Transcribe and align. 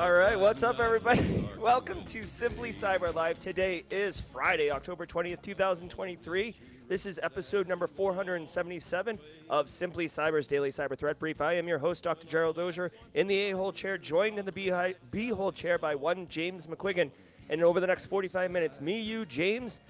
All 0.00 0.12
right, 0.12 0.40
what's 0.40 0.62
up, 0.62 0.80
everybody? 0.80 1.46
Welcome 1.60 2.02
to 2.04 2.24
Simply 2.24 2.70
Cyber 2.70 3.14
Live. 3.14 3.38
Today 3.38 3.84
is 3.90 4.18
Friday, 4.18 4.70
October 4.70 5.04
20th, 5.04 5.42
2023. 5.42 6.56
This 6.88 7.04
is 7.04 7.20
episode 7.22 7.68
number 7.68 7.86
477 7.86 9.18
of 9.50 9.68
Simply 9.68 10.06
Cyber's 10.06 10.46
Daily 10.46 10.70
Cyber 10.70 10.96
Threat 10.96 11.18
Brief. 11.18 11.42
I 11.42 11.52
am 11.52 11.68
your 11.68 11.78
host, 11.78 12.02
Dr. 12.02 12.26
Gerald 12.26 12.58
Auger, 12.58 12.92
in 13.12 13.26
the 13.26 13.38
A 13.50 13.50
hole 13.50 13.72
chair, 13.72 13.98
joined 13.98 14.38
in 14.38 14.46
the 14.46 14.98
B 15.10 15.28
hole 15.28 15.52
chair 15.52 15.76
by 15.76 15.94
one 15.94 16.26
James 16.28 16.66
McQuiggan. 16.66 17.10
And 17.50 17.62
over 17.62 17.78
the 17.78 17.86
next 17.86 18.06
45 18.06 18.50
minutes, 18.50 18.80
me, 18.80 18.98
you, 18.98 19.26
James, 19.26 19.80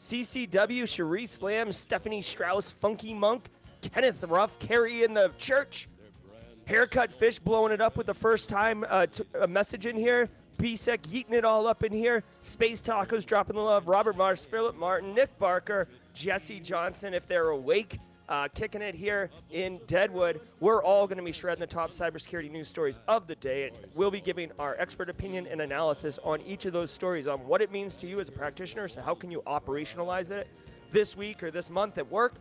CCW, 0.00 0.88
Cherie 0.88 1.26
Slam, 1.26 1.70
Stephanie 1.72 2.22
Strauss, 2.22 2.72
Funky 2.72 3.14
Monk, 3.14 3.48
Kenneth 3.80 4.24
Ruff, 4.24 4.58
Carrie 4.58 5.04
in 5.04 5.14
the 5.14 5.30
church, 5.38 5.88
Haircut 6.66 7.12
Fish 7.12 7.38
blowing 7.38 7.72
it 7.72 7.80
up 7.80 7.96
with 7.96 8.06
the 8.06 8.14
first 8.14 8.48
time 8.48 8.84
uh, 8.88 9.06
message 9.48 9.86
in 9.86 9.96
here. 9.96 10.28
BSEC 10.58 11.00
eating 11.12 11.34
it 11.34 11.44
all 11.44 11.66
up 11.66 11.82
in 11.82 11.92
here. 11.92 12.22
Space 12.40 12.80
Tacos 12.80 13.26
dropping 13.26 13.56
the 13.56 13.62
love. 13.62 13.88
Robert 13.88 14.16
Mars, 14.16 14.44
Philip 14.44 14.76
Martin, 14.76 15.14
Nick 15.14 15.36
Barker, 15.38 15.88
Jesse 16.14 16.60
Johnson, 16.60 17.14
if 17.14 17.26
they're 17.26 17.48
awake, 17.48 17.98
uh, 18.28 18.46
kicking 18.48 18.80
it 18.80 18.94
here 18.94 19.28
in 19.50 19.80
Deadwood. 19.86 20.40
We're 20.60 20.82
all 20.82 21.06
going 21.06 21.18
to 21.18 21.24
be 21.24 21.32
shredding 21.32 21.60
the 21.60 21.66
top 21.66 21.90
cybersecurity 21.90 22.50
news 22.50 22.68
stories 22.68 23.00
of 23.08 23.26
the 23.26 23.34
day. 23.34 23.72
We'll 23.94 24.12
be 24.12 24.20
giving 24.20 24.52
our 24.58 24.76
expert 24.78 25.10
opinion 25.10 25.48
and 25.48 25.60
analysis 25.60 26.20
on 26.22 26.40
each 26.42 26.64
of 26.64 26.72
those 26.72 26.90
stories 26.90 27.26
on 27.26 27.40
what 27.40 27.60
it 27.60 27.72
means 27.72 27.96
to 27.96 28.06
you 28.06 28.20
as 28.20 28.28
a 28.28 28.32
practitioner. 28.32 28.86
So, 28.86 29.02
how 29.02 29.14
can 29.14 29.30
you 29.30 29.42
operationalize 29.46 30.30
it 30.30 30.46
this 30.92 31.16
week 31.16 31.42
or 31.42 31.50
this 31.50 31.70
month 31.70 31.98
at 31.98 32.08
work? 32.10 32.34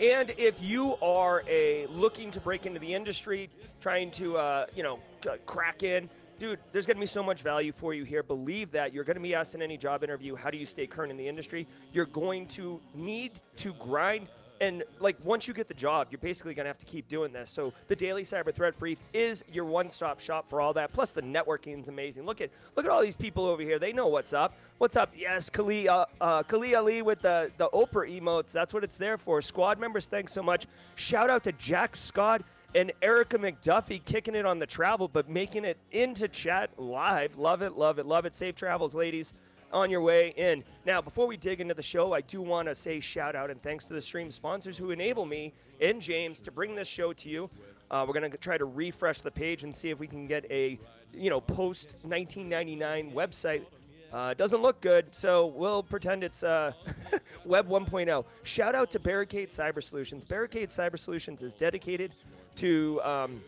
And 0.00 0.30
if 0.36 0.60
you 0.60 0.96
are 1.00 1.44
a 1.48 1.86
looking 1.86 2.30
to 2.32 2.40
break 2.40 2.66
into 2.66 2.80
the 2.80 2.92
industry, 2.94 3.48
trying 3.80 4.10
to 4.12 4.36
uh, 4.36 4.66
you 4.74 4.82
know 4.82 4.98
crack 5.46 5.82
in, 5.82 6.10
dude, 6.38 6.58
there's 6.72 6.84
going 6.86 6.96
to 6.96 7.00
be 7.00 7.06
so 7.06 7.22
much 7.22 7.42
value 7.42 7.72
for 7.72 7.94
you 7.94 8.02
here. 8.04 8.22
Believe 8.22 8.72
that 8.72 8.92
you're 8.92 9.04
going 9.04 9.16
to 9.16 9.22
be 9.22 9.34
asked 9.34 9.54
in 9.54 9.62
any 9.62 9.76
job 9.76 10.02
interview, 10.02 10.34
how 10.34 10.50
do 10.50 10.58
you 10.58 10.66
stay 10.66 10.86
current 10.86 11.10
in 11.10 11.16
the 11.16 11.28
industry? 11.28 11.66
You're 11.92 12.06
going 12.06 12.48
to 12.48 12.80
need 12.94 13.32
to 13.56 13.72
grind. 13.74 14.28
And 14.60 14.84
like 15.00 15.16
once 15.24 15.48
you 15.48 15.54
get 15.54 15.68
the 15.68 15.74
job, 15.74 16.08
you're 16.10 16.18
basically 16.18 16.54
going 16.54 16.64
to 16.64 16.68
have 16.68 16.78
to 16.78 16.86
keep 16.86 17.08
doing 17.08 17.32
this. 17.32 17.50
So 17.50 17.72
the 17.88 17.96
daily 17.96 18.22
cyber 18.22 18.54
threat 18.54 18.78
brief 18.78 18.98
is 19.12 19.44
your 19.52 19.64
one-stop 19.64 20.20
shop 20.20 20.48
for 20.48 20.60
all 20.60 20.72
that. 20.74 20.92
Plus 20.92 21.10
the 21.12 21.22
networking 21.22 21.80
is 21.82 21.88
amazing. 21.88 22.24
Look 22.24 22.40
at 22.40 22.50
look 22.76 22.86
at 22.86 22.90
all 22.90 23.02
these 23.02 23.16
people 23.16 23.46
over 23.46 23.62
here. 23.62 23.78
They 23.78 23.92
know 23.92 24.06
what's 24.06 24.32
up. 24.32 24.54
What's 24.78 24.96
up? 24.96 25.12
Yes, 25.16 25.50
Kali, 25.50 25.88
uh, 25.88 26.06
uh, 26.20 26.42
Kali 26.44 26.74
Ali 26.74 27.02
with 27.02 27.22
the 27.22 27.50
the 27.58 27.68
Oprah 27.70 28.20
emotes. 28.20 28.52
That's 28.52 28.72
what 28.72 28.84
it's 28.84 28.96
there 28.96 29.18
for. 29.18 29.42
Squad 29.42 29.78
members, 29.78 30.06
thanks 30.06 30.32
so 30.32 30.42
much. 30.42 30.66
Shout 30.94 31.30
out 31.30 31.44
to 31.44 31.52
Jack 31.52 31.96
Scott 31.96 32.42
and 32.74 32.92
Erica 33.02 33.38
McDuffie 33.38 34.04
kicking 34.04 34.34
it 34.34 34.44
on 34.44 34.58
the 34.58 34.66
travel, 34.66 35.08
but 35.08 35.28
making 35.28 35.64
it 35.64 35.78
into 35.92 36.26
chat 36.26 36.70
live. 36.76 37.38
Love 37.38 37.62
it, 37.62 37.76
love 37.76 37.98
it, 37.98 38.06
love 38.06 38.24
it. 38.24 38.34
Safe 38.34 38.54
travels, 38.54 38.94
ladies 38.94 39.32
on 39.74 39.90
your 39.90 40.00
way 40.00 40.32
in. 40.36 40.64
Now, 40.86 41.02
before 41.02 41.26
we 41.26 41.36
dig 41.36 41.60
into 41.60 41.74
the 41.74 41.82
show, 41.82 42.14
I 42.14 42.20
do 42.20 42.40
want 42.40 42.68
to 42.68 42.74
say 42.74 43.00
shout 43.00 43.34
out 43.34 43.50
and 43.50 43.60
thanks 43.62 43.84
to 43.86 43.92
the 43.92 44.00
stream 44.00 44.30
sponsors 44.30 44.78
who 44.78 44.92
enable 44.92 45.26
me 45.26 45.52
and 45.80 46.00
James 46.00 46.40
to 46.42 46.52
bring 46.52 46.74
this 46.74 46.88
show 46.88 47.12
to 47.12 47.28
you. 47.28 47.50
Uh, 47.90 48.04
we're 48.06 48.14
going 48.14 48.30
to 48.30 48.38
try 48.38 48.56
to 48.56 48.64
refresh 48.64 49.20
the 49.20 49.30
page 49.30 49.64
and 49.64 49.74
see 49.74 49.90
if 49.90 49.98
we 49.98 50.06
can 50.06 50.26
get 50.26 50.46
a, 50.50 50.78
you 51.12 51.28
know, 51.28 51.40
post 51.40 51.96
1999 52.02 53.12
website. 53.12 53.64
Uh, 54.12 54.32
doesn't 54.32 54.62
look 54.62 54.80
good, 54.80 55.06
so 55.10 55.46
we'll 55.46 55.82
pretend 55.82 56.22
it's 56.22 56.44
uh, 56.44 56.72
Web 57.44 57.68
1.0. 57.68 58.24
Shout 58.44 58.76
out 58.76 58.90
to 58.92 59.00
Barricade 59.00 59.50
Cyber 59.50 59.82
Solutions. 59.82 60.24
Barricade 60.24 60.68
Cyber 60.68 60.98
Solutions 60.98 61.42
is 61.42 61.52
dedicated 61.52 62.14
to 62.56 63.00
um, 63.02 63.40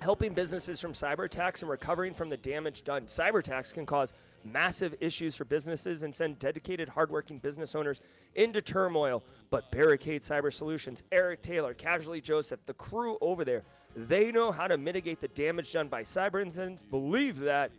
helping 0.00 0.32
businesses 0.32 0.80
from 0.80 0.94
cyber 0.94 1.26
attacks 1.26 1.60
and 1.60 1.70
recovering 1.70 2.14
from 2.14 2.30
the 2.30 2.38
damage 2.38 2.82
done. 2.82 3.02
Cyber 3.02 3.40
attacks 3.40 3.72
can 3.72 3.84
cause 3.84 4.14
massive 4.44 4.94
issues 5.00 5.36
for 5.36 5.44
businesses 5.44 6.02
and 6.02 6.14
send 6.14 6.38
dedicated, 6.38 6.88
hardworking 6.88 7.38
business 7.38 7.74
owners 7.74 8.00
into 8.34 8.60
turmoil. 8.60 9.22
But 9.50 9.70
Barricade 9.70 10.22
Cyber 10.22 10.52
Solutions, 10.52 11.02
Eric 11.12 11.42
Taylor, 11.42 11.74
Casually 11.74 12.20
Joseph, 12.20 12.60
the 12.66 12.74
crew 12.74 13.18
over 13.20 13.44
there, 13.44 13.62
they 13.96 14.30
know 14.30 14.52
how 14.52 14.66
to 14.66 14.78
mitigate 14.78 15.20
the 15.20 15.28
damage 15.28 15.72
done 15.72 15.88
by 15.88 16.02
cyber 16.02 16.40
incidents. 16.40 16.82
Believe 16.82 17.40
that. 17.40 17.72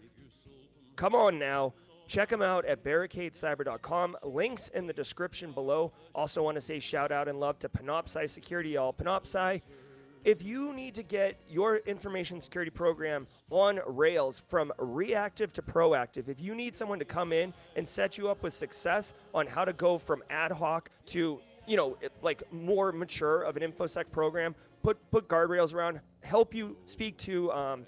Come 0.96 1.16
on 1.16 1.40
now. 1.40 1.74
Check 2.08 2.28
them 2.28 2.42
out 2.42 2.66
at 2.66 2.84
barricadecyber.com. 2.84 4.18
Links 4.24 4.68
in 4.70 4.86
the 4.86 4.92
description 4.92 5.54
below. 5.54 5.94
Also, 6.14 6.44
want 6.44 6.56
to 6.56 6.62
say 6.62 6.80
shout 6.80 7.12
out 7.12 7.30
and 7.30 7.40
love 7.40 7.58
to 7.60 7.70
Panoptcy 7.70 8.30
Security, 8.30 8.72
y'all. 8.72 8.92
Panoptcy 8.92 9.62
if 10.24 10.44
you 10.44 10.74
need 10.74 10.96
to 10.96 11.04
get 11.04 11.40
your 11.50 11.78
information 11.78 12.40
security 12.42 12.72
program 12.72 13.28
on 13.50 13.80
rails 13.88 14.44
from 14.48 14.72
reactive 14.78 15.52
to 15.54 15.62
proactive, 15.62 16.30
if 16.30 16.40
you 16.40 16.54
need 16.54 16.76
someone 16.76 17.00
to 17.00 17.06
come 17.06 17.34
in 17.34 17.54
and 17.76 17.88
set 17.88 18.18
you 18.18 18.30
up 18.30 18.44
with 18.44 18.54
success 18.54 19.14
on 19.34 19.48
how 19.48 19.66
to 19.66 19.74
go 19.74 19.98
from 19.98 20.24
ad 20.30 20.52
hoc 20.52 20.90
to 21.08 21.40
you 21.68 21.78
know 21.78 21.98
like 22.22 22.44
more 22.52 22.92
mature 22.92 23.42
of 23.42 23.58
an 23.58 23.64
infosec 23.64 24.12
program, 24.12 24.56
put 24.84 24.98
put 25.12 25.28
guardrails 25.28 25.74
around, 25.74 26.00
help 26.22 26.54
you 26.54 26.78
speak 26.86 27.18
to 27.18 27.52
um, 27.52 27.86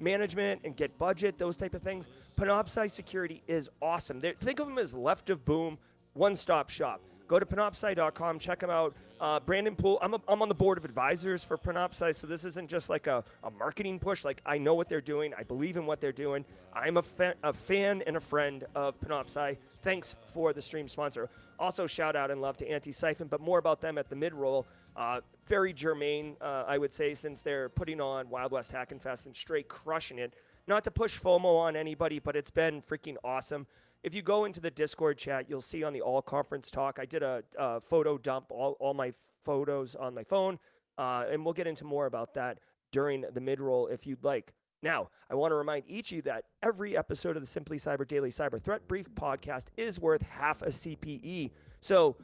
management 0.00 0.60
and 0.64 0.76
get 0.76 0.96
budget, 0.98 1.38
those 1.38 1.56
type 1.56 1.74
of 1.74 1.82
things. 1.82 2.08
Panoptcy 2.36 2.90
Security 2.90 3.42
is 3.46 3.70
awesome. 3.80 4.20
They're, 4.20 4.34
think 4.34 4.60
of 4.60 4.66
them 4.66 4.78
as 4.78 4.94
left 4.94 5.30
of 5.30 5.44
boom, 5.44 5.78
one 6.14 6.36
stop 6.36 6.70
shop. 6.70 7.00
Go 7.28 7.38
to 7.38 7.46
panoptcy.com, 7.46 8.38
check 8.38 8.58
them 8.58 8.70
out. 8.70 8.94
Uh, 9.22 9.38
Brandon 9.38 9.76
Poole, 9.76 10.00
I'm, 10.02 10.14
a, 10.14 10.20
I'm 10.26 10.42
on 10.42 10.48
the 10.48 10.54
board 10.54 10.78
of 10.78 10.84
advisors 10.84 11.44
for 11.44 11.56
Panoptcy, 11.56 12.12
so 12.12 12.26
this 12.26 12.44
isn't 12.44 12.68
just 12.68 12.90
like 12.90 13.06
a, 13.06 13.22
a 13.44 13.52
marketing 13.52 14.00
push. 14.00 14.24
Like, 14.24 14.42
I 14.44 14.58
know 14.58 14.74
what 14.74 14.88
they're 14.88 15.00
doing, 15.00 15.32
I 15.38 15.44
believe 15.44 15.76
in 15.76 15.86
what 15.86 16.00
they're 16.00 16.10
doing. 16.10 16.44
I'm 16.74 16.96
a, 16.96 17.02
fa- 17.02 17.36
a 17.44 17.52
fan 17.52 18.02
and 18.04 18.16
a 18.16 18.20
friend 18.20 18.64
of 18.74 18.98
Panoptcy. 19.00 19.58
Thanks 19.82 20.16
for 20.34 20.52
the 20.52 20.60
stream 20.60 20.88
sponsor. 20.88 21.30
Also, 21.60 21.86
shout 21.86 22.16
out 22.16 22.32
and 22.32 22.40
love 22.40 22.56
to 22.56 22.68
Antisyphon, 22.68 23.30
but 23.30 23.40
more 23.40 23.60
about 23.60 23.80
them 23.80 23.96
at 23.96 24.10
the 24.10 24.16
mid 24.16 24.34
roll. 24.34 24.66
Uh, 24.96 25.20
very 25.46 25.72
germane, 25.72 26.34
uh, 26.40 26.64
I 26.66 26.76
would 26.76 26.92
say, 26.92 27.14
since 27.14 27.42
they're 27.42 27.68
putting 27.68 28.00
on 28.00 28.28
Wild 28.28 28.50
West 28.50 28.72
Hackin' 28.72 28.98
Fest 28.98 29.26
and 29.26 29.36
straight 29.36 29.68
crushing 29.68 30.18
it. 30.18 30.34
Not 30.66 30.82
to 30.82 30.90
push 30.90 31.16
FOMO 31.16 31.60
on 31.60 31.76
anybody, 31.76 32.18
but 32.18 32.34
it's 32.34 32.50
been 32.50 32.82
freaking 32.82 33.14
awesome 33.22 33.68
if 34.02 34.14
you 34.14 34.22
go 34.22 34.44
into 34.44 34.60
the 34.60 34.70
Discord 34.70 35.18
chat, 35.18 35.48
you'll 35.48 35.60
see 35.60 35.84
on 35.84 35.92
the 35.92 36.00
all 36.00 36.22
conference 36.22 36.70
talk, 36.70 36.98
I 37.00 37.04
did 37.04 37.22
a, 37.22 37.42
a 37.58 37.80
photo 37.80 38.18
dump, 38.18 38.46
all, 38.50 38.76
all 38.80 38.94
my 38.94 39.12
photos 39.44 39.94
on 39.94 40.14
my 40.14 40.24
phone, 40.24 40.58
uh, 40.98 41.24
and 41.30 41.44
we'll 41.44 41.54
get 41.54 41.66
into 41.66 41.84
more 41.84 42.06
about 42.06 42.34
that 42.34 42.58
during 42.90 43.24
the 43.32 43.40
mid 43.40 43.60
roll 43.60 43.86
if 43.86 44.06
you'd 44.06 44.24
like. 44.24 44.52
Now, 44.82 45.10
I 45.30 45.36
want 45.36 45.52
to 45.52 45.56
remind 45.56 45.84
each 45.86 46.10
of 46.10 46.16
you 46.16 46.22
that 46.22 46.44
every 46.62 46.96
episode 46.96 47.36
of 47.36 47.42
the 47.42 47.48
Simply 47.48 47.78
Cyber 47.78 48.06
Daily 48.06 48.30
Cyber 48.30 48.60
Threat 48.60 48.88
Brief 48.88 49.08
podcast 49.14 49.66
is 49.76 50.00
worth 50.00 50.22
half 50.22 50.62
a 50.62 50.70
CPE. 50.70 51.52
So, 51.80 52.16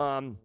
um, 0.00 0.38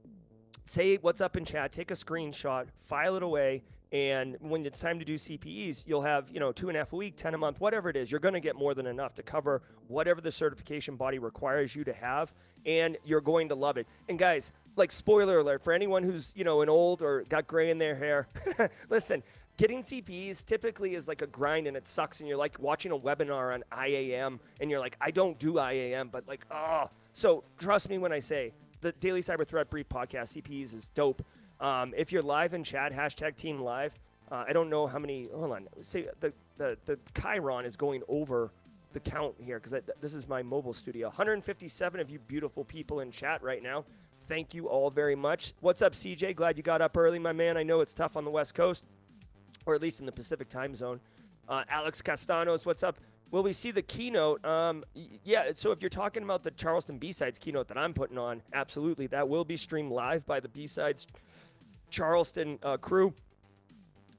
say 0.65 0.97
what's 0.97 1.21
up 1.21 1.37
in 1.37 1.45
chat, 1.45 1.71
take 1.71 1.91
a 1.91 1.95
screenshot, 1.95 2.67
file 2.79 3.15
it 3.15 3.23
away, 3.23 3.63
And 3.93 4.37
when 4.39 4.65
it's 4.65 4.79
time 4.79 4.97
to 4.97 5.05
do 5.05 5.15
CPEs, 5.15 5.83
you'll 5.85 6.01
have, 6.01 6.31
you 6.31 6.39
know, 6.39 6.51
two 6.51 6.67
and 6.67 6.75
a 6.75 6.79
half 6.79 6.93
a 6.93 6.95
week, 6.95 7.15
10 7.15 7.35
a 7.35 7.37
month, 7.37 7.61
whatever 7.61 7.89
it 7.89 7.95
is. 7.95 8.09
You're 8.09 8.19
going 8.19 8.33
to 8.33 8.39
get 8.39 8.55
more 8.55 8.73
than 8.73 8.87
enough 8.87 9.13
to 9.13 9.23
cover 9.23 9.61
whatever 9.87 10.19
the 10.19 10.31
certification 10.31 10.95
body 10.95 11.19
requires 11.19 11.75
you 11.75 11.83
to 11.83 11.93
have. 11.93 12.33
And 12.65 12.97
you're 13.05 13.21
going 13.21 13.49
to 13.49 13.55
love 13.55 13.77
it. 13.77 13.87
And 14.09 14.17
guys, 14.17 14.51
like 14.75 14.91
spoiler 14.91 15.37
alert 15.37 15.63
for 15.63 15.73
anyone 15.73 16.01
who's, 16.01 16.33
you 16.35 16.43
know, 16.43 16.61
an 16.61 16.69
old 16.69 17.03
or 17.03 17.23
got 17.29 17.45
gray 17.45 17.69
in 17.69 17.77
their 17.77 17.93
hair, 17.93 18.27
listen, 18.89 19.21
getting 19.57 19.83
CPEs 19.83 20.43
typically 20.43 20.95
is 20.95 21.07
like 21.07 21.21
a 21.21 21.27
grind 21.27 21.67
and 21.67 21.77
it 21.77 21.87
sucks. 21.87 22.19
And 22.19 22.27
you're 22.27 22.37
like 22.37 22.57
watching 22.57 22.91
a 22.91 22.97
webinar 22.97 23.53
on 23.53 23.63
IAM 23.87 24.39
and 24.59 24.71
you're 24.71 24.79
like, 24.79 24.97
I 25.01 25.11
don't 25.11 25.37
do 25.37 25.59
IAM, 25.59 26.09
but 26.11 26.27
like, 26.27 26.45
oh. 26.49 26.89
So 27.11 27.43
trust 27.59 27.89
me 27.89 27.99
when 27.99 28.11
I 28.11 28.17
say 28.17 28.53
the 28.81 28.91
Daily 28.93 29.21
Cyber 29.21 29.47
Threat 29.47 29.69
Brief 29.69 29.87
podcast, 29.87 30.35
CPEs, 30.35 30.75
is 30.75 30.89
dope. 30.89 31.23
Um, 31.63 31.93
if 31.95 32.11
you're 32.11 32.21
live 32.21 32.53
in 32.53 32.63
chat, 32.63 32.91
hashtag 32.91 33.37
team 33.37 33.61
live. 33.61 33.97
Uh, 34.29 34.43
I 34.45 34.51
don't 34.51 34.69
know 34.69 34.85
how 34.85 34.99
many. 34.99 35.29
Hold 35.33 35.53
on. 35.53 35.67
Say 35.81 36.07
the 36.19 36.33
the 36.57 36.77
the 36.85 36.99
Chiron 37.19 37.65
is 37.65 37.77
going 37.77 38.03
over 38.09 38.51
the 38.91 38.99
count 38.99 39.35
here 39.39 39.59
because 39.59 39.81
this 40.01 40.13
is 40.13 40.27
my 40.27 40.43
mobile 40.43 40.73
studio. 40.73 41.07
157 41.07 41.99
of 42.01 42.09
you 42.09 42.19
beautiful 42.19 42.65
people 42.65 42.99
in 42.99 43.11
chat 43.11 43.41
right 43.41 43.63
now. 43.63 43.85
Thank 44.27 44.53
you 44.53 44.67
all 44.67 44.89
very 44.89 45.15
much. 45.15 45.53
What's 45.61 45.81
up, 45.81 45.93
CJ? 45.93 46.35
Glad 46.35 46.57
you 46.57 46.63
got 46.63 46.81
up 46.81 46.97
early, 46.97 47.17
my 47.17 47.31
man. 47.31 47.55
I 47.55 47.63
know 47.63 47.79
it's 47.79 47.93
tough 47.93 48.17
on 48.17 48.25
the 48.25 48.31
West 48.31 48.53
Coast, 48.53 48.83
or 49.65 49.73
at 49.73 49.81
least 49.81 50.01
in 50.01 50.05
the 50.05 50.11
Pacific 50.11 50.49
time 50.49 50.75
zone. 50.75 50.99
Uh, 51.47 51.63
Alex 51.69 52.01
Castanos, 52.01 52.65
what's 52.65 52.83
up? 52.83 52.99
Will 53.31 53.43
we 53.43 53.51
see 53.51 53.71
the 53.71 53.81
keynote? 53.81 54.43
Um, 54.45 54.83
yeah, 55.23 55.51
so 55.55 55.71
if 55.71 55.81
you're 55.81 55.89
talking 55.89 56.23
about 56.23 56.43
the 56.43 56.51
Charleston 56.51 56.99
B-Sides 56.99 57.39
keynote 57.39 57.67
that 57.69 57.77
I'm 57.77 57.93
putting 57.93 58.17
on, 58.17 58.43
absolutely. 58.53 59.07
That 59.07 59.27
will 59.27 59.43
be 59.43 59.57
streamed 59.57 59.91
live 59.91 60.25
by 60.25 60.39
the 60.39 60.49
B-Sides 60.49 61.07
Charleston 61.93 62.57
uh, 62.63 62.75
crew. 62.77 63.13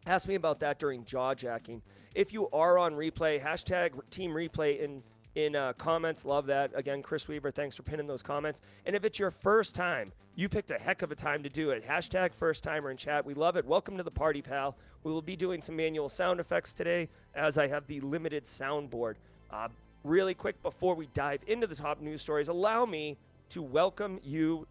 Ask 0.06 0.28
me 0.28 0.36
about 0.36 0.60
that 0.60 0.78
during 0.78 1.04
jaw 1.04 1.34
jacking. 1.34 1.82
If 2.14 2.32
you 2.32 2.48
are 2.50 2.78
on 2.78 2.94
replay, 2.94 3.42
hashtag 3.42 3.90
team 4.10 4.30
replay 4.30 4.80
in 4.80 5.02
in 5.34 5.56
uh, 5.56 5.72
comments. 5.72 6.24
Love 6.24 6.46
that. 6.46 6.70
Again, 6.76 7.02
Chris 7.02 7.26
Weaver, 7.26 7.50
thanks 7.50 7.74
for 7.74 7.82
pinning 7.82 8.06
those 8.06 8.22
comments. 8.22 8.60
And 8.86 8.94
if 8.94 9.04
it's 9.04 9.18
your 9.18 9.32
first 9.32 9.74
time, 9.74 10.12
you 10.36 10.48
picked 10.48 10.70
a 10.70 10.78
heck 10.78 11.02
of 11.02 11.10
a 11.10 11.16
time 11.16 11.42
to 11.42 11.48
do 11.48 11.70
it. 11.70 11.84
Hashtag 11.84 12.32
first 12.32 12.62
timer 12.62 12.92
in 12.92 12.96
chat. 12.96 13.26
We 13.26 13.34
love 13.34 13.56
it. 13.56 13.64
Welcome 13.64 13.96
to 13.96 14.04
the 14.04 14.12
party, 14.12 14.40
pal. 14.40 14.76
We 15.02 15.10
will 15.10 15.22
be 15.22 15.34
doing 15.34 15.60
some 15.60 15.74
manual 15.74 16.08
sound 16.08 16.38
effects 16.38 16.72
today 16.72 17.08
as 17.34 17.58
I 17.58 17.66
have 17.66 17.88
the 17.88 17.98
limited 18.02 18.44
soundboard. 18.44 19.14
Uh, 19.50 19.66
really 20.04 20.34
quick 20.34 20.62
before 20.62 20.94
we 20.94 21.08
dive 21.14 21.40
into 21.48 21.66
the 21.66 21.74
top 21.74 22.00
news 22.00 22.22
stories, 22.22 22.46
allow 22.46 22.86
me 22.86 23.16
to 23.50 23.60
welcome 23.60 24.20
you 24.22 24.68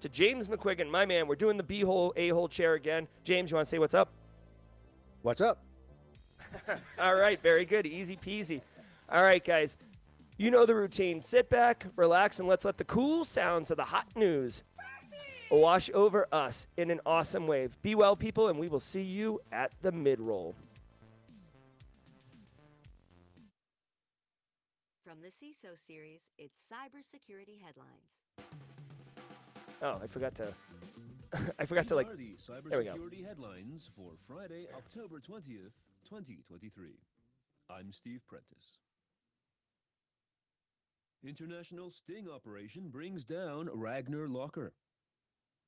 to 0.00 0.08
James 0.08 0.48
McQuiggan, 0.48 0.90
my 0.90 1.06
man. 1.06 1.26
We're 1.26 1.36
doing 1.36 1.56
the 1.56 1.62
B 1.62 1.80
hole, 1.80 2.12
A 2.16 2.28
hole 2.30 2.48
chair 2.48 2.74
again. 2.74 3.08
James, 3.24 3.50
you 3.50 3.56
want 3.56 3.66
to 3.66 3.70
say 3.70 3.78
what's 3.78 3.94
up? 3.94 4.10
What's 5.22 5.40
up? 5.40 5.58
All 7.00 7.14
right, 7.14 7.40
very 7.42 7.64
good. 7.64 7.86
Easy 7.86 8.16
peasy. 8.16 8.60
All 9.10 9.22
right, 9.22 9.44
guys. 9.44 9.76
You 10.38 10.50
know 10.50 10.66
the 10.66 10.74
routine. 10.74 11.22
Sit 11.22 11.48
back, 11.48 11.86
relax, 11.96 12.38
and 12.38 12.48
let's 12.48 12.64
let 12.64 12.76
the 12.76 12.84
cool 12.84 13.24
sounds 13.24 13.70
of 13.70 13.78
the 13.78 13.84
hot 13.84 14.06
news 14.14 14.62
wash 15.50 15.90
over 15.94 16.26
us 16.32 16.66
in 16.76 16.90
an 16.90 17.00
awesome 17.06 17.46
wave. 17.46 17.78
Be 17.82 17.94
well, 17.94 18.16
people, 18.16 18.48
and 18.48 18.58
we 18.58 18.68
will 18.68 18.80
see 18.80 19.02
you 19.02 19.40
at 19.50 19.72
the 19.82 19.92
mid 19.92 20.20
roll. 20.20 20.54
From 25.04 25.22
the 25.22 25.28
CISO 25.28 25.78
series, 25.78 26.20
it's 26.36 26.58
cybersecurity 26.70 27.60
headlines. 27.64 28.75
Oh, 29.82 30.00
I 30.02 30.06
forgot 30.06 30.34
to. 30.36 30.54
I 31.58 31.66
forgot 31.66 31.82
These 31.82 31.88
to 31.90 31.96
like. 31.96 32.08
Are 32.08 32.16
the 32.16 32.36
there 32.68 32.78
we 32.78 32.84
go. 32.84 32.94
cybersecurity 32.94 33.26
headlines 33.26 33.90
for 33.94 34.12
Friday, 34.26 34.66
October 34.74 35.16
20th, 35.20 35.74
2023. 36.08 36.94
I'm 37.68 37.92
Steve 37.92 38.22
Prentice. 38.26 38.78
International 41.26 41.90
sting 41.90 42.28
operation 42.32 42.88
brings 42.88 43.24
down 43.24 43.68
Ragnar 43.72 44.28
Locker. 44.28 44.72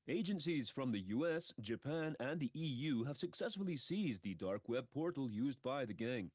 Agencies 0.06 0.70
from 0.70 0.92
the 0.92 1.00
US, 1.00 1.52
Japan, 1.60 2.16
and 2.18 2.40
the 2.40 2.50
EU 2.54 3.04
have 3.04 3.18
successfully 3.18 3.76
seized 3.76 4.22
the 4.22 4.34
dark 4.34 4.68
web 4.68 4.86
portal 4.94 5.28
used 5.30 5.62
by 5.62 5.84
the 5.84 5.92
gang. 5.92 6.30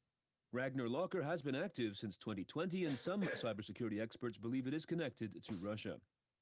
Ragnar 0.52 0.88
Locker 0.88 1.22
has 1.22 1.42
been 1.42 1.56
active 1.56 1.96
since 1.96 2.16
2020, 2.18 2.84
and 2.84 2.96
some 2.96 3.22
cybersecurity 3.34 4.00
experts 4.00 4.38
believe 4.38 4.68
it 4.68 4.74
is 4.74 4.86
connected 4.86 5.42
to 5.42 5.54
Russia. 5.54 5.96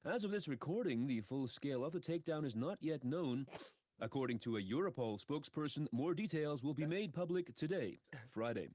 As 0.05 0.25
of 0.25 0.31
this 0.31 0.49
recording, 0.49 1.07
the 1.07 1.21
full 1.21 1.47
scale 1.47 1.85
of 1.85 1.93
the 1.93 1.99
takedown 1.99 2.43
is 2.43 2.57
not 2.57 2.77
yet 2.81 3.05
known. 3.05 3.47
According 4.01 4.39
to 4.39 4.57
a 4.57 4.61
Europol 4.61 5.17
spokesperson, 5.23 5.87
more 5.93 6.13
details 6.13 6.61
will 6.61 6.73
be 6.73 6.85
made 6.85 7.13
public 7.13 7.55
today, 7.55 7.99
Friday. 8.27 8.71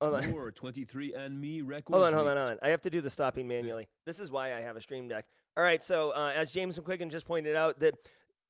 Hold 0.00 0.16
on. 0.16 0.30
More 0.32 0.50
23andMe 0.50 1.62
records. 1.64 1.94
Hold 1.94 2.06
on, 2.06 2.12
hold 2.12 2.26
on, 2.26 2.36
hold 2.36 2.50
on. 2.50 2.58
I 2.60 2.70
have 2.70 2.82
to 2.82 2.90
do 2.90 3.00
the 3.00 3.10
stopping 3.10 3.46
manually. 3.46 3.86
This 4.04 4.18
is 4.18 4.32
why 4.32 4.52
I 4.52 4.62
have 4.62 4.74
a 4.74 4.80
stream 4.80 5.06
deck. 5.06 5.26
All 5.56 5.62
right, 5.62 5.82
so 5.84 6.10
uh, 6.10 6.32
as 6.34 6.50
James 6.50 6.76
McQuiggan 6.76 7.08
just 7.08 7.26
pointed 7.26 7.54
out, 7.54 7.78
that 7.78 7.94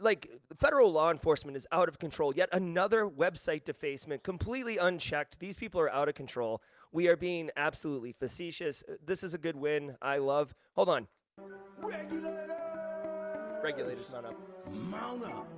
like 0.00 0.30
federal 0.58 0.90
law 0.92 1.10
enforcement 1.10 1.58
is 1.58 1.66
out 1.72 1.90
of 1.90 1.98
control. 1.98 2.34
Yet 2.34 2.48
another 2.52 3.06
website 3.06 3.64
defacement, 3.64 4.22
completely 4.22 4.78
unchecked. 4.78 5.38
These 5.40 5.56
people 5.56 5.78
are 5.80 5.92
out 5.92 6.08
of 6.08 6.14
control. 6.14 6.62
We 6.90 7.08
are 7.08 7.16
being 7.16 7.50
absolutely 7.54 8.12
facetious. 8.12 8.82
This 9.04 9.22
is 9.22 9.34
a 9.34 9.38
good 9.38 9.56
win. 9.56 9.96
I 10.00 10.18
love. 10.18 10.54
Hold 10.74 10.88
on. 10.88 11.06
Regulators 13.62 14.12
mount 14.12 14.26
up. 14.26 14.34
Mount 14.72 15.24
up. 15.24 15.48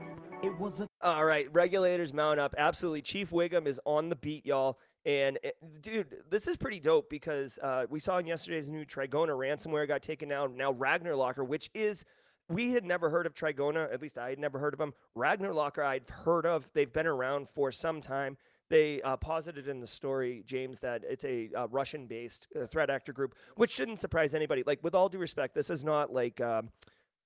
It 0.43 0.59
was 0.59 0.81
a 0.81 0.89
All 1.03 1.25
right, 1.25 1.47
regulators 1.53 2.15
mount 2.15 2.41
up. 2.41 2.55
Absolutely. 2.57 3.03
Chief 3.03 3.31
Wiggum 3.31 3.67
is 3.67 3.79
on 3.85 4.09
the 4.09 4.17
beat, 4.17 4.47
y'all. 4.47 4.79
And 5.05 5.39
uh, 5.45 5.49
dude, 5.81 6.17
this 6.31 6.47
is 6.47 6.57
pretty 6.57 6.81
dope 6.81 7.09
because 7.11 7.59
uh, 7.63 7.87
we 7.89 8.01
saw 8.01 8.19
in 8.19 8.27
yesterday's 8.27 8.69
new 8.69 8.85
Trigona 8.85 9.31
ransomware 9.31 9.87
got 9.87 10.03
taken 10.03 10.29
down. 10.29 10.57
Now 10.57 10.73
Ragnar 10.73 11.15
Locker, 11.15 11.45
which 11.45 11.71
is 11.75 12.05
we 12.49 12.73
had 12.73 12.85
never 12.85 13.11
heard 13.11 13.27
of 13.27 13.35
Trigona, 13.35 13.93
at 13.93 14.03
least 14.03 14.19
I 14.19 14.31
had 14.31 14.39
never 14.39 14.59
heard 14.59 14.75
of 14.75 14.79
them. 14.79 14.93
Ragnar 15.15 15.53
Locker, 15.55 15.83
I'd 15.83 16.09
heard 16.11 16.47
of. 16.47 16.69
They've 16.75 16.93
been 16.93 17.07
around 17.07 17.49
for 17.55 17.71
some 17.71 18.01
time. 18.01 18.37
They 18.71 19.03
uh, 19.03 19.17
posited 19.17 19.69
in 19.69 19.81
the 19.81 19.87
story, 19.87 20.43
James, 20.47 20.81
that 20.81 21.03
it's 21.05 21.25
a 21.25 21.51
uh, 21.57 21.67
Russian-based 21.69 22.47
uh, 22.55 22.67
threat 22.67 22.89
actor 22.89 23.13
group, 23.13 23.35
which 23.57 23.73
shouldn't 23.73 23.99
surprise 23.99 24.35
anybody. 24.35 24.63
Like, 24.65 24.79
with 24.83 24.95
all 24.95 25.09
due 25.09 25.19
respect, 25.19 25.55
this 25.55 25.71
is 25.71 25.85
not 25.85 26.13
like. 26.13 26.41
Um, 26.41 26.71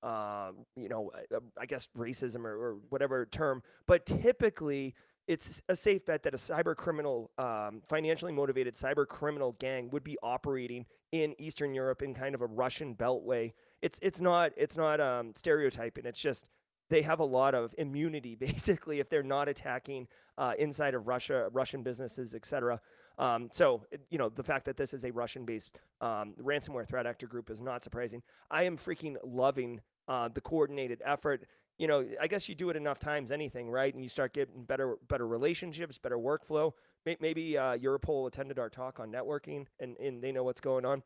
uh, 0.02 0.52
you 0.76 0.90
know, 0.90 1.10
uh, 1.34 1.38
I 1.58 1.64
guess 1.64 1.88
racism 1.96 2.44
or, 2.44 2.54
or 2.54 2.76
whatever 2.90 3.24
term, 3.24 3.62
but 3.86 4.04
typically 4.04 4.94
it's 5.26 5.62
a 5.70 5.76
safe 5.76 6.04
bet 6.04 6.22
that 6.24 6.34
a 6.34 6.36
cyber 6.36 6.76
criminal, 6.76 7.30
um, 7.38 7.80
financially 7.88 8.32
motivated 8.32 8.74
cyber 8.74 9.06
criminal 9.06 9.52
gang 9.52 9.88
would 9.90 10.04
be 10.04 10.18
operating 10.22 10.84
in 11.12 11.34
Eastern 11.40 11.72
Europe 11.72 12.02
in 12.02 12.12
kind 12.12 12.34
of 12.34 12.42
a 12.42 12.46
Russian 12.46 12.94
beltway. 12.94 13.52
It's 13.80 13.98
it's 14.02 14.20
not 14.20 14.52
it's 14.56 14.76
not 14.76 15.00
um, 15.00 15.32
stereotyping. 15.34 16.04
It's 16.04 16.20
just 16.20 16.44
they 16.90 17.02
have 17.02 17.20
a 17.20 17.24
lot 17.24 17.54
of 17.54 17.74
immunity 17.78 18.34
basically 18.40 19.00
if 19.00 19.08
they're 19.08 19.22
not 19.22 19.48
attacking 19.48 20.08
uh, 20.36 20.52
inside 20.58 20.94
of 20.94 21.06
Russia, 21.06 21.48
Russian 21.52 21.82
businesses, 21.82 22.34
etc. 22.34 22.80
Um, 23.18 23.48
so 23.52 23.84
you 24.10 24.18
know 24.18 24.28
the 24.28 24.42
fact 24.42 24.64
that 24.64 24.76
this 24.76 24.92
is 24.92 25.04
a 25.04 25.12
Russian-based 25.12 25.70
um, 26.00 26.34
ransomware 26.42 26.86
threat 26.86 27.06
actor 27.06 27.26
group 27.26 27.50
is 27.50 27.60
not 27.60 27.84
surprising. 27.84 28.22
I 28.50 28.64
am 28.64 28.76
freaking 28.76 29.16
loving 29.22 29.80
uh, 30.08 30.28
the 30.28 30.40
coordinated 30.40 31.02
effort. 31.04 31.44
You 31.78 31.88
know, 31.88 32.06
I 32.20 32.28
guess 32.28 32.48
you 32.48 32.54
do 32.54 32.70
it 32.70 32.76
enough 32.76 33.00
times, 33.00 33.32
anything, 33.32 33.68
right? 33.68 33.92
And 33.92 34.02
you 34.02 34.08
start 34.08 34.32
getting 34.32 34.62
better, 34.62 34.96
better 35.08 35.26
relationships, 35.26 35.98
better 35.98 36.18
workflow. 36.18 36.72
Maybe 37.20 37.58
uh, 37.58 37.76
Europol 37.76 38.28
attended 38.28 38.58
our 38.58 38.70
talk 38.70 39.00
on 39.00 39.10
networking, 39.10 39.66
and, 39.80 39.96
and 39.98 40.22
they 40.22 40.30
know 40.30 40.44
what's 40.44 40.60
going 40.60 40.84
on. 40.84 41.02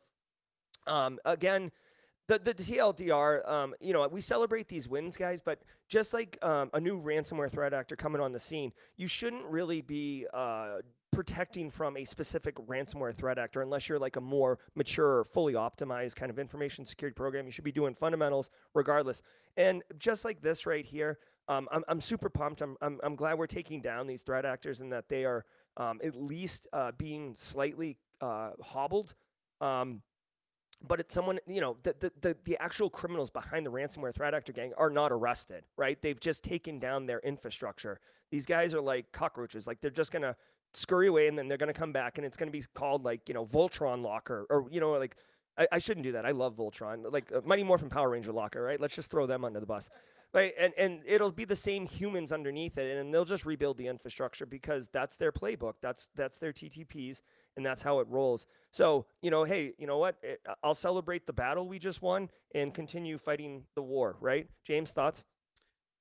Um, 0.86 1.18
again, 1.24 1.72
the 2.28 2.38
the 2.38 2.54
TLDR, 2.54 3.48
um, 3.50 3.74
you 3.80 3.92
know, 3.92 4.06
we 4.06 4.20
celebrate 4.20 4.68
these 4.68 4.88
wins, 4.88 5.16
guys, 5.16 5.40
but 5.40 5.60
just 5.88 6.12
like 6.12 6.38
um, 6.42 6.70
a 6.74 6.80
new 6.80 7.00
ransomware 7.00 7.50
threat 7.50 7.72
actor 7.72 7.96
coming 7.96 8.20
on 8.20 8.32
the 8.32 8.40
scene, 8.40 8.72
you 8.96 9.06
shouldn't 9.06 9.44
really 9.46 9.80
be 9.80 10.26
uh, 10.34 10.76
protecting 11.10 11.70
from 11.70 11.96
a 11.96 12.04
specific 12.04 12.54
ransomware 12.66 13.14
threat 13.14 13.38
actor 13.38 13.62
unless 13.62 13.88
you're 13.88 13.98
like 13.98 14.16
a 14.16 14.20
more 14.20 14.58
mature, 14.74 15.24
fully 15.24 15.54
optimized 15.54 16.16
kind 16.16 16.30
of 16.30 16.38
information 16.38 16.84
security 16.84 17.14
program. 17.14 17.46
You 17.46 17.50
should 17.50 17.64
be 17.64 17.72
doing 17.72 17.94
fundamentals 17.94 18.50
regardless. 18.74 19.22
And 19.56 19.82
just 19.98 20.24
like 20.24 20.42
this 20.42 20.66
right 20.66 20.84
here, 20.84 21.18
um, 21.48 21.66
I'm, 21.72 21.82
I'm 21.88 22.00
super 22.00 22.28
pumped. 22.28 22.60
I'm, 22.60 22.76
I'm, 22.82 23.00
I'm 23.02 23.16
glad 23.16 23.38
we're 23.38 23.46
taking 23.46 23.80
down 23.80 24.06
these 24.06 24.20
threat 24.20 24.44
actors 24.44 24.80
and 24.80 24.92
that 24.92 25.08
they 25.08 25.24
are 25.24 25.46
um, 25.78 25.98
at 26.04 26.14
least 26.14 26.66
uh, 26.74 26.92
being 26.98 27.34
slightly 27.36 27.96
uh, 28.20 28.50
hobbled. 28.60 29.14
Um, 29.62 30.02
but 30.86 31.00
it's 31.00 31.14
someone 31.14 31.38
you 31.46 31.60
know 31.60 31.76
the, 31.82 31.94
the 32.00 32.12
the 32.20 32.36
the 32.44 32.58
actual 32.58 32.88
criminals 32.90 33.30
behind 33.30 33.66
the 33.66 33.70
ransomware 33.70 34.14
threat 34.14 34.34
actor 34.34 34.52
gang 34.52 34.72
are 34.76 34.90
not 34.90 35.12
arrested 35.12 35.64
right 35.76 36.00
they've 36.02 36.20
just 36.20 36.44
taken 36.44 36.78
down 36.78 37.06
their 37.06 37.20
infrastructure 37.20 37.98
these 38.30 38.46
guys 38.46 38.74
are 38.74 38.80
like 38.80 39.10
cockroaches 39.12 39.66
like 39.66 39.80
they're 39.80 39.90
just 39.90 40.12
gonna 40.12 40.36
scurry 40.74 41.08
away 41.08 41.28
and 41.28 41.38
then 41.38 41.48
they're 41.48 41.58
gonna 41.58 41.72
come 41.72 41.92
back 41.92 42.18
and 42.18 42.26
it's 42.26 42.36
gonna 42.36 42.50
be 42.50 42.62
called 42.74 43.04
like 43.04 43.28
you 43.28 43.34
know 43.34 43.44
voltron 43.44 44.02
locker 44.02 44.46
or 44.50 44.66
you 44.70 44.80
know 44.80 44.92
like 44.92 45.16
I, 45.58 45.66
I 45.72 45.78
shouldn't 45.78 46.04
do 46.04 46.12
that. 46.12 46.24
I 46.24 46.30
love 46.30 46.56
Voltron. 46.56 47.12
Like 47.12 47.32
uh, 47.34 47.40
Mighty 47.44 47.64
Morphin 47.64 47.88
Power 47.88 48.10
Ranger 48.10 48.32
Locker, 48.32 48.62
right? 48.62 48.80
Let's 48.80 48.94
just 48.94 49.10
throw 49.10 49.26
them 49.26 49.44
under 49.44 49.60
the 49.60 49.66
bus. 49.66 49.90
Right, 50.32 50.52
and 50.58 50.74
and 50.76 51.00
it'll 51.06 51.32
be 51.32 51.46
the 51.46 51.56
same 51.56 51.86
humans 51.86 52.32
underneath 52.32 52.76
it, 52.76 52.98
and 52.98 53.12
they'll 53.12 53.24
just 53.24 53.46
rebuild 53.46 53.78
the 53.78 53.86
infrastructure 53.86 54.44
because 54.44 54.88
that's 54.88 55.16
their 55.16 55.32
playbook. 55.32 55.74
That's 55.80 56.10
that's 56.14 56.36
their 56.36 56.52
TTPs, 56.52 57.22
and 57.58 57.66
that's 57.66 57.82
how 57.82 57.98
it 57.98 58.06
rolls. 58.08 58.46
So 58.70 59.04
you 59.20 59.30
know, 59.30 59.44
hey, 59.44 59.74
you 59.76 59.86
know 59.86 59.98
what? 59.98 60.16
It, 60.22 60.40
I'll 60.62 60.74
celebrate 60.74 61.26
the 61.26 61.34
battle 61.34 61.68
we 61.68 61.78
just 61.78 62.00
won 62.00 62.30
and 62.54 62.72
continue 62.72 63.18
fighting 63.18 63.64
the 63.74 63.82
war. 63.82 64.16
Right, 64.20 64.48
James? 64.64 64.92
Thoughts? 64.92 65.24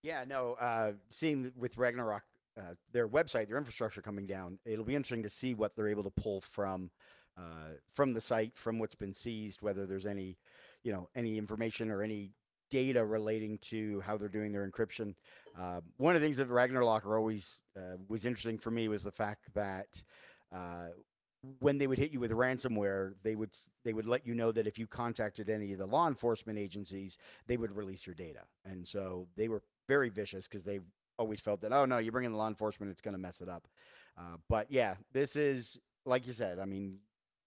Yeah, 0.04 0.24
no. 0.26 0.54
Uh, 0.54 0.94
seeing 1.10 1.52
with 1.58 1.78
Ragnarok, 1.78 2.24
uh, 2.58 2.76
their 2.94 3.10
website, 3.10 3.50
their 3.50 3.58
infrastructure 3.58 4.02
coming 4.02 4.28
down, 4.28 4.60
it'll 4.66 4.86
be 4.86 4.96
interesting 4.96 5.24
to 5.24 5.30
see 5.30 5.54
what 5.54 5.76
they're 5.76 5.90
able 5.90 6.04
to 6.04 6.12
pull 6.12 6.40
from 6.40 6.92
uh, 7.38 7.74
from 7.90 8.14
the 8.14 8.22
site, 8.22 8.56
from 8.56 8.80
what's 8.80 8.96
been 8.96 9.14
seized, 9.14 9.62
whether 9.62 9.86
there's 9.86 10.06
any, 10.06 10.38
you 10.84 10.92
know, 10.92 11.10
any 11.16 11.38
information 11.38 11.92
or 11.92 12.02
any 12.02 12.32
data 12.70 13.04
relating 13.06 13.58
to 13.60 14.02
how 14.02 14.18
they're 14.18 14.28
doing 14.28 14.52
their 14.52 14.70
encryption. 14.70 15.14
Uh, 15.58 15.82
one 15.98 16.16
of 16.16 16.22
the 16.22 16.26
things 16.26 16.38
that 16.38 16.48
Ragnarok 16.48 17.06
always 17.06 17.62
uh, 17.78 17.98
was 18.08 18.26
interesting 18.26 18.58
for 18.58 18.72
me 18.72 18.88
was 18.88 19.04
the 19.04 19.12
fact 19.12 19.54
that 19.54 20.04
uh, 20.54 20.88
when 21.60 21.78
they 21.78 21.88
would 21.88 21.98
hit 21.98 22.12
you 22.12 22.20
with 22.20 22.32
ransomware, 22.32 23.14
they 23.24 23.36
would 23.36 23.56
they 23.84 23.94
would 23.94 24.06
let 24.06 24.26
you 24.26 24.36
know 24.36 24.52
that 24.52 24.68
if 24.68 24.78
you 24.78 24.88
contacted 24.88 25.50
any 25.50 25.74
of 25.74 25.80
the 25.80 25.86
law 25.86 26.08
enforcement 26.08 26.58
agencies, 26.60 27.18
they 27.48 27.58
would 27.58 27.76
release 27.76 28.06
your 28.06 28.16
data, 28.16 28.42
and 28.66 28.88
so 28.88 29.28
they 29.36 29.48
were 29.48 29.62
very 29.88 30.10
vicious 30.10 30.48
because 30.48 30.64
they've 30.64 30.86
always 31.18 31.40
felt 31.40 31.62
that 31.62 31.74
oh 31.74 31.86
no, 31.86 31.98
you 31.98 32.12
bring 32.12 32.26
in 32.26 32.32
the 32.32 32.38
law 32.38 32.48
enforcement, 32.48 32.92
it's 32.92 33.02
going 33.02 33.14
to 33.14 33.20
mess 33.20 33.42
it 33.42 33.50
up. 33.50 33.68
Uh, 34.18 34.38
but 34.50 34.68
yeah, 34.70 34.96
this 35.14 35.36
is 35.36 35.80
like 36.06 36.28
you 36.28 36.34
said. 36.34 36.60
I 36.60 36.66
mean, 36.66 36.98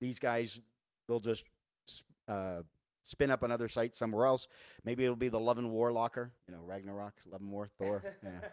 these 0.00 0.18
guys 0.18 0.60
they'll 1.08 1.20
just 1.20 1.44
uh, 2.28 2.62
spin 3.02 3.30
up 3.30 3.42
another 3.42 3.68
site 3.68 3.94
somewhere 3.96 4.26
else. 4.26 4.46
Maybe 4.84 5.04
it'll 5.04 5.16
be 5.16 5.28
the 5.28 5.40
Love 5.40 5.58
and 5.58 5.70
War 5.70 5.92
locker, 5.92 6.32
you 6.46 6.54
know, 6.54 6.60
Ragnarok, 6.64 7.14
Love 7.30 7.40
and 7.40 7.50
War, 7.50 7.68
Thor. 7.78 8.02
Yeah. 8.22 8.30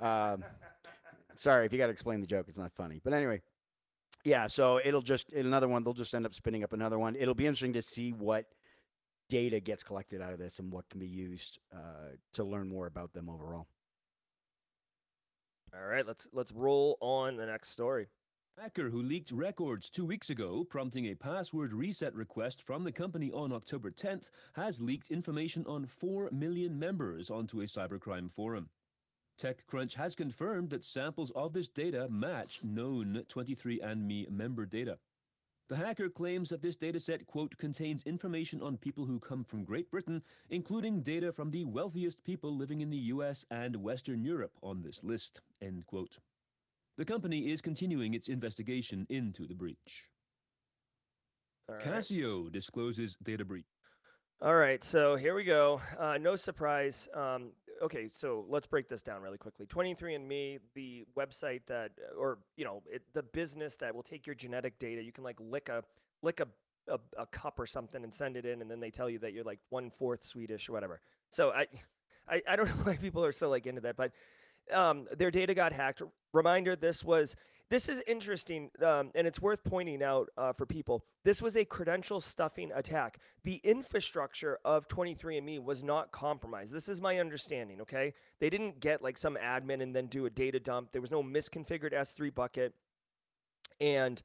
Um, 0.00 0.42
sorry 1.34 1.66
if 1.66 1.74
you 1.74 1.78
got 1.78 1.88
to 1.88 1.92
explain 1.92 2.22
the 2.22 2.26
joke; 2.26 2.46
it's 2.48 2.56
not 2.56 2.72
funny. 2.72 3.02
But 3.04 3.12
anyway, 3.12 3.42
yeah. 4.24 4.46
So 4.46 4.80
it'll 4.82 5.02
just 5.02 5.32
another 5.32 5.68
one. 5.68 5.84
They'll 5.84 5.94
just 5.94 6.14
end 6.14 6.26
up 6.26 6.34
spinning 6.34 6.64
up 6.64 6.72
another 6.72 6.98
one. 6.98 7.16
It'll 7.16 7.34
be 7.34 7.46
interesting 7.46 7.74
to 7.74 7.82
see 7.82 8.10
what 8.10 8.46
data 9.28 9.60
gets 9.60 9.82
collected 9.82 10.20
out 10.20 10.32
of 10.32 10.38
this 10.38 10.58
and 10.58 10.72
what 10.72 10.88
can 10.88 11.00
be 11.00 11.06
used 11.06 11.58
uh, 11.72 12.16
to 12.34 12.44
learn 12.44 12.68
more 12.68 12.86
about 12.86 13.12
them 13.12 13.30
overall. 13.30 13.68
All 15.72 15.86
right, 15.86 16.06
let's 16.06 16.28
let's 16.32 16.52
roll 16.52 16.98
on 17.00 17.36
the 17.36 17.46
next 17.46 17.70
story. 17.70 18.08
Hacker 18.60 18.90
who 18.90 19.00
leaked 19.00 19.32
records 19.32 19.88
two 19.88 20.04
weeks 20.04 20.28
ago, 20.28 20.66
prompting 20.68 21.06
a 21.06 21.14
password 21.14 21.72
reset 21.72 22.14
request 22.14 22.60
from 22.60 22.84
the 22.84 22.92
company 22.92 23.30
on 23.30 23.52
October 23.52 23.90
10th, 23.90 24.24
has 24.54 24.82
leaked 24.82 25.10
information 25.10 25.64
on 25.66 25.86
4 25.86 26.28
million 26.30 26.78
members 26.78 27.30
onto 27.30 27.60
a 27.60 27.64
cybercrime 27.64 28.30
forum. 28.30 28.68
TechCrunch 29.40 29.94
has 29.94 30.14
confirmed 30.14 30.68
that 30.70 30.84
samples 30.84 31.30
of 31.30 31.54
this 31.54 31.68
data 31.68 32.08
match 32.10 32.60
known 32.62 33.24
23andMe 33.28 34.30
member 34.30 34.66
data. 34.66 34.98
The 35.70 35.76
hacker 35.76 36.10
claims 36.10 36.50
that 36.50 36.62
this 36.62 36.76
dataset, 36.76 37.26
quote, 37.26 37.56
contains 37.56 38.02
information 38.02 38.60
on 38.60 38.76
people 38.76 39.06
who 39.06 39.18
come 39.18 39.44
from 39.44 39.64
Great 39.64 39.90
Britain, 39.90 40.22
including 40.50 41.00
data 41.00 41.32
from 41.32 41.52
the 41.52 41.64
wealthiest 41.64 42.22
people 42.24 42.54
living 42.54 42.80
in 42.80 42.90
the 42.90 42.96
US 43.14 43.46
and 43.50 43.76
Western 43.76 44.24
Europe 44.24 44.58
on 44.62 44.82
this 44.82 45.02
list, 45.02 45.40
end 45.62 45.86
quote. 45.86 46.18
The 46.98 47.04
company 47.04 47.50
is 47.50 47.62
continuing 47.62 48.12
its 48.12 48.28
investigation 48.28 49.06
into 49.08 49.46
the 49.46 49.54
breach. 49.54 50.08
Right. 51.66 51.80
Casio 51.80 52.52
discloses 52.52 53.16
data 53.22 53.44
breach. 53.44 53.64
All 54.42 54.56
right, 54.56 54.82
so 54.82 55.16
here 55.16 55.34
we 55.34 55.44
go. 55.44 55.80
Uh, 55.98 56.18
no 56.18 56.34
surprise. 56.34 57.08
Um, 57.14 57.52
okay, 57.82 58.08
so 58.12 58.44
let's 58.48 58.66
break 58.66 58.88
this 58.88 59.02
down 59.02 59.22
really 59.22 59.38
quickly. 59.38 59.66
23andMe, 59.66 60.60
the 60.74 61.04
website 61.16 61.62
that, 61.66 61.92
or 62.18 62.38
you 62.56 62.64
know, 62.64 62.82
it, 62.86 63.02
the 63.12 63.22
business 63.22 63.76
that 63.76 63.94
will 63.94 64.02
take 64.02 64.26
your 64.26 64.34
genetic 64.34 64.78
data. 64.78 65.02
You 65.02 65.12
can 65.12 65.24
like 65.24 65.38
lick 65.40 65.68
a 65.68 65.82
lick 66.22 66.40
a, 66.40 66.48
a 66.92 66.98
a 67.18 67.26
cup 67.26 67.58
or 67.58 67.66
something 67.66 68.02
and 68.04 68.12
send 68.12 68.36
it 68.36 68.44
in, 68.44 68.60
and 68.62 68.70
then 68.70 68.80
they 68.80 68.90
tell 68.90 69.08
you 69.08 69.18
that 69.20 69.32
you're 69.32 69.44
like 69.44 69.60
one 69.70 69.90
fourth 69.90 70.24
Swedish 70.24 70.68
or 70.68 70.72
whatever. 70.72 71.00
So 71.30 71.50
I, 71.50 71.66
I, 72.28 72.42
I 72.48 72.56
don't 72.56 72.66
know 72.76 72.84
why 72.84 72.96
people 72.96 73.24
are 73.24 73.32
so 73.32 73.48
like 73.48 73.66
into 73.66 73.80
that, 73.82 73.96
but 73.96 74.12
um, 74.72 75.06
their 75.16 75.30
data 75.30 75.54
got 75.54 75.72
hacked. 75.72 76.02
Reminder: 76.32 76.76
This 76.76 77.02
was 77.04 77.36
this 77.70 77.88
is 77.88 78.02
interesting, 78.08 78.68
um, 78.84 79.12
and 79.14 79.28
it's 79.28 79.40
worth 79.40 79.62
pointing 79.62 80.02
out 80.02 80.28
uh, 80.36 80.52
for 80.52 80.66
people. 80.66 81.04
This 81.24 81.40
was 81.40 81.56
a 81.56 81.64
credential 81.64 82.20
stuffing 82.20 82.72
attack. 82.74 83.18
The 83.44 83.60
infrastructure 83.62 84.58
of 84.64 84.88
23andMe 84.88 85.62
was 85.62 85.84
not 85.84 86.10
compromised. 86.10 86.72
This 86.72 86.88
is 86.88 87.00
my 87.00 87.20
understanding. 87.20 87.80
Okay, 87.80 88.12
they 88.40 88.50
didn't 88.50 88.80
get 88.80 89.02
like 89.02 89.16
some 89.16 89.38
admin 89.40 89.82
and 89.82 89.94
then 89.94 90.06
do 90.06 90.26
a 90.26 90.30
data 90.30 90.58
dump. 90.58 90.90
There 90.90 91.00
was 91.00 91.12
no 91.12 91.22
misconfigured 91.22 91.92
S3 91.92 92.34
bucket, 92.34 92.74
and 93.80 94.20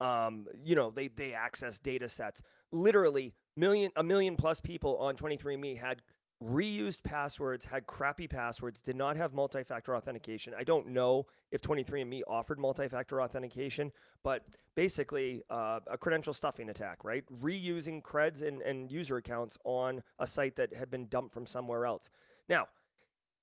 um, 0.00 0.46
you 0.64 0.74
know 0.74 0.90
they 0.90 1.06
they 1.06 1.32
access 1.32 1.78
data 1.78 2.08
sets. 2.08 2.42
Literally, 2.72 3.32
million 3.56 3.92
a 3.94 4.02
million 4.02 4.34
plus 4.34 4.58
people 4.58 4.96
on 4.98 5.16
23andMe 5.16 5.78
had 5.78 6.02
reused 6.42 7.02
passwords, 7.02 7.64
had 7.64 7.86
crappy 7.86 8.28
passwords, 8.28 8.80
did 8.80 8.96
not 8.96 9.16
have 9.16 9.34
multi-factor 9.34 9.96
authentication. 9.96 10.54
I 10.56 10.62
don't 10.62 10.88
know 10.88 11.26
if 11.50 11.60
23andMe 11.62 12.22
offered 12.28 12.58
multi-factor 12.58 13.20
authentication, 13.20 13.90
but 14.22 14.44
basically 14.76 15.42
uh, 15.50 15.80
a 15.90 15.98
credential 15.98 16.32
stuffing 16.32 16.70
attack, 16.70 17.02
right? 17.02 17.24
Reusing 17.42 18.02
creds 18.02 18.42
and, 18.42 18.62
and 18.62 18.90
user 18.90 19.16
accounts 19.16 19.58
on 19.64 20.02
a 20.20 20.26
site 20.26 20.54
that 20.56 20.72
had 20.72 20.90
been 20.90 21.06
dumped 21.08 21.34
from 21.34 21.46
somewhere 21.46 21.86
else. 21.86 22.08
Now, 22.48 22.68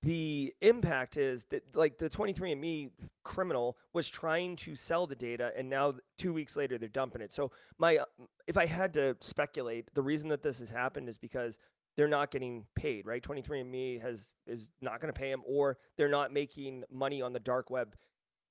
the 0.05 0.53
impact 0.61 1.17
is 1.17 1.45
that 1.45 1.63
like 1.75 1.97
the 1.97 2.09
23andme 2.09 2.91
criminal 3.23 3.75
was 3.91 4.07
trying 4.07 4.55
to 4.55 4.75
sell 4.75 5.07
the 5.07 5.15
data 5.15 5.51
and 5.57 5.67
now 5.67 5.95
two 6.17 6.31
weeks 6.31 6.55
later 6.55 6.77
they're 6.77 6.87
dumping 6.87 7.21
it 7.21 7.33
so 7.33 7.49
my 7.79 7.97
if 8.45 8.55
i 8.55 8.67
had 8.67 8.93
to 8.93 9.17
speculate 9.19 9.89
the 9.95 10.01
reason 10.01 10.29
that 10.29 10.43
this 10.43 10.59
has 10.59 10.69
happened 10.69 11.09
is 11.09 11.17
because 11.17 11.57
they're 11.97 12.07
not 12.07 12.31
getting 12.31 12.65
paid 12.75 13.05
right? 13.05 13.21
23andme 13.21 14.01
has 14.01 14.31
is 14.47 14.69
not 14.81 14.99
going 15.01 15.13
to 15.13 15.19
pay 15.19 15.29
them 15.31 15.41
or 15.45 15.77
they're 15.97 16.09
not 16.09 16.33
making 16.33 16.83
money 16.91 17.21
on 17.21 17.33
the 17.33 17.39
dark 17.39 17.69
web 17.69 17.95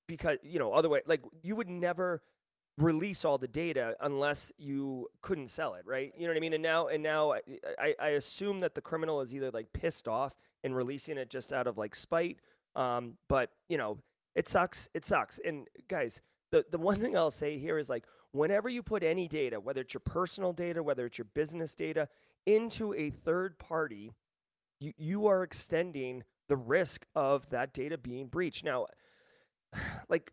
because 0.06 0.38
you 0.42 0.58
know 0.58 0.72
other 0.72 0.88
way. 0.88 1.00
like 1.06 1.22
you 1.42 1.56
would 1.56 1.68
never 1.68 2.22
release 2.76 3.24
all 3.24 3.38
the 3.38 3.46
data 3.46 3.94
unless 4.00 4.50
you 4.58 5.06
couldn't 5.22 5.48
sell 5.48 5.74
it 5.74 5.86
right? 5.86 6.12
You 6.16 6.26
know 6.26 6.32
what 6.32 6.36
i 6.36 6.40
mean? 6.40 6.54
And 6.54 6.62
now 6.62 6.88
and 6.88 7.02
now 7.02 7.34
I, 7.78 7.94
I, 8.00 8.08
assume 8.10 8.60
that 8.60 8.74
the 8.74 8.80
criminal 8.80 9.20
is 9.20 9.34
either 9.34 9.50
like 9.50 9.72
pissed 9.72 10.08
off 10.08 10.34
and 10.64 10.74
releasing 10.74 11.18
it 11.18 11.30
just 11.30 11.52
out 11.52 11.66
of 11.66 11.78
like 11.78 11.94
spite 11.94 12.38
um 12.74 13.14
but 13.28 13.50
you 13.68 13.78
know 13.78 13.98
it 14.34 14.48
sucks 14.48 14.88
it 14.94 15.04
sucks. 15.04 15.38
And 15.44 15.68
guys 15.88 16.20
the, 16.50 16.64
the 16.70 16.78
one 16.78 17.00
thing 17.00 17.16
i'll 17.16 17.30
say 17.30 17.58
here 17.58 17.78
is 17.78 17.88
like 17.88 18.04
whenever 18.32 18.68
you 18.68 18.82
put 18.82 19.02
any 19.02 19.28
data 19.28 19.58
whether 19.60 19.80
it's 19.80 19.94
your 19.94 20.00
personal 20.00 20.52
data 20.52 20.82
whether 20.82 21.06
it's 21.06 21.18
your 21.18 21.26
business 21.34 21.74
data 21.74 22.08
into 22.46 22.94
a 22.94 23.10
third 23.10 23.58
party 23.58 24.12
you, 24.80 24.92
you 24.96 25.26
are 25.26 25.42
extending 25.42 26.24
the 26.48 26.56
risk 26.56 27.06
of 27.14 27.48
that 27.50 27.72
data 27.72 27.96
being 27.96 28.26
breached 28.26 28.64
now 28.64 28.86
like 30.08 30.32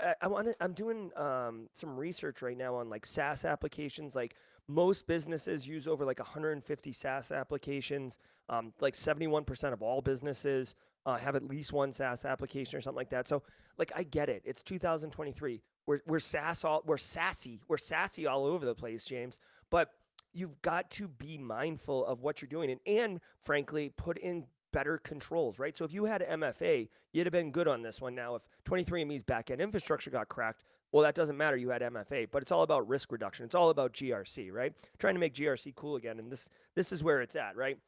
I, 0.00 0.14
I 0.22 0.28
want. 0.28 0.48
I'm 0.60 0.72
doing 0.72 1.10
um, 1.16 1.68
some 1.72 1.96
research 1.96 2.42
right 2.42 2.56
now 2.56 2.76
on 2.76 2.90
like 2.90 3.06
SaaS 3.06 3.44
applications. 3.44 4.14
Like 4.14 4.34
most 4.68 5.06
businesses 5.06 5.66
use 5.66 5.86
over 5.86 6.04
like 6.04 6.18
150 6.18 6.92
SaaS 6.92 7.32
applications. 7.32 8.18
Um, 8.48 8.72
like 8.80 8.94
71% 8.94 9.72
of 9.72 9.82
all 9.82 10.00
businesses 10.02 10.74
uh, 11.04 11.16
have 11.16 11.34
at 11.34 11.42
least 11.42 11.72
one 11.72 11.92
SaaS 11.92 12.24
application 12.24 12.78
or 12.78 12.80
something 12.80 12.96
like 12.96 13.10
that. 13.10 13.26
So 13.26 13.42
like 13.78 13.92
I 13.94 14.02
get 14.02 14.28
it. 14.28 14.42
It's 14.44 14.62
2023. 14.62 15.62
We're 15.86 16.00
we're 16.06 16.18
SaaS 16.18 16.64
all 16.64 16.82
we're 16.84 16.96
sassy. 16.98 17.60
We're 17.68 17.78
sassy 17.78 18.26
all 18.26 18.44
over 18.44 18.66
the 18.66 18.74
place, 18.74 19.04
James. 19.04 19.38
But 19.70 19.90
you've 20.36 20.60
got 20.60 20.90
to 20.90 21.08
be 21.08 21.38
mindful 21.38 22.04
of 22.04 22.20
what 22.20 22.42
you're 22.42 22.48
doing 22.48 22.70
and, 22.70 22.80
and 22.86 23.20
frankly 23.40 23.90
put 23.96 24.18
in 24.18 24.44
better 24.70 24.98
controls, 24.98 25.58
right? 25.58 25.74
So 25.74 25.86
if 25.86 25.92
you 25.94 26.04
had 26.04 26.20
MFA, 26.20 26.88
you'd 27.12 27.26
have 27.26 27.32
been 27.32 27.50
good 27.50 27.66
on 27.66 27.80
this 27.80 28.02
one. 28.02 28.14
Now, 28.14 28.34
if 28.34 28.42
23andMe's 28.66 29.22
backend 29.22 29.60
infrastructure 29.60 30.10
got 30.10 30.28
cracked, 30.28 30.64
well, 30.92 31.02
that 31.02 31.14
doesn't 31.14 31.38
matter. 31.38 31.56
You 31.56 31.70
had 31.70 31.80
MFA, 31.80 32.28
but 32.30 32.42
it's 32.42 32.52
all 32.52 32.62
about 32.62 32.86
risk 32.86 33.10
reduction. 33.10 33.46
It's 33.46 33.54
all 33.54 33.70
about 33.70 33.94
GRC, 33.94 34.52
right? 34.52 34.74
Trying 34.98 35.14
to 35.14 35.20
make 35.20 35.32
GRC 35.32 35.74
cool 35.74 35.96
again, 35.96 36.18
and 36.18 36.30
this 36.30 36.48
this 36.74 36.92
is 36.92 37.02
where 37.02 37.22
it's 37.22 37.36
at, 37.36 37.56
right? 37.56 37.78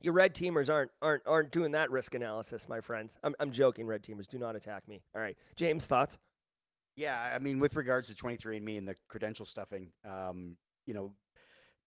Your 0.00 0.12
red 0.12 0.34
teamers 0.34 0.68
aren't 0.68 0.90
aren't 1.00 1.22
aren't 1.26 1.52
doing 1.52 1.72
that 1.72 1.90
risk 1.90 2.14
analysis, 2.14 2.68
my 2.68 2.80
friends. 2.80 3.18
I'm 3.24 3.34
I'm 3.40 3.50
joking. 3.50 3.86
Red 3.86 4.02
teamers, 4.02 4.28
do 4.28 4.38
not 4.38 4.56
attack 4.56 4.86
me. 4.86 5.02
All 5.14 5.22
right, 5.22 5.36
James, 5.56 5.86
thoughts? 5.86 6.18
Yeah, 6.96 7.32
I 7.34 7.38
mean, 7.38 7.60
with 7.60 7.76
regards 7.76 8.08
to 8.08 8.14
23andMe 8.14 8.76
and 8.76 8.88
the 8.88 8.96
credential 9.08 9.46
stuffing, 9.46 9.90
um, 10.04 10.56
you 10.84 10.94
know, 10.94 11.12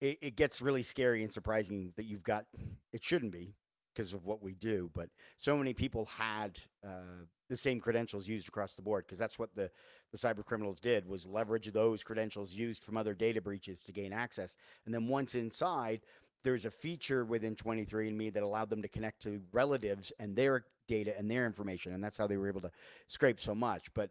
it, 0.02 0.18
it 0.22 0.36
gets 0.36 0.62
really 0.62 0.84
scary 0.84 1.24
and 1.24 1.32
surprising 1.32 1.94
that 1.96 2.06
you've 2.06 2.24
got. 2.24 2.46
It 2.92 3.04
shouldn't 3.04 3.32
be, 3.32 3.54
because 3.94 4.14
of 4.14 4.26
what 4.26 4.42
we 4.42 4.54
do. 4.54 4.90
But 4.94 5.10
so 5.38 5.58
many 5.58 5.74
people 5.74 6.06
had 6.06 6.60
uh, 6.86 7.26
the 7.50 7.58
same 7.58 7.80
credentials 7.80 8.28
used 8.28 8.48
across 8.48 8.76
the 8.76 8.82
board 8.82 9.06
because 9.06 9.18
that's 9.18 9.38
what 9.38 9.54
the 9.56 9.70
the 10.12 10.18
cyber 10.18 10.44
criminals 10.44 10.80
did 10.80 11.08
was 11.08 11.26
leverage 11.26 11.72
those 11.72 12.04
credentials 12.04 12.54
used 12.54 12.84
from 12.84 12.98
other 12.98 13.14
data 13.14 13.42
breaches 13.42 13.82
to 13.84 13.92
gain 13.92 14.12
access. 14.12 14.58
And 14.86 14.94
then 14.94 15.08
once 15.08 15.36
inside, 15.36 16.02
there's 16.44 16.66
a 16.66 16.72
feature 16.72 17.24
within 17.24 17.56
23andMe 17.56 18.34
that 18.34 18.44
allowed 18.44 18.70
them 18.70 18.82
to 18.82 18.90
connect 18.90 19.22
to 19.24 19.42
relatives 19.54 20.12
and 20.20 20.36
their 20.36 20.66
data 20.88 21.18
and 21.18 21.30
their 21.30 21.46
information, 21.46 21.94
and 21.94 22.04
that's 22.04 22.18
how 22.18 22.28
they 22.28 22.36
were 22.36 22.50
able 22.50 22.62
to 22.62 22.72
scrape 23.08 23.40
so 23.40 23.56
much. 23.56 23.94
But 23.94 24.10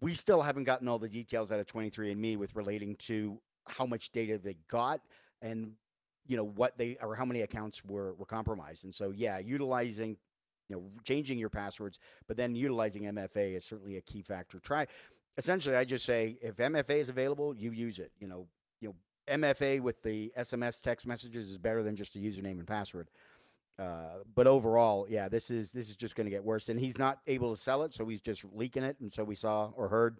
we 0.00 0.14
still 0.14 0.40
haven't 0.40 0.64
gotten 0.64 0.88
all 0.88 0.98
the 0.98 1.08
details 1.08 1.52
out 1.52 1.60
of 1.60 1.66
23andMe 1.66 2.38
with 2.38 2.54
relating 2.54 2.96
to 2.96 3.38
how 3.68 3.86
much 3.86 4.10
data 4.10 4.38
they 4.38 4.56
got 4.68 5.00
and 5.42 5.72
you 6.26 6.36
know 6.36 6.44
what 6.44 6.76
they 6.78 6.96
or 7.02 7.14
how 7.14 7.24
many 7.24 7.42
accounts 7.42 7.84
were 7.84 8.14
were 8.14 8.26
compromised. 8.26 8.84
And 8.84 8.94
so 8.94 9.10
yeah, 9.10 9.38
utilizing 9.38 10.16
you 10.68 10.76
know 10.76 10.84
changing 11.04 11.38
your 11.38 11.48
passwords, 11.48 11.98
but 12.28 12.36
then 12.36 12.54
utilizing 12.54 13.02
MFA 13.02 13.56
is 13.56 13.64
certainly 13.64 13.96
a 13.96 14.00
key 14.02 14.22
factor. 14.22 14.60
Try 14.60 14.86
essentially 15.36 15.76
I 15.76 15.84
just 15.84 16.04
say 16.04 16.38
if 16.42 16.56
MFA 16.56 17.00
is 17.00 17.08
available, 17.08 17.54
you 17.56 17.72
use 17.72 17.98
it. 17.98 18.12
You 18.20 18.28
know, 18.28 18.46
you 18.80 18.88
know 18.88 18.94
MFA 19.28 19.80
with 19.80 20.02
the 20.02 20.32
SMS 20.38 20.80
text 20.80 21.06
messages 21.06 21.50
is 21.50 21.58
better 21.58 21.82
than 21.82 21.96
just 21.96 22.14
a 22.16 22.18
username 22.18 22.58
and 22.58 22.66
password. 22.66 23.08
Uh, 23.78 24.18
but 24.34 24.46
overall, 24.46 25.06
yeah, 25.08 25.28
this 25.28 25.50
is 25.50 25.72
this 25.72 25.88
is 25.88 25.96
just 25.96 26.14
going 26.14 26.26
to 26.26 26.30
get 26.30 26.44
worse. 26.44 26.68
And 26.68 26.78
he's 26.78 26.98
not 26.98 27.20
able 27.26 27.54
to 27.54 27.60
sell 27.60 27.82
it, 27.82 27.94
so 27.94 28.06
he's 28.06 28.20
just 28.20 28.44
leaking 28.52 28.82
it. 28.82 28.96
And 29.00 29.12
so 29.12 29.24
we 29.24 29.34
saw 29.34 29.70
or 29.74 29.88
heard, 29.88 30.18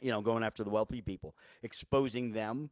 you 0.00 0.10
know, 0.10 0.20
going 0.20 0.42
after 0.42 0.64
the 0.64 0.70
wealthy 0.70 1.00
people, 1.00 1.34
exposing 1.62 2.32
them. 2.32 2.70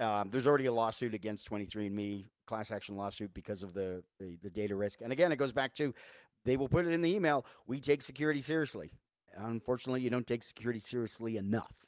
Um, 0.00 0.28
there's 0.30 0.46
already 0.46 0.66
a 0.66 0.72
lawsuit 0.72 1.12
against 1.12 1.50
23andMe, 1.50 2.26
class 2.46 2.70
action 2.70 2.96
lawsuit 2.96 3.34
because 3.34 3.62
of 3.62 3.74
the, 3.74 4.02
the 4.20 4.38
the 4.42 4.50
data 4.50 4.76
risk. 4.76 5.00
And 5.00 5.12
again, 5.12 5.32
it 5.32 5.36
goes 5.36 5.52
back 5.52 5.74
to 5.76 5.92
they 6.44 6.56
will 6.56 6.68
put 6.68 6.86
it 6.86 6.92
in 6.92 7.02
the 7.02 7.14
email. 7.14 7.44
We 7.66 7.80
take 7.80 8.02
security 8.02 8.42
seriously. 8.42 8.92
Unfortunately, 9.36 10.00
you 10.00 10.10
don't 10.10 10.26
take 10.26 10.42
security 10.42 10.80
seriously 10.80 11.36
enough. 11.36 11.86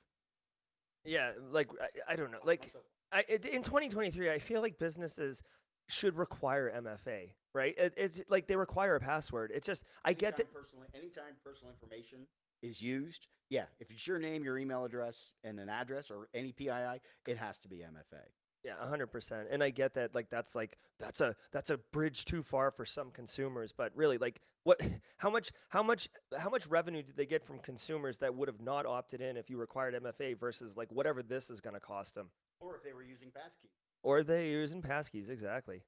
Yeah, 1.04 1.32
like 1.50 1.68
I, 1.80 2.12
I 2.12 2.16
don't 2.16 2.30
know, 2.30 2.38
like 2.44 2.74
I, 3.12 3.24
in 3.28 3.62
2023, 3.62 4.30
I 4.30 4.38
feel 4.38 4.60
like 4.60 4.78
businesses 4.78 5.42
should 5.88 6.16
require 6.16 6.72
MFA, 6.76 7.30
right? 7.54 7.74
It, 7.76 7.94
it's 7.96 8.22
like 8.28 8.46
they 8.46 8.56
require 8.56 8.96
a 8.96 9.00
password. 9.00 9.50
It's 9.54 9.66
just 9.66 9.84
I 10.04 10.12
get 10.12 10.36
that. 10.36 10.52
personally, 10.52 10.88
anytime 10.94 11.34
personal 11.44 11.72
information 11.72 12.26
is 12.62 12.80
used, 12.80 13.26
yeah, 13.50 13.64
if 13.80 13.90
it's 13.90 14.06
your 14.06 14.18
name, 14.18 14.44
your 14.44 14.56
email 14.58 14.84
address, 14.84 15.32
and 15.44 15.58
an 15.58 15.68
address 15.68 16.10
or 16.10 16.28
any 16.32 16.52
PII, 16.52 17.00
it 17.26 17.36
has 17.36 17.58
to 17.60 17.68
be 17.68 17.78
MFA. 17.78 18.22
Yeah, 18.64 18.74
hundred 18.78 19.08
percent. 19.08 19.48
And 19.50 19.62
I 19.62 19.70
get 19.70 19.94
that. 19.94 20.14
Like 20.14 20.28
that's 20.30 20.54
like 20.54 20.76
that's 20.98 21.20
a 21.20 21.34
that's 21.50 21.70
a 21.70 21.78
bridge 21.92 22.26
too 22.26 22.42
far 22.42 22.70
for 22.70 22.84
some 22.84 23.10
consumers. 23.10 23.72
But 23.76 23.92
really, 23.96 24.18
like 24.18 24.40
what? 24.64 24.80
How 25.16 25.30
much? 25.30 25.50
How 25.70 25.82
much? 25.82 26.08
How 26.38 26.50
much 26.50 26.66
revenue 26.66 27.02
did 27.02 27.16
they 27.16 27.26
get 27.26 27.44
from 27.44 27.58
consumers 27.58 28.18
that 28.18 28.34
would 28.34 28.48
have 28.48 28.60
not 28.60 28.86
opted 28.86 29.20
in 29.22 29.36
if 29.36 29.48
you 29.48 29.56
required 29.56 29.94
MFA 29.94 30.38
versus 30.38 30.76
like 30.76 30.92
whatever 30.92 31.22
this 31.22 31.48
is 31.48 31.60
going 31.60 31.74
to 31.74 31.80
cost 31.80 32.14
them? 32.14 32.28
Or 32.60 32.76
if 32.76 32.82
they 32.82 32.92
were 32.92 33.02
using 33.02 33.30
passkey. 33.30 33.70
Or 34.02 34.22
they 34.22 34.50
using 34.50 34.82
passkeys 34.82 35.30
exactly. 35.30 35.82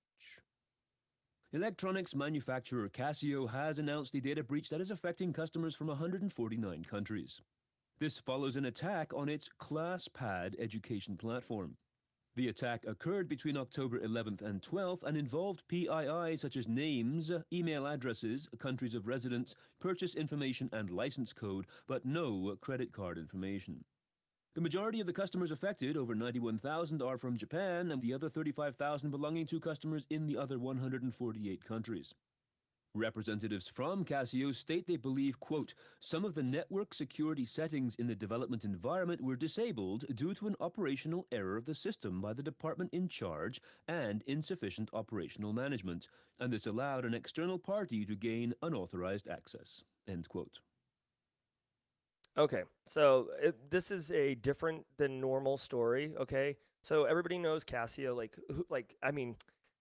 Electronics 1.55 2.15
manufacturer 2.15 2.89
Casio 2.89 3.51
has 3.51 3.79
announced 3.79 4.15
a 4.15 4.23
data 4.23 4.43
breach 4.43 4.71
that 4.71 4.81
is 4.81 4.91
affecting 4.91 5.35
customers 5.35 5.75
from 5.75 5.89
149 5.89 6.83
countries. 6.85 7.43
This 8.01 8.19
follows 8.19 8.57
an 8.57 8.65
attack 8.65 9.13
on 9.13 9.29
its 9.29 9.51
ClassPad 9.61 10.55
education 10.59 11.19
platform. 11.19 11.77
The 12.37 12.49
attack 12.49 12.87
occurred 12.87 13.29
between 13.29 13.59
October 13.59 14.01
11th 14.01 14.41
and 14.41 14.63
12th 14.63 15.03
and 15.03 15.15
involved 15.15 15.69
PII 15.69 16.39
such 16.39 16.57
as 16.57 16.67
names, 16.67 17.31
email 17.53 17.87
addresses, 17.87 18.49
countries 18.59 18.95
of 18.95 19.07
residence, 19.07 19.55
purchase 19.79 20.15
information, 20.15 20.71
and 20.73 20.89
license 20.89 21.35
code, 21.35 21.67
but 21.87 22.07
no 22.07 22.57
credit 22.63 22.93
card 22.93 23.19
information. 23.19 23.85
The 24.55 24.61
majority 24.61 25.01
of 25.01 25.07
the 25.07 25.15
customers 25.15 25.51
affected, 25.51 25.97
over 25.97 26.15
91,000, 26.15 27.01
are 27.01 27.17
from 27.17 27.39
Japan, 27.39 27.91
and 27.91 28.03
the 28.03 28.13
other 28.13 28.29
35,000 28.29 29.11
belonging 29.11 29.47
to 29.47 29.59
customers 29.59 30.05
in 30.11 30.27
the 30.27 30.37
other 30.37 30.59
148 30.59 31.65
countries. 31.65 32.15
Representatives 32.95 33.67
from 33.67 34.05
Casio 34.05 34.55
state 34.55 34.87
they 34.87 34.99
believe, 34.99 35.41
quote, 35.41 35.73
some 35.99 36.27
of 36.27 36.35
the 36.35 36.43
network 36.43 36.93
security 36.93 37.47
settings 37.47 37.95
in 37.95 38.09
the 38.09 38.15
development 38.15 38.63
environment 38.63 39.23
were 39.23 39.37
disabled 39.37 40.05
due 40.15 40.35
to 40.35 40.47
an 40.49 40.57
operational 40.61 41.27
error 41.33 41.57
of 41.57 41.65
the 41.65 41.75
system 41.75 42.21
by 42.21 42.35
the 42.35 42.43
department 42.43 42.91
in 42.93 43.09
charge 43.09 43.59
and 43.89 44.23
insufficient 44.27 44.91
operational 44.93 45.55
management, 45.55 46.09
and 46.39 46.53
this 46.53 46.67
allowed 46.67 47.07
an 47.07 47.15
external 47.15 47.59
party 47.59 48.05
to 48.05 48.15
gain 48.15 48.53
unauthorized 48.61 49.27
access, 49.27 49.83
end 50.07 50.29
quote. 50.29 50.61
Okay, 52.37 52.63
so 52.87 53.29
it, 53.43 53.71
this 53.71 53.91
is 53.91 54.11
a 54.11 54.35
different 54.35 54.87
than 54.97 55.21
normal 55.21 55.59
story. 55.59 56.15
Okay, 56.19 56.57
so 56.83 57.05
everybody 57.05 57.37
knows 57.37 57.65
Casio. 57.65 58.17
Like, 58.17 58.35
who, 58.49 58.65
like 58.71 58.97
I 59.03 59.11
mean, 59.11 59.37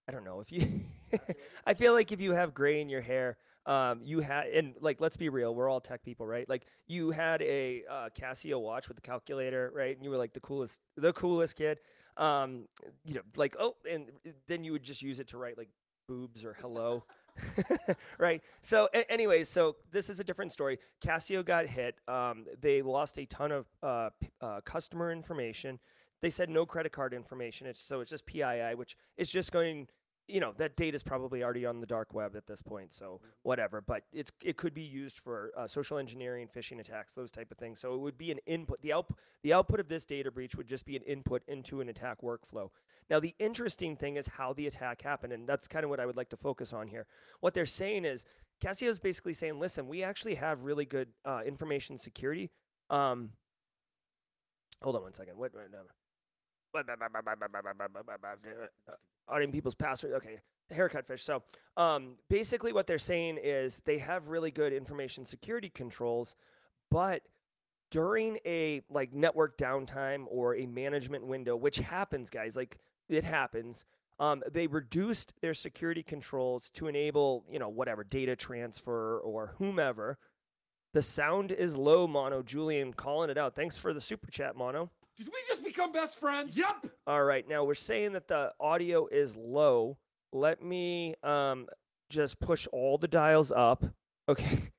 I 0.08 0.12
don't 0.12 0.24
know 0.24 0.40
if 0.40 0.52
you. 0.52 0.80
I 1.66 1.74
feel 1.74 1.94
like 1.94 2.12
if 2.12 2.20
you 2.20 2.32
have 2.32 2.52
gray 2.52 2.80
in 2.82 2.90
your 2.90 3.00
hair, 3.00 3.38
um, 3.64 4.00
you 4.04 4.20
had 4.20 4.48
and 4.48 4.74
like 4.80 5.00
let's 5.00 5.16
be 5.16 5.30
real, 5.30 5.54
we're 5.54 5.68
all 5.68 5.80
tech 5.80 6.02
people, 6.02 6.26
right? 6.26 6.46
Like 6.46 6.66
you 6.86 7.10
had 7.10 7.40
a 7.40 7.84
uh, 7.90 8.08
Casio 8.18 8.60
watch 8.60 8.88
with 8.88 8.96
the 8.96 9.02
calculator, 9.02 9.72
right? 9.74 9.96
And 9.96 10.04
you 10.04 10.10
were 10.10 10.18
like 10.18 10.34
the 10.34 10.40
coolest, 10.40 10.80
the 10.96 11.12
coolest 11.14 11.56
kid. 11.56 11.78
Um, 12.18 12.68
you 13.04 13.14
know, 13.14 13.22
like 13.34 13.56
oh, 13.58 13.76
and 13.90 14.10
then 14.46 14.62
you 14.62 14.72
would 14.72 14.82
just 14.82 15.00
use 15.00 15.20
it 15.20 15.28
to 15.28 15.38
write 15.38 15.56
like 15.56 15.70
boobs 16.06 16.44
or 16.44 16.54
hello. 16.60 17.04
right. 18.18 18.42
So, 18.60 18.88
a- 18.94 19.10
anyways, 19.10 19.48
so 19.48 19.76
this 19.90 20.10
is 20.10 20.20
a 20.20 20.24
different 20.24 20.52
story. 20.52 20.78
Casio 21.04 21.44
got 21.44 21.66
hit. 21.66 21.96
Um, 22.08 22.46
they 22.60 22.82
lost 22.82 23.18
a 23.18 23.26
ton 23.26 23.52
of 23.52 23.66
uh, 23.82 24.10
p- 24.20 24.30
uh, 24.40 24.60
customer 24.64 25.12
information. 25.12 25.78
They 26.20 26.30
said 26.30 26.48
no 26.50 26.64
credit 26.66 26.92
card 26.92 27.14
information. 27.14 27.66
It's 27.66 27.82
so 27.82 28.00
it's 28.00 28.10
just 28.10 28.26
PII, 28.26 28.74
which 28.76 28.96
is 29.16 29.30
just 29.30 29.52
going. 29.52 29.88
You 30.32 30.40
know 30.40 30.54
that 30.56 30.76
data 30.76 30.94
is 30.94 31.02
probably 31.02 31.42
already 31.44 31.66
on 31.66 31.80
the 31.80 31.86
dark 31.86 32.14
web 32.14 32.36
at 32.36 32.46
this 32.46 32.62
point, 32.62 32.92
so 32.92 33.20
whatever. 33.42 33.82
But 33.82 34.04
it's 34.12 34.32
it 34.42 34.56
could 34.56 34.72
be 34.72 34.82
used 34.82 35.18
for 35.18 35.52
uh, 35.56 35.66
social 35.66 35.98
engineering, 35.98 36.48
phishing 36.54 36.80
attacks, 36.80 37.12
those 37.12 37.30
type 37.30 37.50
of 37.50 37.58
things. 37.58 37.80
So 37.80 37.94
it 37.94 38.00
would 38.00 38.16
be 38.16 38.30
an 38.30 38.38
input. 38.46 38.80
The 38.80 38.92
output 38.94 39.18
the 39.42 39.52
output 39.52 39.78
of 39.78 39.88
this 39.88 40.06
data 40.06 40.30
breach 40.30 40.54
would 40.54 40.66
just 40.66 40.86
be 40.86 40.96
an 40.96 41.02
input 41.02 41.42
into 41.48 41.80
an 41.80 41.88
attack 41.88 42.22
workflow. 42.22 42.70
Now, 43.10 43.20
the 43.20 43.34
interesting 43.38 43.96
thing 43.96 44.16
is 44.16 44.26
how 44.26 44.52
the 44.54 44.66
attack 44.66 45.02
happened, 45.02 45.32
and 45.32 45.46
that's 45.46 45.68
kind 45.68 45.84
of 45.84 45.90
what 45.90 46.00
I 46.00 46.06
would 46.06 46.16
like 46.16 46.30
to 46.30 46.36
focus 46.36 46.72
on 46.72 46.88
here. 46.88 47.06
What 47.40 47.52
they're 47.52 47.66
saying 47.66 48.04
is 48.04 48.24
Casio 48.62 48.88
is 48.88 48.98
basically 48.98 49.34
saying, 49.34 49.58
listen, 49.58 49.88
we 49.88 50.02
actually 50.02 50.36
have 50.36 50.62
really 50.62 50.84
good 50.84 51.08
uh, 51.24 51.42
information 51.44 51.98
security. 51.98 52.50
Um, 52.88 53.30
hold 54.82 54.96
on 54.96 55.02
one 55.02 55.14
second. 55.14 55.36
What? 55.36 55.52
what, 55.52 56.86
auditing 59.28 59.52
people's 59.52 59.74
password. 59.74 60.14
Okay, 60.14 60.38
haircut 60.70 61.06
fish. 61.06 61.22
So, 61.22 61.42
um, 61.76 62.16
basically, 62.28 62.72
what 62.72 62.86
they're 62.86 62.98
saying 62.98 63.38
is 63.42 63.80
they 63.84 63.98
have 63.98 64.28
really 64.28 64.50
good 64.50 64.72
information 64.72 65.24
security 65.26 65.70
controls, 65.70 66.34
but 66.90 67.22
during 67.90 68.38
a 68.46 68.80
like 68.90 69.12
network 69.12 69.58
downtime 69.58 70.24
or 70.28 70.56
a 70.56 70.66
management 70.66 71.26
window, 71.26 71.54
which 71.54 71.76
happens, 71.76 72.30
guys, 72.30 72.56
like 72.56 72.78
it 73.08 73.24
happens. 73.24 73.84
Um, 74.18 74.42
they 74.50 74.66
reduced 74.66 75.34
their 75.40 75.54
security 75.54 76.02
controls 76.02 76.70
to 76.74 76.86
enable, 76.86 77.44
you 77.50 77.58
know, 77.58 77.68
whatever 77.68 78.04
data 78.04 78.36
transfer 78.36 79.18
or 79.18 79.54
whomever. 79.58 80.18
The 80.94 81.02
sound 81.02 81.52
is 81.52 81.74
low, 81.74 82.06
Mono. 82.06 82.42
Julian 82.42 82.92
calling 82.92 83.30
it 83.30 83.38
out. 83.38 83.54
Thanks 83.54 83.76
for 83.76 83.92
the 83.92 84.00
super 84.00 84.30
chat, 84.30 84.56
Mono. 84.56 84.90
Did 85.16 85.26
we 85.26 85.38
just 85.48 85.62
become 85.62 85.92
best 85.92 86.18
friends? 86.18 86.56
Yep. 86.56 86.86
All 87.06 87.22
right, 87.22 87.46
now 87.48 87.64
we're 87.64 87.74
saying 87.74 88.12
that 88.12 88.28
the 88.28 88.52
audio 88.58 89.06
is 89.08 89.36
low. 89.36 89.98
Let 90.32 90.62
me 90.62 91.14
um, 91.22 91.66
just 92.08 92.40
push 92.40 92.66
all 92.72 92.96
the 92.96 93.08
dials 93.08 93.52
up. 93.52 93.84
Okay. 94.28 94.58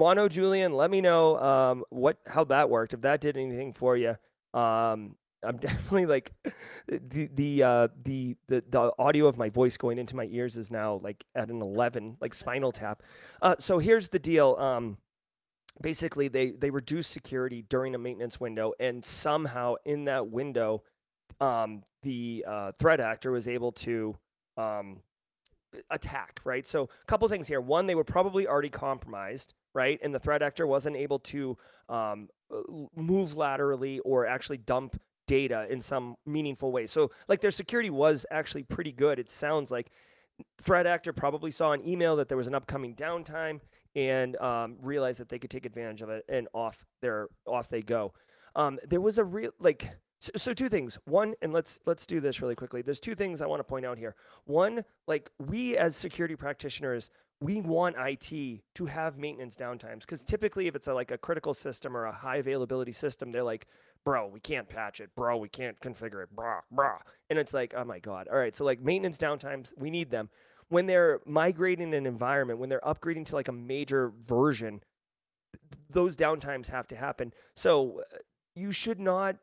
Mono 0.00 0.28
Julian, 0.28 0.72
let 0.72 0.90
me 0.90 1.00
know 1.00 1.38
um, 1.38 1.84
what 1.90 2.18
how 2.26 2.44
that 2.44 2.68
worked. 2.68 2.94
If 2.94 3.02
that 3.02 3.20
did 3.20 3.36
anything 3.36 3.72
for 3.72 3.96
you, 3.96 4.16
um, 4.52 5.16
I'm 5.44 5.56
definitely 5.60 6.06
like 6.06 6.32
the 6.88 7.28
the, 7.32 7.62
uh, 7.62 7.88
the 8.02 8.36
the 8.48 8.64
the 8.68 8.92
audio 8.98 9.26
of 9.26 9.36
my 9.36 9.50
voice 9.50 9.76
going 9.76 9.98
into 9.98 10.16
my 10.16 10.28
ears 10.30 10.56
is 10.56 10.70
now 10.70 11.00
like 11.02 11.24
at 11.34 11.50
an 11.50 11.60
11, 11.62 12.16
like 12.20 12.34
Spinal 12.34 12.72
Tap. 12.72 13.02
Uh, 13.40 13.56
so 13.58 13.78
here's 13.78 14.08
the 14.08 14.18
deal. 14.18 14.56
Um, 14.58 14.98
basically, 15.80 16.28
they 16.28 16.50
they 16.52 16.70
reduce 16.70 17.08
security 17.08 17.64
during 17.68 17.94
a 17.94 17.98
maintenance 17.98 18.40
window, 18.40 18.72
and 18.80 19.04
somehow 19.04 19.74
in 19.84 20.04
that 20.06 20.28
window, 20.28 20.82
um, 21.40 21.82
the 22.02 22.44
uh, 22.46 22.72
threat 22.78 23.00
actor 23.00 23.32
was 23.32 23.48
able 23.48 23.72
to 23.72 24.16
um, 24.56 25.00
attack. 25.90 26.40
Right. 26.44 26.66
So 26.66 26.84
a 26.84 27.06
couple 27.06 27.28
things 27.28 27.48
here. 27.48 27.60
One, 27.60 27.86
they 27.86 27.94
were 27.94 28.04
probably 28.04 28.46
already 28.46 28.70
compromised 28.70 29.54
right? 29.74 29.98
And 30.02 30.14
the 30.14 30.18
threat 30.18 30.40
actor 30.40 30.66
wasn't 30.66 30.96
able 30.96 31.18
to 31.18 31.58
um, 31.88 32.28
move 32.96 33.36
laterally 33.36 33.98
or 34.00 34.26
actually 34.26 34.58
dump 34.58 34.98
data 35.26 35.66
in 35.68 35.80
some 35.82 36.16
meaningful 36.24 36.70
way. 36.72 36.86
So 36.86 37.10
like 37.28 37.40
their 37.40 37.50
security 37.50 37.90
was 37.90 38.24
actually 38.30 38.62
pretty 38.62 38.92
good. 38.92 39.18
It 39.18 39.30
sounds 39.30 39.70
like 39.70 39.90
threat 40.60 40.86
actor 40.86 41.12
probably 41.12 41.50
saw 41.50 41.72
an 41.72 41.86
email 41.86 42.16
that 42.16 42.28
there 42.28 42.36
was 42.36 42.46
an 42.46 42.54
upcoming 42.54 42.94
downtime 42.94 43.60
and 43.94 44.36
um, 44.36 44.76
realized 44.80 45.20
that 45.20 45.28
they 45.28 45.38
could 45.38 45.50
take 45.50 45.66
advantage 45.66 46.02
of 46.02 46.10
it 46.10 46.24
and 46.28 46.48
off 46.52 46.84
their 47.00 47.28
off 47.46 47.68
they 47.68 47.82
go. 47.82 48.12
Um, 48.56 48.78
there 48.86 49.00
was 49.00 49.18
a 49.18 49.24
real 49.24 49.50
like 49.58 49.90
so, 50.20 50.30
so 50.36 50.54
two 50.54 50.68
things. 50.68 50.98
One, 51.04 51.34
and 51.42 51.52
let's 51.52 51.80
let's 51.86 52.06
do 52.06 52.20
this 52.20 52.40
really 52.40 52.54
quickly. 52.54 52.82
There's 52.82 53.00
two 53.00 53.14
things 53.14 53.42
I 53.42 53.46
want 53.46 53.60
to 53.60 53.64
point 53.64 53.84
out 53.84 53.98
here. 53.98 54.14
One, 54.44 54.84
like 55.06 55.30
we 55.38 55.76
as 55.76 55.96
security 55.96 56.36
practitioners, 56.36 57.10
we 57.40 57.60
want 57.60 57.96
IT 57.98 58.62
to 58.74 58.86
have 58.86 59.18
maintenance 59.18 59.56
downtimes 59.56 60.00
because 60.00 60.22
typically, 60.24 60.66
if 60.66 60.74
it's 60.74 60.88
a, 60.88 60.94
like 60.94 61.10
a 61.10 61.18
critical 61.18 61.52
system 61.52 61.96
or 61.96 62.06
a 62.06 62.12
high 62.12 62.36
availability 62.36 62.92
system, 62.92 63.32
they're 63.32 63.42
like, 63.42 63.66
"Bro, 64.04 64.28
we 64.28 64.40
can't 64.40 64.68
patch 64.68 65.00
it. 65.00 65.10
Bro, 65.14 65.38
we 65.38 65.48
can't 65.48 65.78
configure 65.80 66.22
it. 66.22 66.34
Bro, 66.34 66.60
bro," 66.70 66.96
and 67.28 67.38
it's 67.38 67.52
like, 67.52 67.74
"Oh 67.76 67.84
my 67.84 67.98
god!" 67.98 68.28
All 68.28 68.38
right, 68.38 68.54
so 68.54 68.64
like 68.64 68.80
maintenance 68.80 69.18
downtimes, 69.18 69.72
we 69.76 69.90
need 69.90 70.10
them 70.10 70.30
when 70.68 70.86
they're 70.86 71.20
migrating 71.26 71.94
an 71.94 72.06
environment, 72.06 72.58
when 72.58 72.68
they're 72.68 72.80
upgrading 72.80 73.26
to 73.26 73.34
like 73.34 73.48
a 73.48 73.52
major 73.52 74.12
version, 74.26 74.82
those 75.90 76.16
downtimes 76.16 76.68
have 76.68 76.86
to 76.88 76.96
happen. 76.96 77.32
So 77.54 78.00
uh, 78.00 78.18
you 78.54 78.72
should 78.72 79.00
not. 79.00 79.36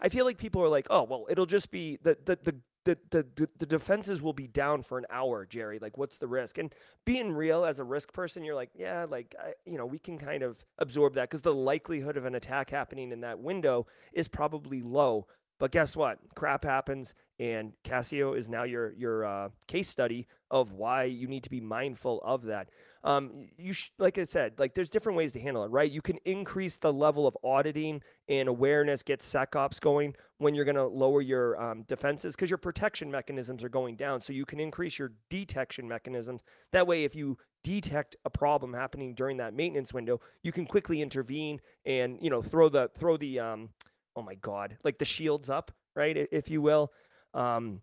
I 0.00 0.08
feel 0.08 0.24
like 0.24 0.38
people 0.38 0.62
are 0.62 0.68
like, 0.68 0.86
oh 0.90 1.04
well, 1.04 1.26
it'll 1.28 1.46
just 1.46 1.70
be 1.70 1.98
the 2.02 2.16
the 2.24 2.38
the. 2.42 2.54
The, 2.86 2.98
the, 3.08 3.48
the 3.58 3.64
defenses 3.64 4.20
will 4.20 4.34
be 4.34 4.46
down 4.46 4.82
for 4.82 4.98
an 4.98 5.06
hour, 5.08 5.46
Jerry. 5.46 5.78
Like, 5.78 5.96
what's 5.96 6.18
the 6.18 6.26
risk? 6.26 6.58
And 6.58 6.70
being 7.06 7.32
real 7.32 7.64
as 7.64 7.78
a 7.78 7.82
risk 7.82 8.12
person, 8.12 8.44
you're 8.44 8.54
like, 8.54 8.72
yeah, 8.74 9.06
like, 9.08 9.34
I, 9.42 9.54
you 9.64 9.78
know, 9.78 9.86
we 9.86 9.98
can 9.98 10.18
kind 10.18 10.42
of 10.42 10.62
absorb 10.76 11.14
that 11.14 11.30
because 11.30 11.40
the 11.40 11.54
likelihood 11.54 12.18
of 12.18 12.26
an 12.26 12.34
attack 12.34 12.68
happening 12.68 13.10
in 13.10 13.22
that 13.22 13.38
window 13.38 13.86
is 14.12 14.28
probably 14.28 14.82
low. 14.82 15.26
But 15.58 15.70
guess 15.70 15.96
what? 15.96 16.18
Crap 16.34 16.64
happens, 16.64 17.14
and 17.38 17.72
Casio 17.84 18.36
is 18.36 18.48
now 18.48 18.64
your 18.64 18.92
your 18.94 19.24
uh, 19.24 19.48
case 19.68 19.88
study 19.88 20.26
of 20.50 20.72
why 20.72 21.04
you 21.04 21.26
need 21.28 21.44
to 21.44 21.50
be 21.50 21.60
mindful 21.60 22.20
of 22.24 22.42
that. 22.44 22.70
Um, 23.04 23.48
you 23.58 23.72
sh- 23.72 23.90
like 23.98 24.18
I 24.18 24.24
said, 24.24 24.54
like 24.58 24.74
there's 24.74 24.90
different 24.90 25.18
ways 25.18 25.32
to 25.32 25.40
handle 25.40 25.64
it, 25.64 25.68
right? 25.68 25.90
You 25.90 26.00
can 26.00 26.18
increase 26.24 26.76
the 26.78 26.92
level 26.92 27.26
of 27.26 27.36
auditing 27.44 28.02
and 28.28 28.48
awareness, 28.48 29.02
get 29.02 29.20
SecOps 29.20 29.80
going 29.80 30.14
when 30.38 30.54
you're 30.54 30.64
going 30.64 30.76
to 30.76 30.86
lower 30.86 31.20
your 31.20 31.60
um, 31.62 31.82
defenses 31.82 32.34
because 32.34 32.50
your 32.50 32.58
protection 32.58 33.10
mechanisms 33.10 33.62
are 33.62 33.68
going 33.68 33.96
down. 33.96 34.20
So 34.20 34.32
you 34.32 34.46
can 34.46 34.58
increase 34.58 34.98
your 34.98 35.12
detection 35.28 35.86
mechanisms. 35.86 36.40
That 36.72 36.86
way, 36.86 37.04
if 37.04 37.14
you 37.14 37.36
detect 37.62 38.16
a 38.24 38.30
problem 38.30 38.72
happening 38.74 39.14
during 39.14 39.36
that 39.38 39.54
maintenance 39.54 39.92
window, 39.92 40.20
you 40.42 40.52
can 40.52 40.66
quickly 40.66 41.02
intervene 41.02 41.60
and 41.84 42.18
you 42.20 42.30
know 42.30 42.42
throw 42.42 42.68
the 42.68 42.90
throw 42.96 43.16
the 43.16 43.38
um, 43.40 43.70
oh 44.16 44.22
my 44.22 44.34
god, 44.34 44.76
like 44.84 44.98
the 44.98 45.04
shields 45.04 45.50
up, 45.50 45.72
right, 45.94 46.28
if 46.30 46.50
you 46.50 46.62
will. 46.62 46.92
Um, 47.32 47.80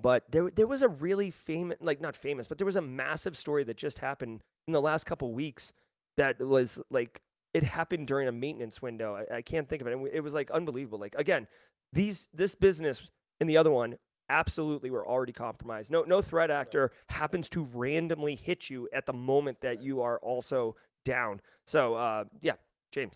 but 0.00 0.24
there, 0.30 0.50
there 0.50 0.66
was 0.66 0.82
a 0.82 0.88
really 0.88 1.30
famous, 1.30 1.78
like 1.80 2.00
not 2.00 2.16
famous, 2.16 2.46
but 2.46 2.58
there 2.58 2.66
was 2.66 2.76
a 2.76 2.82
massive 2.82 3.36
story 3.36 3.64
that 3.64 3.76
just 3.76 3.98
happened 3.98 4.42
in 4.66 4.72
the 4.72 4.80
last 4.80 5.04
couple 5.04 5.32
weeks 5.32 5.72
that 6.16 6.40
was 6.40 6.80
like 6.90 7.20
it 7.54 7.64
happened 7.64 8.06
during 8.06 8.28
a 8.28 8.32
maintenance 8.32 8.80
window. 8.80 9.14
I, 9.30 9.36
I 9.36 9.42
can't 9.42 9.68
think 9.68 9.82
of 9.82 9.88
it. 9.88 9.98
It 10.12 10.20
was 10.20 10.34
like 10.34 10.50
unbelievable. 10.50 10.98
Like 10.98 11.14
again, 11.16 11.46
these 11.92 12.28
this 12.32 12.54
business 12.54 13.08
and 13.40 13.48
the 13.48 13.56
other 13.56 13.70
one 13.70 13.96
absolutely 14.28 14.90
were 14.90 15.06
already 15.06 15.32
compromised. 15.32 15.90
No, 15.90 16.02
no 16.02 16.22
threat 16.22 16.50
actor 16.50 16.92
happens 17.08 17.48
to 17.50 17.68
randomly 17.74 18.34
hit 18.34 18.70
you 18.70 18.88
at 18.92 19.04
the 19.04 19.12
moment 19.12 19.60
that 19.60 19.82
you 19.82 20.00
are 20.00 20.18
also 20.20 20.76
down. 21.04 21.40
So 21.66 21.94
uh, 21.94 22.24
yeah, 22.40 22.54
James. 22.92 23.14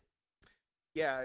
Yeah, 0.95 1.25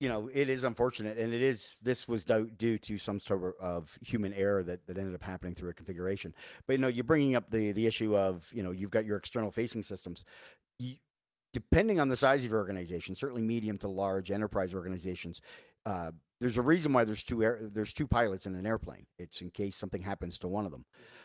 you 0.00 0.08
know, 0.08 0.28
it 0.32 0.48
is 0.48 0.64
unfortunate, 0.64 1.18
and 1.18 1.32
it 1.32 1.42
is. 1.42 1.78
This 1.82 2.08
was 2.08 2.24
do, 2.24 2.50
due 2.56 2.78
to 2.78 2.98
some 2.98 3.20
sort 3.20 3.54
of 3.60 3.96
human 4.02 4.32
error 4.34 4.62
that, 4.64 4.86
that 4.86 4.98
ended 4.98 5.14
up 5.14 5.22
happening 5.22 5.54
through 5.54 5.70
a 5.70 5.74
configuration. 5.74 6.34
But 6.66 6.74
you 6.74 6.78
know, 6.78 6.88
you're 6.88 7.04
bringing 7.04 7.36
up 7.36 7.50
the 7.50 7.72
the 7.72 7.86
issue 7.86 8.16
of 8.16 8.48
you 8.52 8.62
know 8.62 8.72
you've 8.72 8.90
got 8.90 9.04
your 9.04 9.16
external 9.16 9.50
facing 9.50 9.82
systems. 9.82 10.24
You, 10.78 10.96
depending 11.52 12.00
on 12.00 12.08
the 12.08 12.16
size 12.16 12.44
of 12.44 12.50
your 12.50 12.58
organization, 12.58 13.14
certainly 13.14 13.40
medium 13.40 13.78
to 13.78 13.88
large 13.88 14.30
enterprise 14.30 14.74
organizations, 14.74 15.40
uh, 15.86 16.10
there's 16.40 16.58
a 16.58 16.62
reason 16.62 16.92
why 16.92 17.04
there's 17.04 17.22
two 17.22 17.42
air, 17.42 17.60
there's 17.62 17.94
two 17.94 18.08
pilots 18.08 18.44
in 18.44 18.54
an 18.54 18.66
airplane. 18.66 19.06
It's 19.18 19.40
in 19.40 19.50
case 19.50 19.76
something 19.76 20.02
happens 20.02 20.38
to 20.38 20.48
one 20.48 20.66
of 20.66 20.72
them. 20.72 20.84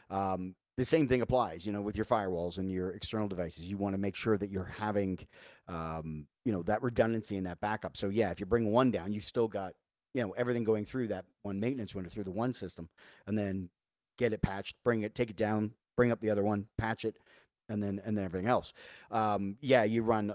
Um, 0.09 0.55
the 0.79 0.85
same 0.85 1.09
thing 1.09 1.21
applies, 1.21 1.65
you 1.65 1.73
know, 1.73 1.81
with 1.81 1.97
your 1.97 2.05
firewalls 2.05 2.57
and 2.57 2.71
your 2.71 2.91
external 2.91 3.27
devices. 3.27 3.69
You 3.69 3.75
want 3.75 3.95
to 3.95 3.97
make 3.97 4.15
sure 4.15 4.37
that 4.37 4.49
you're 4.49 4.71
having, 4.77 5.19
um, 5.67 6.25
you 6.45 6.53
know, 6.53 6.63
that 6.63 6.81
redundancy 6.81 7.35
and 7.35 7.45
that 7.47 7.59
backup. 7.59 7.97
So 7.97 8.07
yeah, 8.07 8.31
if 8.31 8.39
you 8.39 8.45
bring 8.45 8.71
one 8.71 8.89
down, 8.89 9.11
you 9.11 9.19
still 9.19 9.49
got, 9.49 9.73
you 10.13 10.23
know, 10.23 10.31
everything 10.37 10.63
going 10.63 10.85
through 10.85 11.09
that 11.09 11.25
one 11.41 11.59
maintenance 11.59 11.93
window 11.93 12.09
through 12.09 12.23
the 12.23 12.31
one 12.31 12.53
system, 12.53 12.87
and 13.27 13.37
then 13.37 13.69
get 14.17 14.31
it 14.31 14.41
patched, 14.41 14.77
bring 14.85 15.01
it, 15.01 15.15
take 15.15 15.29
it 15.29 15.35
down, 15.35 15.71
bring 15.97 16.13
up 16.13 16.21
the 16.21 16.29
other 16.29 16.43
one, 16.43 16.65
patch 16.77 17.03
it, 17.03 17.15
and 17.67 17.83
then 17.83 18.01
and 18.05 18.17
then 18.17 18.23
everything 18.23 18.47
else. 18.47 18.71
Um, 19.11 19.57
yeah, 19.59 19.83
you 19.83 20.01
run 20.01 20.33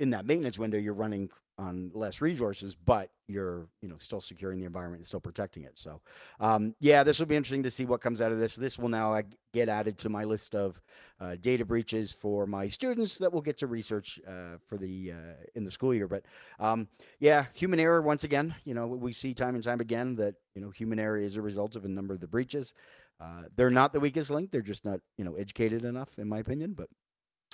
in 0.00 0.10
that 0.10 0.26
maintenance 0.26 0.58
window. 0.58 0.78
You're 0.78 0.94
running 0.94 1.30
on 1.58 1.90
less 1.94 2.20
resources, 2.20 2.74
but 2.74 3.10
you're 3.28 3.66
you 3.80 3.88
know 3.88 3.96
still 3.98 4.20
securing 4.20 4.58
the 4.58 4.66
environment 4.66 5.00
and 5.00 5.06
still 5.06 5.20
protecting 5.20 5.64
it. 5.64 5.72
So 5.74 6.00
um, 6.40 6.74
yeah, 6.80 7.02
this 7.02 7.18
will 7.18 7.26
be 7.26 7.36
interesting 7.36 7.62
to 7.62 7.70
see 7.70 7.84
what 7.84 8.00
comes 8.00 8.20
out 8.20 8.32
of 8.32 8.38
this. 8.38 8.56
This 8.56 8.78
will 8.78 8.88
now 8.88 9.20
get 9.52 9.68
added 9.68 9.96
to 9.98 10.08
my 10.08 10.24
list 10.24 10.54
of 10.54 10.80
uh, 11.20 11.36
data 11.40 11.64
breaches 11.64 12.12
for 12.12 12.46
my 12.46 12.68
students 12.68 13.18
that 13.18 13.32
will 13.32 13.40
get 13.40 13.58
to 13.58 13.66
research 13.66 14.20
uh, 14.28 14.58
for 14.66 14.76
the 14.76 15.12
uh, 15.12 15.44
in 15.54 15.64
the 15.64 15.70
school 15.70 15.94
year. 15.94 16.08
But 16.08 16.24
um, 16.58 16.88
yeah, 17.20 17.46
human 17.54 17.80
error 17.80 18.02
once 18.02 18.24
again. 18.24 18.54
You 18.64 18.74
know 18.74 18.86
we 18.86 19.12
see 19.12 19.34
time 19.34 19.54
and 19.54 19.64
time 19.64 19.80
again 19.80 20.14
that 20.16 20.34
you 20.54 20.60
know 20.60 20.70
human 20.70 20.98
error 20.98 21.18
is 21.18 21.36
a 21.36 21.42
result 21.42 21.76
of 21.76 21.84
a 21.84 21.88
number 21.88 22.12
of 22.12 22.20
the 22.20 22.28
breaches. 22.28 22.74
Uh, 23.18 23.44
they're 23.56 23.70
not 23.70 23.94
the 23.94 24.00
weakest 24.00 24.30
link. 24.30 24.50
They're 24.50 24.60
just 24.60 24.84
not 24.84 25.00
you 25.16 25.24
know 25.24 25.34
educated 25.34 25.84
enough, 25.84 26.10
in 26.18 26.28
my 26.28 26.38
opinion. 26.38 26.74
But 26.74 26.88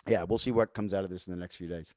yeah, 0.08 0.24
we'll 0.24 0.38
see 0.38 0.50
what 0.50 0.74
comes 0.74 0.92
out 0.92 1.04
of 1.04 1.10
this 1.10 1.28
in 1.28 1.32
the 1.32 1.38
next 1.38 1.56
few 1.56 1.68
days. 1.68 1.94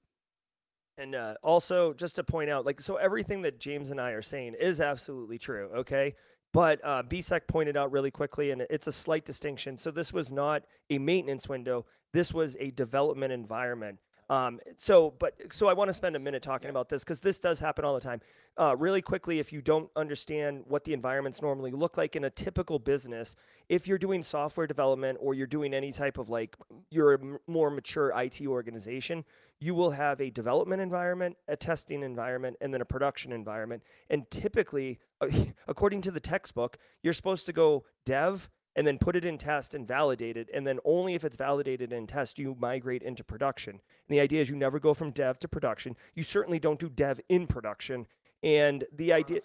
And 0.97 1.13
uh, 1.13 1.35
also, 1.43 1.93
just 1.93 2.15
to 2.15 2.23
point 2.23 2.49
out, 2.49 2.65
like, 2.65 2.79
so 2.79 2.95
everything 2.95 3.41
that 3.41 3.59
James 3.59 3.91
and 3.91 3.99
I 3.99 4.11
are 4.11 4.21
saying 4.21 4.55
is 4.59 4.79
absolutely 4.79 5.37
true, 5.37 5.69
okay? 5.75 6.15
But 6.53 6.79
uh, 6.85 7.03
BSEC 7.03 7.41
pointed 7.47 7.75
out 7.75 7.91
really 7.91 8.11
quickly, 8.11 8.51
and 8.51 8.65
it's 8.69 8.87
a 8.87 8.91
slight 8.91 9.25
distinction. 9.25 9.77
So 9.77 9.91
this 9.91 10.13
was 10.13 10.31
not 10.31 10.63
a 10.89 10.97
maintenance 10.97 11.49
window. 11.49 11.85
This 12.13 12.33
was 12.33 12.55
a 12.61 12.71
development 12.71 13.33
environment. 13.33 13.99
Um, 14.29 14.59
so, 14.77 15.13
but 15.19 15.35
so 15.51 15.67
I 15.67 15.73
want 15.73 15.89
to 15.89 15.93
spend 15.93 16.15
a 16.15 16.19
minute 16.19 16.41
talking 16.41 16.69
about 16.69 16.89
this 16.89 17.03
because 17.03 17.19
this 17.19 17.39
does 17.39 17.59
happen 17.59 17.85
all 17.85 17.93
the 17.93 17.99
time. 17.99 18.21
Uh, 18.57 18.75
really 18.77 19.01
quickly, 19.01 19.39
if 19.39 19.53
you 19.53 19.61
don't 19.61 19.89
understand 19.95 20.63
what 20.67 20.83
the 20.83 20.93
environments 20.93 21.41
normally 21.41 21.71
look 21.71 21.97
like 21.97 22.15
in 22.15 22.23
a 22.23 22.29
typical 22.29 22.79
business, 22.79 23.35
if 23.69 23.87
you're 23.87 23.97
doing 23.97 24.23
software 24.23 24.65
development 24.65 25.17
or 25.21 25.33
you're 25.33 25.45
doing 25.45 25.73
any 25.73 25.91
type 25.91 26.17
of 26.17 26.29
like 26.29 26.55
you're 26.89 27.13
a 27.13 27.19
m- 27.19 27.37
more 27.47 27.69
mature 27.69 28.11
IT 28.15 28.41
organization, 28.47 29.23
you 29.59 29.75
will 29.75 29.91
have 29.91 30.19
a 30.21 30.29
development 30.29 30.81
environment, 30.81 31.37
a 31.47 31.55
testing 31.55 32.01
environment, 32.01 32.57
and 32.61 32.73
then 32.73 32.81
a 32.81 32.85
production 32.85 33.31
environment. 33.31 33.83
And 34.09 34.29
typically, 34.31 34.99
according 35.67 36.01
to 36.01 36.11
the 36.11 36.19
textbook, 36.19 36.77
you're 37.03 37.13
supposed 37.13 37.45
to 37.45 37.53
go 37.53 37.85
dev, 38.05 38.49
and 38.75 38.85
then 38.85 38.97
put 38.97 39.15
it 39.15 39.23
in 39.23 39.37
test 39.37 39.73
and 39.73 39.87
validate 39.87 40.37
it. 40.37 40.49
And 40.53 40.67
then 40.67 40.79
only 40.83 41.13
if 41.13 41.23
it's 41.23 41.37
validated 41.37 41.93
in 41.93 42.07
test, 42.07 42.37
you 42.37 42.55
migrate 42.59 43.03
into 43.03 43.23
production. 43.23 43.71
And 43.71 44.17
the 44.17 44.19
idea 44.19 44.41
is 44.41 44.49
you 44.49 44.55
never 44.55 44.79
go 44.79 44.93
from 44.93 45.11
dev 45.11 45.39
to 45.39 45.47
production. 45.47 45.95
You 46.13 46.23
certainly 46.23 46.59
don't 46.59 46.79
do 46.79 46.89
dev 46.89 47.19
in 47.29 47.47
production. 47.47 48.07
And 48.43 48.83
the 48.93 49.13
idea, 49.13 49.41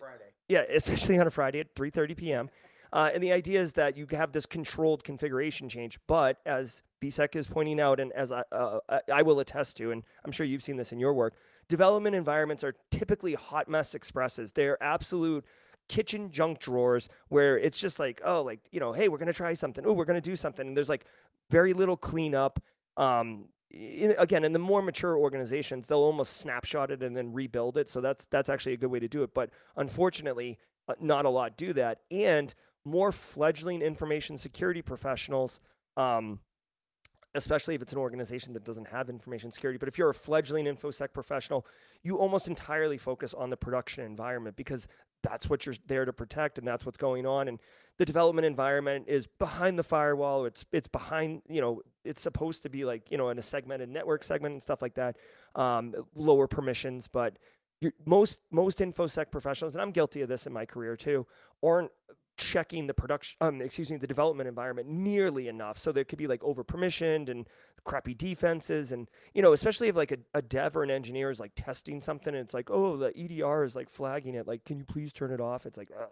yeah, 0.49 0.63
especially 0.75 1.19
on 1.19 1.27
a 1.27 1.31
Friday 1.31 1.61
at 1.61 1.75
3:30 1.75 2.17
p.m. 2.17 2.51
Uh, 2.93 3.11
and 3.15 3.23
the 3.23 3.33
idea 3.33 3.61
is 3.61 3.75
that 3.75 3.97
you 3.97 4.07
have 4.11 4.33
this 4.33 4.47
controlled 4.47 5.05
configuration 5.05 5.69
change. 5.69 5.99
But 6.09 6.39
as 6.45 6.83
BSEC 7.01 7.37
is 7.37 7.47
pointing 7.47 7.81
out, 7.81 8.01
and 8.01 8.13
as 8.13 8.33
I, 8.33 8.43
uh, 8.51 8.81
I 9.13 9.23
will 9.23 9.39
attest 9.39 9.77
to, 9.77 9.93
and 9.93 10.03
I'm 10.25 10.33
sure 10.33 10.45
you've 10.45 10.63
seen 10.63 10.77
this 10.77 10.91
in 10.91 10.99
your 10.99 11.15
work, 11.15 11.35
development 11.69 12.17
environments 12.17 12.65
are 12.65 12.75
typically 12.91 13.35
hot 13.35 13.69
mess 13.69 13.95
expresses. 13.95 14.53
They're 14.53 14.83
absolute 14.83 15.45
kitchen 15.91 16.31
junk 16.31 16.61
drawers 16.61 17.09
where 17.31 17.59
it's 17.59 17.77
just 17.77 17.99
like, 17.99 18.21
oh, 18.25 18.43
like, 18.43 18.61
you 18.71 18.79
know, 18.79 18.93
hey, 18.93 19.09
we're 19.09 19.19
going 19.19 19.27
to 19.27 19.33
try 19.33 19.53
something. 19.55 19.85
Oh, 19.85 19.93
we're 19.93 20.05
going 20.05 20.23
to 20.23 20.31
do 20.31 20.37
something. 20.37 20.69
And 20.69 20.77
there's 20.77 20.89
like 20.89 21.05
very 21.51 21.73
little 21.73 21.97
cleanup. 21.97 22.63
Um, 22.97 23.47
in, 23.73 24.15
again, 24.17 24.45
in 24.45 24.53
the 24.53 24.61
more 24.61 24.83
mature 24.83 25.19
organizations, 25.19 25.89
they'll 25.89 25.99
almost 25.99 26.37
snapshot 26.37 26.93
it 26.93 27.03
and 27.03 27.17
then 27.17 27.33
rebuild 27.33 27.77
it. 27.77 27.91
So 27.91 28.01
that's 28.01 28.25
that's 28.27 28.49
actually 28.49 28.75
a 28.75 28.77
good 28.77 28.91
way 28.91 29.01
to 29.01 29.09
do 29.09 29.25
it. 29.25 29.35
But 29.35 29.51
unfortunately, 29.77 30.59
uh, 30.87 30.95
not 31.01 31.25
a 31.25 31.29
lot 31.31 31.57
do 31.57 31.73
that. 31.73 32.03
And 32.13 32.55
more 32.85 33.11
fledgling 33.11 33.83
information 33.83 34.39
security 34.39 34.83
professionals, 34.83 35.61
um, 35.97 36.39
especially 37.35 37.75
if 37.75 37.83
it's 37.83 37.93
an 37.93 37.99
organization 37.99 38.53
that 38.55 38.65
doesn't 38.65 38.89
have 38.89 39.09
information 39.11 39.51
security. 39.51 39.77
But 39.77 39.89
if 39.89 39.99
you're 39.99 40.11
a 40.11 40.15
fledgling 40.15 40.67
infosec 40.67 41.13
professional, 41.13 41.67
you 42.05 42.17
almost 42.17 42.47
entirely 42.47 42.97
focus 42.97 43.35
on 43.35 43.51
the 43.51 43.57
production 43.57 44.05
environment 44.05 44.55
because 44.55 44.87
that's 45.23 45.49
what 45.51 45.67
you're 45.67 45.75
there 45.87 46.05
to 46.05 46.13
protect 46.13 46.59
and 46.59 46.67
that's 46.67 46.85
what's 46.85 46.99
going 46.99 47.27
on 47.27 47.49
and 47.49 47.59
the 47.99 48.05
development 48.05 48.47
environment 48.47 49.05
is 49.09 49.27
behind 49.39 49.79
the 49.79 49.83
firewall 49.83 50.45
it's 50.47 50.65
it's 50.73 50.89
behind 50.89 51.43
you 51.49 51.61
know 51.61 51.83
it's 52.05 52.23
supposed 52.23 52.63
to 52.63 52.71
be 52.71 52.85
like 52.85 53.11
you 53.11 53.19
know 53.19 53.29
in 53.29 53.39
a 53.39 53.43
segmented 53.43 53.89
network 53.89 54.25
segment 54.25 54.53
and 54.53 54.63
stuff 54.63 54.81
like 54.81 54.95
that 54.95 55.17
um, 55.55 55.95
lower 56.15 56.47
permissions 56.47 57.07
but 57.07 57.37
most 58.05 58.41
most 58.51 58.79
infosec 58.79 59.31
professionals, 59.31 59.75
and 59.75 59.83
I'm 59.83 59.91
guilty 59.91 60.23
of 60.23 60.29
this 60.29 60.47
in 60.47 60.53
my 60.53 60.67
career 60.67 60.97
too, 60.97 61.27
aren't 61.63 61.91
checking 62.37 62.87
the 62.87 62.95
production, 62.95 63.37
um, 63.41 63.61
excuse 63.61 63.91
me, 63.91 63.97
the 63.97 64.07
development 64.07 64.49
environment 64.49 64.89
nearly 64.89 65.49
enough. 65.49 65.79
So 65.79 65.93
there 65.93 66.05
could 66.05 66.19
be 66.19 66.27
like 66.27 66.43
over 66.43 66.65
permissioned 66.65 67.29
and 67.29 67.47
crappy 67.85 68.15
defenses, 68.15 68.93
and 68.93 69.09
you 69.35 69.43
know, 69.43 69.53
especially 69.53 69.89
if 69.89 69.97
like 69.97 70.13
a, 70.13 70.19
a 70.35 70.43
dev 70.43 70.77
or 70.77 70.83
an 70.83 70.91
engineer 70.91 71.31
is 71.31 71.41
like 71.41 71.53
testing 71.55 72.01
something, 72.01 72.35
and 72.35 72.43
it's 72.43 72.55
like, 72.55 72.71
oh, 72.71 72.97
the 72.97 73.13
EDR 73.17 73.65
is 73.65 73.77
like 73.77 73.91
flagging 73.91 74.35
it, 74.35 74.47
like, 74.47 74.65
can 74.65 74.79
you 74.79 74.85
please 74.85 75.13
turn 75.13 75.31
it 75.31 75.41
off? 75.41 75.67
It's 75.67 75.79
like, 75.79 75.91
uh, 75.99 76.07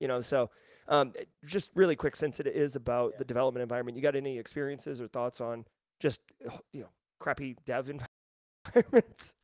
you 0.00 0.08
know, 0.08 0.20
so 0.20 0.50
um, 0.88 1.12
just 1.44 1.70
really 1.74 1.96
quick, 1.96 2.16
since 2.16 2.40
it 2.40 2.46
is 2.46 2.76
about 2.76 3.18
the 3.18 3.24
development 3.24 3.62
environment, 3.62 3.96
you 3.96 4.02
got 4.02 4.16
any 4.16 4.38
experiences 4.38 5.00
or 5.00 5.08
thoughts 5.08 5.40
on 5.40 5.64
just 6.00 6.20
you 6.72 6.80
know 6.80 6.90
crappy 7.20 7.56
dev 7.64 7.88
environments? 8.74 9.34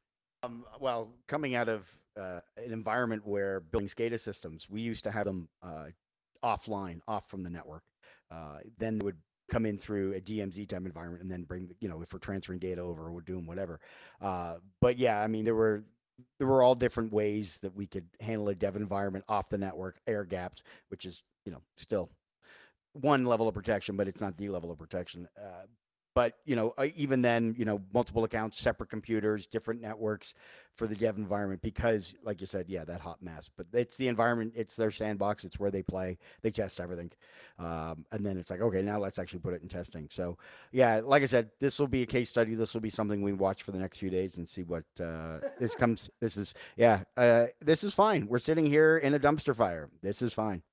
Um, 0.42 0.64
well, 0.80 1.12
coming 1.26 1.54
out 1.54 1.68
of 1.68 1.88
uh, 2.18 2.40
an 2.56 2.72
environment 2.72 3.26
where 3.26 3.60
building 3.60 3.88
SCADA 3.88 4.18
systems, 4.18 4.68
we 4.68 4.80
used 4.80 5.04
to 5.04 5.10
have 5.10 5.26
them 5.26 5.48
uh, 5.62 5.86
offline, 6.44 7.00
off 7.08 7.28
from 7.28 7.42
the 7.42 7.50
network. 7.50 7.82
Uh, 8.30 8.58
then 8.78 8.98
they 8.98 9.04
would 9.04 9.16
come 9.48 9.66
in 9.66 9.78
through 9.78 10.14
a 10.14 10.20
DMZ 10.20 10.68
type 10.68 10.84
environment 10.84 11.22
and 11.22 11.30
then 11.30 11.42
bring, 11.42 11.70
you 11.80 11.88
know, 11.88 12.02
if 12.02 12.12
we're 12.12 12.18
transferring 12.18 12.58
data 12.58 12.80
over 12.80 13.06
or 13.06 13.12
we're 13.12 13.20
doing 13.20 13.46
whatever. 13.46 13.80
Uh, 14.20 14.56
but 14.80 14.98
yeah, 14.98 15.20
I 15.20 15.26
mean, 15.26 15.44
there 15.44 15.54
were 15.54 15.84
there 16.38 16.48
were 16.48 16.62
all 16.62 16.74
different 16.74 17.12
ways 17.12 17.60
that 17.60 17.74
we 17.74 17.86
could 17.86 18.06
handle 18.20 18.48
a 18.48 18.54
dev 18.54 18.76
environment 18.76 19.24
off 19.28 19.48
the 19.48 19.58
network, 19.58 20.00
air 20.06 20.24
gapped, 20.24 20.62
which 20.88 21.04
is 21.04 21.22
you 21.44 21.52
know 21.52 21.62
still 21.76 22.10
one 22.92 23.24
level 23.24 23.48
of 23.48 23.54
protection, 23.54 23.96
but 23.96 24.08
it's 24.08 24.20
not 24.20 24.36
the 24.36 24.48
level 24.48 24.70
of 24.70 24.78
protection. 24.78 25.28
Uh, 25.36 25.66
but 26.18 26.34
you 26.44 26.56
know 26.56 26.74
uh, 26.78 26.88
even 26.96 27.22
then 27.22 27.54
you 27.56 27.64
know 27.64 27.80
multiple 27.94 28.24
accounts 28.24 28.58
separate 28.58 28.90
computers 28.90 29.46
different 29.46 29.80
networks 29.80 30.34
for 30.74 30.88
the 30.88 30.96
dev 30.96 31.16
environment 31.16 31.62
because 31.62 32.12
like 32.24 32.40
you 32.40 32.46
said 32.46 32.64
yeah 32.66 32.82
that 32.82 33.00
hot 33.00 33.22
mess 33.22 33.48
but 33.56 33.68
it's 33.72 33.96
the 33.98 34.08
environment 34.08 34.52
it's 34.56 34.74
their 34.74 34.90
sandbox 34.90 35.44
it's 35.44 35.60
where 35.60 35.70
they 35.70 35.80
play 35.80 36.18
they 36.42 36.50
test 36.50 36.80
everything 36.80 37.08
um, 37.60 38.04
and 38.10 38.26
then 38.26 38.36
it's 38.36 38.50
like 38.50 38.60
okay 38.60 38.82
now 38.82 38.98
let's 38.98 39.20
actually 39.20 39.38
put 39.38 39.54
it 39.54 39.62
in 39.62 39.68
testing. 39.68 40.08
So 40.10 40.36
yeah 40.72 41.00
like 41.04 41.22
i 41.22 41.26
said 41.26 41.50
this 41.60 41.78
will 41.78 41.86
be 41.86 42.02
a 42.02 42.06
case 42.06 42.28
study 42.28 42.56
this 42.56 42.74
will 42.74 42.80
be 42.80 42.90
something 42.90 43.22
we 43.22 43.32
watch 43.32 43.62
for 43.62 43.70
the 43.70 43.78
next 43.78 43.98
few 43.98 44.10
days 44.10 44.38
and 44.38 44.48
see 44.48 44.64
what 44.64 44.82
uh, 45.00 45.38
this 45.60 45.76
comes 45.76 46.10
this 46.20 46.36
is 46.36 46.52
yeah 46.76 47.04
uh, 47.16 47.46
this 47.60 47.84
is 47.84 47.94
fine. 47.94 48.26
We're 48.26 48.40
sitting 48.40 48.66
here 48.66 48.98
in 48.98 49.14
a 49.14 49.20
dumpster 49.20 49.54
fire. 49.54 49.88
This 50.02 50.20
is 50.20 50.34
fine 50.34 50.64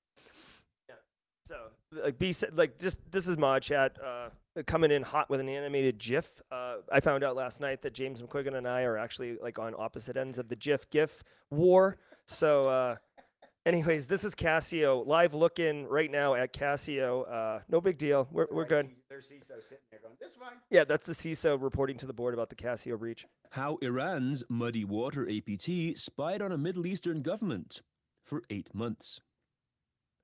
like 2.03 2.17
B 2.17 2.31
said, 2.31 2.57
like 2.57 2.79
just 2.79 2.99
this 3.11 3.27
is 3.27 3.37
mod 3.37 3.61
chat 3.61 3.97
uh, 4.03 4.29
coming 4.65 4.91
in 4.91 5.03
hot 5.03 5.29
with 5.29 5.39
an 5.39 5.49
animated 5.49 5.97
GIF. 5.97 6.41
Uh, 6.51 6.77
I 6.91 6.99
found 6.99 7.23
out 7.23 7.35
last 7.35 7.61
night 7.61 7.81
that 7.83 7.93
James 7.93 8.21
McQuiggan 8.21 8.55
and 8.55 8.67
I 8.67 8.83
are 8.83 8.97
actually 8.97 9.37
like 9.41 9.59
on 9.59 9.73
opposite 9.77 10.17
ends 10.17 10.39
of 10.39 10.49
the 10.49 10.55
GIF 10.55 10.89
GIF 10.89 11.23
war. 11.49 11.97
So, 12.25 12.67
uh, 12.67 12.95
anyways, 13.65 14.07
this 14.07 14.23
is 14.23 14.33
Casio 14.35 15.05
live 15.05 15.33
looking 15.33 15.87
right 15.87 16.09
now 16.09 16.33
at 16.35 16.53
Casio. 16.53 17.31
Uh, 17.31 17.59
no 17.69 17.81
big 17.81 17.97
deal. 17.97 18.27
We're 18.31 18.47
we're 18.51 18.65
good. 18.65 18.89
there's 19.09 19.27
CISO 19.27 19.61
sitting 19.61 19.85
there 19.91 19.99
going 20.01 20.15
this 20.19 20.31
is 20.31 20.37
fine 20.37 20.53
Yeah, 20.69 20.83
that's 20.83 21.05
the 21.05 21.13
CISO 21.13 21.61
reporting 21.61 21.97
to 21.97 22.05
the 22.05 22.13
board 22.13 22.33
about 22.33 22.49
the 22.49 22.55
Casio 22.55 22.97
breach. 22.97 23.25
How 23.51 23.77
Iran's 23.81 24.43
Muddy 24.49 24.83
Water 24.85 25.27
APT 25.29 25.97
spied 25.97 26.41
on 26.41 26.51
a 26.51 26.57
Middle 26.57 26.85
Eastern 26.85 27.21
government 27.21 27.81
for 28.23 28.41
eight 28.49 28.73
months. 28.73 29.21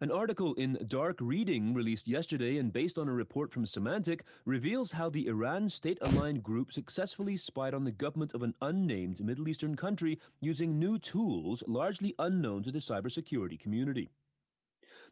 An 0.03 0.09
article 0.09 0.55
in 0.55 0.79
Dark 0.87 1.17
Reading 1.21 1.75
released 1.75 2.07
yesterday 2.07 2.57
and 2.57 2.73
based 2.73 2.97
on 2.97 3.07
a 3.07 3.13
report 3.13 3.51
from 3.51 3.65
Symantec 3.65 4.21
reveals 4.45 4.93
how 4.93 5.11
the 5.11 5.27
Iran 5.27 5.69
state 5.69 5.99
aligned 6.01 6.41
group 6.41 6.73
successfully 6.73 7.37
spied 7.37 7.75
on 7.75 7.83
the 7.83 7.91
government 7.91 8.33
of 8.33 8.41
an 8.41 8.55
unnamed 8.63 9.23
Middle 9.23 9.47
Eastern 9.47 9.75
country 9.75 10.19
using 10.39 10.79
new 10.79 10.97
tools 10.97 11.63
largely 11.67 12.15
unknown 12.17 12.63
to 12.63 12.71
the 12.71 12.79
cybersecurity 12.79 13.59
community. 13.59 14.09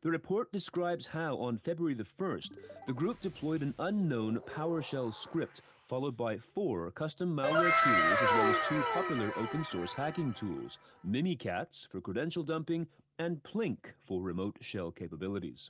The 0.01 0.09
report 0.09 0.51
describes 0.51 1.05
how, 1.05 1.37
on 1.37 1.57
February 1.57 1.93
the 1.93 2.03
1st, 2.03 2.57
the 2.87 2.93
group 2.93 3.19
deployed 3.19 3.61
an 3.61 3.75
unknown 3.77 4.39
PowerShell 4.39 5.13
script, 5.13 5.61
followed 5.85 6.17
by 6.17 6.37
four 6.37 6.89
custom 6.89 7.35
malware 7.35 7.83
tools, 7.83 8.21
as 8.23 8.31
well 8.31 8.49
as 8.49 8.67
two 8.67 8.81
popular 8.93 9.31
open 9.37 9.63
source 9.63 9.93
hacking 9.93 10.33
tools 10.33 10.79
Mimikatz 11.07 11.85
for 11.87 12.01
credential 12.01 12.41
dumping 12.41 12.87
and 13.19 13.43
Plink 13.43 13.93
for 13.99 14.21
remote 14.21 14.57
shell 14.61 14.91
capabilities. 14.91 15.69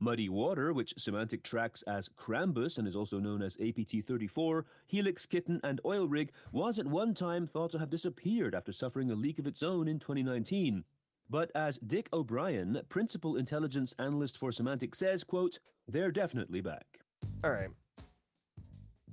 Muddy 0.00 0.28
Water, 0.28 0.72
which 0.72 0.94
Symantec 0.96 1.42
tracks 1.42 1.82
as 1.82 2.08
Crambus 2.08 2.78
and 2.78 2.86
is 2.86 2.96
also 2.96 3.18
known 3.18 3.42
as 3.42 3.58
APT 3.60 4.04
34, 4.04 4.64
Helix 4.86 5.26
Kitten, 5.26 5.60
and 5.62 5.80
Oil 5.84 6.08
Rig, 6.08 6.30
was 6.52 6.78
at 6.78 6.86
one 6.86 7.14
time 7.14 7.46
thought 7.46 7.72
to 7.72 7.78
have 7.78 7.90
disappeared 7.90 8.54
after 8.54 8.72
suffering 8.72 9.10
a 9.10 9.16
leak 9.16 9.38
of 9.38 9.46
its 9.46 9.62
own 9.62 9.88
in 9.88 9.98
2019. 9.98 10.84
But 11.28 11.50
as 11.54 11.78
Dick 11.78 12.08
O'Brien, 12.12 12.80
principal 12.88 13.36
intelligence 13.36 13.94
analyst 13.98 14.38
for 14.38 14.50
Symantec, 14.50 14.94
says, 14.94 15.24
quote, 15.24 15.58
they're 15.86 16.12
definitely 16.12 16.60
back. 16.60 17.00
All 17.42 17.50
right. 17.50 17.70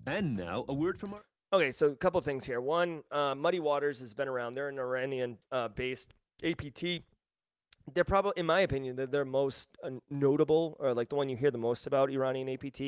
And 0.05 0.37
now 0.37 0.65
a 0.69 0.73
word 0.73 0.99
from 0.99 1.15
our 1.15 1.23
Okay, 1.53 1.71
so 1.71 1.87
a 1.87 1.95
couple 1.95 2.19
things 2.21 2.43
here. 2.43 2.59
One, 2.59 3.03
uh, 3.11 3.33
Muddy 3.33 3.59
Waters 3.59 3.99
has 4.01 4.13
been 4.13 4.27
around. 4.27 4.55
They're 4.55 4.67
an 4.67 4.79
Iranian-based 4.79 6.13
APT. 6.43 7.03
They're 7.93 8.03
probably, 8.03 8.33
in 8.37 8.45
my 8.45 8.61
opinion, 8.61 8.95
they're, 8.95 9.05
they're 9.05 9.25
most 9.25 9.69
uh, 9.83 9.91
notable, 10.09 10.75
or 10.79 10.93
like 10.93 11.09
the 11.09 11.15
one 11.15 11.29
you 11.29 11.37
hear 11.37 11.51
the 11.51 11.57
most 11.57 11.85
about 11.85 12.09
Iranian 12.09 12.49
APT. 12.49 12.81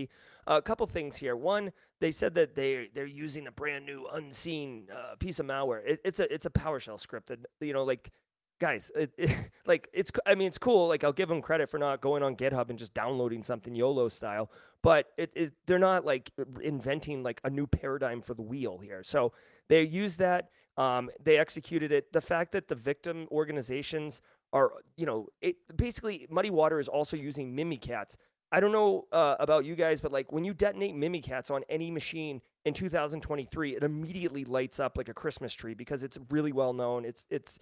Uh, 0.48 0.58
a 0.58 0.62
couple 0.62 0.88
things 0.88 1.16
here. 1.16 1.36
One, 1.36 1.72
they 2.00 2.12
said 2.12 2.34
that 2.36 2.56
they 2.56 2.90
they're 2.94 3.06
using 3.06 3.48
a 3.48 3.52
brand 3.52 3.86
new 3.86 4.08
unseen 4.12 4.88
uh, 4.92 5.16
piece 5.16 5.40
of 5.40 5.46
malware. 5.46 5.82
It, 5.86 6.02
it's 6.04 6.20
a 6.20 6.34
it's 6.34 6.46
a 6.46 6.50
PowerShell 6.50 7.00
script 7.00 7.28
that 7.28 7.40
you 7.62 7.74
know 7.74 7.84
like 7.84 8.12
guys 8.60 8.92
it, 8.96 9.12
it, 9.18 9.30
like 9.66 9.88
it's 9.94 10.12
I 10.26 10.36
mean 10.36 10.48
it's 10.48 10.58
cool 10.58 10.88
like 10.88 11.04
i'll 11.04 11.14
give 11.14 11.30
them 11.30 11.42
credit 11.42 11.70
for 11.70 11.78
not 11.78 12.02
going 12.02 12.24
on 12.24 12.36
github 12.36 12.70
and 12.70 12.80
just 12.80 12.94
downloading 12.94 13.44
something 13.44 13.76
yolo 13.76 14.10
style 14.10 14.50
but 14.82 15.12
it, 15.18 15.32
it 15.36 15.54
they're 15.66 15.80
not 15.80 16.06
like 16.06 16.32
inventing 16.62 17.24
like 17.24 17.40
a 17.44 17.50
new 17.50 17.68
paradigm 17.68 18.22
for 18.22 18.34
the 18.34 18.42
wheel 18.42 18.78
here 18.78 19.04
so 19.04 19.32
they 19.68 19.84
use 19.84 20.18
that 20.18 20.50
um, 20.78 21.10
they 21.24 21.38
executed 21.38 21.92
it 21.92 22.14
the 22.14 22.22
fact 22.22 22.52
that 22.52 22.68
the 22.68 22.76
victim 22.76 23.28
organizations 23.32 24.22
are 24.54 24.72
you 24.96 25.06
know 25.06 25.28
it 25.42 25.56
basically 25.76 26.26
muddy 26.30 26.50
water 26.50 26.80
is 26.80 26.88
also 26.88 27.18
using 27.18 27.56
mimikatz 27.56 28.16
I 28.52 28.60
don't 28.60 28.72
know 28.72 29.08
uh, 29.12 29.36
about 29.40 29.66
you 29.66 29.76
guys, 29.76 30.00
but 30.00 30.12
like 30.12 30.32
when 30.32 30.46
you 30.46 30.54
detonate 30.54 30.96
Mimikatz 30.96 31.52
on 31.52 31.64
any 31.70 31.92
machine 31.92 32.42
in 32.64 32.74
2023, 32.74 33.76
it 33.76 33.84
immediately 33.84 34.46
lights 34.46 34.80
up 34.80 34.98
like 34.98 35.10
a 35.10 35.14
Christmas 35.14 35.54
tree 35.54 35.74
because 35.74 36.04
it's 36.04 36.18
really 36.30 36.54
well 36.54 36.72
known. 36.72 37.04
It's 37.04 37.26
it's 37.30 37.60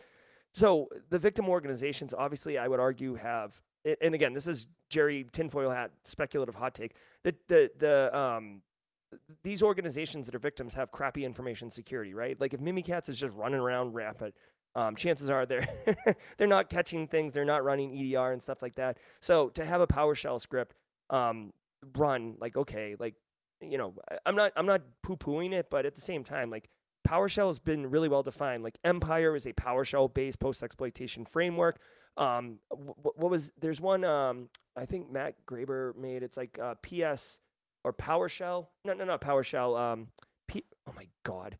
so 0.53 0.87
the 1.09 1.17
victim 1.17 1.49
organizations, 1.49 2.13
obviously, 2.15 2.57
I 2.57 2.67
would 2.67 2.79
argue 2.79 3.15
have, 3.15 3.59
and 4.01 4.13
again, 4.13 4.33
this 4.33 4.45
is 4.47 4.67
Jerry 4.89 5.25
tinfoil 5.33 5.71
hat 5.71 5.91
speculative 6.03 6.55
hot 6.55 6.75
take. 6.75 6.95
The 7.23 7.35
the 7.47 7.71
the 7.79 8.17
um 8.17 8.61
these 9.43 9.63
organizations 9.63 10.27
that 10.27 10.35
are 10.35 10.39
victims 10.39 10.73
have 10.75 10.91
crappy 10.91 11.25
information 11.25 11.71
security, 11.71 12.13
right? 12.13 12.39
Like 12.39 12.53
if 12.53 12.59
Mimikatz 12.59 13.09
is 13.09 13.19
just 13.19 13.33
running 13.35 13.59
around 13.59 13.93
rampant, 13.93 14.35
um, 14.75 14.95
chances 14.95 15.29
are 15.29 15.45
they're 15.45 15.67
they're 16.37 16.47
not 16.47 16.69
catching 16.69 17.07
things, 17.07 17.33
they're 17.33 17.45
not 17.45 17.63
running 17.63 17.95
EDR 17.97 18.31
and 18.31 18.41
stuff 18.41 18.61
like 18.61 18.75
that. 18.75 18.97
So 19.19 19.49
to 19.49 19.65
have 19.65 19.81
a 19.81 19.87
PowerShell 19.87 20.39
script 20.41 20.75
um, 21.09 21.53
run, 21.95 22.35
like 22.39 22.57
okay, 22.57 22.95
like 22.99 23.15
you 23.61 23.77
know, 23.77 23.93
I'm 24.25 24.35
not 24.35 24.51
I'm 24.55 24.65
not 24.65 24.81
poo 25.01 25.17
pooing 25.17 25.53
it, 25.53 25.67
but 25.69 25.85
at 25.85 25.95
the 25.95 26.01
same 26.01 26.23
time, 26.23 26.49
like 26.49 26.69
PowerShell 27.07 27.47
has 27.47 27.59
been 27.59 27.89
really 27.89 28.09
well 28.09 28.23
defined. 28.23 28.63
Like 28.63 28.77
Empire 28.83 29.35
is 29.35 29.45
a 29.45 29.53
PowerShell 29.53 30.13
based 30.13 30.39
post 30.39 30.63
exploitation 30.63 31.25
framework. 31.25 31.79
Um, 32.17 32.59
what, 32.69 33.17
what 33.17 33.31
was 33.31 33.51
there's 33.59 33.79
one 33.79 34.03
um, 34.03 34.49
I 34.75 34.85
think 34.85 35.11
Matt 35.11 35.35
Graeber 35.45 35.95
made. 35.95 36.23
It's 36.23 36.37
like 36.37 36.59
uh, 36.61 36.75
PS 36.75 37.39
or 37.83 37.93
PowerShell. 37.93 38.67
No, 38.83 38.93
no, 38.93 39.05
not 39.05 39.21
PowerShell. 39.21 39.79
Um, 39.79 40.07
P- 40.47 40.65
oh 40.87 40.93
my 40.95 41.07
God. 41.23 41.57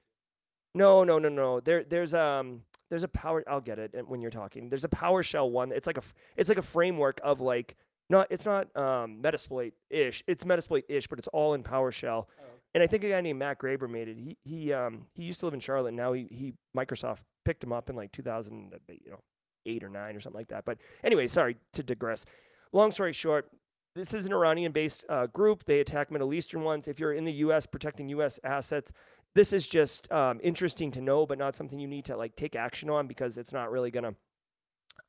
No, 0.73 1.05
no, 1.05 1.19
no, 1.19 1.29
no. 1.29 1.61
There, 1.61 1.85
there's 1.85 2.13
um, 2.13 2.63
there's 2.89 3.03
a 3.03 3.07
power. 3.07 3.43
I'll 3.47 3.61
get 3.61 3.79
it 3.79 3.95
when 4.07 4.21
you're 4.21 4.31
talking. 4.31 4.69
There's 4.69 4.85
a 4.85 4.89
PowerShell 4.89 5.49
one. 5.49 5.71
It's 5.71 5.87
like 5.87 5.97
a, 5.97 6.03
it's 6.37 6.49
like 6.49 6.57
a 6.57 6.63
framework 6.63 7.19
of 7.23 7.41
like 7.41 7.75
not. 8.09 8.27
It's 8.29 8.45
not 8.45 8.75
um, 8.77 9.19
Metasploit 9.21 9.71
ish. 9.89 10.23
It's 10.27 10.43
Metasploit 10.43 10.83
ish, 10.87 11.07
but 11.07 11.19
it's 11.19 11.27
all 11.29 11.53
in 11.53 11.63
PowerShell. 11.63 12.25
And 12.73 12.83
I 12.83 12.87
think 12.87 13.03
a 13.05 13.09
guy 13.09 13.21
named 13.21 13.39
Matt 13.39 13.57
Graeber 13.59 13.89
made 13.89 14.07
it. 14.09 14.17
He 14.17 14.37
he 14.43 14.73
um 14.73 15.07
he 15.13 15.23
used 15.23 15.39
to 15.39 15.45
live 15.45 15.53
in 15.53 15.59
Charlotte. 15.61 15.93
Now 15.93 16.13
he 16.13 16.27
he 16.29 16.53
Microsoft 16.77 17.19
picked 17.45 17.63
him 17.63 17.71
up 17.71 17.89
in 17.89 17.95
like 17.95 18.11
2000, 18.11 18.73
uh, 18.73 18.77
you 18.89 19.11
know, 19.11 19.19
eight 19.65 19.83
or 19.83 19.89
nine 19.89 20.15
or 20.15 20.19
something 20.19 20.39
like 20.39 20.49
that. 20.49 20.65
But 20.65 20.77
anyway, 21.03 21.27
sorry 21.27 21.57
to 21.73 21.83
digress. 21.83 22.25
Long 22.73 22.91
story 22.91 23.13
short, 23.13 23.49
this 23.95 24.13
is 24.13 24.25
an 24.25 24.33
Iranian-based 24.33 25.05
uh, 25.07 25.27
group. 25.27 25.63
They 25.65 25.79
attack 25.79 26.11
Middle 26.11 26.33
Eastern 26.33 26.63
ones. 26.63 26.89
If 26.89 26.99
you're 26.99 27.13
in 27.13 27.23
the 27.23 27.31
U.S. 27.33 27.65
protecting 27.65 28.09
U.S. 28.09 28.39
assets, 28.43 28.91
this 29.35 29.53
is 29.53 29.67
just 29.67 30.11
um, 30.11 30.39
interesting 30.41 30.91
to 30.91 31.01
know, 31.01 31.25
but 31.25 31.37
not 31.37 31.55
something 31.55 31.77
you 31.77 31.87
need 31.87 32.05
to 32.05 32.17
like 32.17 32.35
take 32.35 32.55
action 32.55 32.89
on 32.89 33.05
because 33.05 33.37
it's 33.37 33.53
not 33.53 33.69
really 33.69 33.91
gonna 33.91 34.15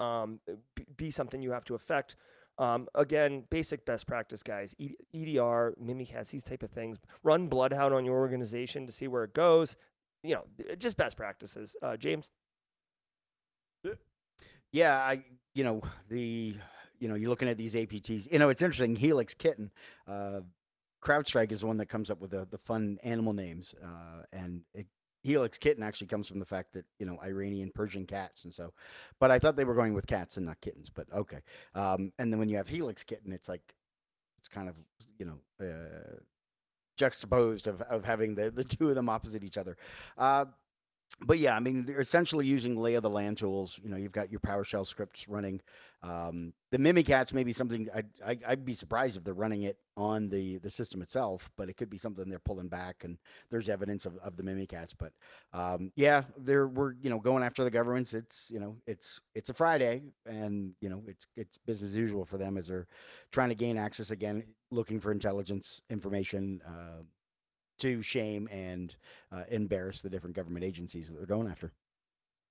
um, 0.01 0.41
be 0.97 1.11
something 1.11 1.41
you 1.41 1.53
have 1.53 1.65
to 1.65 1.75
affect. 1.75 2.17
Um, 2.59 2.89
again, 2.95 3.45
basic 3.51 3.85
best 3.85 4.07
practice, 4.07 4.43
guys. 4.43 4.75
EDR, 4.81 5.75
Mimikatz, 5.83 6.31
these 6.31 6.45
type 6.45 6.63
of 6.63 6.71
things. 6.71 6.99
Run 7.23 7.49
Bloodhound 7.49 7.95
on 7.95 8.05
your 8.05 8.17
organization 8.17 8.87
to 8.87 8.93
see 8.93 9.09
where 9.09 9.25
it 9.25 9.35
goes. 9.35 9.77
You 10.23 10.37
know, 10.37 10.75
just 10.79 10.97
best 10.97 11.17
practices. 11.17 11.77
Uh, 11.83 11.97
James. 11.97 12.31
Yeah, 14.73 14.97
I 14.97 15.25
you 15.55 15.65
know 15.65 15.83
the 16.09 16.55
you 16.99 17.09
know 17.09 17.15
you're 17.15 17.31
looking 17.31 17.49
at 17.49 17.57
these 17.57 17.75
APTs. 17.75 18.31
You 18.31 18.39
know 18.39 18.49
it's 18.49 18.63
interesting. 18.63 18.97
Helix 18.97 19.35
Kitten, 19.35 19.71
uh, 20.09 20.41
CrowdStrike 21.07 21.53
is 21.53 21.61
the 21.61 21.67
one 21.69 21.77
that 21.77 21.87
comes 21.87 22.11
up 22.11 22.21
with 22.21 22.31
the 22.31 22.47
the 22.51 22.59
fun 22.59 22.99
animal 23.05 23.33
names, 23.33 23.75
uh, 23.83 24.25
and 24.33 24.63
it, 24.75 24.87
Helix 25.23 25.57
Kitten 25.57 25.83
actually 25.83 26.09
comes 26.09 26.27
from 26.27 26.41
the 26.41 26.45
fact 26.45 26.73
that 26.73 26.85
you 26.99 27.07
know 27.07 27.17
Iranian 27.25 27.71
Persian 27.73 28.07
cats, 28.07 28.45
and 28.45 28.53
so. 28.53 28.73
But 29.21 29.31
I 29.31 29.39
thought 29.39 29.57
they 29.57 29.65
were 29.65 29.75
going 29.75 29.95
with 29.95 30.07
cats 30.07 30.37
and 30.37 30.47
not 30.47 30.61
kittens. 30.61 30.91
But 30.91 31.07
okay. 31.13 31.39
Um, 31.75 32.13
and 32.19 32.33
then 32.33 32.41
when 32.41 32.49
you 32.49 32.57
have 32.57 32.67
Helix 32.67 33.05
Kitten, 33.05 33.33
it's 33.33 33.49
like 33.49 33.63
it's 34.39 34.49
kind 34.49 34.69
of 34.69 34.77
you 35.19 35.27
know. 35.27 35.39
Uh, 35.65 36.17
juxtaposed 36.97 37.67
of, 37.67 37.83
of 37.83 38.07
having 38.07 38.35
the, 38.35 38.51
the 38.51 38.65
two 38.65 38.89
of 38.89 38.95
them 38.95 39.11
opposite 39.11 39.45
each 39.45 39.59
other. 39.59 39.77
Uh, 40.17 40.47
but 41.21 41.39
yeah, 41.39 41.57
I 41.57 41.61
mean, 41.61 41.87
they're 41.87 42.01
essentially 42.01 42.47
using 42.47 42.77
lay 42.77 42.95
of 42.95 43.03
the 43.03 43.11
land 43.11 43.39
tools. 43.39 43.81
You 43.83 43.89
know, 43.89 43.97
you've 43.97 44.13
got 44.13 44.31
your 44.31 44.41
PowerShell 44.41 44.87
scripts 44.87 45.29
running. 45.29 45.63
Um, 46.03 46.53
the 46.71 46.79
Mimikatz 46.79 47.33
may 47.33 47.43
be 47.43 47.53
something 47.53 47.89
I'd, 47.95 48.07
I, 48.25 48.39
I'd 48.47 48.65
be 48.67 48.75
surprised 48.75 49.17
if 49.17 49.25
they're 49.25 49.33
running 49.33 49.63
it 49.63 49.79
on 49.97 50.29
the 50.29 50.59
the 50.59 50.69
system 50.69 51.01
itself, 51.01 51.51
but 51.57 51.71
it 51.71 51.79
could 51.79 51.89
be 51.89 51.97
something 51.97 52.29
they're 52.29 52.39
pulling 52.39 52.69
back, 52.69 53.03
and 53.05 53.17
there's 53.51 53.71
evidence 53.71 54.05
of, 54.05 54.19
of 54.19 54.37
the 54.37 54.43
Mimikatz. 54.43 54.95
But 54.99 55.13
um, 55.55 55.91
yeah, 55.97 56.25
they're 56.37 56.69
we're 56.69 56.93
you 57.01 57.09
know 57.09 57.19
going 57.19 57.43
after 57.43 57.65
the 57.65 57.71
governments. 57.71 58.13
It's 58.13 58.51
you 58.51 58.61
know 58.61 58.77
it's 58.87 59.21
it's 59.35 59.49
a 59.49 59.55
Friday, 59.55 60.03
and 60.27 60.75
you 60.83 60.91
know 60.91 61.03
it's 61.07 61.27
it's 61.35 61.57
business 61.57 61.93
as 61.93 61.97
usual 61.97 62.27
for 62.27 62.37
them 62.37 62.59
as 62.59 62.67
they're 62.67 62.89
trying 63.33 63.49
to 63.49 63.55
gain 63.55 63.79
access 63.79 64.11
again, 64.11 64.45
looking 64.71 65.01
for 65.01 65.13
intelligence 65.13 65.81
information. 65.89 66.61
Uh, 66.67 67.03
to 67.79 68.03
shame 68.03 68.49
and 68.51 68.95
uh, 69.33 69.43
embarrass 69.51 70.01
the 70.01 70.11
different 70.11 70.37
government 70.37 70.65
agencies 70.65 71.09
that 71.09 71.17
they're 71.17 71.27
going 71.27 71.49
after. 71.49 71.73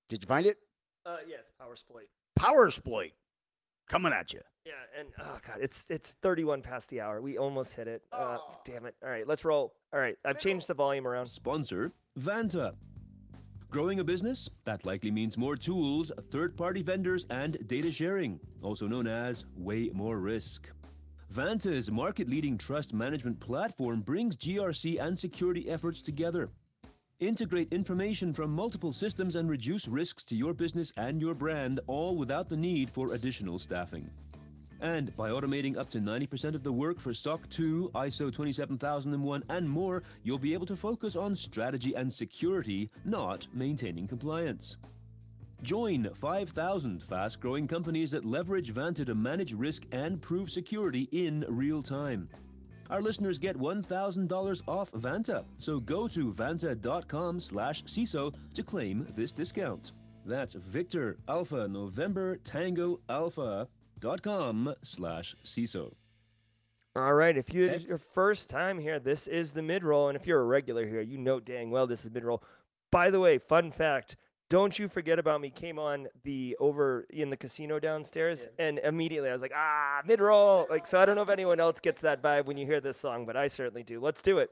Did 0.09 0.21
you 0.21 0.27
find 0.27 0.45
it? 0.45 0.57
Uh, 1.05 1.17
yeah, 1.27 1.37
it's 1.39 1.51
power 1.59 1.71
exploit. 1.71 2.07
Power 2.35 2.67
exploit 2.67 3.11
coming 3.87 4.13
at 4.13 4.33
you. 4.33 4.41
Yeah, 4.65 4.73
and 4.99 5.09
oh 5.21 5.37
god, 5.45 5.57
it's 5.61 5.85
it's 5.89 6.13
31 6.21 6.61
past 6.61 6.89
the 6.89 7.01
hour. 7.01 7.21
We 7.21 7.37
almost 7.37 7.73
hit 7.73 7.87
it. 7.87 8.01
Uh, 8.11 8.37
damn 8.65 8.85
it. 8.85 8.95
All 9.03 9.09
right, 9.09 9.27
let's 9.27 9.45
roll. 9.45 9.73
All 9.93 9.99
right, 9.99 10.17
I've 10.25 10.39
changed 10.39 10.67
the 10.67 10.73
volume 10.73 11.07
around. 11.07 11.27
Sponsor 11.27 11.91
Vanta. 12.19 12.73
Growing 13.69 13.99
a 13.99 14.03
business? 14.03 14.49
That 14.63 14.85
likely 14.85 15.11
means 15.11 15.37
more 15.37 15.57
tools, 15.57 16.11
third 16.31 16.55
party 16.55 16.81
vendors, 16.81 17.27
and 17.29 17.57
data 17.67 17.91
sharing, 17.91 18.39
also 18.61 18.87
known 18.87 19.05
as 19.05 19.43
way 19.57 19.89
more 19.93 20.17
risk. 20.17 20.69
Vanta's 21.29 21.91
market 21.91 22.29
leading 22.29 22.57
trust 22.57 22.93
management 22.93 23.39
platform 23.39 24.01
brings 24.01 24.37
GRC 24.37 25.01
and 25.01 25.17
security 25.17 25.69
efforts 25.69 26.01
together. 26.01 26.49
Integrate 27.19 27.73
information 27.73 28.33
from 28.33 28.51
multiple 28.51 28.93
systems 28.93 29.35
and 29.35 29.49
reduce 29.49 29.87
risks 29.87 30.23
to 30.25 30.35
your 30.35 30.53
business 30.53 30.93
and 30.97 31.19
your 31.19 31.33
brand, 31.33 31.79
all 31.87 32.15
without 32.15 32.47
the 32.47 32.57
need 32.57 32.89
for 32.89 33.13
additional 33.13 33.57
staffing. 33.57 34.09
And 34.81 35.15
by 35.15 35.29
automating 35.29 35.77
up 35.77 35.89
to 35.91 35.99
90% 35.99 36.53
of 36.53 36.63
the 36.63 36.71
work 36.71 36.99
for 36.99 37.13
SOC 37.13 37.49
2, 37.49 37.91
ISO 37.95 38.31
27001, 38.33 39.43
and 39.49 39.69
more, 39.69 40.03
you'll 40.23 40.37
be 40.37 40.53
able 40.53 40.65
to 40.67 40.75
focus 40.75 41.15
on 41.15 41.35
strategy 41.35 41.95
and 41.95 42.11
security, 42.11 42.89
not 43.03 43.47
maintaining 43.53 44.07
compliance. 44.07 44.77
Join 45.65 46.07
5,000 46.13 47.03
fast 47.03 47.41
growing 47.41 47.65
companies 47.67 48.11
that 48.11 48.23
leverage 48.23 48.71
Vanta 48.71 49.03
to 49.03 49.15
manage 49.15 49.51
risk 49.51 49.85
and 49.91 50.21
prove 50.21 50.51
security 50.51 51.09
in 51.11 51.43
real 51.49 51.81
time. 51.81 52.29
Our 52.91 53.01
listeners 53.01 53.39
get 53.39 53.57
$1,000 53.57 54.61
off 54.67 54.91
Vanta, 54.91 55.43
so 55.57 55.79
go 55.79 56.07
to 56.07 56.31
vanta.com 56.31 57.39
slash 57.39 57.83
CISO 57.85 58.35
to 58.53 58.61
claim 58.61 59.07
this 59.15 59.31
discount. 59.31 59.93
That's 60.23 60.53
Victor 60.53 61.17
Alpha 61.27 61.67
November 61.67 62.37
Tango 62.37 62.99
Alpha 63.09 63.67
dot 63.99 64.21
com 64.21 64.71
slash 64.83 65.35
CISO. 65.43 65.95
All 66.95 67.13
right, 67.15 67.35
if 67.35 67.55
you 67.55 67.65
it's 67.65 67.85
your 67.85 67.97
first 67.97 68.51
time 68.51 68.77
here, 68.79 68.99
this 68.99 69.27
is 69.27 69.51
the 69.51 69.63
mid 69.63 69.83
roll, 69.83 70.09
and 70.09 70.15
if 70.15 70.27
you're 70.27 70.41
a 70.41 70.45
regular 70.45 70.85
here, 70.85 71.01
you 71.01 71.17
know 71.17 71.39
dang 71.39 71.71
well 71.71 71.87
this 71.87 72.05
is 72.05 72.11
mid 72.11 72.23
roll. 72.23 72.43
By 72.91 73.09
the 73.09 73.19
way, 73.19 73.37
fun 73.39 73.71
fact: 73.71 74.15
don't 74.49 74.77
you 74.77 74.87
forget 74.87 75.17
about 75.17 75.41
me 75.41 75.49
came 75.49 75.79
on 75.79 76.07
the 76.23 76.55
over 76.59 77.07
in 77.09 77.29
the 77.29 77.37
casino 77.37 77.79
downstairs 77.79 78.47
yeah. 78.59 78.67
and 78.67 78.79
immediately 78.79 79.29
I 79.29 79.33
was 79.33 79.41
like, 79.41 79.53
ah, 79.55 80.01
mid 80.05 80.21
roll. 80.21 80.67
Like, 80.69 80.85
so 80.85 80.99
I 80.99 81.05
don't 81.05 81.15
know 81.15 81.23
if 81.23 81.29
anyone 81.29 81.59
else 81.59 81.79
gets 81.79 82.01
that 82.01 82.21
vibe 82.21 82.45
when 82.45 82.57
you 82.57 82.65
hear 82.65 82.79
this 82.79 82.97
song, 82.97 83.25
but 83.25 83.35
I 83.35 83.47
certainly 83.47 83.83
do. 83.83 83.99
Let's 83.99 84.21
do 84.21 84.37
it. 84.37 84.51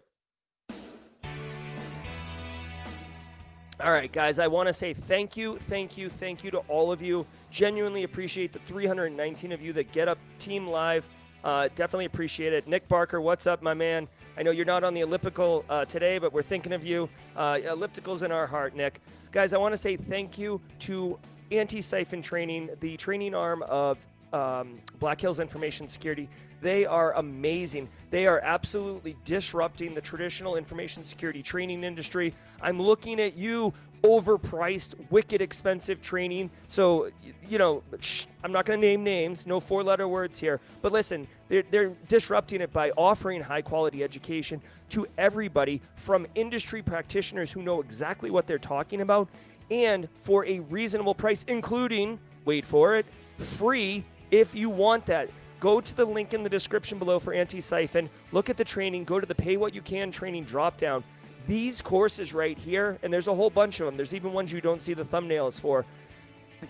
All 3.80 3.92
right, 3.92 4.12
guys, 4.12 4.40
I 4.40 4.48
want 4.48 4.68
to 4.68 4.74
say 4.74 4.94
thank 4.94 5.36
you, 5.36 5.60
thank 5.68 5.98
you, 5.98 6.10
thank 6.10 6.44
you 6.44 6.52
to 6.52 6.60
all 6.70 6.92
of 6.92 7.02
you. 7.02 7.26
Genuinely 7.52 8.04
appreciate 8.04 8.54
the 8.54 8.60
319 8.60 9.52
of 9.52 9.62
you 9.62 9.74
that 9.74 9.92
get 9.92 10.08
up 10.08 10.18
Team 10.40 10.68
Live. 10.68 11.08
Uh, 11.44 11.68
definitely 11.76 12.06
appreciate 12.06 12.54
it. 12.54 12.68
Nick 12.68 12.88
Barker, 12.88 13.20
what's 13.20 13.46
up, 13.46 13.62
my 13.62 13.74
man? 13.74 14.08
I 14.36 14.42
know 14.42 14.50
you're 14.50 14.66
not 14.66 14.84
on 14.84 14.96
the 14.96 15.02
elliptical 15.02 15.64
uh, 15.70 15.86
today, 15.86 16.18
but 16.18 16.34
we're 16.34 16.42
thinking 16.42 16.74
of 16.74 16.84
you. 16.84 17.08
Uh, 17.36 17.60
elliptical's 17.64 18.24
in 18.24 18.32
our 18.32 18.48
heart, 18.48 18.76
Nick. 18.76 19.00
Guys, 19.32 19.54
I 19.54 19.60
want 19.60 19.74
to 19.74 19.78
say 19.78 19.96
thank 19.96 20.40
you 20.40 20.60
to 20.80 21.20
Antisyphon 21.52 22.24
Training, 22.24 22.70
the 22.80 22.98
training 22.98 23.36
arm 23.36 23.62
of 23.64 24.00
um, 24.32 24.80
Black 25.00 25.22
Hills 25.22 25.40
Information 25.40 25.88
Security. 25.88 26.28
They 26.62 26.86
are 26.88 27.14
amazing. 27.14 27.90
They 28.10 28.26
are 28.26 28.40
absolutely 28.40 29.16
disrupting 29.24 29.94
the 29.94 30.02
traditional 30.02 30.56
information 30.56 31.04
security 31.04 31.44
training 31.44 31.84
industry. 31.84 32.34
I'm 32.60 32.82
looking 32.82 33.20
at 33.20 33.36
you, 33.38 33.72
overpriced, 34.04 34.96
wicked 35.10 35.42
expensive 35.42 36.02
training. 36.02 36.52
So, 36.68 37.10
you 37.48 37.58
know, 37.58 37.84
shh, 38.00 38.26
I'm 38.44 38.52
not 38.52 38.66
going 38.66 38.80
to 38.80 38.86
name 38.86 39.04
names, 39.04 39.48
no 39.48 39.60
four 39.60 39.82
letter 39.82 40.08
words 40.08 40.38
here. 40.40 40.60
But 40.82 40.92
listen, 40.92 41.28
they're, 41.48 41.64
they're 41.72 41.94
disrupting 42.10 42.62
it 42.62 42.74
by 42.74 42.92
offering 42.92 43.42
high 43.42 43.62
quality 43.62 44.04
education 44.04 44.62
to 44.90 45.08
everybody 45.18 45.82
from 45.96 46.28
industry 46.36 46.82
practitioners 46.82 47.52
who 47.52 47.62
know 47.62 47.80
exactly 47.80 48.30
what 48.30 48.46
they're 48.46 48.60
talking 48.60 49.02
about 49.02 49.30
and 49.72 50.10
for 50.24 50.46
a 50.46 50.60
reasonable 50.60 51.16
price, 51.16 51.46
including, 51.48 52.20
wait 52.44 52.66
for 52.66 52.96
it, 52.96 53.06
free 53.38 54.04
if 54.32 54.54
you 54.54 54.70
want 54.70 55.06
that. 55.06 55.30
Go 55.62 55.80
to 55.80 55.96
the 55.96 56.04
link 56.04 56.34
in 56.34 56.44
the 56.44 56.50
description 56.50 57.00
below 57.00 57.20
for 57.20 57.34
Antisyphon. 57.34 58.10
Look 58.34 58.50
at 58.50 58.58
the 58.58 58.66
training. 58.66 59.06
Go 59.06 59.22
to 59.22 59.26
the 59.26 59.34
Pay 59.34 59.56
What 59.56 59.74
You 59.74 59.82
Can 59.82 60.12
training 60.12 60.44
drop 60.44 60.78
down 60.78 61.06
these 61.48 61.82
courses 61.82 62.34
right 62.34 62.58
here, 62.58 62.98
and 63.04 63.12
there's 63.12 63.28
a 63.28 63.34
whole 63.34 63.50
bunch 63.50 63.80
of 63.80 63.86
them. 63.86 63.98
There's 63.98 64.14
even 64.14 64.34
ones 64.34 64.52
you 64.52 64.62
don't 64.62 64.82
see 64.82 64.94
the 64.94 65.04
thumbnails 65.04 65.60
for. 65.60 65.86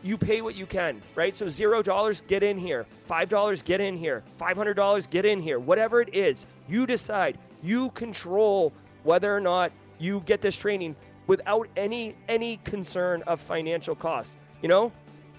You 0.01 0.17
pay 0.17 0.41
what 0.41 0.55
you 0.55 0.65
can, 0.65 1.01
right? 1.13 1.36
So 1.36 1.47
zero 1.47 1.83
dollars, 1.83 2.21
get 2.21 2.41
in 2.41 2.57
here. 2.57 2.86
Five 3.05 3.29
dollars, 3.29 3.62
get 3.62 3.79
in 3.79 3.95
here. 3.95 4.23
Five 4.38 4.57
hundred 4.57 4.73
dollars, 4.73 5.05
get 5.05 5.25
in 5.25 5.39
here. 5.39 5.59
Whatever 5.59 6.01
it 6.01 6.15
is, 6.15 6.47
you 6.67 6.88
decide. 6.88 7.38
You 7.62 7.89
control 7.91 8.73
whether 9.03 9.36
or 9.36 9.39
not 9.39 9.71
you 9.99 10.21
get 10.25 10.41
this 10.41 10.57
training 10.57 10.95
without 11.27 11.67
any 11.77 12.15
any 12.27 12.57
concern 12.63 13.21
of 13.27 13.39
financial 13.39 13.95
cost. 13.95 14.33
You 14.63 14.69
know, 14.69 14.91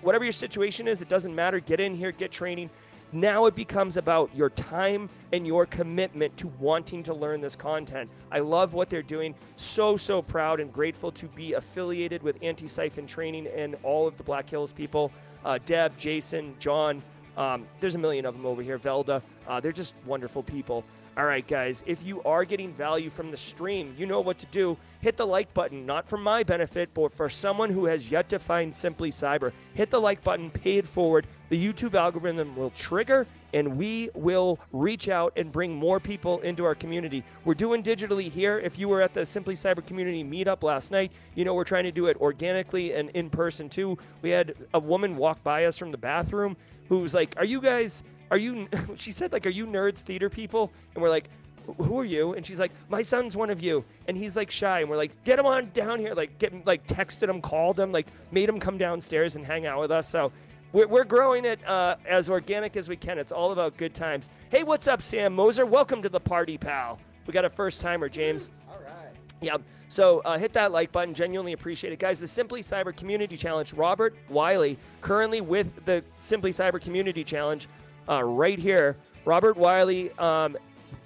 whatever 0.03 0.25
your 0.25 0.33
situation 0.33 0.87
is, 0.87 1.03
it 1.03 1.09
doesn't 1.09 1.35
matter. 1.35 1.59
Get 1.59 1.81
in 1.81 1.97
here, 1.97 2.12
get 2.12 2.31
training. 2.31 2.70
Now 3.14 3.46
it 3.46 3.55
becomes 3.55 3.96
about 3.96 4.35
your 4.35 4.50
time 4.50 5.09
and 5.33 5.46
your 5.46 5.66
commitment 5.66 6.37
to 6.38 6.48
wanting 6.59 7.05
to 7.05 7.14
learn 7.14 7.40
this 7.40 7.55
content. 7.55 8.11
I 8.33 8.40
love 8.40 8.74
what 8.74 8.90
they're 8.90 9.03
doing. 9.03 9.37
So, 9.55 9.96
so 9.96 10.20
proud 10.20 10.59
and 10.59 10.72
grateful 10.72 11.12
to 11.12 11.27
be 11.29 11.53
affiliated 11.53 12.24
with 12.24 12.40
Antisyphon 12.42 13.07
Training 13.07 13.46
and 13.46 13.77
all 13.85 14.09
of 14.09 14.16
the 14.16 14.24
Black 14.24 14.50
Hills 14.50 14.72
people 14.72 15.12
uh, 15.44 15.59
Deb, 15.64 15.96
Jason, 15.96 16.57
John. 16.59 17.03
Um, 17.37 17.66
there's 17.79 17.94
a 17.94 17.98
million 17.98 18.27
of 18.27 18.35
them 18.35 18.46
over 18.46 18.62
here, 18.62 18.79
Velda. 18.79 19.22
Uh, 19.46 19.61
they're 19.61 19.72
just 19.72 19.94
wonderful 20.07 20.42
people. 20.42 20.85
All 21.16 21.27
right, 21.27 21.46
guys, 21.46 21.85
if 21.87 22.03
you 22.03 22.20
are 22.24 22.44
getting 22.44 22.72
value 22.72 23.09
from 23.09 23.31
the 23.31 23.37
stream, 23.37 23.94
you 23.96 24.05
know 24.05 24.20
what 24.20 24.37
to 24.38 24.46
do. 24.46 24.77
Hit 25.00 25.16
the 25.16 25.24
like 25.24 25.55
button, 25.55 25.87
not 25.87 26.09
for 26.09 26.16
my 26.16 26.42
benefit, 26.42 26.92
but 26.92 27.12
for 27.12 27.29
someone 27.29 27.70
who 27.70 27.85
has 27.85 28.11
yet 28.11 28.29
to 28.31 28.40
find 28.40 28.74
Simply 28.74 29.12
Cyber. 29.12 29.53
Hit 29.74 29.90
the 29.90 30.00
like 30.00 30.24
button, 30.24 30.50
pay 30.50 30.79
it 30.79 30.88
forward. 30.88 31.29
The 31.50 31.72
YouTube 31.72 31.94
algorithm 31.94 32.57
will 32.57 32.70
trigger, 32.70 33.29
and 33.53 33.77
we 33.77 34.11
will 34.14 34.59
reach 34.72 35.09
out 35.09 35.33
and 35.37 35.53
bring 35.53 35.72
more 35.72 36.00
people 36.00 36.40
into 36.40 36.64
our 36.64 36.74
community. 36.74 37.22
We're 37.44 37.55
doing 37.55 37.85
digitally 37.85 38.29
here. 38.29 38.59
If 38.59 38.77
you 38.77 38.88
were 38.88 39.00
at 39.00 39.14
the 39.14 39.24
Simply 39.24 39.55
Cyber 39.55 39.87
community 39.87 40.24
meetup 40.24 40.64
last 40.64 40.90
night, 40.90 41.12
you 41.37 41.44
know 41.44 41.55
we're 41.55 41.62
trying 41.62 41.85
to 41.85 41.92
do 41.92 42.07
it 42.07 42.16
organically 42.16 42.92
and 42.92 43.11
in 43.11 43.31
person 43.31 43.68
too. 43.68 43.98
We 44.20 44.31
had 44.31 44.57
a 44.74 44.81
woman 44.81 45.16
walk 45.16 45.44
by 45.44 45.66
us 45.66 45.79
from 45.79 45.92
the 45.92 45.98
bathroom 45.98 46.57
who 46.88 46.98
was 46.98 47.14
like, 47.14 47.35
Are 47.37 47.44
you 47.44 47.61
guys 47.61 48.03
are 48.35 48.38
you 48.38 48.68
she 48.97 49.12
said 49.12 49.33
like 49.33 49.47
are 49.47 49.51
you 49.51 49.66
nerds 49.66 49.99
theater 49.99 50.29
people? 50.29 50.73
And 50.94 51.03
we're 51.03 51.09
like 51.09 51.31
who 51.79 51.99
are 51.99 52.05
you? 52.05 52.35
And 52.35 52.44
she's 52.44 52.59
like 52.59 52.73
my 52.90 53.01
son's 53.01 53.37
one 53.37 53.49
of 53.49 53.62
you. 53.62 53.85
And 54.09 54.16
he's 54.16 54.37
like 54.37 54.51
shy. 54.51 54.81
And 54.81 54.90
we're 54.90 54.97
like 54.97 55.12
get 55.25 55.39
him 55.39 55.47
on 55.47 55.70
down 55.72 56.01
here. 56.01 56.14
Like 56.14 56.39
get 56.39 56.66
like 56.66 56.87
texted 56.87 57.28
him 57.28 57.41
called 57.41 57.78
him 57.78 57.93
like 57.93 58.09
made 58.32 58.49
him 58.49 58.59
come 58.59 58.76
downstairs 58.76 59.37
and 59.37 59.47
hang 59.47 59.66
out 59.66 59.80
with 59.80 59.93
us. 59.93 60.09
So 60.09 60.32
we're, 60.72 60.89
we're 60.89 61.05
growing 61.05 61.45
it 61.45 61.64
uh, 61.66 61.95
as 62.05 62.28
organic 62.28 62.76
as 62.76 62.89
we 62.89 62.97
can. 62.97 63.18
It's 63.18 63.32
all 63.32 63.53
about 63.53 63.76
good 63.76 63.95
times. 63.95 64.28
Hey 64.51 64.64
what's 64.64 64.89
up 64.89 65.01
sam 65.01 65.32
moser? 65.32 65.64
Welcome 65.64 66.03
to 66.03 66.09
the 66.09 66.20
party 66.20 66.59
pal. 66.59 66.99
We 67.26 67.32
got 67.32 67.45
a 67.45 67.51
first 67.51 67.80
timer 67.80 68.09
james. 68.09 68.51
All 68.68 68.78
right. 68.85 69.14
Yep. 69.41 69.62
So 69.89 70.22
uh, 70.24 70.39
hit 70.39 70.53
that 70.55 70.72
like 70.72 70.91
button. 70.91 71.14
Genuinely 71.14 71.53
appreciate 71.53 71.93
it, 71.93 72.01
guys. 72.01 72.18
The 72.18 72.26
Simply 72.26 72.62
Cyber 72.62 72.95
Community 72.95 73.37
Challenge. 73.37 73.72
Robert 73.74 74.16
Wiley, 74.28 74.76
currently 75.01 75.41
with 75.41 75.85
the 75.85 76.03
Simply 76.20 76.51
Cyber 76.51 76.80
Community 76.80 77.22
Challenge, 77.22 77.68
uh, 78.09 78.22
right 78.22 78.59
here. 78.59 78.96
Robert 79.24 79.57
Wiley, 79.57 80.12
um, 80.18 80.57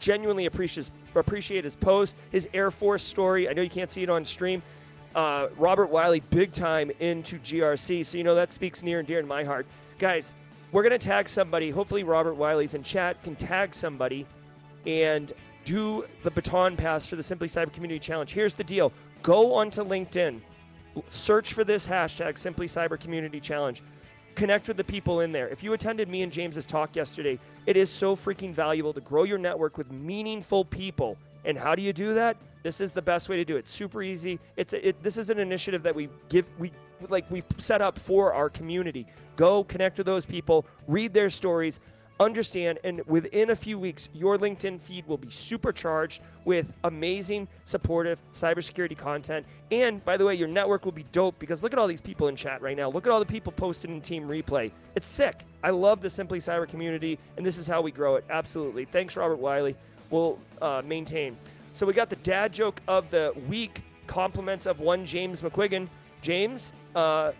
genuinely 0.00 0.46
appreciates 0.46 0.90
appreciate 1.14 1.64
his 1.64 1.74
post, 1.76 2.16
his 2.30 2.48
Air 2.54 2.70
Force 2.70 3.02
story. 3.02 3.48
I 3.48 3.52
know 3.52 3.62
you 3.62 3.70
can't 3.70 3.90
see 3.90 4.02
it 4.02 4.10
on 4.10 4.24
stream. 4.24 4.62
Uh, 5.14 5.48
Robert 5.56 5.90
Wiley, 5.90 6.20
big 6.30 6.52
time 6.52 6.90
into 7.00 7.38
GRC, 7.38 8.04
so 8.04 8.18
you 8.18 8.24
know 8.24 8.34
that 8.34 8.52
speaks 8.52 8.82
near 8.82 8.98
and 8.98 9.08
dear 9.08 9.20
to 9.20 9.26
my 9.26 9.42
heart, 9.42 9.66
guys. 9.98 10.32
We're 10.70 10.82
gonna 10.82 10.98
tag 10.98 11.28
somebody. 11.28 11.70
Hopefully, 11.70 12.04
Robert 12.04 12.34
Wiley's 12.34 12.74
in 12.74 12.82
chat 12.82 13.22
can 13.22 13.34
tag 13.34 13.74
somebody, 13.74 14.26
and 14.86 15.32
do 15.64 16.04
the 16.22 16.30
baton 16.30 16.76
pass 16.76 17.06
for 17.06 17.16
the 17.16 17.22
Simply 17.22 17.48
Cyber 17.48 17.72
Community 17.72 17.98
Challenge. 17.98 18.30
Here's 18.30 18.54
the 18.54 18.64
deal 18.64 18.92
go 19.22 19.54
onto 19.54 19.82
LinkedIn, 19.82 20.40
search 21.10 21.52
for 21.52 21.64
this 21.64 21.86
hashtag, 21.86 22.38
Simply 22.38 22.68
Cyber 22.68 23.00
Community 23.00 23.40
Challenge. 23.40 23.82
Connect 24.38 24.68
with 24.68 24.76
the 24.76 24.84
people 24.84 25.22
in 25.22 25.32
there. 25.32 25.48
If 25.48 25.64
you 25.64 25.72
attended 25.72 26.08
me 26.08 26.22
and 26.22 26.30
James's 26.30 26.64
talk 26.64 26.94
yesterday, 26.94 27.40
it 27.66 27.76
is 27.76 27.90
so 27.90 28.14
freaking 28.14 28.54
valuable 28.54 28.92
to 28.92 29.00
grow 29.00 29.24
your 29.24 29.36
network 29.36 29.76
with 29.76 29.90
meaningful 29.90 30.64
people. 30.64 31.18
And 31.44 31.58
how 31.58 31.74
do 31.74 31.82
you 31.82 31.92
do 31.92 32.14
that? 32.14 32.36
This 32.62 32.80
is 32.80 32.92
the 32.92 33.02
best 33.02 33.28
way 33.28 33.34
to 33.34 33.44
do 33.44 33.56
it. 33.56 33.66
Super 33.66 34.00
easy. 34.00 34.38
It's 34.56 34.74
a, 34.74 34.88
it, 34.90 35.02
this 35.02 35.18
is 35.18 35.30
an 35.30 35.40
initiative 35.40 35.82
that 35.82 35.92
we 35.92 36.08
give 36.28 36.46
we 36.56 36.70
like 37.08 37.28
we've 37.32 37.44
set 37.56 37.82
up 37.82 37.98
for 37.98 38.32
our 38.32 38.48
community. 38.48 39.08
Go 39.34 39.64
connect 39.64 39.98
with 39.98 40.06
those 40.06 40.24
people, 40.24 40.64
read 40.86 41.12
their 41.12 41.30
stories, 41.30 41.80
understand, 42.20 42.78
and 42.84 43.02
within 43.06 43.50
a 43.50 43.56
few 43.56 43.78
weeks, 43.78 44.08
your 44.12 44.38
LinkedIn 44.38 44.80
feed 44.80 45.06
will 45.06 45.16
be 45.16 45.30
supercharged 45.30 46.20
with 46.44 46.72
amazing, 46.84 47.48
supportive 47.64 48.20
cybersecurity 48.32 48.96
content. 48.96 49.46
And 49.70 50.04
by 50.04 50.16
the 50.16 50.24
way, 50.24 50.34
your 50.34 50.48
network 50.48 50.84
will 50.84 50.92
be 50.92 51.04
dope 51.12 51.38
because 51.38 51.62
look 51.62 51.72
at 51.72 51.78
all 51.78 51.86
these 51.86 52.00
people 52.00 52.28
in 52.28 52.36
chat 52.36 52.60
right 52.62 52.76
now. 52.76 52.90
Look 52.90 53.06
at 53.06 53.12
all 53.12 53.20
the 53.20 53.26
people 53.26 53.52
posted 53.52 53.90
in 53.90 54.00
Team 54.00 54.26
Replay. 54.26 54.72
It's 54.94 55.06
sick. 55.06 55.44
I 55.62 55.70
love 55.70 56.00
the 56.00 56.10
Simply 56.10 56.38
Cyber 56.38 56.68
community, 56.68 57.18
and 57.36 57.44
this 57.44 57.58
is 57.58 57.66
how 57.66 57.80
we 57.80 57.92
grow 57.92 58.16
it. 58.16 58.24
Absolutely. 58.30 58.84
Thanks, 58.84 59.16
Robert 59.16 59.38
Wiley. 59.38 59.76
We'll 60.10 60.38
uh, 60.62 60.82
maintain. 60.84 61.36
So 61.72 61.86
we 61.86 61.92
got 61.92 62.10
the 62.10 62.16
dad 62.16 62.52
joke 62.52 62.80
of 62.88 63.10
the 63.10 63.32
week, 63.48 63.82
compliments 64.06 64.66
of 64.66 64.80
one 64.80 65.04
James 65.04 65.42
McQuiggan. 65.42 65.88
James, 66.22 66.72
uh, 66.96 67.32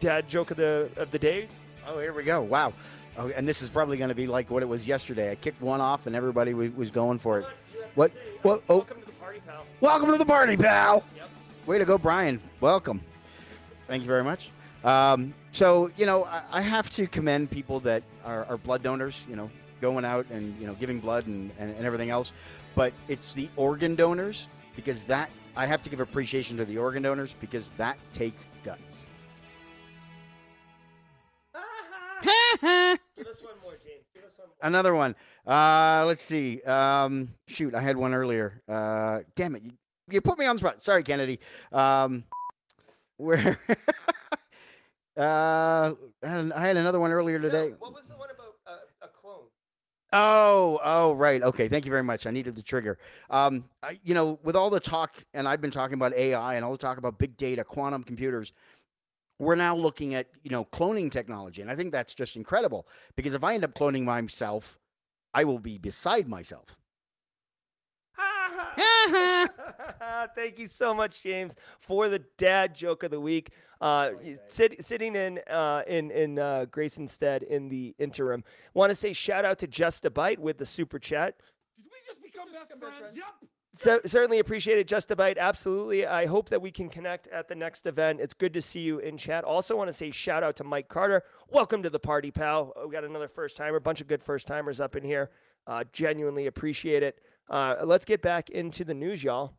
dad 0.00 0.28
joke 0.28 0.50
of 0.50 0.56
the 0.56 0.88
of 0.96 1.10
the 1.10 1.18
day. 1.18 1.46
Oh, 1.86 1.98
here 1.98 2.12
we 2.12 2.24
go. 2.24 2.40
Wow. 2.42 2.72
Oh, 3.16 3.28
and 3.28 3.46
this 3.46 3.62
is 3.62 3.68
probably 3.68 3.96
going 3.96 4.08
to 4.08 4.14
be 4.14 4.26
like 4.26 4.50
what 4.50 4.62
it 4.62 4.66
was 4.66 4.86
yesterday. 4.86 5.30
I 5.30 5.34
kicked 5.34 5.60
one 5.60 5.80
off, 5.80 6.06
and 6.06 6.14
everybody 6.16 6.54
was, 6.54 6.70
was 6.72 6.90
going 6.90 7.18
for 7.18 7.40
it. 7.40 7.46
What? 7.94 8.12
What? 8.42 8.62
Oh, 8.68 8.76
Welcome 8.78 9.00
to 9.00 9.06
the 9.06 9.12
party, 9.12 9.40
pal. 9.46 9.66
welcome 9.80 10.12
to 10.12 10.18
the 10.18 10.24
party, 10.24 10.56
pal. 10.56 11.04
Yep. 11.16 11.28
Way 11.66 11.78
to 11.78 11.84
go, 11.84 11.98
Brian. 11.98 12.40
Welcome. 12.60 13.00
Thank 13.86 14.02
you 14.02 14.08
very 14.08 14.24
much. 14.24 14.50
Um, 14.84 15.34
so, 15.52 15.90
you 15.96 16.06
know, 16.06 16.24
I, 16.24 16.42
I 16.52 16.60
have 16.60 16.88
to 16.90 17.06
commend 17.06 17.50
people 17.50 17.80
that 17.80 18.02
are, 18.24 18.44
are 18.46 18.56
blood 18.56 18.82
donors, 18.82 19.24
you 19.28 19.36
know, 19.36 19.50
going 19.80 20.04
out 20.04 20.26
and, 20.30 20.58
you 20.60 20.66
know, 20.66 20.74
giving 20.74 21.00
blood 21.00 21.26
and, 21.26 21.50
and, 21.58 21.74
and 21.74 21.84
everything 21.84 22.10
else. 22.10 22.32
But 22.74 22.92
it's 23.08 23.32
the 23.34 23.48
organ 23.56 23.94
donors 23.96 24.48
because 24.76 25.04
that, 25.04 25.28
I 25.56 25.66
have 25.66 25.82
to 25.82 25.90
give 25.90 26.00
appreciation 26.00 26.56
to 26.58 26.64
the 26.64 26.78
organ 26.78 27.02
donors 27.02 27.34
because 27.40 27.70
that 27.72 27.98
takes 28.12 28.46
guts. 28.64 29.06
Give 32.60 33.26
us 33.26 33.42
one 33.42 33.54
more, 33.62 33.72
James. 33.84 34.04
Give 34.14 34.24
us 34.24 34.38
one 34.38 34.48
more. 34.48 34.56
Another 34.62 34.94
one. 34.94 35.14
Uh, 35.46 36.04
let's 36.06 36.22
see. 36.22 36.62
Um, 36.62 37.30
shoot, 37.46 37.74
I 37.74 37.80
had 37.80 37.96
one 37.96 38.14
earlier. 38.14 38.62
Uh, 38.68 39.20
damn 39.34 39.56
it. 39.56 39.62
You, 39.64 39.72
you 40.10 40.20
put 40.20 40.38
me 40.38 40.46
on 40.46 40.56
the 40.56 40.60
spot. 40.60 40.82
Sorry, 40.82 41.02
Kennedy. 41.02 41.40
Um, 41.72 42.24
where? 43.16 43.58
uh, 45.16 45.92
I 46.22 46.26
had, 46.26 46.52
I 46.52 46.66
had 46.66 46.76
another 46.76 47.00
one 47.00 47.12
earlier 47.12 47.38
today. 47.38 47.70
No, 47.70 47.76
what 47.78 47.94
was 47.94 48.06
the 48.06 48.16
one 48.16 48.28
about 48.30 48.54
uh, 48.66 49.06
a 49.06 49.08
clone? 49.08 49.44
Oh, 50.12 50.80
oh, 50.82 51.12
right. 51.14 51.42
Okay. 51.42 51.68
Thank 51.68 51.84
you 51.84 51.90
very 51.90 52.02
much. 52.02 52.26
I 52.26 52.30
needed 52.30 52.56
the 52.56 52.62
trigger. 52.62 52.98
Um, 53.30 53.64
I, 53.82 53.98
you 54.04 54.14
know, 54.14 54.38
with 54.42 54.56
all 54.56 54.70
the 54.70 54.80
talk, 54.80 55.14
and 55.34 55.48
I've 55.48 55.60
been 55.60 55.70
talking 55.70 55.94
about 55.94 56.14
AI 56.14 56.56
and 56.56 56.64
all 56.64 56.72
the 56.72 56.78
talk 56.78 56.98
about 56.98 57.18
big 57.18 57.36
data, 57.36 57.64
quantum 57.64 58.02
computers, 58.02 58.52
we're 59.40 59.56
now 59.56 59.74
looking 59.74 60.14
at 60.14 60.28
you 60.42 60.50
know 60.50 60.66
cloning 60.66 61.10
technology, 61.10 61.62
and 61.62 61.70
I 61.70 61.74
think 61.74 61.90
that's 61.90 62.14
just 62.14 62.36
incredible 62.36 62.86
because 63.16 63.34
if 63.34 63.42
I 63.42 63.54
end 63.54 63.64
up 63.64 63.74
cloning 63.74 64.04
myself, 64.04 64.78
I 65.34 65.44
will 65.44 65.58
be 65.58 65.78
beside 65.78 66.28
myself. 66.28 66.76
Thank 70.36 70.58
you 70.58 70.66
so 70.66 70.92
much, 70.92 71.22
James, 71.22 71.56
for 71.78 72.08
the 72.08 72.20
dad 72.36 72.74
joke 72.74 73.02
of 73.02 73.10
the 73.10 73.20
week. 73.20 73.50
Uh, 73.80 74.10
sit, 74.48 74.84
sitting 74.84 75.16
in 75.16 75.40
uh, 75.50 75.82
in 75.86 76.10
in 76.10 76.38
uh, 76.38 76.66
Grayson's 76.70 77.12
stead 77.12 77.42
in 77.42 77.68
the 77.68 77.94
interim. 77.98 78.44
Want 78.74 78.90
to 78.90 78.94
say 78.94 79.14
shout 79.14 79.46
out 79.46 79.58
to 79.60 79.66
Just 79.66 80.04
a 80.04 80.10
Bite 80.10 80.38
with 80.38 80.58
the 80.58 80.66
super 80.66 80.98
chat. 80.98 81.36
Did 81.82 81.86
we 81.86 81.98
just 82.06 82.22
become 82.22 82.52
best 82.52 82.78
friends? 82.78 83.16
Yep. 83.16 83.50
So, 83.80 83.98
certainly 84.04 84.40
appreciate 84.40 84.76
it, 84.76 84.86
Just 84.86 85.10
a 85.10 85.16
Bite. 85.16 85.38
Absolutely. 85.38 86.06
I 86.06 86.26
hope 86.26 86.50
that 86.50 86.60
we 86.60 86.70
can 86.70 86.90
connect 86.90 87.28
at 87.28 87.48
the 87.48 87.54
next 87.54 87.86
event. 87.86 88.20
It's 88.20 88.34
good 88.34 88.52
to 88.52 88.60
see 88.60 88.80
you 88.80 88.98
in 88.98 89.16
chat. 89.16 89.42
Also, 89.42 89.74
want 89.74 89.88
to 89.88 89.92
say 89.94 90.10
shout 90.10 90.42
out 90.42 90.54
to 90.56 90.64
Mike 90.64 90.90
Carter. 90.90 91.22
Welcome 91.48 91.82
to 91.84 91.88
the 91.88 91.98
party, 91.98 92.30
pal. 92.30 92.74
Uh, 92.76 92.86
We 92.86 92.92
got 92.92 93.04
another 93.04 93.26
first 93.26 93.56
timer, 93.56 93.78
a 93.78 93.80
bunch 93.80 94.02
of 94.02 94.06
good 94.06 94.22
first 94.22 94.46
timers 94.46 94.82
up 94.82 94.96
in 94.96 95.02
here. 95.02 95.30
Uh, 95.66 95.84
genuinely 95.94 96.46
appreciate 96.46 97.02
it. 97.02 97.20
Uh, 97.48 97.76
let's 97.82 98.04
get 98.04 98.20
back 98.20 98.50
into 98.50 98.84
the 98.84 98.92
news, 98.92 99.24
y'all. 99.24 99.54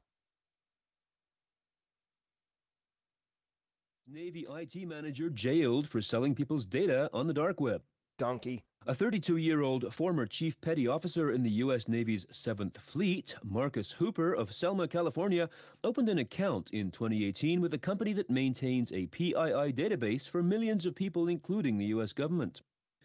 Navy 4.07 4.45
IT 4.47 4.88
manager 4.88 5.32
jailed 5.32 5.88
for 5.89 5.99
selling 5.99 6.36
people's 6.36 6.67
data 6.67 7.09
on 7.11 7.26
the 7.26 7.34
dark 7.34 7.59
web. 7.59 7.82
Donkey. 8.19 8.65
A 8.88 8.95
32 8.95 9.38
year 9.38 9.61
old 9.61 9.93
former 9.93 10.25
chief 10.25 10.59
petty 10.59 10.88
officer 10.88 11.29
in 11.29 11.43
the 11.43 11.51
U.S. 11.51 11.88
Navy's 11.88 12.25
7th 12.25 12.79
Fleet, 12.79 13.36
Marcus 13.43 13.91
Hooper 13.93 14.34
of 14.34 14.55
Selma, 14.55 14.88
California, 14.88 15.49
opened 15.84 16.09
an 16.09 16.17
account 16.17 16.71
in 16.71 16.89
2018 16.89 17.61
with 17.61 17.75
a 17.75 17.77
company 17.77 18.11
that 18.13 18.32
maintains 18.32 18.91
a 18.91 19.05
PII 19.05 19.71
database 19.71 20.27
for 20.27 20.41
millions 20.41 20.88
of 20.88 20.95
people, 20.95 21.27
including 21.27 21.77
the 21.77 21.86
U.S. 21.86 22.11
government. 22.11 22.63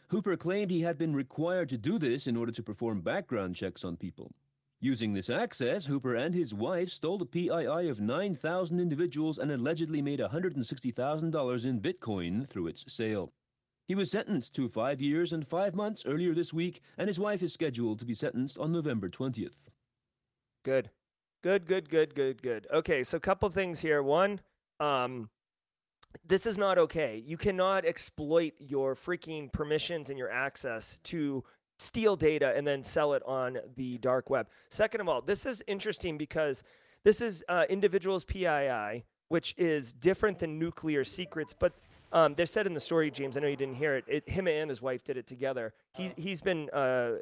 Hooper 0.09 0.35
claimed 0.39 0.70
he 0.70 0.81
had 0.81 0.97
been 0.97 1.14
required 1.14 1.68
to 1.68 1.77
do 1.77 1.99
this 1.99 2.27
in 2.27 2.39
order 2.39 2.53
to 2.53 2.62
perform 2.62 3.03
background 3.03 3.55
checks 3.55 3.85
on 3.85 3.99
people. 3.99 4.33
Using 4.81 5.12
this 5.12 5.29
access, 5.29 5.85
Hooper 5.85 6.14
and 6.14 6.35
his 6.35 6.55
wife 6.55 6.89
stole 6.89 7.18
the 7.18 7.27
PII 7.27 7.91
of 7.91 8.01
9,000 8.01 8.81
individuals 8.81 9.37
and 9.37 9.53
allegedly 9.53 10.01
made 10.01 10.20
$160,000 10.20 11.64
in 11.66 11.81
Bitcoin 11.83 12.49
through 12.49 12.68
its 12.68 12.91
sale. 12.91 13.35
He 13.87 13.95
was 13.95 14.11
sentenced 14.11 14.55
to 14.57 14.68
five 14.68 15.01
years 15.01 15.32
and 15.32 15.47
five 15.47 15.74
months 15.74 16.05
earlier 16.05 16.34
this 16.34 16.53
week, 16.53 16.80
and 16.99 17.07
his 17.07 17.20
wife 17.20 17.43
is 17.43 17.53
scheduled 17.53 18.01
to 18.01 18.05
be 18.05 18.14
sentenced 18.14 18.59
on 18.59 18.72
November 18.72 19.09
20th. 19.09 19.68
Good. 20.64 20.91
Good, 21.43 21.66
good, 21.66 21.89
good, 21.89 22.14
good, 22.16 22.43
good. 22.43 22.66
Okay, 22.72 23.05
so 23.05 23.16
a 23.16 23.20
couple 23.20 23.49
things 23.51 23.80
here. 23.80 24.03
One, 24.03 24.41
um, 24.80 25.30
this 26.26 26.47
is 26.47 26.59
not 26.59 26.78
okay. 26.78 27.22
You 27.24 27.37
cannot 27.37 27.84
exploit 27.84 28.55
your 28.59 28.97
freaking 28.97 29.53
permissions 29.53 30.11
and 30.11 30.18
your 30.18 30.32
access 30.32 30.99
to 31.05 31.45
steal 31.78 32.16
data 32.16 32.55
and 32.57 32.66
then 32.66 32.82
sell 32.82 33.12
it 33.12 33.22
on 33.24 33.59
the 33.76 33.99
dark 33.99 34.30
web. 34.30 34.49
Second 34.70 35.03
of 35.03 35.09
all, 35.09 35.20
this 35.20 35.47
is 35.47 35.62
interesting 35.68 36.18
because 36.18 36.64
this 37.05 37.20
is 37.20 37.45
uh, 37.49 37.64
individuals 37.68 38.24
PII, 38.24 39.05
which 39.28 39.55
is 39.57 39.93
different 39.93 40.41
than 40.41 40.59
nuclear 40.59 41.05
secrets, 41.05 41.55
but 41.57 41.74
um, 42.13 42.35
they 42.35 42.47
said 42.47 42.67
in 42.67 42.75
the 42.75 42.81
story, 42.81 43.11
James. 43.11 43.37
I 43.37 43.41
know 43.41 43.49
you 43.49 43.57
didn't 43.57 43.77
hear 43.77 43.97
it. 43.97 44.05
it 44.07 44.29
him 44.29 44.47
and 44.47 44.71
his 44.71 44.81
wife 44.81 45.05
did 45.05 45.17
it 45.17 45.27
together. 45.27 45.75
He's 45.95 46.13
he's 46.17 46.41
been 46.41 46.71
uh, 46.71 47.13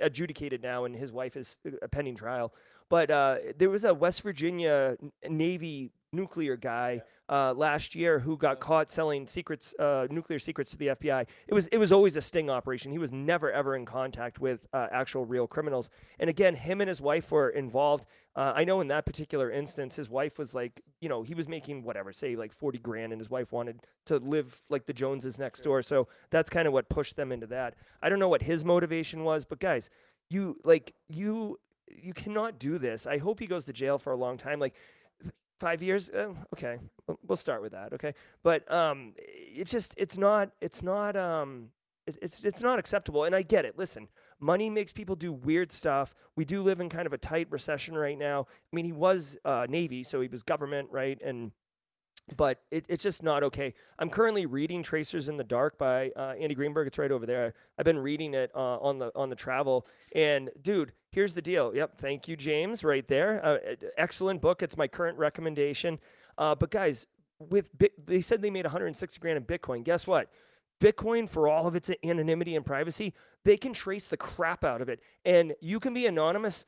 adjudicated 0.00 0.62
now, 0.62 0.84
and 0.84 0.94
his 0.94 1.12
wife 1.12 1.36
is 1.36 1.58
a 1.82 1.88
pending 1.88 2.16
trial. 2.16 2.52
But 2.88 3.10
uh, 3.10 3.36
there 3.56 3.70
was 3.70 3.84
a 3.84 3.94
West 3.94 4.22
Virginia 4.22 4.96
Navy 5.28 5.92
nuclear 6.12 6.56
guy 6.56 7.02
uh, 7.28 7.54
last 7.54 7.94
year 7.94 8.18
who 8.18 8.36
got 8.36 8.58
caught 8.58 8.90
selling 8.90 9.26
secrets, 9.26 9.72
uh, 9.78 10.08
nuclear 10.10 10.40
secrets 10.40 10.72
to 10.72 10.76
the 10.76 10.88
FBI. 10.88 11.26
It 11.46 11.54
was 11.54 11.68
it 11.68 11.78
was 11.78 11.92
always 11.92 12.16
a 12.16 12.20
sting 12.20 12.50
operation. 12.50 12.90
He 12.90 12.98
was 12.98 13.12
never 13.12 13.52
ever 13.52 13.76
in 13.76 13.86
contact 13.86 14.40
with 14.40 14.66
uh, 14.72 14.88
actual 14.90 15.24
real 15.24 15.46
criminals. 15.46 15.90
And 16.18 16.28
again, 16.28 16.56
him 16.56 16.80
and 16.80 16.88
his 16.88 17.00
wife 17.00 17.30
were 17.30 17.48
involved. 17.48 18.06
Uh, 18.34 18.52
I 18.54 18.64
know 18.64 18.80
in 18.80 18.88
that 18.88 19.06
particular 19.06 19.50
instance, 19.50 19.96
his 19.96 20.08
wife 20.08 20.38
was 20.38 20.54
like, 20.54 20.82
you 21.00 21.08
know, 21.08 21.22
he 21.22 21.34
was 21.34 21.48
making 21.48 21.84
whatever, 21.84 22.12
say 22.12 22.34
like 22.34 22.52
forty 22.52 22.78
grand, 22.78 23.12
and 23.12 23.20
his 23.20 23.30
wife 23.30 23.52
wanted 23.52 23.80
to 24.06 24.16
live 24.16 24.60
like 24.68 24.86
the 24.86 24.92
Joneses 24.92 25.38
next 25.38 25.62
door. 25.62 25.82
So 25.82 26.08
that's 26.30 26.50
kind 26.50 26.66
of 26.66 26.72
what 26.72 26.88
pushed 26.88 27.14
them 27.14 27.30
into 27.30 27.46
that. 27.48 27.74
I 28.02 28.08
don't 28.08 28.18
know 28.18 28.28
what 28.28 28.42
his 28.42 28.64
motivation 28.64 29.22
was, 29.22 29.44
but 29.44 29.60
guys, 29.60 29.89
you 30.30 30.56
like 30.64 30.94
you 31.08 31.58
you 31.88 32.14
cannot 32.14 32.58
do 32.58 32.78
this. 32.78 33.06
I 33.06 33.18
hope 33.18 33.40
he 33.40 33.46
goes 33.46 33.64
to 33.66 33.72
jail 33.72 33.98
for 33.98 34.12
a 34.12 34.16
long 34.16 34.38
time. 34.38 34.58
Like 34.60 34.74
five 35.58 35.82
years. 35.82 36.08
Uh, 36.08 36.34
okay, 36.54 36.78
we'll- 37.26 37.36
start 37.36 37.62
with 37.62 37.72
that. 37.72 37.92
Okay, 37.92 38.14
but 38.42 38.70
um, 38.72 39.12
it's 39.18 39.70
just 39.70 39.94
it's 39.96 40.16
not 40.16 40.52
it's 40.60 40.82
not 40.82 41.16
um 41.16 41.68
it's 42.06 42.42
it's 42.44 42.62
not 42.62 42.78
acceptable. 42.78 43.24
And 43.24 43.34
I 43.34 43.42
get 43.42 43.64
it. 43.64 43.76
Listen, 43.78 44.08
money 44.40 44.70
makes 44.70 44.92
people 44.92 45.16
do 45.16 45.32
weird 45.32 45.70
stuff. 45.72 46.14
We 46.36 46.44
do 46.44 46.62
live 46.62 46.80
in 46.80 46.88
kind 46.88 47.06
of 47.06 47.12
a 47.12 47.18
tight 47.18 47.48
recession 47.50 47.96
right 47.96 48.18
now. 48.18 48.46
I 48.50 48.76
mean, 48.76 48.84
he 48.84 48.92
was 48.92 49.36
uh, 49.44 49.66
Navy, 49.68 50.02
so 50.02 50.20
he 50.20 50.28
was 50.28 50.42
government, 50.42 50.88
right? 50.90 51.20
And 51.22 51.52
but 52.36 52.60
it, 52.70 52.84
it's 52.88 53.02
just 53.02 53.22
not 53.22 53.42
okay. 53.42 53.74
I'm 53.98 54.10
currently 54.10 54.46
reading 54.46 54.82
Tracers 54.82 55.28
in 55.28 55.36
the 55.36 55.44
Dark 55.44 55.78
by 55.78 56.10
uh, 56.16 56.34
Andy 56.40 56.54
Greenberg. 56.54 56.86
It's 56.86 56.98
right 56.98 57.10
over 57.10 57.26
there. 57.26 57.54
I've 57.78 57.84
been 57.84 57.98
reading 57.98 58.34
it 58.34 58.50
uh, 58.54 58.78
on 58.78 58.98
the 58.98 59.12
on 59.14 59.30
the 59.30 59.36
travel. 59.36 59.86
And 60.14 60.50
dude, 60.62 60.92
here's 61.10 61.34
the 61.34 61.42
deal. 61.42 61.74
Yep, 61.74 61.98
thank 61.98 62.28
you, 62.28 62.36
James, 62.36 62.84
right 62.84 63.06
there. 63.06 63.44
Uh, 63.44 63.58
excellent 63.96 64.40
book. 64.40 64.62
It's 64.62 64.76
my 64.76 64.88
current 64.88 65.18
recommendation. 65.18 65.98
Uh, 66.38 66.54
but 66.54 66.70
guys, 66.70 67.06
with 67.38 67.76
Bi- 67.78 67.90
they 68.04 68.20
said 68.20 68.42
they 68.42 68.50
made 68.50 68.64
160 68.64 69.18
grand 69.20 69.36
in 69.36 69.44
Bitcoin. 69.44 69.84
Guess 69.84 70.06
what? 70.06 70.30
Bitcoin, 70.80 71.28
for 71.28 71.46
all 71.46 71.66
of 71.66 71.76
its 71.76 71.90
anonymity 72.02 72.56
and 72.56 72.64
privacy, 72.64 73.12
they 73.44 73.56
can 73.56 73.72
trace 73.72 74.08
the 74.08 74.16
crap 74.16 74.64
out 74.64 74.80
of 74.80 74.88
it, 74.88 75.00
and 75.24 75.54
you 75.60 75.78
can 75.78 75.92
be 75.92 76.06
anonymous 76.06 76.64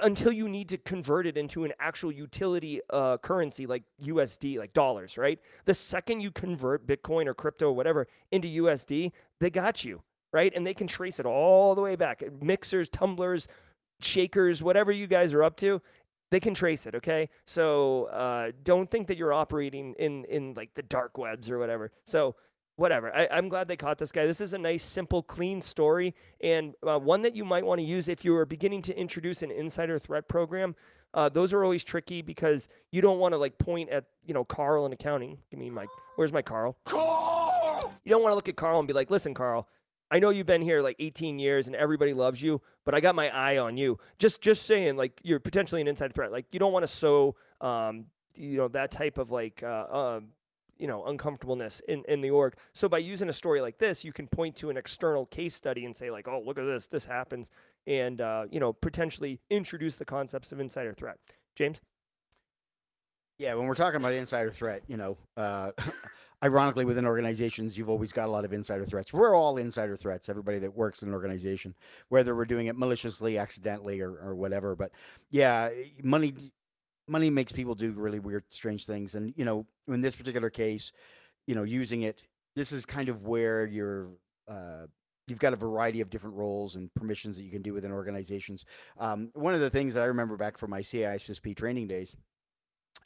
until 0.00 0.32
you 0.32 0.48
need 0.48 0.68
to 0.68 0.78
convert 0.78 1.26
it 1.26 1.36
into 1.36 1.64
an 1.64 1.72
actual 1.78 2.12
utility 2.12 2.80
uh, 2.90 3.18
currency 3.18 3.66
like 3.66 3.82
USD, 4.02 4.58
like 4.58 4.72
dollars, 4.72 5.16
right? 5.18 5.38
The 5.64 5.74
second 5.74 6.20
you 6.20 6.30
convert 6.30 6.86
Bitcoin 6.86 7.26
or 7.26 7.34
crypto 7.34 7.68
or 7.68 7.72
whatever 7.72 8.06
into 8.30 8.48
USD, 8.48 9.12
they 9.40 9.50
got 9.50 9.84
you, 9.84 10.02
right? 10.32 10.52
And 10.54 10.66
they 10.66 10.74
can 10.74 10.86
trace 10.86 11.20
it 11.20 11.26
all 11.26 11.74
the 11.74 11.80
way 11.80 11.96
back. 11.96 12.22
Mixers, 12.40 12.88
tumblers, 12.88 13.48
shakers, 14.00 14.62
whatever 14.62 14.92
you 14.92 15.06
guys 15.06 15.34
are 15.34 15.42
up 15.42 15.56
to, 15.58 15.80
they 16.30 16.40
can 16.40 16.54
trace 16.54 16.86
it. 16.86 16.94
Okay, 16.94 17.28
so 17.46 18.04
uh, 18.04 18.52
don't 18.62 18.90
think 18.90 19.06
that 19.08 19.16
you're 19.16 19.32
operating 19.32 19.94
in 19.98 20.24
in 20.24 20.54
like 20.54 20.74
the 20.74 20.82
dark 20.82 21.16
webs 21.18 21.50
or 21.50 21.58
whatever. 21.58 21.92
So 22.04 22.34
whatever. 22.76 23.14
I, 23.14 23.26
am 23.30 23.48
glad 23.48 23.68
they 23.68 23.76
caught 23.76 23.98
this 23.98 24.12
guy. 24.12 24.26
This 24.26 24.40
is 24.40 24.52
a 24.52 24.58
nice, 24.58 24.84
simple, 24.84 25.22
clean 25.22 25.62
story, 25.62 26.14
and 26.40 26.74
uh, 26.86 26.98
one 26.98 27.22
that 27.22 27.36
you 27.36 27.44
might 27.44 27.64
want 27.64 27.80
to 27.80 27.84
use 27.84 28.08
if 28.08 28.24
you 28.24 28.34
are 28.36 28.46
beginning 28.46 28.82
to 28.82 28.98
introduce 28.98 29.42
an 29.42 29.50
insider 29.50 29.98
threat 29.98 30.28
program. 30.28 30.74
Uh, 31.12 31.28
those 31.28 31.52
are 31.52 31.62
always 31.62 31.84
tricky 31.84 32.22
because 32.22 32.68
you 32.90 33.00
don't 33.00 33.18
want 33.20 33.32
to 33.32 33.38
like 33.38 33.56
point 33.58 33.88
at 33.90 34.06
you 34.26 34.34
know 34.34 34.44
Carl 34.44 34.84
in 34.86 34.92
accounting. 34.92 35.38
Give 35.50 35.60
me 35.60 35.70
my 35.70 35.86
where's 36.16 36.32
my 36.32 36.42
Carl? 36.42 36.76
Carl. 36.84 37.92
You 38.04 38.10
don't 38.10 38.22
want 38.22 38.32
to 38.32 38.36
look 38.36 38.48
at 38.48 38.56
Carl 38.56 38.78
and 38.80 38.88
be 38.88 38.94
like, 38.94 39.10
listen, 39.10 39.34
Carl. 39.34 39.68
I 40.10 40.18
know 40.18 40.30
you've 40.30 40.46
been 40.46 40.62
here 40.62 40.80
like 40.82 40.96
18 40.98 41.38
years 41.38 41.66
and 41.66 41.74
everybody 41.74 42.12
loves 42.12 42.40
you, 42.40 42.60
but 42.84 42.94
I 42.94 43.00
got 43.00 43.14
my 43.14 43.30
eye 43.30 43.58
on 43.58 43.76
you. 43.76 43.98
Just 44.18 44.42
just 44.42 44.66
saying, 44.66 44.96
like 44.96 45.20
you're 45.22 45.40
potentially 45.40 45.80
an 45.80 45.88
inside 45.88 46.14
threat. 46.14 46.32
Like 46.32 46.46
you 46.52 46.58
don't 46.58 46.72
want 46.72 46.82
to 46.82 46.92
sow, 46.92 47.36
um, 47.60 48.06
you 48.34 48.58
know, 48.58 48.68
that 48.68 48.90
type 48.90 49.18
of 49.18 49.30
like, 49.30 49.62
uh, 49.62 49.86
um, 49.90 50.28
you 50.78 50.86
know, 50.86 51.04
uncomfortableness 51.04 51.80
in 51.88 52.04
in 52.08 52.20
the 52.20 52.30
org. 52.30 52.54
So 52.72 52.88
by 52.88 52.98
using 52.98 53.28
a 53.28 53.32
story 53.32 53.60
like 53.60 53.78
this, 53.78 54.04
you 54.04 54.12
can 54.12 54.26
point 54.26 54.56
to 54.56 54.70
an 54.70 54.76
external 54.76 55.26
case 55.26 55.54
study 55.54 55.84
and 55.84 55.96
say 55.96 56.10
like, 56.10 56.28
oh, 56.28 56.42
look 56.44 56.58
at 56.58 56.64
this, 56.64 56.86
this 56.86 57.06
happens, 57.06 57.50
and 57.86 58.20
uh, 58.20 58.46
you 58.50 58.60
know, 58.60 58.72
potentially 58.72 59.40
introduce 59.50 59.96
the 59.96 60.04
concepts 60.04 60.52
of 60.52 60.60
insider 60.60 60.94
threat. 60.94 61.18
James. 61.54 61.80
Yeah, 63.38 63.54
when 63.54 63.66
we're 63.66 63.74
talking 63.74 63.96
about 63.96 64.12
insider 64.12 64.52
threat, 64.52 64.82
you 64.86 64.96
know, 64.96 65.18
uh, 65.36 65.72
ironically, 66.44 66.84
within 66.84 67.04
organizations, 67.04 67.76
you've 67.76 67.90
always 67.90 68.12
got 68.12 68.28
a 68.28 68.30
lot 68.30 68.44
of 68.44 68.52
insider 68.52 68.84
threats. 68.84 69.12
We're 69.12 69.36
all 69.36 69.56
insider 69.56 69.96
threats, 69.96 70.28
everybody 70.28 70.60
that 70.60 70.72
works 70.72 71.02
in 71.02 71.08
an 71.08 71.14
organization, 71.14 71.74
whether 72.10 72.36
we're 72.36 72.44
doing 72.44 72.68
it 72.68 72.76
maliciously, 72.76 73.36
accidentally, 73.36 74.00
or, 74.00 74.12
or 74.12 74.36
whatever. 74.36 74.76
But 74.76 74.92
yeah, 75.30 75.70
money 76.00 76.34
money 77.08 77.30
makes 77.30 77.52
people 77.52 77.74
do 77.74 77.92
really 77.92 78.18
weird, 78.18 78.44
strange 78.48 78.86
things. 78.86 79.14
And, 79.14 79.32
you 79.36 79.44
know, 79.44 79.66
in 79.88 80.00
this 80.00 80.16
particular 80.16 80.50
case, 80.50 80.92
you 81.46 81.54
know, 81.54 81.62
using 81.62 82.02
it, 82.02 82.22
this 82.56 82.72
is 82.72 82.86
kind 82.86 83.08
of 83.08 83.26
where 83.26 83.66
you're, 83.66 84.08
uh, 84.48 84.86
you've 85.26 85.38
got 85.38 85.52
a 85.52 85.56
variety 85.56 86.00
of 86.00 86.10
different 86.10 86.36
roles 86.36 86.76
and 86.76 86.92
permissions 86.94 87.36
that 87.36 87.44
you 87.44 87.50
can 87.50 87.62
do 87.62 87.74
within 87.74 87.92
organizations. 87.92 88.64
Um, 88.98 89.30
one 89.34 89.54
of 89.54 89.60
the 89.60 89.70
things 89.70 89.94
that 89.94 90.02
I 90.02 90.06
remember 90.06 90.36
back 90.36 90.58
from 90.58 90.70
my 90.70 90.80
CISSP 90.80 91.56
training 91.56 91.88
days 91.88 92.16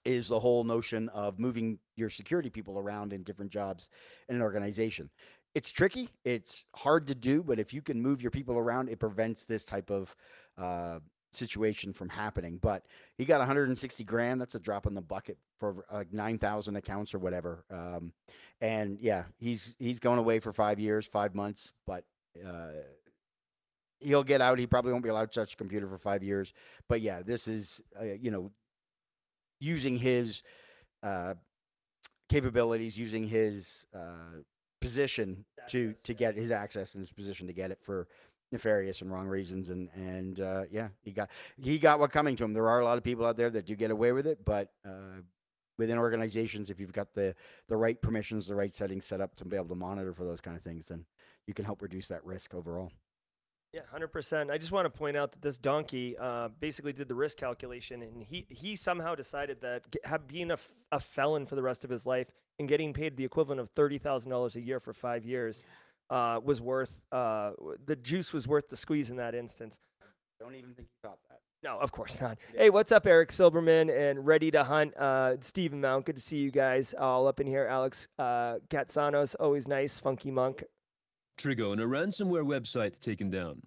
is 0.04 0.28
the 0.28 0.38
whole 0.38 0.64
notion 0.64 1.08
of 1.10 1.38
moving 1.38 1.78
your 1.96 2.10
security 2.10 2.50
people 2.50 2.78
around 2.78 3.12
in 3.12 3.22
different 3.22 3.50
jobs 3.50 3.90
in 4.28 4.36
an 4.36 4.42
organization. 4.42 5.10
It's 5.54 5.72
tricky. 5.72 6.08
It's 6.24 6.64
hard 6.76 7.06
to 7.08 7.14
do, 7.14 7.42
but 7.42 7.58
if 7.58 7.72
you 7.72 7.82
can 7.82 8.00
move 8.00 8.22
your 8.22 8.30
people 8.30 8.58
around, 8.58 8.88
it 8.88 9.00
prevents 9.00 9.44
this 9.44 9.64
type 9.64 9.90
of 9.90 10.14
uh, 10.56 11.00
situation 11.32 11.92
from 11.92 12.08
happening. 12.08 12.58
But 12.60 12.84
he 13.16 13.24
got 13.24 13.38
160 13.38 14.04
grand. 14.04 14.40
That's 14.40 14.54
a 14.54 14.60
drop 14.60 14.86
in 14.86 14.94
the 14.94 15.00
bucket 15.00 15.38
for 15.58 15.84
like 15.92 16.12
9,000 16.12 16.76
accounts 16.76 17.14
or 17.14 17.18
whatever. 17.18 17.64
Um, 17.70 18.12
and 18.60 18.98
yeah, 19.00 19.24
he's 19.38 19.76
he's 19.78 20.00
going 20.00 20.18
away 20.18 20.40
for 20.40 20.52
five 20.52 20.78
years, 20.78 21.06
five 21.06 21.34
months, 21.34 21.72
but. 21.86 22.04
Uh, 22.46 22.70
he'll 24.00 24.22
get 24.22 24.40
out. 24.40 24.58
He 24.58 24.66
probably 24.66 24.92
won't 24.92 25.02
be 25.02 25.10
allowed 25.10 25.32
to 25.32 25.40
touch 25.40 25.54
a 25.54 25.56
computer 25.56 25.88
for 25.88 25.98
five 25.98 26.22
years. 26.22 26.52
But 26.88 27.00
yeah, 27.00 27.22
this 27.22 27.48
is 27.48 27.80
uh, 28.00 28.04
you 28.04 28.30
know 28.30 28.52
using 29.60 29.96
his 29.96 30.42
uh, 31.02 31.34
capabilities, 32.28 32.98
using 32.98 33.26
his 33.26 33.86
uh, 33.94 34.42
position 34.80 35.44
to 35.68 35.94
to 36.04 36.14
get 36.14 36.36
his 36.36 36.50
access 36.50 36.94
and 36.94 37.02
his 37.02 37.12
position 37.12 37.46
to 37.46 37.52
get 37.52 37.70
it 37.70 37.78
for 37.82 38.08
nefarious 38.52 39.02
and 39.02 39.12
wrong 39.12 39.26
reasons 39.26 39.70
and 39.70 39.88
and 39.94 40.40
uh, 40.40 40.64
yeah 40.70 40.88
he 41.02 41.10
got 41.10 41.28
he 41.56 41.78
got 41.78 41.98
what 41.98 42.10
coming 42.10 42.36
to 42.36 42.44
him 42.44 42.52
there 42.52 42.68
are 42.68 42.80
a 42.80 42.84
lot 42.84 42.98
of 42.98 43.04
people 43.04 43.26
out 43.26 43.36
there 43.36 43.50
that 43.50 43.66
do 43.66 43.74
get 43.74 43.90
away 43.90 44.12
with 44.12 44.26
it 44.26 44.44
but 44.44 44.72
uh, 44.86 45.20
within 45.76 45.98
organizations 45.98 46.70
if 46.70 46.80
you've 46.80 46.92
got 46.92 47.12
the 47.14 47.34
the 47.68 47.76
right 47.76 48.00
permissions 48.00 48.46
the 48.46 48.54
right 48.54 48.72
settings 48.72 49.04
set 49.04 49.20
up 49.20 49.34
to 49.36 49.44
be 49.44 49.56
able 49.56 49.68
to 49.68 49.74
monitor 49.74 50.12
for 50.12 50.24
those 50.24 50.40
kind 50.40 50.56
of 50.56 50.62
things 50.62 50.86
then 50.86 51.04
you 51.46 51.54
can 51.54 51.64
help 51.64 51.82
reduce 51.82 52.08
that 52.08 52.24
risk 52.24 52.54
overall 52.54 52.90
yeah, 53.74 53.82
hundred 53.90 54.08
percent. 54.08 54.50
I 54.50 54.56
just 54.56 54.72
want 54.72 54.86
to 54.86 54.90
point 54.90 55.14
out 55.14 55.32
that 55.32 55.42
this 55.42 55.58
donkey 55.58 56.16
uh, 56.16 56.48
basically 56.58 56.94
did 56.94 57.06
the 57.06 57.14
risk 57.14 57.36
calculation, 57.36 58.00
and 58.00 58.22
he 58.22 58.46
he 58.48 58.76
somehow 58.76 59.14
decided 59.14 59.60
that 59.60 59.84
being 60.26 60.50
a, 60.50 60.58
a 60.90 60.98
felon 60.98 61.44
for 61.44 61.54
the 61.54 61.62
rest 61.62 61.84
of 61.84 61.90
his 61.90 62.06
life 62.06 62.28
and 62.58 62.66
getting 62.66 62.94
paid 62.94 63.18
the 63.18 63.24
equivalent 63.24 63.60
of 63.60 63.68
thirty 63.68 63.98
thousand 63.98 64.30
dollars 64.30 64.56
a 64.56 64.62
year 64.62 64.80
for 64.80 64.94
five 64.94 65.26
years 65.26 65.62
uh, 66.10 66.40
was 66.42 66.60
worth 66.60 67.00
uh, 67.12 67.52
the 67.86 67.96
juice 67.96 68.32
was 68.32 68.46
worth 68.48 68.68
the 68.68 68.76
squeeze 68.76 69.10
in 69.10 69.16
that 69.16 69.34
instance. 69.34 69.78
don't 70.40 70.54
even 70.54 70.74
think 70.74 70.88
he 70.88 71.08
thought 71.08 71.18
that 71.28 71.40
No, 71.62 71.78
of 71.78 71.92
course 71.92 72.20
not. 72.20 72.38
Hey, 72.56 72.70
what's 72.70 72.92
up, 72.92 73.06
Eric 73.06 73.30
Silberman 73.30 73.90
and 73.90 74.26
Ready 74.26 74.50
to 74.52 74.64
Hunt, 74.64 74.96
uh, 74.96 75.36
Stephen 75.40 75.80
Mount. 75.80 76.06
Good 76.06 76.16
to 76.16 76.22
see 76.22 76.38
you 76.38 76.50
guys 76.50 76.94
all 76.98 77.26
up 77.26 77.40
in 77.40 77.46
here. 77.46 77.66
Alex 77.66 78.08
uh, 78.18 78.56
Katsanos, 78.68 79.34
always 79.38 79.66
nice, 79.68 79.98
funky 79.98 80.30
monk. 80.30 80.64
Trigona 81.38 81.86
ransomware 81.86 82.44
website 82.44 82.98
taken 83.00 83.30
down. 83.30 83.62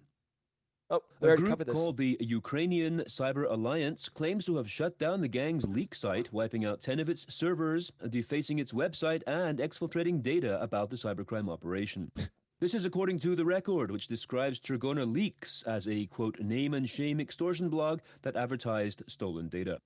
Oh, 0.92 1.00
we 1.20 1.30
A 1.30 1.36
group 1.38 1.66
called 1.68 1.96
the 1.96 2.18
Ukrainian 2.20 3.00
Cyber 3.08 3.50
Alliance 3.50 4.10
claims 4.10 4.44
to 4.44 4.58
have 4.58 4.70
shut 4.70 4.98
down 4.98 5.22
the 5.22 5.26
gang's 5.28 5.66
leak 5.66 5.94
site, 5.94 6.30
wiping 6.34 6.66
out 6.66 6.82
10 6.82 7.00
of 7.00 7.08
its 7.08 7.34
servers, 7.34 7.90
defacing 8.06 8.58
its 8.58 8.72
website, 8.72 9.22
and 9.26 9.58
exfiltrating 9.58 10.20
data 10.20 10.60
about 10.60 10.90
the 10.90 10.96
cybercrime 10.96 11.50
operation. 11.50 12.12
This 12.60 12.74
is 12.74 12.84
according 12.84 13.18
to 13.20 13.34
The 13.34 13.44
Record, 13.44 13.90
which 13.90 14.06
describes 14.06 14.60
Trigona 14.60 15.12
Leaks 15.12 15.64
as 15.64 15.88
a, 15.88 16.06
quote, 16.06 16.38
name 16.38 16.74
and 16.74 16.88
shame 16.88 17.18
extortion 17.18 17.68
blog 17.68 17.98
that 18.20 18.36
advertised 18.36 19.02
stolen 19.08 19.48
data. 19.48 19.80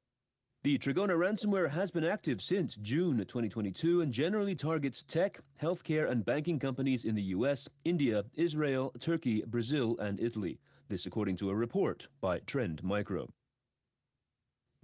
The 0.62 0.76
Trigona 0.76 1.16
ransomware 1.16 1.70
has 1.70 1.90
been 1.90 2.04
active 2.04 2.42
since 2.42 2.76
June 2.76 3.16
2022 3.16 4.02
and 4.02 4.12
generally 4.12 4.54
targets 4.54 5.02
tech, 5.02 5.40
healthcare, 5.62 6.06
and 6.10 6.22
banking 6.22 6.58
companies 6.58 7.06
in 7.06 7.14
the 7.14 7.22
US, 7.22 7.66
India, 7.86 8.24
Israel, 8.34 8.92
Turkey, 9.00 9.42
Brazil, 9.46 9.96
and 9.98 10.20
Italy. 10.20 10.58
This 10.88 11.04
according 11.06 11.36
to 11.38 11.50
a 11.50 11.54
report 11.54 12.08
by 12.20 12.38
Trend 12.40 12.84
Micro. 12.84 13.30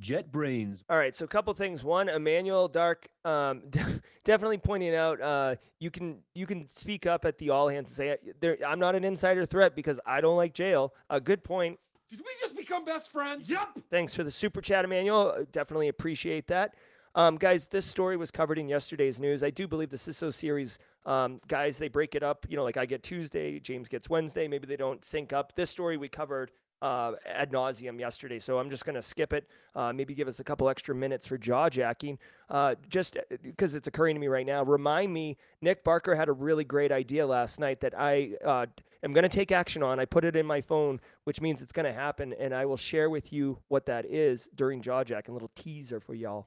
JetBrains 0.03 0.83
All 0.91 0.97
right, 0.97 1.15
so 1.15 1.25
a 1.25 1.29
couple 1.29 1.55
things. 1.55 1.85
One, 1.85 2.09
Emmanuel 2.09 2.67
Dark, 2.67 3.09
um, 3.25 3.63
definitely 4.25 4.59
pointing 4.59 4.97
out 4.97 5.21
uh, 5.21 5.55
you 5.79 5.93
can 5.93 6.19
you 6.35 6.45
can 6.45 6.67
speak 6.67 7.07
up 7.07 7.25
at 7.25 7.39
the 7.39 7.51
all 7.51 7.69
hands 7.69 7.91
and 7.91 7.97
say 7.97 8.17
there, 8.41 8.59
I'm 8.67 8.81
not 8.81 8.97
an 8.97 9.05
insider 9.05 9.47
threat 9.47 9.77
because 9.77 10.01
I 10.05 10.21
don't 10.21 10.37
like 10.37 10.55
jail. 10.55 10.93
A 11.09 11.21
good 11.21 11.45
point. 11.45 11.79
Did 12.11 12.19
we 12.19 12.33
just 12.41 12.57
become 12.57 12.85
best 12.85 13.13
friends? 13.13 13.49
Yup. 13.49 13.79
Thanks 13.91 14.13
for 14.13 14.25
the 14.25 14.31
super 14.31 14.61
chat, 14.61 14.85
Emmanuel. 14.85 15.35
Uh, 15.39 15.45
Definitely 15.53 15.89
appreciate 15.89 16.49
that. 16.49 16.75
Um, 17.15 17.37
guys, 17.37 17.67
this 17.67 17.85
story 17.85 18.17
was 18.17 18.31
covered 18.31 18.59
in 18.59 18.69
yesterday's 18.69 19.21
news. 19.21 19.43
I 19.43 19.51
do 19.51 19.69
believe 19.69 19.91
the 19.91 19.99
CISO 19.99 20.33
series, 20.33 20.79
um, 21.05 21.41
guys, 21.49 21.79
they 21.79 21.89
break 21.89 22.15
it 22.15 22.23
up. 22.23 22.47
You 22.49 22.57
know, 22.57 22.65
like 22.65 22.77
I 22.77 22.87
get 22.87 23.03
Tuesday, 23.03 23.59
James 23.61 23.89
gets 23.89 24.09
Wednesday. 24.09 24.49
Maybe 24.49 24.67
they 24.67 24.77
don't 24.77 25.05
sync 25.05 25.33
up. 25.33 25.55
This 25.57 25.71
story 25.71 25.97
we 25.97 26.09
covered 26.09 26.53
uh, 26.81 27.13
ad 27.25 27.53
nauseum 27.53 27.99
yesterday, 28.01 28.41
so 28.41 28.59
I'm 28.59 28.69
just 28.69 28.85
going 28.85 28.97
to 28.97 29.03
skip 29.03 29.33
it. 29.33 29.49
Uh, 29.75 29.93
maybe 29.93 30.15
give 30.15 30.27
us 30.27 30.41
a 30.41 30.45
couple 30.45 30.69
extra 30.69 30.95
minutes 30.95 31.27
for 31.27 31.39
jaw 31.39 31.69
jacking. 31.69 32.19
Uh, 32.51 32.75
just 32.89 33.17
because 33.43 33.75
it's 33.75 33.87
occurring 33.87 34.17
to 34.17 34.21
me 34.21 34.27
right 34.27 34.45
now, 34.47 34.65
remind 34.65 35.13
me 35.13 35.37
Nick 35.61 35.85
Barker 35.85 36.15
had 36.15 36.29
a 36.29 36.33
really 36.33 36.65
great 36.65 36.91
idea 36.91 37.25
last 37.27 37.61
night 37.61 37.81
that 37.81 37.95
I 37.97 38.33
uh, 38.45 38.67
am 39.05 39.13
going 39.13 39.23
to 39.23 39.29
take 39.29 39.53
action 39.53 39.83
on. 39.83 40.01
I 40.01 40.07
put 40.07 40.25
it 40.25 40.35
in 40.35 40.45
my 40.45 40.61
phone, 40.61 41.01
which 41.25 41.41
means 41.41 41.63
it's 41.63 41.73
going 41.73 41.87
to 41.87 41.93
happen, 41.93 42.35
and 42.39 42.53
I 42.53 42.65
will 42.67 42.77
share 42.77 43.11
with 43.11 43.33
you 43.33 43.59
what 43.69 43.87
that 43.87 44.05
is 44.05 44.49
during 44.55 44.83
jaw 44.83 45.05
jack. 45.05 45.29
A 45.29 45.33
little 45.33 45.53
teaser 45.55 46.01
for 46.01 46.15
y'all. 46.15 46.47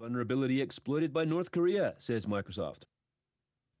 vulnerability 0.00 0.62
exploited 0.62 1.12
by 1.12 1.24
North 1.26 1.50
Korea, 1.50 1.94
says 1.98 2.24
Microsoft. 2.26 2.84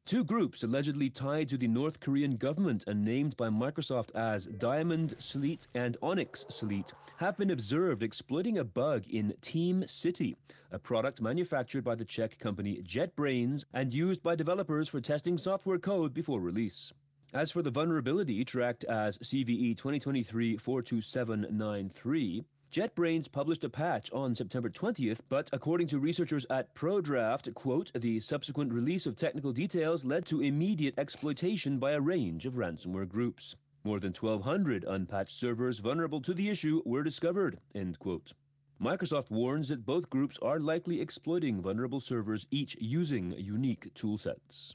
Two 0.06 0.22
groups 0.22 0.62
allegedly 0.62 1.10
tied 1.10 1.48
to 1.48 1.56
the 1.56 1.66
North 1.66 1.98
Korean 1.98 2.36
government 2.36 2.84
and 2.86 3.04
named 3.04 3.36
by 3.36 3.48
Microsoft 3.48 4.14
as 4.14 4.46
Diamond 4.46 5.16
Sleet 5.18 5.66
and 5.74 5.96
Onyx 6.00 6.46
Sleet 6.48 6.92
have 7.16 7.36
been 7.36 7.50
observed 7.50 8.04
exploiting 8.04 8.56
a 8.56 8.62
bug 8.62 9.08
in 9.08 9.34
TeamCity, 9.42 10.36
a 10.70 10.78
product 10.78 11.20
manufactured 11.20 11.82
by 11.82 11.96
the 11.96 12.04
Czech 12.04 12.38
company 12.38 12.80
JetBrains 12.84 13.64
and 13.74 13.92
used 13.92 14.22
by 14.22 14.36
developers 14.36 14.88
for 14.88 15.00
testing 15.00 15.36
software 15.36 15.80
code 15.80 16.14
before 16.14 16.38
release. 16.38 16.92
As 17.34 17.50
for 17.50 17.62
the 17.62 17.72
vulnerability 17.72 18.44
tracked 18.44 18.84
as 18.84 19.18
CVE 19.18 19.76
2023 19.76 20.56
42793, 20.56 22.44
JetBrains 22.76 23.32
published 23.32 23.64
a 23.64 23.70
patch 23.70 24.12
on 24.12 24.34
September 24.34 24.68
20th, 24.68 25.20
but 25.30 25.48
according 25.50 25.86
to 25.86 25.98
researchers 25.98 26.44
at 26.50 26.74
PRODAFT, 26.74 27.54
quote, 27.54 27.90
the 27.94 28.20
subsequent 28.20 28.70
release 28.70 29.06
of 29.06 29.16
technical 29.16 29.50
details 29.50 30.04
led 30.04 30.26
to 30.26 30.42
immediate 30.42 30.92
exploitation 30.98 31.78
by 31.78 31.92
a 31.92 32.00
range 32.02 32.44
of 32.44 32.52
ransomware 32.52 33.08
groups. 33.08 33.56
More 33.82 33.98
than 33.98 34.12
1,200 34.12 34.84
unpatched 34.84 35.30
servers 35.30 35.78
vulnerable 35.78 36.20
to 36.20 36.34
the 36.34 36.50
issue 36.50 36.82
were 36.84 37.02
discovered, 37.02 37.60
end 37.74 37.98
quote. 37.98 38.34
Microsoft 38.78 39.30
warns 39.30 39.68
that 39.68 39.86
both 39.86 40.10
groups 40.10 40.38
are 40.42 40.60
likely 40.60 41.00
exploiting 41.00 41.62
vulnerable 41.62 42.00
servers, 42.00 42.46
each 42.50 42.76
using 42.78 43.32
unique 43.38 43.94
toolsets. 43.94 44.74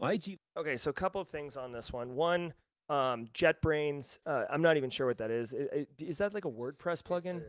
IT 0.00 0.38
Okay, 0.56 0.76
so 0.76 0.90
a 0.90 0.92
couple 0.92 1.20
of 1.20 1.26
things 1.26 1.56
on 1.56 1.72
this 1.72 1.92
one. 1.92 2.14
One, 2.14 2.54
um, 2.88 3.26
JetBrains. 3.34 4.18
Uh, 4.26 4.44
I'm 4.50 4.62
not 4.62 4.76
even 4.76 4.90
sure 4.90 5.06
what 5.06 5.18
that 5.18 5.30
is. 5.30 5.54
I- 5.54 5.78
I- 5.80 5.86
Is 5.98 6.18
that 6.18 6.34
like 6.34 6.44
a 6.44 6.50
WordPress 6.50 7.02
plugin? 7.02 7.42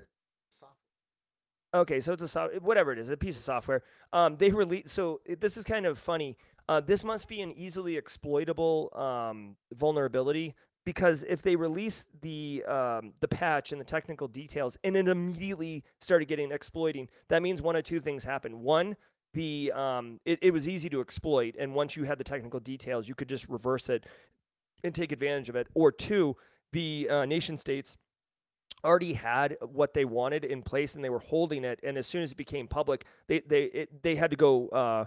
Okay, 1.73 1.99
so 1.99 2.13
it's 2.13 2.21
a 2.21 2.27
so- 2.27 2.49
whatever 2.61 2.91
it 2.91 2.99
is, 2.99 3.09
a 3.09 3.17
piece 3.17 3.37
of 3.37 3.43
software. 3.43 3.83
Um, 4.13 4.37
they 4.37 4.49
release. 4.51 4.91
So 4.91 5.21
it, 5.25 5.41
this 5.41 5.57
is 5.57 5.63
kind 5.65 5.85
of 5.85 5.99
funny. 5.99 6.37
Uh, 6.69 6.79
this 6.81 7.03
must 7.03 7.27
be 7.27 7.41
an 7.41 7.53
easily 7.53 7.97
exploitable 7.97 8.91
um, 8.95 9.55
vulnerability 9.73 10.55
because 10.85 11.23
if 11.27 11.41
they 11.41 11.55
release 11.55 12.05
the 12.21 12.63
um, 12.67 13.13
the 13.19 13.27
patch 13.27 13.71
and 13.71 13.79
the 13.79 13.85
technical 13.85 14.27
details 14.27 14.77
and 14.83 14.95
it 14.95 15.07
immediately 15.07 15.83
started 15.99 16.27
getting 16.27 16.51
exploiting, 16.51 17.09
that 17.29 17.41
means 17.41 17.61
one 17.61 17.75
of 17.75 17.83
two 17.83 17.99
things 17.99 18.23
happened. 18.23 18.61
One, 18.61 18.95
the 19.33 19.71
um, 19.73 20.19
it, 20.25 20.39
it 20.41 20.51
was 20.51 20.67
easy 20.67 20.89
to 20.89 21.01
exploit, 21.01 21.55
and 21.59 21.75
once 21.75 21.95
you 21.95 22.05
had 22.05 22.17
the 22.17 22.23
technical 22.23 22.59
details, 22.61 23.07
you 23.07 23.15
could 23.15 23.29
just 23.29 23.47
reverse 23.49 23.89
it 23.89 24.05
and 24.87 24.95
take 24.95 25.11
advantage 25.11 25.49
of 25.49 25.55
it. 25.55 25.67
Or 25.73 25.91
two, 25.91 26.35
the 26.71 27.07
uh, 27.09 27.25
nation 27.25 27.57
states 27.57 27.97
already 28.83 29.13
had 29.13 29.57
what 29.61 29.93
they 29.93 30.05
wanted 30.05 30.43
in 30.43 30.61
place 30.61 30.95
and 30.95 31.03
they 31.03 31.09
were 31.09 31.19
holding 31.19 31.63
it 31.63 31.79
and 31.83 31.97
as 31.97 32.05
soon 32.05 32.21
as 32.21 32.31
it 32.31 32.37
became 32.37 32.67
public 32.67 33.05
they 33.27 33.39
they 33.39 33.63
it, 33.63 34.03
they 34.03 34.15
had 34.15 34.29
to 34.29 34.37
go 34.37 34.67
uh, 34.69 35.05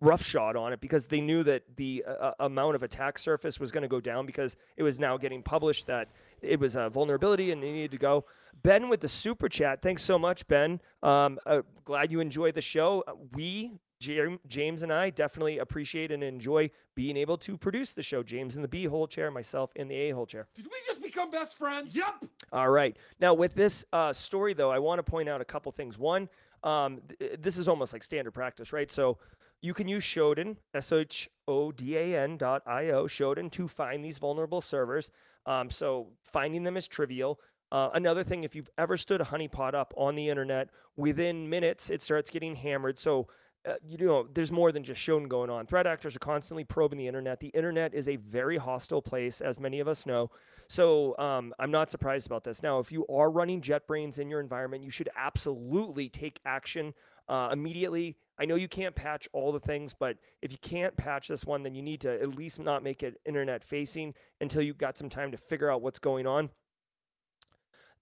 roughshod 0.00 0.56
on 0.56 0.72
it 0.72 0.80
because 0.80 1.06
they 1.06 1.20
knew 1.20 1.42
that 1.42 1.62
the 1.76 2.04
uh, 2.06 2.32
amount 2.40 2.76
of 2.76 2.82
attack 2.82 3.18
surface 3.18 3.58
was 3.58 3.72
going 3.72 3.82
to 3.82 3.88
go 3.88 4.00
down 4.00 4.24
because 4.26 4.56
it 4.76 4.82
was 4.82 4.98
now 4.98 5.16
getting 5.16 5.42
published 5.42 5.86
that 5.86 6.08
it 6.42 6.60
was 6.60 6.76
a 6.76 6.88
vulnerability 6.90 7.50
and 7.50 7.62
it 7.64 7.72
needed 7.72 7.90
to 7.90 7.98
go. 7.98 8.24
Ben 8.62 8.88
with 8.88 9.00
the 9.00 9.08
super 9.08 9.48
chat, 9.48 9.82
thanks 9.82 10.02
so 10.02 10.18
much, 10.18 10.46
Ben. 10.46 10.80
Um, 11.02 11.38
uh, 11.44 11.62
glad 11.84 12.12
you 12.12 12.20
enjoyed 12.20 12.54
the 12.54 12.60
show. 12.60 13.04
Uh, 13.06 13.14
We, 13.32 13.72
James 14.00 14.82
and 14.82 14.92
I, 14.92 15.10
definitely 15.10 15.58
appreciate 15.58 16.12
and 16.12 16.22
enjoy 16.22 16.70
being 16.94 17.16
able 17.16 17.36
to 17.38 17.56
produce 17.56 17.92
the 17.92 18.02
show. 18.02 18.22
James 18.22 18.56
in 18.56 18.62
the 18.62 18.68
B 18.68 18.84
hole 18.84 19.06
chair, 19.06 19.30
myself 19.30 19.70
in 19.76 19.88
the 19.88 19.94
A 19.94 20.10
hole 20.10 20.26
chair. 20.26 20.46
Did 20.54 20.66
we 20.66 20.78
just 20.86 21.02
become 21.02 21.30
best 21.30 21.56
friends? 21.56 21.94
Yep. 21.94 22.26
All 22.52 22.70
right. 22.70 22.96
Now, 23.20 23.34
with 23.34 23.54
this 23.54 23.84
uh, 23.92 24.12
story, 24.12 24.54
though, 24.54 24.70
I 24.70 24.78
want 24.78 24.98
to 24.98 25.02
point 25.02 25.28
out 25.28 25.40
a 25.40 25.44
couple 25.44 25.72
things. 25.72 25.98
One, 25.98 26.28
um, 26.62 27.00
th- 27.18 27.40
this 27.40 27.58
is 27.58 27.68
almost 27.68 27.92
like 27.92 28.02
standard 28.02 28.32
practice, 28.32 28.72
right? 28.72 28.90
So 28.90 29.18
you 29.60 29.74
can 29.74 29.88
use 29.88 30.04
Shodan, 30.04 30.56
S 30.74 30.92
H 30.92 31.28
O 31.48 31.72
D 31.72 31.96
A 31.96 32.20
N 32.20 32.36
dot 32.36 32.62
I 32.66 32.90
O, 32.90 33.04
Shodan, 33.04 33.50
to 33.52 33.66
find 33.68 34.04
these 34.04 34.18
vulnerable 34.18 34.60
servers. 34.60 35.10
Um, 35.46 35.70
so 35.70 36.08
finding 36.24 36.62
them 36.62 36.76
is 36.76 36.86
trivial. 36.86 37.40
Uh, 37.70 37.90
another 37.92 38.24
thing, 38.24 38.44
if 38.44 38.54
you've 38.54 38.70
ever 38.78 38.96
stood 38.96 39.20
a 39.20 39.24
honeypot 39.24 39.74
up 39.74 39.92
on 39.96 40.14
the 40.14 40.28
internet, 40.28 40.70
within 40.96 41.50
minutes 41.50 41.90
it 41.90 42.00
starts 42.00 42.30
getting 42.30 42.54
hammered. 42.54 42.98
So 42.98 43.28
uh, 43.66 43.74
you 43.86 43.98
know, 44.06 44.26
there's 44.32 44.52
more 44.52 44.72
than 44.72 44.84
just 44.84 45.00
Shodan 45.00 45.28
going 45.28 45.50
on. 45.50 45.66
Threat 45.66 45.86
actors 45.86 46.16
are 46.16 46.20
constantly 46.20 46.64
probing 46.64 46.98
the 46.98 47.06
internet. 47.06 47.40
The 47.40 47.48
internet 47.48 47.94
is 47.94 48.08
a 48.08 48.16
very 48.16 48.56
hostile 48.56 49.02
place, 49.02 49.40
as 49.40 49.58
many 49.58 49.80
of 49.80 49.88
us 49.88 50.06
know. 50.06 50.30
So 50.68 51.16
um, 51.18 51.52
I'm 51.58 51.70
not 51.70 51.90
surprised 51.90 52.26
about 52.26 52.44
this. 52.44 52.62
Now, 52.62 52.78
if 52.78 52.92
you 52.92 53.06
are 53.08 53.30
running 53.30 53.60
JetBrains 53.60 54.18
in 54.18 54.30
your 54.30 54.40
environment, 54.40 54.84
you 54.84 54.90
should 54.90 55.08
absolutely 55.16 56.08
take 56.08 56.40
action 56.46 56.94
uh, 57.28 57.50
immediately. 57.52 58.16
I 58.38 58.44
know 58.44 58.54
you 58.54 58.68
can't 58.68 58.94
patch 58.94 59.28
all 59.32 59.50
the 59.52 59.60
things, 59.60 59.94
but 59.98 60.16
if 60.40 60.52
you 60.52 60.58
can't 60.58 60.96
patch 60.96 61.28
this 61.28 61.44
one, 61.44 61.62
then 61.62 61.74
you 61.74 61.82
need 61.82 62.00
to 62.02 62.20
at 62.20 62.28
least 62.36 62.60
not 62.60 62.82
make 62.82 63.02
it 63.02 63.20
internet 63.26 63.64
facing 63.64 64.14
until 64.40 64.62
you've 64.62 64.78
got 64.78 64.96
some 64.96 65.08
time 65.08 65.32
to 65.32 65.36
figure 65.36 65.70
out 65.70 65.82
what's 65.82 65.98
going 65.98 66.26
on. 66.26 66.50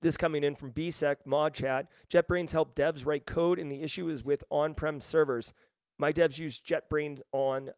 This 0.02 0.16
coming 0.16 0.44
in 0.44 0.54
from 0.54 0.72
BSEC 0.72 1.16
Mod 1.24 1.54
Chat. 1.54 1.86
JetBrains 2.10 2.52
help 2.52 2.74
devs 2.74 3.06
write 3.06 3.26
code, 3.26 3.58
and 3.58 3.70
the 3.70 3.82
issue 3.82 4.08
is 4.08 4.22
with 4.22 4.44
on-prem 4.50 5.00
servers. 5.00 5.54
My 5.98 6.12
devs 6.12 6.38
use 6.38 6.60
JetBrains 6.60 7.20
online. 7.32 7.72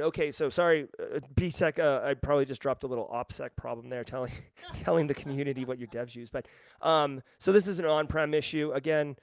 Okay, 0.00 0.30
so 0.30 0.48
sorry, 0.48 0.86
uh, 1.00 1.20
BSEC. 1.34 1.78
Uh, 1.78 2.06
I 2.06 2.14
probably 2.14 2.44
just 2.44 2.62
dropped 2.62 2.84
a 2.84 2.86
little 2.86 3.10
OPSEC 3.12 3.50
problem 3.56 3.88
there, 3.88 4.04
telling 4.04 4.32
telling 4.74 5.06
the 5.06 5.14
community 5.14 5.64
what 5.64 5.78
your 5.78 5.88
devs 5.88 6.14
use. 6.14 6.30
But 6.30 6.46
um, 6.80 7.22
so 7.38 7.52
this 7.52 7.66
is 7.66 7.78
an 7.78 7.86
on-prem 7.86 8.32
issue 8.32 8.70
again. 8.74 9.16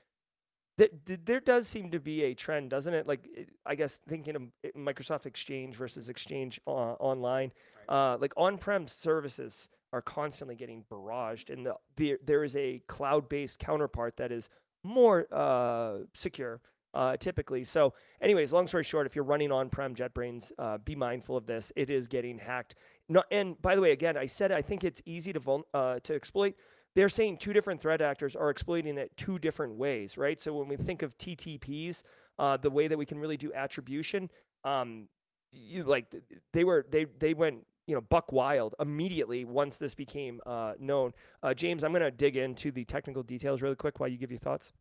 Th- 0.78 0.92
th- 1.06 1.20
there 1.24 1.40
does 1.40 1.68
seem 1.68 1.92
to 1.92 2.00
be 2.00 2.24
a 2.24 2.34
trend, 2.34 2.72
doesn't 2.72 2.94
it? 2.94 3.08
Like, 3.08 3.30
I 3.64 3.76
guess 3.76 4.00
thinking 4.10 4.36
of 4.36 4.42
Microsoft 4.76 5.28
Exchange 5.28 5.76
versus 5.76 6.10
Exchange 6.10 6.60
uh, 6.66 6.72
online, 6.72 7.52
uh, 7.88 8.18
like 8.20 8.34
on-prem 8.36 8.88
services 8.88 9.70
are 9.94 10.02
constantly 10.02 10.56
getting 10.56 10.84
barraged, 10.92 11.54
and 11.54 11.66
the, 11.66 11.76
the, 11.96 12.18
there 12.26 12.44
is 12.44 12.56
a 12.56 12.82
cloud-based 12.88 13.60
counterpart 13.60 14.18
that 14.18 14.32
is 14.32 14.50
more 14.84 15.28
uh, 15.32 16.00
secure, 16.16 16.60
uh, 16.96 17.16
typically. 17.18 17.64
So, 17.64 17.94
anyways, 18.20 18.52
long 18.52 18.66
story 18.68 18.84
short, 18.84 19.06
if 19.06 19.16
you're 19.16 19.24
running 19.24 19.52
on-prem 19.52 19.94
JetBrains, 19.94 20.52
uh, 20.58 20.80
be 20.80 20.96
mindful 20.96 21.38
of 21.38 21.46
this. 21.46 21.72
It 21.76 21.92
is 21.92 22.08
getting 22.08 22.40
hacked. 22.40 22.76
No, 23.08 23.24
and 23.32 23.62
by 23.62 23.76
the 23.76 23.82
way, 23.82 23.92
again, 23.92 24.18
I 24.18 24.26
said 24.26 24.52
I 24.52 24.64
think 24.64 24.84
it's 24.84 25.02
easy 25.06 25.32
to 25.32 25.40
vul- 25.40 25.68
uh, 25.74 26.00
to 26.04 26.16
exploit. 26.16 26.56
They're 26.96 27.10
saying 27.10 27.38
two 27.38 27.54
different 27.54 27.82
threat 27.82 28.02
actors 28.02 28.36
are 28.36 28.50
exploiting 28.50 28.98
it 28.98 29.16
two 29.16 29.40
different 29.40 29.76
ways, 29.76 30.18
right? 30.18 30.40
So 30.40 30.54
when 30.54 30.68
we 30.68 30.76
think 30.76 31.04
of 31.04 31.18
TTPs, 31.18 32.04
uh, 32.40 32.58
the 32.58 32.70
way 32.70 32.88
that 32.88 32.98
we 32.98 33.06
can 33.06 33.20
really 33.20 33.38
do 33.38 33.54
attribution, 33.54 34.30
um, 34.64 35.08
you 35.52 35.84
like 35.84 36.08
they 36.52 36.64
were 36.64 36.86
they 36.90 37.06
they 37.20 37.34
went 37.36 37.66
you 37.88 37.96
know 37.96 38.02
buck 38.02 38.32
wild 38.32 38.76
immediately 38.80 39.46
once 39.46 39.78
this 39.78 39.94
became 39.94 40.42
uh, 40.46 40.74
known. 40.80 41.14
Uh, 41.42 41.54
James, 41.54 41.84
I'm 41.84 41.92
going 41.92 42.04
to 42.04 42.12
dig 42.12 42.38
into 42.38 42.72
the 42.72 42.86
technical 42.86 43.24
details 43.24 43.62
really 43.62 43.76
quick 43.76 44.00
while 44.00 44.10
you 44.10 44.18
give 44.18 44.32
your 44.32 44.40
thoughts. 44.40 44.72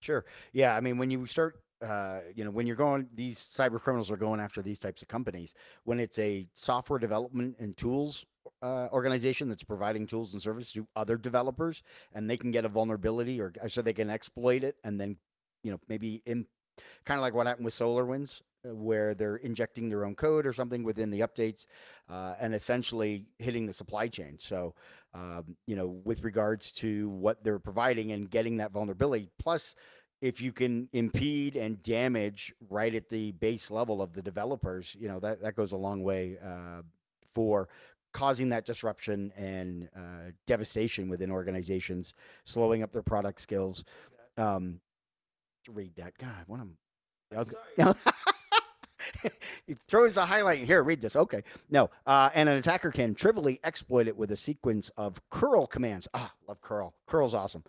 Sure. 0.00 0.24
Yeah. 0.52 0.76
I 0.76 0.80
mean, 0.80 0.98
when 0.98 1.10
you 1.10 1.26
start, 1.26 1.62
uh, 1.84 2.20
you 2.34 2.44
know, 2.44 2.50
when 2.50 2.66
you're 2.66 2.76
going, 2.76 3.08
these 3.14 3.38
cyber 3.38 3.80
criminals 3.80 4.10
are 4.10 4.16
going 4.16 4.40
after 4.40 4.62
these 4.62 4.78
types 4.78 5.02
of 5.02 5.08
companies. 5.08 5.54
When 5.84 5.98
it's 5.98 6.18
a 6.18 6.46
software 6.52 6.98
development 6.98 7.56
and 7.58 7.76
tools 7.76 8.24
uh, 8.62 8.88
organization 8.92 9.48
that's 9.48 9.64
providing 9.64 10.06
tools 10.06 10.32
and 10.32 10.42
services 10.42 10.72
to 10.72 10.86
other 10.96 11.16
developers, 11.16 11.82
and 12.14 12.28
they 12.28 12.36
can 12.36 12.50
get 12.50 12.64
a 12.64 12.68
vulnerability, 12.68 13.40
or 13.40 13.52
so 13.68 13.82
they 13.82 13.92
can 13.92 14.10
exploit 14.10 14.64
it, 14.64 14.76
and 14.84 15.00
then, 15.00 15.16
you 15.62 15.70
know, 15.70 15.80
maybe 15.88 16.22
in 16.26 16.46
kind 17.04 17.18
of 17.18 17.22
like 17.22 17.34
what 17.34 17.46
happened 17.46 17.64
with 17.64 17.74
SolarWinds, 17.74 18.42
uh, 18.64 18.74
where 18.74 19.14
they're 19.14 19.36
injecting 19.36 19.88
their 19.88 20.04
own 20.04 20.14
code 20.14 20.46
or 20.46 20.52
something 20.52 20.82
within 20.82 21.10
the 21.10 21.20
updates, 21.20 21.66
uh, 22.08 22.34
and 22.40 22.54
essentially 22.54 23.26
hitting 23.38 23.66
the 23.66 23.72
supply 23.72 24.08
chain. 24.08 24.36
So, 24.38 24.74
um, 25.14 25.56
you 25.66 25.76
know, 25.76 26.00
with 26.04 26.22
regards 26.24 26.72
to 26.72 27.08
what 27.08 27.42
they're 27.42 27.58
providing 27.58 28.12
and 28.12 28.30
getting 28.30 28.58
that 28.58 28.72
vulnerability, 28.72 29.30
plus 29.38 29.74
if 30.22 30.40
you 30.40 30.52
can 30.52 30.88
impede 30.92 31.56
and 31.56 31.82
damage 31.82 32.52
right 32.70 32.94
at 32.94 33.08
the 33.08 33.32
base 33.32 33.70
level 33.70 34.00
of 34.00 34.12
the 34.14 34.22
developers, 34.22 34.96
you 34.98 35.08
know 35.08 35.20
that 35.20 35.42
that 35.42 35.54
goes 35.54 35.72
a 35.72 35.76
long 35.76 36.02
way 36.02 36.38
uh, 36.42 36.82
for 37.32 37.68
causing 38.12 38.48
that 38.48 38.64
disruption 38.64 39.30
and 39.36 39.90
uh, 39.94 40.30
devastation 40.46 41.08
within 41.08 41.30
organizations, 41.30 42.14
slowing 42.44 42.82
up 42.82 42.90
their 42.90 43.02
product 43.02 43.38
skills. 43.40 43.84
Um, 44.38 44.80
to 45.66 45.72
read 45.72 45.94
that, 45.96 46.16
God, 46.18 46.44
what 46.46 46.60
am 46.60 46.76
okay. 47.34 47.92
he 49.66 49.74
throws 49.88 50.16
a 50.16 50.26
highlight 50.26 50.64
here. 50.64 50.82
Read 50.82 51.00
this. 51.00 51.16
Okay. 51.16 51.42
No. 51.70 51.90
Uh, 52.06 52.30
and 52.34 52.48
an 52.48 52.56
attacker 52.56 52.90
can 52.90 53.14
trivially 53.14 53.60
exploit 53.64 54.08
it 54.08 54.16
with 54.16 54.30
a 54.30 54.36
sequence 54.36 54.90
of 54.96 55.20
curl 55.30 55.66
commands. 55.66 56.08
Ah, 56.14 56.32
love 56.48 56.60
curl. 56.60 56.94
Curl's 57.06 57.34
awesome. 57.34 57.64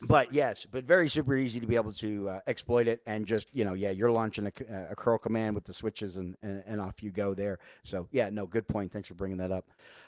But 0.00 0.32
yes, 0.32 0.64
but 0.70 0.84
very 0.84 1.08
super 1.08 1.36
easy 1.36 1.58
to 1.58 1.66
be 1.66 1.74
able 1.74 1.92
to 1.94 2.28
uh, 2.28 2.40
exploit 2.46 2.86
it 2.86 3.00
and 3.04 3.26
just 3.26 3.48
you 3.52 3.64
know 3.64 3.74
yeah 3.74 3.90
you're 3.90 4.12
launching 4.12 4.46
a 4.46 4.94
curl 4.94 5.18
command 5.18 5.56
with 5.56 5.64
the 5.64 5.74
switches 5.74 6.18
and, 6.18 6.36
and 6.40 6.62
and 6.66 6.80
off 6.80 7.02
you 7.02 7.10
go 7.10 7.34
there. 7.34 7.58
So 7.82 8.06
yeah, 8.12 8.30
no, 8.30 8.46
good 8.46 8.68
point. 8.68 8.92
Thanks 8.92 9.08
for 9.08 9.14
bringing 9.14 9.38
that 9.38 9.50
up. 9.50 9.66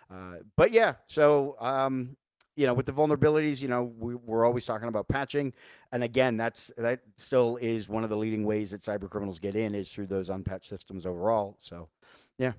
Uh, 0.09 0.37
but 0.57 0.71
yeah, 0.71 0.95
so 1.09 1.57
um, 1.59 2.17
you 2.61 2.67
know, 2.67 2.75
with 2.75 2.85
the 2.85 2.93
vulnerabilities, 2.93 3.63
you 3.63 3.69
know, 3.69 3.91
we, 3.99 4.15
we're 4.15 4.45
always 4.45 4.67
talking 4.67 4.87
about 4.87 5.09
patching, 5.09 5.55
and 5.93 6.05
again, 6.05 6.37
that's 6.37 6.71
that 6.77 7.01
still 7.17 7.57
is 7.57 7.89
one 7.89 8.05
of 8.05 8.11
the 8.11 8.19
leading 8.19 8.45
ways 8.45 8.73
that 8.73 8.83
cyber 8.83 9.09
criminals 9.09 9.39
get 9.39 9.57
in 9.57 9.75
is 9.75 9.91
through 9.91 10.09
those 10.09 10.29
unpatched 10.29 10.69
systems 10.69 11.07
overall. 11.07 11.57
So, 11.59 11.89
yeah. 12.37 12.53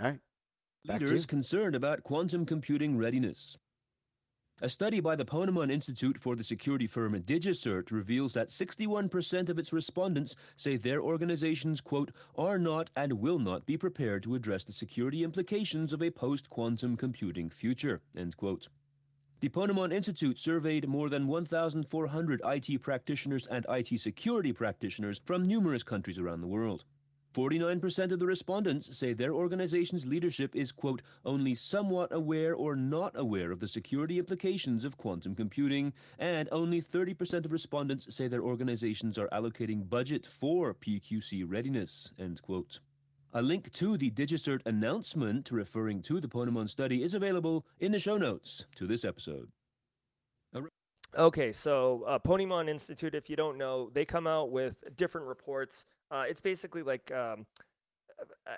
All 0.00 0.06
right. 0.06 0.18
Back 0.86 1.02
Leaders 1.02 1.26
concerned 1.26 1.76
about 1.76 2.04
quantum 2.04 2.46
computing 2.46 2.96
readiness. 2.96 3.58
A 4.60 4.68
study 4.68 5.00
by 5.00 5.16
the 5.16 5.24
Ponemon 5.24 5.72
Institute 5.72 6.18
for 6.18 6.36
the 6.36 6.44
security 6.44 6.86
firm 6.86 7.14
DigiCert 7.20 7.90
reveals 7.90 8.34
that 8.34 8.48
61% 8.48 9.48
of 9.48 9.58
its 9.58 9.72
respondents 9.72 10.36
say 10.54 10.76
their 10.76 11.00
organizations, 11.00 11.80
quote, 11.80 12.12
are 12.36 12.58
not 12.58 12.90
and 12.94 13.14
will 13.14 13.40
not 13.40 13.66
be 13.66 13.76
prepared 13.76 14.22
to 14.22 14.36
address 14.36 14.62
the 14.62 14.72
security 14.72 15.24
implications 15.24 15.92
of 15.92 16.00
a 16.00 16.10
post 16.10 16.48
quantum 16.48 16.96
computing 16.96 17.50
future, 17.50 18.02
end 18.16 18.36
quote. 18.36 18.68
The 19.40 19.48
Ponemon 19.48 19.92
Institute 19.92 20.38
surveyed 20.38 20.86
more 20.86 21.08
than 21.08 21.26
1,400 21.26 22.40
IT 22.44 22.80
practitioners 22.80 23.48
and 23.48 23.66
IT 23.68 23.98
security 23.98 24.52
practitioners 24.52 25.20
from 25.24 25.42
numerous 25.42 25.82
countries 25.82 26.20
around 26.20 26.40
the 26.40 26.46
world. 26.46 26.84
49% 27.32 28.12
of 28.12 28.18
the 28.18 28.26
respondents 28.26 28.96
say 28.96 29.12
their 29.12 29.32
organization's 29.32 30.06
leadership 30.06 30.54
is, 30.54 30.72
quote, 30.72 31.02
only 31.24 31.54
somewhat 31.54 32.12
aware 32.12 32.54
or 32.54 32.76
not 32.76 33.12
aware 33.14 33.50
of 33.50 33.60
the 33.60 33.68
security 33.68 34.18
implications 34.18 34.84
of 34.84 34.96
quantum 34.96 35.34
computing, 35.34 35.92
and 36.18 36.48
only 36.52 36.82
30% 36.82 37.44
of 37.44 37.52
respondents 37.52 38.14
say 38.14 38.28
their 38.28 38.42
organizations 38.42 39.18
are 39.18 39.28
allocating 39.28 39.88
budget 39.88 40.26
for 40.26 40.74
PQC 40.74 41.44
readiness, 41.46 42.12
end 42.18 42.42
quote. 42.42 42.80
A 43.32 43.40
link 43.40 43.72
to 43.72 43.96
the 43.96 44.10
DigiCert 44.10 44.60
announcement 44.66 45.50
referring 45.50 46.02
to 46.02 46.20
the 46.20 46.28
Ponemon 46.28 46.68
study 46.68 47.02
is 47.02 47.14
available 47.14 47.64
in 47.80 47.92
the 47.92 47.98
show 47.98 48.18
notes 48.18 48.66
to 48.76 48.86
this 48.86 49.06
episode. 49.06 49.48
Okay, 51.16 51.52
so 51.52 52.04
uh, 52.06 52.18
Ponemon 52.18 52.68
Institute, 52.70 53.14
if 53.14 53.28
you 53.28 53.36
don't 53.36 53.58
know, 53.58 53.90
they 53.92 54.04
come 54.04 54.26
out 54.26 54.50
with 54.50 54.82
different 54.96 55.26
reports. 55.26 55.84
Uh, 56.10 56.24
it's 56.26 56.40
basically 56.40 56.82
like 56.82 57.12
um, 57.12 57.46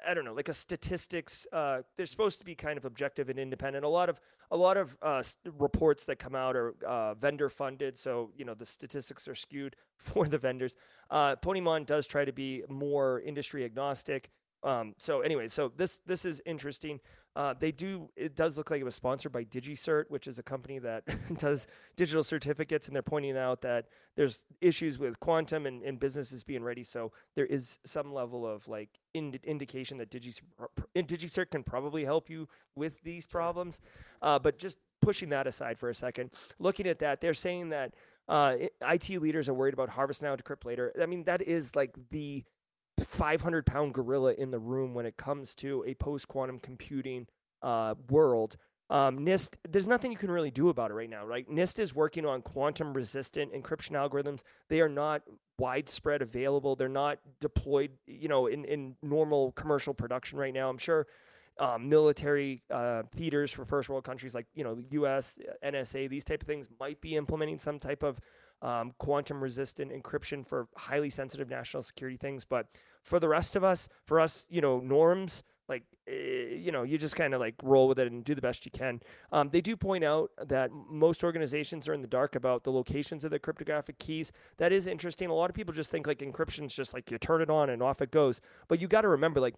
I- 0.07 0.15
don't 0.15 0.25
know, 0.25 0.35
like 0.35 0.49
a 0.49 0.55
statistics. 0.55 1.47
Uh, 1.53 1.83
they're 1.97 2.07
supposed 2.07 2.39
to 2.39 2.45
be 2.45 2.55
kind 2.55 2.79
of 2.79 2.85
objective 2.85 3.29
and 3.29 3.39
independent. 3.39 3.85
A 3.85 3.89
lot 3.89 4.09
of 4.09 4.21
a 4.53 4.57
lot 4.57 4.77
of 4.77 4.97
uh, 5.03 5.23
reports 5.59 6.05
that 6.05 6.21
come 6.21 6.37
out 6.37 6.55
are 6.55 6.75
uh, 6.87 7.15
vendor 7.15 7.49
funded, 7.49 7.97
so 7.99 8.31
you 8.37 8.45
know 8.45 8.55
the 8.55 8.67
statistics 8.67 9.27
are 9.27 9.35
skewed 9.35 9.75
for 9.97 10.27
the 10.29 10.39
vendors. 10.39 10.77
Uh, 11.11 11.35
Ponemon 11.37 11.87
does 11.87 12.07
try 12.07 12.25
to 12.25 12.33
be 12.33 12.63
more 12.69 13.21
industry 13.21 13.65
agnostic. 13.65 14.31
Um, 14.63 14.95
so 14.99 15.21
anyway, 15.23 15.49
so 15.49 15.73
this 15.77 16.01
this 16.07 16.25
is 16.25 16.41
interesting. 16.47 17.01
Uh, 17.37 17.53
they 17.59 17.73
do. 17.73 18.09
It 18.17 18.37
does 18.37 18.57
look 18.57 18.71
like 18.71 18.81
it 18.81 18.85
was 18.85 18.95
sponsored 18.95 19.33
by 19.33 19.45
DigiCert, 19.45 20.05
which 20.09 20.29
is 20.29 20.39
a 20.39 20.43
company 20.43 20.79
that 20.79 21.05
does 21.39 21.67
digital 21.97 22.23
certificates, 22.23 22.87
and 22.87 22.95
they're 22.95 23.03
pointing 23.03 23.37
out 23.37 23.61
that 23.63 23.87
there's 24.17 24.45
issues 24.61 24.99
with 24.99 25.19
quantum 25.19 25.67
and, 25.67 25.83
and 25.83 25.99
businesses 25.99 26.45
being 26.45 26.63
ready. 26.63 26.85
So 26.85 27.13
there 27.35 27.47
is 27.47 27.81
some 27.85 28.13
level 28.13 28.47
of 28.47 28.69
like 28.69 28.91
ind- 29.15 29.41
indication 29.43 29.99
that 29.99 30.11
DigiCert, 30.11 30.43
DigiCert 30.97 31.51
can 31.51 31.65
probably 31.65 32.05
help 32.05 32.31
you 32.31 32.49
with 32.77 33.03
these 33.03 33.27
problems. 33.27 33.81
Uh, 34.23 34.39
but 34.39 34.59
just 34.59 34.79
pushing 35.03 35.29
that 35.31 35.47
aside 35.49 35.79
for 35.79 35.89
a 35.91 35.95
second, 35.95 36.31
looking 36.61 36.87
at 36.87 37.01
that, 37.01 37.21
they're 37.21 37.35
saying 37.35 37.71
that 37.71 37.95
uh, 38.29 38.55
IT 38.81 39.11
leaders 39.21 39.49
are 39.49 39.55
worried 39.55 39.75
about 39.75 39.89
harvest 39.91 40.23
now, 40.23 40.35
decrypt 40.37 40.65
later. 40.65 40.93
I 41.01 41.07
mean, 41.07 41.25
that 41.25 41.43
is 41.43 41.75
like 41.75 41.95
the 42.11 42.45
500 43.15 43.65
pound 43.65 43.95
gorilla 43.95 44.35
in 44.35 44.51
the 44.51 44.59
room 44.59 44.93
when 44.93 45.07
it 45.07 45.17
comes 45.17 45.55
to 45.57 45.85
a 45.87 45.95
post 45.95 46.29
quantum 46.29 46.59
computing 46.59 47.27
uh, 47.63 47.95
world. 48.11 48.57
Um, 48.91 49.21
NIST, 49.21 49.57
there's 49.69 49.87
nothing 49.87 50.13
you 50.13 50.19
can 50.19 50.31
really 50.31 50.51
do 50.51 50.69
about 50.69 50.91
it 50.91 50.95
right 50.95 51.09
now, 51.09 51.25
right? 51.25 51.49
NIST 51.49 51.79
is 51.79 51.95
working 51.95 52.27
on 52.27 52.43
quantum 52.43 52.93
resistant 52.93 53.53
encryption 53.55 53.93
algorithms. 53.93 54.43
They 54.69 54.81
are 54.81 54.91
not 54.91 55.23
widespread 55.59 56.21
available. 56.21 56.77
They're 56.77 56.89
not 56.89 57.19
deployed, 57.41 57.93
you 58.07 58.29
know, 58.29 58.47
in, 58.47 58.65
in 58.67 58.97
normal 59.03 59.53
commercial 59.53 59.95
production 59.95 60.39
right 60.39 60.53
now. 60.53 60.69
I'm 60.69 60.79
sure 60.79 61.07
um, 61.59 61.89
military 61.89 62.63
uh, 62.71 63.05
theaters 63.15 63.53
for 63.53 63.65
first 63.65 63.89
world 63.89 64.05
countries 64.05 64.35
like, 64.35 64.47
you 64.55 64.65
know, 64.65 64.77
US, 64.91 65.39
NSA, 65.65 66.11
these 66.11 66.25
type 66.25 66.43
of 66.43 66.49
things 66.49 66.67
might 66.79 67.01
be 67.01 67.17
implementing 67.17 67.59
some 67.59 67.79
type 67.79 68.03
of 68.03 68.21
um, 68.61 68.93
quantum 68.99 69.43
resistant 69.43 69.93
encryption 69.93 70.47
for 70.47 70.69
highly 70.77 71.11
sensitive 71.11 71.49
national 71.49 71.83
security 71.83 72.17
things. 72.17 72.45
But 72.45 72.67
for 73.05 73.21
the 73.21 73.29
rest 73.29 73.55
of 73.55 73.63
us, 73.63 73.89
for 74.07 74.19
us, 74.19 74.47
you 74.51 74.61
know, 74.61 74.81
norms, 74.81 75.45
like, 75.69 75.85
eh, 76.09 76.57
you 76.57 76.73
know, 76.73 76.83
you 76.83 76.99
just 76.99 77.17
kind 77.17 77.35
of 77.35 77.41
like 77.41 77.55
roll 77.63 77.87
with 77.87 77.99
it 77.99 78.11
and 78.11 78.25
do 78.25 78.35
the 78.35 78.41
best 78.41 78.65
you 78.65 78.73
can. 78.73 79.01
Um, 79.31 79.51
they 79.51 79.61
do 79.61 79.77
point 79.77 80.05
out 80.05 80.31
that 80.45 80.71
most 80.73 81.23
organizations 81.23 81.89
are 81.89 81.95
in 81.95 82.01
the 82.01 82.09
dark 82.09 82.35
about 82.35 82.65
the 82.65 82.73
locations 82.73 83.25
of 83.25 83.31
the 83.31 83.39
cryptographic 83.39 83.99
keys. 83.99 84.33
That 84.57 84.73
is 84.73 84.87
interesting. 84.87 85.29
A 85.29 85.35
lot 85.35 85.51
of 85.51 85.57
people 85.57 85.75
just 85.75 85.91
think 85.91 86.07
like 86.07 86.19
encryption's 86.19 86.75
just 86.75 86.95
like 86.95 87.11
you 87.11 87.19
turn 87.19 87.43
it 87.43 87.51
on 87.51 87.71
and 87.71 87.83
off 87.83 88.03
it 88.03 88.11
goes. 88.11 88.41
But 88.69 88.81
you 88.81 88.89
got 88.89 89.03
to 89.03 89.09
remember, 89.09 89.41
like, 89.41 89.55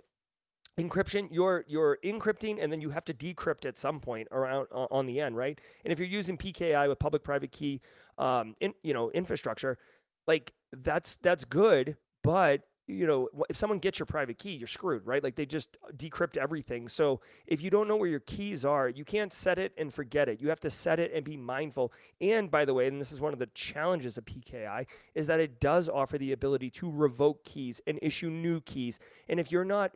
encryption 0.78 1.26
you're 1.30 1.64
you're 1.66 1.96
encrypting 2.04 2.62
and 2.62 2.70
then 2.70 2.82
you 2.82 2.90
have 2.90 3.04
to 3.04 3.14
decrypt 3.14 3.64
at 3.64 3.78
some 3.78 3.98
point 3.98 4.28
around 4.30 4.66
on 4.72 5.06
the 5.06 5.20
end 5.20 5.34
right 5.34 5.58
and 5.84 5.92
if 5.92 5.98
you're 5.98 6.06
using 6.06 6.36
pki 6.36 6.86
with 6.86 6.98
public 6.98 7.24
private 7.24 7.50
key 7.50 7.80
um 8.18 8.54
in 8.60 8.74
you 8.82 8.92
know 8.92 9.10
infrastructure 9.12 9.78
like 10.26 10.52
that's 10.82 11.16
that's 11.22 11.46
good 11.46 11.96
but 12.22 12.62
you 12.86 13.06
know 13.06 13.28
if 13.48 13.56
someone 13.56 13.78
gets 13.78 13.98
your 13.98 14.06
private 14.06 14.38
key 14.38 14.52
you're 14.52 14.66
screwed 14.66 15.06
right? 15.06 15.22
Like 15.22 15.36
they 15.36 15.46
just 15.46 15.76
decrypt 15.96 16.36
everything. 16.36 16.88
So 16.88 17.20
if 17.46 17.62
you 17.62 17.70
don't 17.70 17.88
know 17.88 17.96
where 17.96 18.08
your 18.08 18.20
keys 18.20 18.64
are 18.64 18.88
you 18.88 19.04
can't 19.04 19.32
set 19.32 19.58
it 19.58 19.72
and 19.76 19.92
forget 19.92 20.28
it. 20.28 20.40
You 20.40 20.48
have 20.48 20.60
to 20.60 20.70
set 20.70 20.98
it 20.98 21.12
and 21.14 21.24
be 21.24 21.36
mindful. 21.36 21.92
And 22.20 22.50
by 22.50 22.64
the 22.64 22.74
way 22.74 22.86
and 22.86 23.00
this 23.00 23.12
is 23.12 23.20
one 23.20 23.32
of 23.32 23.38
the 23.38 23.48
challenges 23.54 24.18
of 24.18 24.24
pki 24.24 24.86
is 25.14 25.26
that 25.26 25.40
it 25.40 25.60
does 25.60 25.88
offer 25.88 26.18
the 26.18 26.32
ability 26.32 26.70
to 26.70 26.90
revoke 26.90 27.44
keys 27.44 27.80
and 27.86 27.98
issue 28.02 28.30
new 28.30 28.60
keys. 28.60 28.98
And 29.28 29.40
if 29.40 29.50
you're 29.50 29.64
not 29.64 29.92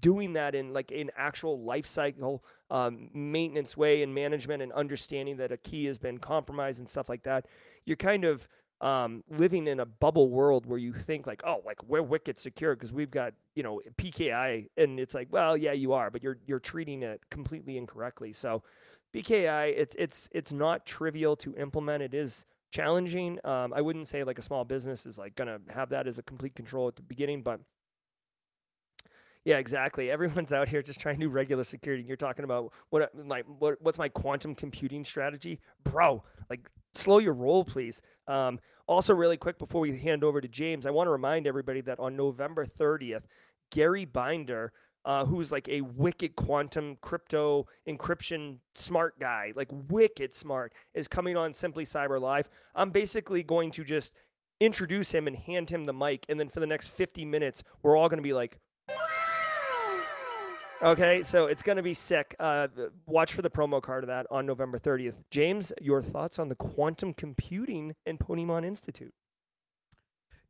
doing 0.00 0.34
that 0.34 0.54
in 0.54 0.72
like 0.72 0.90
an 0.90 1.10
actual 1.16 1.60
life 1.60 1.86
cycle 1.86 2.44
um, 2.70 3.10
maintenance 3.12 3.76
way 3.76 4.02
and 4.02 4.14
management 4.14 4.62
and 4.62 4.72
understanding 4.72 5.36
that 5.38 5.52
a 5.52 5.56
key 5.56 5.86
has 5.86 5.98
been 5.98 6.18
compromised 6.18 6.78
and 6.78 6.88
stuff 6.88 7.08
like 7.08 7.22
that 7.24 7.46
you're 7.84 7.96
kind 7.96 8.24
of 8.24 8.48
um, 8.80 9.24
living 9.28 9.66
in 9.66 9.80
a 9.80 9.86
bubble 9.86 10.28
world 10.28 10.66
where 10.66 10.78
you 10.78 10.92
think 10.92 11.26
like 11.26 11.42
oh 11.44 11.62
like 11.66 11.82
we're 11.84 12.02
wicked 12.02 12.38
secure 12.38 12.74
because 12.74 12.92
we've 12.92 13.10
got 13.10 13.34
you 13.54 13.62
know 13.62 13.80
pki 13.96 14.68
and 14.76 15.00
it's 15.00 15.14
like 15.14 15.28
well 15.32 15.56
yeah 15.56 15.72
you 15.72 15.92
are 15.92 16.10
but 16.10 16.22
you're 16.22 16.38
you're 16.46 16.60
treating 16.60 17.02
it 17.02 17.20
completely 17.30 17.76
incorrectly 17.76 18.32
so 18.32 18.62
pki 19.12 19.74
it's 19.76 19.96
it's 19.98 20.28
it's 20.32 20.52
not 20.52 20.86
trivial 20.86 21.34
to 21.34 21.54
implement 21.56 22.02
it 22.02 22.14
is 22.14 22.46
challenging 22.70 23.38
um, 23.44 23.72
i 23.72 23.80
wouldn't 23.80 24.06
say 24.06 24.22
like 24.22 24.38
a 24.38 24.42
small 24.42 24.64
business 24.64 25.06
is 25.06 25.18
like 25.18 25.34
gonna 25.34 25.58
have 25.70 25.88
that 25.88 26.06
as 26.06 26.18
a 26.18 26.22
complete 26.22 26.54
control 26.54 26.86
at 26.86 26.94
the 26.94 27.02
beginning 27.02 27.42
but 27.42 27.60
yeah, 29.44 29.56
exactly. 29.56 30.10
Everyone's 30.10 30.52
out 30.52 30.68
here 30.68 30.82
just 30.82 31.00
trying 31.00 31.14
to 31.14 31.22
do 31.22 31.28
regular 31.30 31.64
security. 31.64 32.04
You're 32.06 32.18
talking 32.18 32.44
about 32.44 32.70
what 32.90 33.14
my 33.14 33.40
what, 33.58 33.80
what's 33.80 33.98
my 33.98 34.10
quantum 34.10 34.54
computing 34.54 35.04
strategy, 35.04 35.60
bro? 35.84 36.22
Like, 36.50 36.68
slow 36.94 37.18
your 37.18 37.34
roll, 37.34 37.64
please. 37.64 38.00
Um, 38.26 38.58
also, 38.86 39.14
really 39.14 39.36
quick 39.36 39.58
before 39.58 39.82
we 39.82 39.98
hand 39.98 40.24
over 40.24 40.40
to 40.40 40.48
James, 40.48 40.86
I 40.86 40.90
want 40.90 41.08
to 41.08 41.12
remind 41.12 41.46
everybody 41.46 41.80
that 41.82 42.00
on 42.00 42.16
November 42.16 42.64
30th, 42.64 43.24
Gary 43.70 44.06
Binder, 44.06 44.72
uh, 45.04 45.24
who's 45.26 45.52
like 45.52 45.68
a 45.68 45.82
wicked 45.82 46.36
quantum 46.36 46.96
crypto 47.00 47.66
encryption 47.86 48.58
smart 48.74 49.18
guy, 49.20 49.52
like 49.54 49.68
wicked 49.70 50.34
smart, 50.34 50.72
is 50.94 51.06
coming 51.06 51.36
on 51.36 51.52
Simply 51.52 51.84
Cyber 51.84 52.20
Live. 52.20 52.48
I'm 52.74 52.90
basically 52.90 53.42
going 53.42 53.70
to 53.72 53.84
just 53.84 54.14
introduce 54.60 55.12
him 55.12 55.26
and 55.26 55.36
hand 55.36 55.70
him 55.70 55.84
the 55.84 55.92
mic, 55.92 56.24
and 56.28 56.40
then 56.40 56.48
for 56.48 56.60
the 56.60 56.66
next 56.66 56.88
50 56.88 57.24
minutes, 57.24 57.62
we're 57.82 57.96
all 57.96 58.08
going 58.08 58.18
to 58.18 58.22
be 58.22 58.32
like. 58.34 58.58
Okay, 60.80 61.24
so 61.24 61.46
it's 61.46 61.62
going 61.62 61.76
to 61.76 61.82
be 61.82 61.94
sick. 61.94 62.36
Uh, 62.38 62.68
watch 63.06 63.32
for 63.32 63.42
the 63.42 63.50
promo 63.50 63.82
card 63.82 64.04
of 64.04 64.08
that 64.08 64.26
on 64.30 64.46
November 64.46 64.78
30th. 64.78 65.16
James, 65.30 65.72
your 65.80 66.00
thoughts 66.00 66.38
on 66.38 66.48
the 66.48 66.54
quantum 66.54 67.12
computing 67.12 67.96
and 68.06 68.18
Ponemon 68.18 68.64
Institute? 68.64 69.12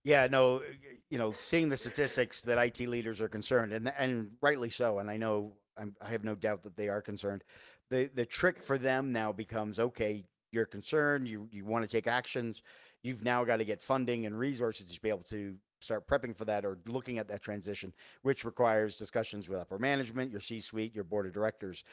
Yeah, 0.04 0.26
no, 0.30 0.62
you 1.10 1.16
know, 1.16 1.34
seeing 1.36 1.70
the 1.70 1.76
statistics 1.78 2.42
that 2.42 2.58
IT 2.58 2.86
leaders 2.88 3.20
are 3.20 3.28
concerned, 3.28 3.72
and 3.72 3.92
and 3.98 4.30
rightly 4.40 4.70
so, 4.70 5.00
and 5.00 5.10
I 5.10 5.16
know 5.16 5.54
I'm, 5.76 5.94
I 6.00 6.10
have 6.10 6.24
no 6.24 6.34
doubt 6.34 6.62
that 6.62 6.76
they 6.76 6.88
are 6.88 7.02
concerned. 7.02 7.42
The 7.90 8.10
the 8.14 8.24
trick 8.24 8.62
for 8.62 8.78
them 8.78 9.12
now 9.12 9.32
becomes 9.32 9.78
okay. 9.78 10.24
You're 10.52 10.66
concerned. 10.66 11.26
You 11.28 11.48
you 11.50 11.64
want 11.64 11.84
to 11.84 11.90
take 11.90 12.06
actions. 12.06 12.62
You've 13.02 13.24
now 13.24 13.44
got 13.44 13.56
to 13.56 13.64
get 13.64 13.82
funding 13.82 14.24
and 14.24 14.38
resources 14.38 14.92
to 14.92 15.00
be 15.00 15.08
able 15.08 15.24
to 15.24 15.56
start 15.80 16.06
prepping 16.06 16.34
for 16.34 16.44
that 16.44 16.64
or 16.64 16.78
looking 16.86 17.18
at 17.18 17.28
that 17.28 17.42
transition, 17.42 17.92
which 18.22 18.44
requires 18.44 18.96
discussions 18.96 19.48
with 19.48 19.60
upper 19.60 19.78
management, 19.78 20.30
your 20.30 20.40
C-suite, 20.40 20.94
your 20.94 21.04
board 21.04 21.26
of 21.26 21.32
directors, 21.32 21.84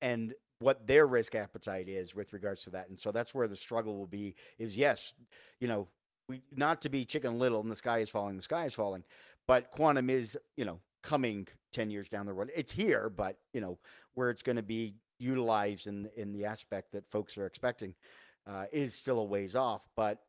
and 0.00 0.34
what 0.58 0.86
their 0.86 1.06
risk 1.06 1.34
appetite 1.34 1.88
is 1.88 2.14
with 2.14 2.32
regards 2.32 2.62
to 2.62 2.70
that. 2.70 2.88
And 2.88 2.98
so 2.98 3.12
that's 3.12 3.34
where 3.34 3.48
the 3.48 3.56
struggle 3.56 3.96
will 3.96 4.06
be. 4.06 4.34
Is 4.58 4.76
yes, 4.76 5.14
you 5.60 5.68
know, 5.68 5.88
we 6.28 6.42
not 6.54 6.82
to 6.82 6.88
be 6.88 7.04
chicken 7.04 7.38
little 7.38 7.60
and 7.60 7.70
the 7.70 7.76
sky 7.76 7.98
is 7.98 8.10
falling, 8.10 8.36
the 8.36 8.42
sky 8.42 8.64
is 8.64 8.74
falling, 8.74 9.04
but 9.46 9.70
quantum 9.70 10.10
is, 10.10 10.36
you 10.56 10.64
know, 10.64 10.80
coming 11.02 11.46
10 11.72 11.90
years 11.90 12.08
down 12.08 12.26
the 12.26 12.32
road. 12.32 12.50
It's 12.56 12.72
here, 12.72 13.10
but 13.10 13.38
you 13.52 13.60
know, 13.60 13.78
where 14.14 14.30
it's 14.30 14.42
going 14.42 14.56
to 14.56 14.62
be 14.62 14.94
utilized 15.18 15.86
in 15.86 16.10
in 16.16 16.32
the 16.32 16.44
aspect 16.44 16.92
that 16.92 17.08
folks 17.08 17.38
are 17.38 17.46
expecting 17.46 17.94
uh, 18.46 18.64
is 18.72 18.94
still 18.94 19.18
a 19.18 19.24
ways 19.24 19.54
off. 19.54 19.88
But 19.96 20.20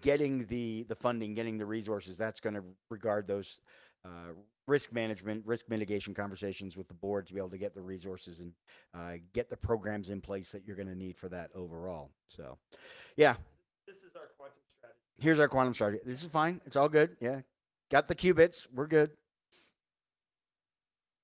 getting 0.00 0.46
the 0.46 0.84
the 0.84 0.94
funding, 0.94 1.34
getting 1.34 1.58
the 1.58 1.66
resources, 1.66 2.16
that's 2.18 2.40
going 2.40 2.54
to 2.54 2.62
regard 2.90 3.26
those 3.26 3.60
uh, 4.04 4.32
risk 4.66 4.92
management, 4.92 5.44
risk 5.46 5.68
mitigation 5.68 6.14
conversations 6.14 6.76
with 6.76 6.88
the 6.88 6.94
board 6.94 7.26
to 7.26 7.34
be 7.34 7.38
able 7.40 7.50
to 7.50 7.58
get 7.58 7.74
the 7.74 7.82
resources 7.82 8.40
and 8.40 8.52
uh, 8.94 9.14
get 9.32 9.50
the 9.50 9.56
programs 9.56 10.10
in 10.10 10.20
place 10.20 10.52
that 10.52 10.64
you're 10.66 10.76
going 10.76 10.88
to 10.88 10.94
need 10.94 11.16
for 11.18 11.28
that 11.28 11.50
overall. 11.54 12.10
So, 12.28 12.56
yeah, 13.16 13.34
This 13.86 13.96
is 13.96 14.14
our 14.16 14.28
quantum 14.38 14.56
strategy. 14.78 15.00
here's 15.18 15.40
our 15.40 15.48
quantum 15.48 15.74
strategy. 15.74 16.00
This 16.06 16.22
is 16.22 16.28
fine. 16.30 16.60
It's 16.66 16.76
all 16.76 16.88
good. 16.88 17.16
Yeah, 17.20 17.40
got 17.90 18.06
the 18.06 18.14
qubits. 18.14 18.66
We're 18.72 18.86
good. 18.86 19.10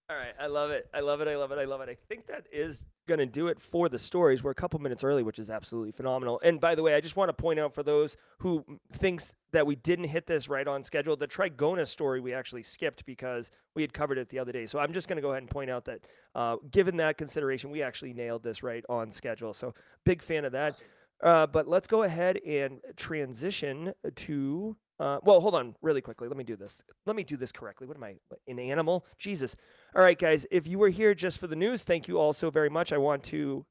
All 0.09 0.17
right, 0.17 0.35
I 0.39 0.47
love 0.47 0.71
it. 0.71 0.89
I 0.95 1.01
love 1.01 1.21
it. 1.21 1.27
I 1.27 1.35
love 1.35 1.51
it. 1.51 1.59
I 1.59 1.65
love 1.65 1.81
it. 1.81 1.89
I 1.89 1.97
think 2.09 2.29
that 2.29 2.47
is 2.53 2.87
going 3.09 3.19
to 3.19 3.27
do 3.27 3.49
it 3.49 3.61
for 3.61 3.89
the 3.89 3.99
stories. 3.99 4.45
We're 4.45 4.53
a 4.53 4.55
couple 4.55 4.79
minutes 4.79 5.03
early, 5.03 5.25
which 5.25 5.41
is 5.41 5.51
absolutely 5.51 5.91
phenomenal. 5.91 6.41
And 6.45 6.61
by 6.61 6.77
the 6.77 6.83
way, 6.85 6.95
I 6.95 7.01
just 7.01 7.17
want 7.17 7.29
to 7.29 7.33
point 7.33 7.59
out 7.59 7.75
for 7.75 7.83
those 7.83 8.17
who 8.39 8.65
thinks 8.93 9.35
that 9.51 9.67
we 9.67 9.75
didn't 9.75 10.05
hit 10.05 10.27
this 10.27 10.49
right 10.49 10.69
on 10.69 10.85
schedule, 10.85 11.17
the 11.17 11.27
Trigona 11.27 11.89
story 11.89 12.21
we 12.21 12.33
actually 12.33 12.63
skipped 12.63 13.05
because 13.05 13.51
we 13.75 13.83
had 13.83 13.93
covered 13.93 14.17
it 14.19 14.29
the 14.29 14.39
other 14.39 14.53
day. 14.53 14.67
So 14.67 14.79
I'm 14.79 14.93
just 14.93 15.09
going 15.09 15.17
to 15.17 15.23
go 15.23 15.31
ahead 15.33 15.43
and 15.43 15.51
point 15.51 15.71
out 15.71 15.87
that, 15.87 16.07
uh, 16.37 16.57
given 16.71 16.99
that 16.99 17.19
consideration, 17.19 17.73
we 17.73 17.83
actually 17.83 18.13
nailed 18.13 18.45
this 18.45 18.63
right 18.63 18.85
on 18.89 19.11
schedule. 19.11 19.55
So 19.55 19.75
big 20.05 20.23
fan 20.23 20.45
of 20.45 20.53
that. 20.53 20.81
Uh, 21.21 21.49
but 21.49 21.67
let's 21.67 21.89
go 21.89 22.05
ahead 22.05 22.37
and 22.47 22.79
transition 22.97 23.93
to. 24.15 24.77
Uh, 24.99 25.19
well, 25.25 25.41
hold 25.41 25.55
on, 25.55 25.75
really 25.83 26.01
quickly. 26.01 26.27
Let 26.27 26.37
me 26.37 26.45
do 26.45 26.57
this. 26.57 26.83
Let 27.05 27.17
me 27.17 27.25
do 27.25 27.37
this 27.37 27.53
correctly. 27.53 27.87
What 27.87 27.97
am 27.97 28.05
I, 28.05 28.17
an 28.49 28.59
animal? 28.59 29.05
Jesus. 29.19 29.55
All 29.95 30.03
right, 30.03 30.19
guys. 30.19 30.47
If 30.51 30.67
you 30.67 30.79
were 30.79 30.89
here 30.89 31.15
just 31.15 31.39
for 31.39 31.47
the 31.47 31.57
news, 31.57 31.85
thank 31.85 32.09
you 32.09 32.19
all 32.19 32.33
so 32.33 32.51
very 32.51 32.71
much. 32.71 32.93
I 32.93 32.99
want 32.99 33.23
to. 33.25 33.67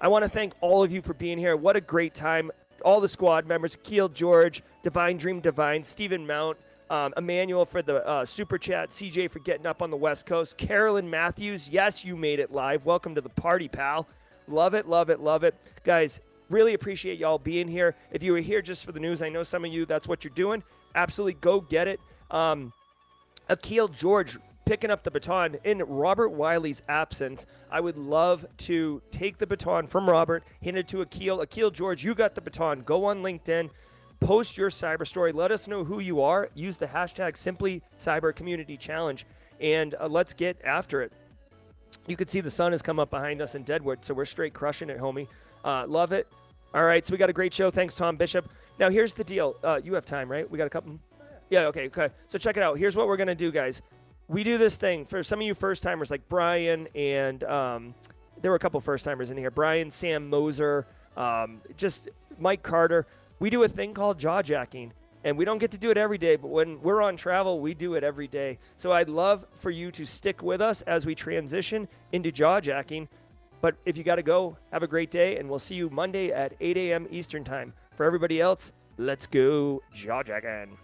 I 0.00 0.08
want 0.08 0.24
to 0.24 0.28
thank 0.28 0.52
all 0.60 0.82
of 0.82 0.92
you 0.92 1.00
for 1.00 1.14
being 1.14 1.38
here. 1.38 1.56
What 1.56 1.76
a 1.76 1.80
great 1.80 2.14
time. 2.14 2.50
All 2.84 3.00
the 3.00 3.08
squad 3.08 3.46
members, 3.46 3.74
Akil 3.74 4.08
George, 4.08 4.62
Divine 4.82 5.16
Dream 5.16 5.38
Divine, 5.38 5.84
Stephen 5.84 6.26
Mount, 6.26 6.58
um, 6.90 7.14
Emmanuel 7.16 7.64
for 7.64 7.82
the 7.82 8.06
uh, 8.06 8.24
super 8.24 8.58
chat, 8.58 8.90
CJ 8.90 9.30
for 9.30 9.38
getting 9.38 9.64
up 9.64 9.80
on 9.80 9.90
the 9.90 9.96
West 9.96 10.26
Coast, 10.26 10.56
Carolyn 10.56 11.08
Matthews. 11.08 11.68
Yes, 11.68 12.04
you 12.04 12.16
made 12.16 12.40
it 12.40 12.50
live. 12.50 12.84
Welcome 12.84 13.14
to 13.14 13.20
the 13.20 13.28
party, 13.28 13.68
pal. 13.68 14.08
Love 14.48 14.74
it, 14.74 14.88
love 14.88 15.08
it, 15.08 15.20
love 15.20 15.44
it. 15.44 15.54
Guys, 15.84 16.20
really 16.52 16.74
appreciate 16.74 17.18
y'all 17.18 17.38
being 17.38 17.68
here. 17.68 17.94
If 18.10 18.22
you 18.22 18.32
were 18.32 18.40
here 18.40 18.62
just 18.62 18.84
for 18.84 18.92
the 18.92 19.00
news, 19.00 19.22
I 19.22 19.28
know 19.28 19.42
some 19.42 19.64
of 19.64 19.72
you, 19.72 19.86
that's 19.86 20.06
what 20.06 20.24
you're 20.24 20.34
doing. 20.34 20.62
Absolutely 20.94 21.34
go 21.34 21.60
get 21.60 21.88
it. 21.88 22.00
Um, 22.30 22.72
Akil 23.48 23.88
George 23.88 24.38
picking 24.64 24.90
up 24.90 25.02
the 25.02 25.10
baton 25.10 25.56
in 25.64 25.78
Robert 25.78 26.30
Wiley's 26.30 26.82
absence. 26.88 27.46
I 27.70 27.80
would 27.80 27.96
love 27.96 28.46
to 28.58 29.02
take 29.10 29.38
the 29.38 29.46
baton 29.46 29.86
from 29.86 30.08
Robert, 30.08 30.44
hand 30.62 30.76
it 30.76 30.88
to 30.88 31.02
Akil. 31.02 31.40
Akil 31.40 31.70
George, 31.70 32.04
you 32.04 32.14
got 32.14 32.34
the 32.34 32.40
baton. 32.40 32.82
Go 32.82 33.04
on 33.04 33.22
LinkedIn, 33.22 33.70
post 34.20 34.56
your 34.56 34.70
cyber 34.70 35.06
story. 35.06 35.32
Let 35.32 35.50
us 35.50 35.66
know 35.66 35.84
who 35.84 36.00
you 36.00 36.22
are. 36.22 36.48
Use 36.54 36.78
the 36.78 36.86
hashtag 36.86 37.36
Simply 37.36 37.82
Cyber 37.98 38.34
Community 38.34 38.76
Challenge, 38.76 39.26
and 39.60 39.94
uh, 40.00 40.06
let's 40.06 40.32
get 40.32 40.56
after 40.64 41.02
it. 41.02 41.12
You 42.06 42.16
can 42.16 42.28
see 42.28 42.40
the 42.40 42.50
sun 42.50 42.72
has 42.72 42.82
come 42.82 42.98
up 42.98 43.10
behind 43.10 43.42
us 43.42 43.54
in 43.54 43.62
Deadwood, 43.64 44.04
so 44.04 44.14
we're 44.14 44.24
straight 44.24 44.54
crushing 44.54 44.90
it, 44.90 44.98
homie. 44.98 45.28
Uh, 45.64 45.84
love 45.86 46.12
it. 46.12 46.26
All 46.74 46.84
right, 46.84 47.04
so 47.04 47.12
we 47.12 47.18
got 47.18 47.28
a 47.28 47.34
great 47.34 47.52
show. 47.52 47.70
Thanks, 47.70 47.94
Tom 47.94 48.16
Bishop. 48.16 48.48
Now, 48.78 48.88
here's 48.88 49.12
the 49.12 49.24
deal. 49.24 49.56
Uh, 49.62 49.78
you 49.84 49.92
have 49.92 50.06
time, 50.06 50.30
right? 50.30 50.50
We 50.50 50.56
got 50.56 50.66
a 50.66 50.70
couple. 50.70 50.98
Yeah, 51.50 51.66
okay, 51.66 51.86
okay. 51.88 52.08
So 52.28 52.38
check 52.38 52.56
it 52.56 52.62
out. 52.62 52.78
Here's 52.78 52.96
what 52.96 53.08
we're 53.08 53.18
gonna 53.18 53.34
do, 53.34 53.52
guys. 53.52 53.82
We 54.28 54.42
do 54.42 54.56
this 54.56 54.76
thing 54.76 55.04
for 55.04 55.22
some 55.22 55.40
of 55.40 55.46
you 55.46 55.52
first 55.52 55.82
timers, 55.82 56.10
like 56.10 56.26
Brian 56.30 56.88
and 56.94 57.44
um, 57.44 57.94
there 58.40 58.50
were 58.50 58.56
a 58.56 58.60
couple 58.60 58.80
first 58.80 59.04
timers 59.04 59.30
in 59.30 59.36
here. 59.36 59.50
Brian, 59.50 59.90
Sam 59.90 60.30
Moser, 60.30 60.86
um, 61.14 61.60
just 61.76 62.08
Mike 62.38 62.62
Carter. 62.62 63.06
We 63.38 63.50
do 63.50 63.62
a 63.64 63.68
thing 63.68 63.92
called 63.92 64.18
jaw 64.18 64.40
jacking, 64.40 64.94
and 65.24 65.36
we 65.36 65.44
don't 65.44 65.58
get 65.58 65.72
to 65.72 65.78
do 65.78 65.90
it 65.90 65.98
every 65.98 66.16
day. 66.16 66.36
But 66.36 66.48
when 66.48 66.80
we're 66.80 67.02
on 67.02 67.18
travel, 67.18 67.60
we 67.60 67.74
do 67.74 67.94
it 67.94 68.04
every 68.04 68.28
day. 68.28 68.58
So 68.78 68.92
I'd 68.92 69.10
love 69.10 69.44
for 69.60 69.70
you 69.70 69.90
to 69.92 70.06
stick 70.06 70.42
with 70.42 70.62
us 70.62 70.80
as 70.82 71.04
we 71.04 71.14
transition 71.14 71.86
into 72.12 72.32
jaw 72.32 72.60
jacking. 72.60 73.08
But 73.62 73.76
if 73.86 73.96
you 73.96 74.02
got 74.02 74.16
to 74.16 74.24
go, 74.24 74.58
have 74.72 74.82
a 74.82 74.88
great 74.88 75.12
day, 75.12 75.38
and 75.38 75.48
we'll 75.48 75.60
see 75.60 75.76
you 75.76 75.88
Monday 75.88 76.32
at 76.32 76.54
8 76.60 76.76
a.m. 76.76 77.06
Eastern 77.10 77.44
Time. 77.44 77.72
For 77.96 78.04
everybody 78.04 78.40
else, 78.40 78.72
let's 78.98 79.28
go 79.28 79.80
jaw 79.94 80.24
jacking. 80.24 80.76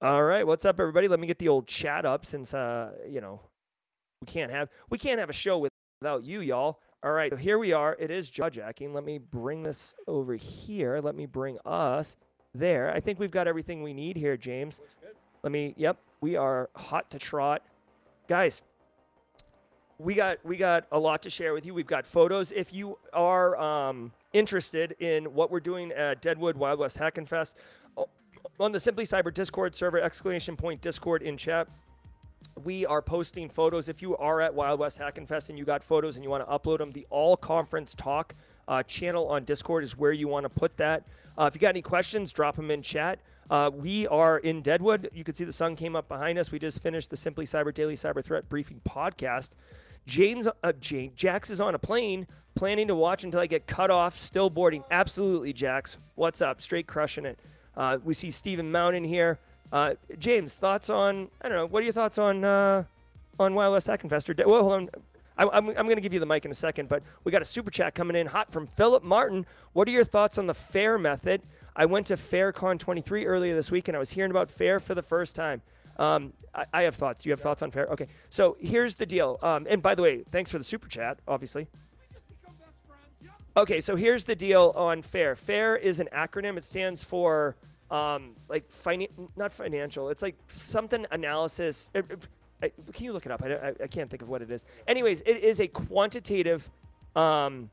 All 0.00 0.22
right, 0.22 0.46
what's 0.46 0.64
up, 0.64 0.78
everybody? 0.78 1.08
Let 1.08 1.18
me 1.18 1.26
get 1.26 1.40
the 1.40 1.48
old 1.48 1.66
chat 1.66 2.04
up 2.06 2.24
since 2.24 2.54
uh, 2.54 2.92
you 3.10 3.20
know, 3.20 3.40
we 4.20 4.26
can't 4.26 4.52
have 4.52 4.68
we 4.90 4.96
can't 4.96 5.18
have 5.18 5.28
a 5.28 5.32
show 5.32 5.58
with- 5.58 5.72
without 6.00 6.24
you, 6.24 6.40
y'all. 6.40 6.78
All 7.02 7.12
right, 7.12 7.30
so 7.30 7.36
here 7.36 7.58
we 7.58 7.72
are. 7.72 7.96
It 7.98 8.10
is 8.10 8.28
jaw 8.28 8.50
jacking. 8.50 8.92
Let 8.92 9.04
me 9.04 9.18
bring 9.18 9.62
this 9.62 9.94
over 10.06 10.34
here. 10.34 11.00
Let 11.00 11.14
me 11.14 11.26
bring 11.26 11.58
us 11.64 12.16
there. 12.54 12.92
I 12.92 13.00
think 13.00 13.20
we've 13.20 13.30
got 13.30 13.46
everything 13.46 13.82
we 13.82 13.92
need 13.92 14.16
here, 14.16 14.36
James. 14.36 14.80
Let 15.42 15.52
me. 15.52 15.74
Yep, 15.76 15.98
we 16.20 16.36
are 16.36 16.70
hot 16.74 17.10
to 17.10 17.18
trot, 17.18 17.62
guys. 18.28 18.62
We 19.98 20.14
got 20.14 20.44
we 20.44 20.56
got 20.56 20.86
a 20.90 20.98
lot 20.98 21.22
to 21.22 21.30
share 21.30 21.54
with 21.54 21.64
you. 21.64 21.74
We've 21.74 21.86
got 21.86 22.06
photos. 22.06 22.50
If 22.52 22.72
you 22.72 22.98
are 23.12 23.56
um, 23.56 24.12
interested 24.32 24.96
in 24.98 25.26
what 25.34 25.50
we're 25.50 25.60
doing 25.60 25.92
at 25.92 26.20
Deadwood 26.20 26.56
Wild 26.56 26.80
West 26.80 26.96
Hackin' 26.96 27.26
Fest, 27.26 27.56
on 28.58 28.72
the 28.72 28.80
Simply 28.80 29.04
Cyber 29.04 29.32
Discord 29.32 29.74
server, 29.74 30.00
exclamation 30.00 30.56
point 30.56 30.80
Discord 30.80 31.22
in 31.22 31.36
chat, 31.36 31.68
we 32.62 32.86
are 32.86 33.02
posting 33.02 33.48
photos. 33.48 33.88
If 33.88 34.02
you 34.02 34.16
are 34.16 34.40
at 34.40 34.54
Wild 34.54 34.80
West 34.80 34.98
Hackin' 34.98 35.26
Fest 35.26 35.48
and 35.48 35.58
you 35.58 35.64
got 35.64 35.82
photos 35.82 36.16
and 36.16 36.24
you 36.24 36.30
want 36.30 36.46
to 36.46 36.52
upload 36.52 36.78
them, 36.78 36.92
the 36.92 37.06
All 37.10 37.36
Conference 37.36 37.94
Talk 37.94 38.34
uh, 38.66 38.82
channel 38.82 39.28
on 39.28 39.44
Discord 39.44 39.84
is 39.84 39.96
where 39.96 40.12
you 40.12 40.28
want 40.28 40.44
to 40.44 40.50
put 40.50 40.76
that. 40.76 41.04
Uh, 41.36 41.44
if 41.44 41.54
you 41.54 41.60
got 41.60 41.70
any 41.70 41.82
questions, 41.82 42.32
drop 42.32 42.56
them 42.56 42.70
in 42.70 42.82
chat. 42.82 43.20
Uh, 43.50 43.70
we 43.72 44.06
are 44.08 44.38
in 44.38 44.60
Deadwood. 44.60 45.08
You 45.14 45.24
can 45.24 45.34
see 45.34 45.44
the 45.44 45.52
sun 45.52 45.74
came 45.76 45.96
up 45.96 46.08
behind 46.08 46.38
us. 46.38 46.52
We 46.52 46.58
just 46.58 46.82
finished 46.82 47.10
the 47.10 47.16
Simply 47.16 47.46
Cyber 47.46 47.72
Daily 47.72 47.94
Cyber 47.94 48.22
Threat 48.22 48.48
Briefing 48.48 48.80
podcast. 48.86 49.52
Jane's 50.06 50.48
uh, 50.62 50.72
Jane 50.80 51.12
Jax 51.14 51.50
is 51.50 51.60
on 51.60 51.74
a 51.74 51.78
plane, 51.78 52.26
planning 52.54 52.88
to 52.88 52.94
watch 52.94 53.24
until 53.24 53.40
I 53.40 53.46
get 53.46 53.66
cut 53.66 53.90
off. 53.90 54.18
Still 54.18 54.50
boarding. 54.50 54.84
Absolutely, 54.90 55.52
Jax. 55.52 55.96
What's 56.14 56.42
up? 56.42 56.60
Straight 56.60 56.86
crushing 56.86 57.24
it. 57.24 57.38
Uh, 57.76 57.98
we 58.02 58.12
see 58.12 58.30
Stephen 58.30 58.70
Mountain 58.72 59.04
here. 59.04 59.38
Uh, 59.72 59.94
James, 60.18 60.54
thoughts 60.54 60.88
on? 60.88 61.28
I 61.42 61.48
don't 61.48 61.58
know. 61.58 61.66
What 61.66 61.80
are 61.80 61.84
your 61.84 61.92
thoughts 61.92 62.18
on 62.18 62.44
uh, 62.44 62.84
on 63.38 63.54
Wild 63.54 63.74
West 63.74 63.86
Hackin' 63.86 64.08
Fest? 64.08 64.30
Or 64.30 64.34
de- 64.34 64.48
well, 64.48 64.62
hold 64.62 64.72
on. 64.72 64.90
I, 65.36 65.44
I'm, 65.44 65.68
I'm 65.68 65.86
going 65.86 65.96
to 65.96 66.00
give 66.00 66.14
you 66.14 66.20
the 66.20 66.26
mic 66.26 66.44
in 66.44 66.50
a 66.50 66.54
second, 66.54 66.88
but 66.88 67.02
we 67.24 67.30
got 67.30 67.42
a 67.42 67.44
super 67.44 67.70
chat 67.70 67.94
coming 67.94 68.16
in 68.16 68.26
hot 68.26 68.50
from 68.50 68.66
Philip 68.66 69.04
Martin. 69.04 69.46
What 69.72 69.86
are 69.86 69.90
your 69.90 70.04
thoughts 70.04 70.36
on 70.36 70.46
the 70.46 70.54
FAIR 70.54 70.98
method? 70.98 71.42
I 71.76 71.86
went 71.86 72.08
to 72.08 72.16
FairCon 72.16 72.80
23 72.80 73.26
earlier 73.26 73.54
this 73.54 73.70
week, 73.70 73.86
and 73.88 73.96
I 73.96 74.00
was 74.00 74.10
hearing 74.10 74.32
about 74.32 74.50
FAIR 74.50 74.80
for 74.80 74.96
the 74.96 75.02
first 75.02 75.36
time. 75.36 75.62
Um, 75.96 76.32
I, 76.54 76.64
I 76.72 76.82
have 76.82 76.96
thoughts. 76.96 77.22
Do 77.22 77.28
you 77.28 77.32
have 77.32 77.40
thoughts 77.40 77.62
on 77.62 77.70
FAIR? 77.70 77.86
Okay. 77.90 78.08
So 78.30 78.56
here's 78.58 78.96
the 78.96 79.06
deal. 79.06 79.38
Um, 79.42 79.66
and 79.68 79.80
by 79.80 79.94
the 79.94 80.02
way, 80.02 80.24
thanks 80.32 80.50
for 80.50 80.58
the 80.58 80.64
super 80.64 80.88
chat, 80.88 81.18
obviously. 81.28 81.68
Okay, 83.56 83.80
so 83.80 83.96
here's 83.96 84.24
the 84.24 84.36
deal 84.36 84.72
on 84.76 85.02
FAIR. 85.02 85.34
FAIR 85.34 85.76
is 85.76 85.98
an 85.98 86.08
acronym. 86.12 86.56
It 86.56 86.64
stands 86.64 87.02
for 87.02 87.56
um, 87.90 88.32
like 88.48 88.70
finan- 88.70 89.10
not 89.36 89.52
financial. 89.52 90.08
It's 90.08 90.22
like 90.22 90.36
something 90.48 91.06
analysis. 91.10 91.90
uh, 91.94 91.98
uh, 91.98 92.16
I, 92.60 92.72
can 92.92 93.04
you 93.04 93.12
look 93.12 93.24
it 93.24 93.32
up? 93.32 93.42
I, 93.44 93.54
I, 93.54 93.74
I 93.84 93.86
can't 93.86 94.10
think 94.10 94.22
of 94.22 94.28
what 94.28 94.42
it 94.42 94.50
is. 94.50 94.64
Anyways, 94.86 95.20
it 95.22 95.38
is 95.38 95.60
a 95.60 95.68
quantitative. 95.68 96.68
Um, 97.14 97.70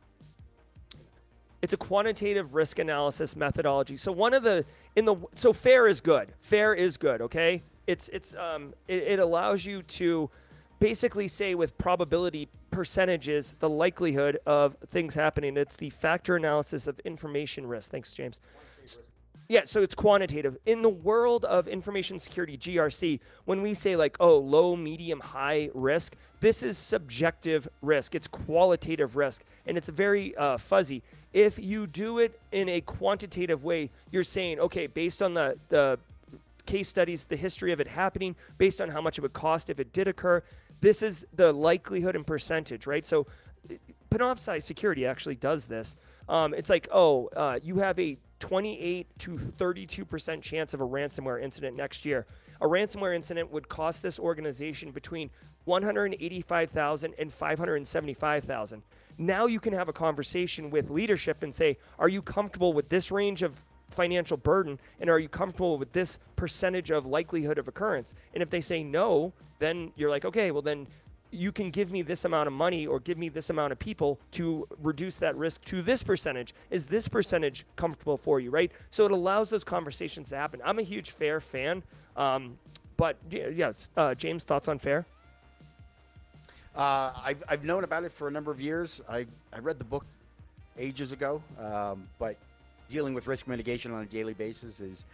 it's 1.61 1.73
a 1.73 1.77
quantitative 1.77 2.53
risk 2.53 2.77
analysis 2.77 3.35
methodology. 3.35 3.97
So 3.97 4.11
one 4.11 4.33
of 4.35 4.43
the 4.43 4.65
in 4.95 5.05
the 5.05 5.15
so 5.33 5.53
fair 5.53 5.87
is 5.87 6.01
good. 6.01 6.33
Fair 6.39 6.75
is 6.75 6.97
good. 6.97 7.21
Okay, 7.21 7.63
it's 7.87 8.09
it's 8.09 8.35
um 8.35 8.73
it, 8.87 9.03
it 9.03 9.19
allows 9.19 9.65
you 9.65 9.81
to 9.83 10.29
basically 10.79 11.27
say 11.27 11.55
with 11.55 11.75
probability 11.77 12.47
percentages 12.69 13.55
the 13.59 13.69
likelihood 13.69 14.37
of 14.45 14.75
things 14.87 15.15
happening. 15.15 15.57
It's 15.57 15.75
the 15.75 15.89
factor 15.89 16.35
analysis 16.35 16.85
of 16.85 16.99
information 16.99 17.65
risk. 17.65 17.89
Thanks, 17.89 18.13
James. 18.13 18.39
Yeah, 19.47 19.61
so 19.65 19.83
it's 19.83 19.93
quantitative. 19.93 20.57
In 20.65 20.81
the 20.81 20.89
world 20.89 21.45
of 21.45 21.67
information 21.67 22.17
security, 22.17 22.57
GRC, 22.57 23.19
when 23.45 23.61
we 23.61 23.75
say 23.75 23.95
like, 23.95 24.17
oh, 24.19 24.37
low, 24.37 24.75
medium, 24.75 25.19
high 25.19 25.69
risk, 25.75 26.15
this 26.39 26.63
is 26.63 26.77
subjective 26.79 27.67
risk. 27.81 28.15
It's 28.15 28.27
qualitative 28.27 29.15
risk, 29.15 29.43
and 29.67 29.77
it's 29.77 29.89
very 29.89 30.35
uh, 30.35 30.57
fuzzy. 30.57 31.03
If 31.31 31.59
you 31.59 31.85
do 31.85 32.19
it 32.19 32.39
in 32.51 32.69
a 32.69 32.81
quantitative 32.81 33.63
way, 33.63 33.91
you're 34.11 34.23
saying, 34.23 34.59
okay, 34.59 34.87
based 34.87 35.21
on 35.21 35.35
the, 35.35 35.57
the 35.69 35.99
case 36.65 36.87
studies, 36.89 37.25
the 37.25 37.35
history 37.35 37.71
of 37.71 37.79
it 37.79 37.87
happening, 37.87 38.35
based 38.57 38.81
on 38.81 38.89
how 38.89 39.01
much 39.01 39.19
it 39.19 39.21
would 39.21 39.33
cost 39.33 39.69
if 39.69 39.79
it 39.79 39.93
did 39.93 40.07
occur. 40.07 40.41
This 40.81 41.03
is 41.03 41.25
the 41.35 41.53
likelihood 41.53 42.15
and 42.15 42.25
percentage, 42.25 42.87
right? 42.87 43.05
So, 43.05 43.27
Panoptcy 44.09 44.61
Security 44.61 45.05
actually 45.05 45.35
does 45.35 45.65
this. 45.65 45.97
Um, 46.29 46.53
it's 46.53 46.69
like, 46.69 46.87
oh, 46.91 47.27
uh, 47.35 47.59
you 47.61 47.77
have 47.79 47.99
a 47.99 48.17
28 48.39 49.07
to 49.19 49.31
32% 49.31 50.41
chance 50.41 50.73
of 50.73 50.81
a 50.81 50.87
ransomware 50.87 51.41
incident 51.41 51.75
next 51.75 52.05
year. 52.05 52.25
A 52.61 52.65
ransomware 52.65 53.15
incident 53.15 53.51
would 53.51 53.67
cost 53.69 54.01
this 54.01 54.19
organization 54.19 54.91
between 54.91 55.29
185,000 55.65 57.13
and 57.17 57.33
575,000. 57.33 58.83
Now 59.17 59.45
you 59.45 59.59
can 59.59 59.73
have 59.73 59.89
a 59.89 59.93
conversation 59.93 60.69
with 60.69 60.89
leadership 60.89 61.43
and 61.43 61.53
say, 61.53 61.77
are 61.97 62.09
you 62.09 62.21
comfortable 62.21 62.73
with 62.73 62.89
this 62.89 63.11
range 63.11 63.43
of 63.43 63.63
financial 63.89 64.37
burden 64.37 64.79
and 64.99 65.09
are 65.09 65.19
you 65.19 65.29
comfortable 65.29 65.77
with 65.77 65.91
this 65.93 66.19
percentage 66.35 66.91
of 66.91 67.05
likelihood 67.05 67.57
of 67.57 67.67
occurrence? 67.67 68.13
And 68.33 68.43
if 68.43 68.49
they 68.49 68.61
say 68.61 68.83
no, 68.83 69.33
then 69.59 69.91
you're 69.95 70.09
like, 70.09 70.25
okay, 70.25 70.51
well 70.51 70.61
then 70.61 70.87
you 71.35 71.51
can 71.51 71.69
give 71.69 71.91
me 71.91 72.01
this 72.01 72.25
amount 72.25 72.47
of 72.47 72.53
money 72.53 72.87
or 72.87 72.99
give 72.99 73.17
me 73.17 73.29
this 73.29 73.49
amount 73.49 73.71
of 73.71 73.79
people 73.79 74.19
to 74.31 74.67
reduce 74.81 75.17
that 75.17 75.35
risk 75.35 75.63
to 75.65 75.81
this 75.81 76.01
percentage. 76.01 76.55
Is 76.69 76.85
this 76.85 77.07
percentage 77.07 77.65
comfortable 77.75 78.17
for 78.17 78.39
you, 78.39 78.49
right? 78.49 78.71
So 78.91 79.05
it 79.05 79.11
allows 79.11 79.49
those 79.49 79.63
conversations 79.63 80.29
to 80.29 80.37
happen. 80.37 80.61
I'm 80.63 80.79
a 80.79 80.83
huge 80.83 81.11
fair 81.11 81.39
fan. 81.41 81.83
Um, 82.15 82.57
but 82.97 83.17
yeah, 83.29 83.73
uh, 83.97 84.15
James, 84.15 84.43
thoughts 84.43 84.67
on 84.67 84.79
fair? 84.79 85.05
Uh, 86.75 87.11
I've, 87.23 87.43
I've 87.47 87.63
known 87.63 87.83
about 87.83 88.03
it 88.03 88.11
for 88.11 88.27
a 88.27 88.31
number 88.31 88.51
of 88.51 88.59
years. 88.59 89.01
I, 89.09 89.25
I 89.53 89.59
read 89.59 89.77
the 89.77 89.85
book 89.85 90.05
ages 90.77 91.11
ago, 91.11 91.41
um, 91.59 92.07
but 92.19 92.35
dealing 92.87 93.13
with 93.13 93.27
risk 93.27 93.47
mitigation 93.47 93.91
on 93.91 94.03
a 94.03 94.05
daily 94.05 94.33
basis 94.33 94.79
is 94.79 95.05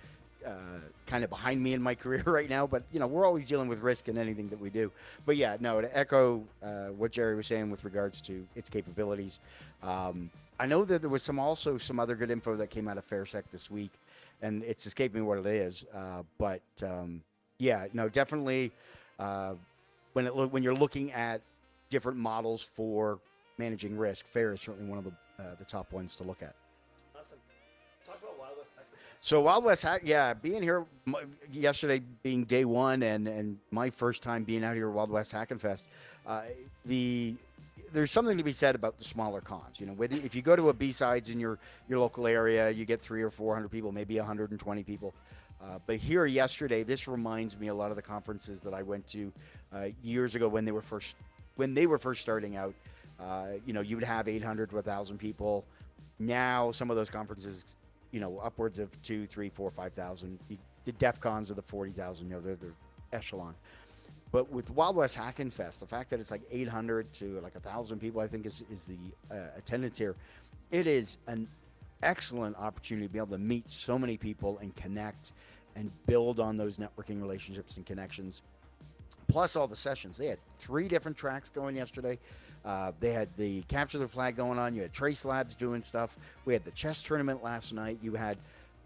uh, 0.46 0.80
kind 1.06 1.24
of 1.24 1.30
behind 1.30 1.62
me 1.62 1.74
in 1.74 1.82
my 1.82 1.96
career 2.04 2.24
right 2.26 2.50
now. 2.50 2.68
But 2.68 2.84
you 2.92 3.00
know, 3.00 3.08
we're 3.08 3.26
always 3.26 3.48
dealing 3.48 3.68
with 3.68 3.80
risk 3.80 4.08
in 4.08 4.18
anything 4.18 4.48
that 4.50 4.60
we 4.60 4.70
do. 4.70 4.92
But 5.26 5.38
yeah, 5.38 5.58
no, 5.60 5.82
to 5.82 5.98
echo 5.98 6.44
uh, 6.64 6.88
what 6.88 7.12
Jerry 7.12 7.36
was 7.36 7.48
saying 7.48 7.70
with 7.70 7.84
regards 7.84 8.22
to 8.22 8.46
its 8.56 8.70
capabilities, 8.70 9.40
um, 9.84 10.30
I 10.60 10.66
know 10.66 10.86
that 10.86 11.02
there 11.02 11.10
was 11.10 11.24
some 11.24 11.40
also 11.40 11.78
some 11.78 12.00
other 12.00 12.16
good 12.16 12.32
info 12.32 12.56
that 12.56 12.70
came 12.70 12.88
out 12.88 12.98
of 12.98 13.10
FairSec 13.10 13.44
this 13.52 13.72
week, 13.72 13.92
and 14.42 14.64
it's 14.64 14.86
escaping 14.86 15.22
me 15.22 15.28
what 15.28 15.40
it 15.40 15.46
is. 15.46 15.86
Uh, 15.94 16.24
but 16.38 16.62
um, 16.84 17.22
yeah, 17.58 17.88
no, 17.94 18.10
definitely. 18.10 18.72
Uh, 19.20 19.54
when 20.14 20.26
it 20.26 20.36
lo- 20.36 20.48
when 20.48 20.64
you're 20.64 20.74
looking 20.76 21.12
at 21.14 21.42
different 21.90 22.18
models 22.18 22.62
for 22.64 23.20
managing 23.58 23.98
risk, 23.98 24.26
Fair 24.26 24.54
is 24.54 24.62
certainly 24.62 24.90
one 24.90 24.98
of 24.98 25.06
the 25.06 25.12
uh, 25.42 25.56
the 25.58 25.66
top 25.66 25.92
ones 25.92 26.16
to 26.16 26.24
look 26.24 26.44
at. 26.44 26.56
So 29.24 29.40
Wild 29.40 29.64
West, 29.64 29.84
Hack, 29.84 30.02
yeah, 30.04 30.34
being 30.34 30.64
here 30.64 30.84
yesterday, 31.52 32.02
being 32.24 32.44
day 32.44 32.66
one, 32.66 33.04
and 33.04 33.28
and 33.28 33.60
my 33.70 33.92
first 33.92 34.24
time 34.24 34.44
being 34.44 34.64
out 34.64 34.74
here 34.74 34.88
at 34.90 34.94
Wild 34.96 35.12
West 35.12 35.32
Hackin' 35.32 35.60
Fest, 35.60 35.86
uh, 36.26 36.42
the 36.86 37.36
there's 37.94 38.10
something 38.10 38.36
to 38.36 38.44
be 38.44 38.52
said 38.52 38.74
about 38.74 38.98
the 38.98 39.04
smaller 39.04 39.40
cons. 39.40 39.80
You 39.80 39.86
know, 39.86 39.94
whether 39.94 40.16
if 40.16 40.34
you 40.34 40.42
go 40.42 40.56
to 40.56 40.70
a 40.70 40.74
B 40.74 40.92
sides 40.92 41.30
in 41.30 41.40
your 41.40 41.60
your 41.88 42.00
local 42.00 42.26
area, 42.26 42.72
you 42.72 42.84
get 42.84 43.00
three 43.00 43.22
or 43.22 43.30
four 43.30 43.54
hundred 43.54 43.70
people, 43.70 43.92
maybe 43.92 44.18
120 44.18 44.82
people. 44.82 45.14
Uh, 45.62 45.78
but 45.86 45.98
here 45.98 46.26
yesterday, 46.26 46.82
this 46.82 47.08
reminds 47.08 47.60
me 47.60 47.68
a 47.68 47.74
lot 47.74 47.92
of 47.92 47.98
the 47.98 48.02
conferences 48.02 48.64
that 48.64 48.74
I 48.74 48.82
went 48.82 49.08
to 49.10 49.32
uh, 49.72 49.88
years 50.02 50.34
ago 50.34 50.48
when 50.48 50.66
they 50.66 50.72
were 50.72 50.82
first 50.82 51.16
when 51.58 51.76
they 51.76 51.86
were 51.86 52.00
first 52.00 52.22
starting 52.22 52.56
out. 52.56 52.74
Uh, 53.20 53.50
you 53.68 53.74
know, 53.74 53.82
you 53.82 53.96
would 53.98 54.04
have 54.04 54.28
800 54.28 54.70
to 54.70 54.76
1,000 54.78 55.20
people. 55.20 55.64
Now, 56.18 56.72
some 56.72 56.90
of 56.90 56.96
those 56.96 57.12
conferences, 57.12 57.66
you 58.12 58.20
know, 58.20 58.40
upwards 58.40 58.80
of 58.80 59.02
two, 59.02 59.26
three, 59.26 59.50
four, 59.50 59.70
five 59.72 59.94
thousand. 59.94 60.40
The 60.84 60.92
DEF 60.94 61.20
cons 61.20 61.52
are 61.52 61.54
the 61.54 61.62
40,000. 61.62 62.26
You 62.28 62.34
know, 62.34 62.42
they're 62.42 62.56
the 62.56 62.72
echelon. 63.14 63.54
But 64.32 64.52
with 64.52 64.70
Wild 64.72 64.96
West 64.96 65.16
Hackin' 65.16 65.52
Fest, 65.52 65.82
the 65.82 65.86
fact 65.86 66.10
that 66.10 66.20
it's 66.20 66.32
like 66.32 66.42
800 66.50 67.12
to 67.14 67.40
like 67.42 67.54
1,000 67.54 68.00
people, 68.00 68.22
I 68.22 68.28
think 68.28 68.46
is, 68.46 68.64
is 68.72 68.86
the 68.86 68.98
uh, 69.30 69.50
attendance 69.58 69.98
here. 69.98 70.16
It 70.72 70.88
is 70.88 71.18
an 71.28 71.48
excellent 72.02 72.56
opportunity 72.58 73.08
to 73.08 73.14
be 73.14 73.20
able 73.20 73.28
to 73.28 73.38
meet 73.38 73.70
so 73.70 74.00
many 74.00 74.18
people 74.18 74.58
and 74.60 74.76
connect 74.76 75.34
and 75.76 75.92
build 76.06 76.40
on 76.40 76.58
those 76.58 76.78
networking 76.78 77.22
relationships 77.22 77.78
and 77.78 77.86
connections. 77.86 78.42
Plus, 79.28 79.56
all 79.56 79.68
the 79.68 79.76
sessions. 79.76 80.18
They 80.18 80.28
had 80.28 80.40
three 80.60 80.88
different 80.88 81.18
tracks 81.18 81.50
going 81.50 81.76
yesterday. 81.76 82.18
Uh, 82.64 82.92
they 83.00 83.12
had 83.14 83.28
the 83.38 83.62
Capture 83.64 83.98
the 83.98 84.08
Flag 84.08 84.36
going 84.36 84.60
on. 84.60 84.76
You 84.76 84.84
had 84.84 84.94
Trace 84.94 85.26
Labs 85.26 85.56
doing 85.56 85.82
stuff. 85.82 86.18
We 86.46 86.54
had 86.54 86.64
the 86.64 86.72
chess 86.72 87.02
tournament 87.02 87.44
last 87.44 87.74
night. 87.74 87.98
You 88.04 88.14
had 88.14 88.38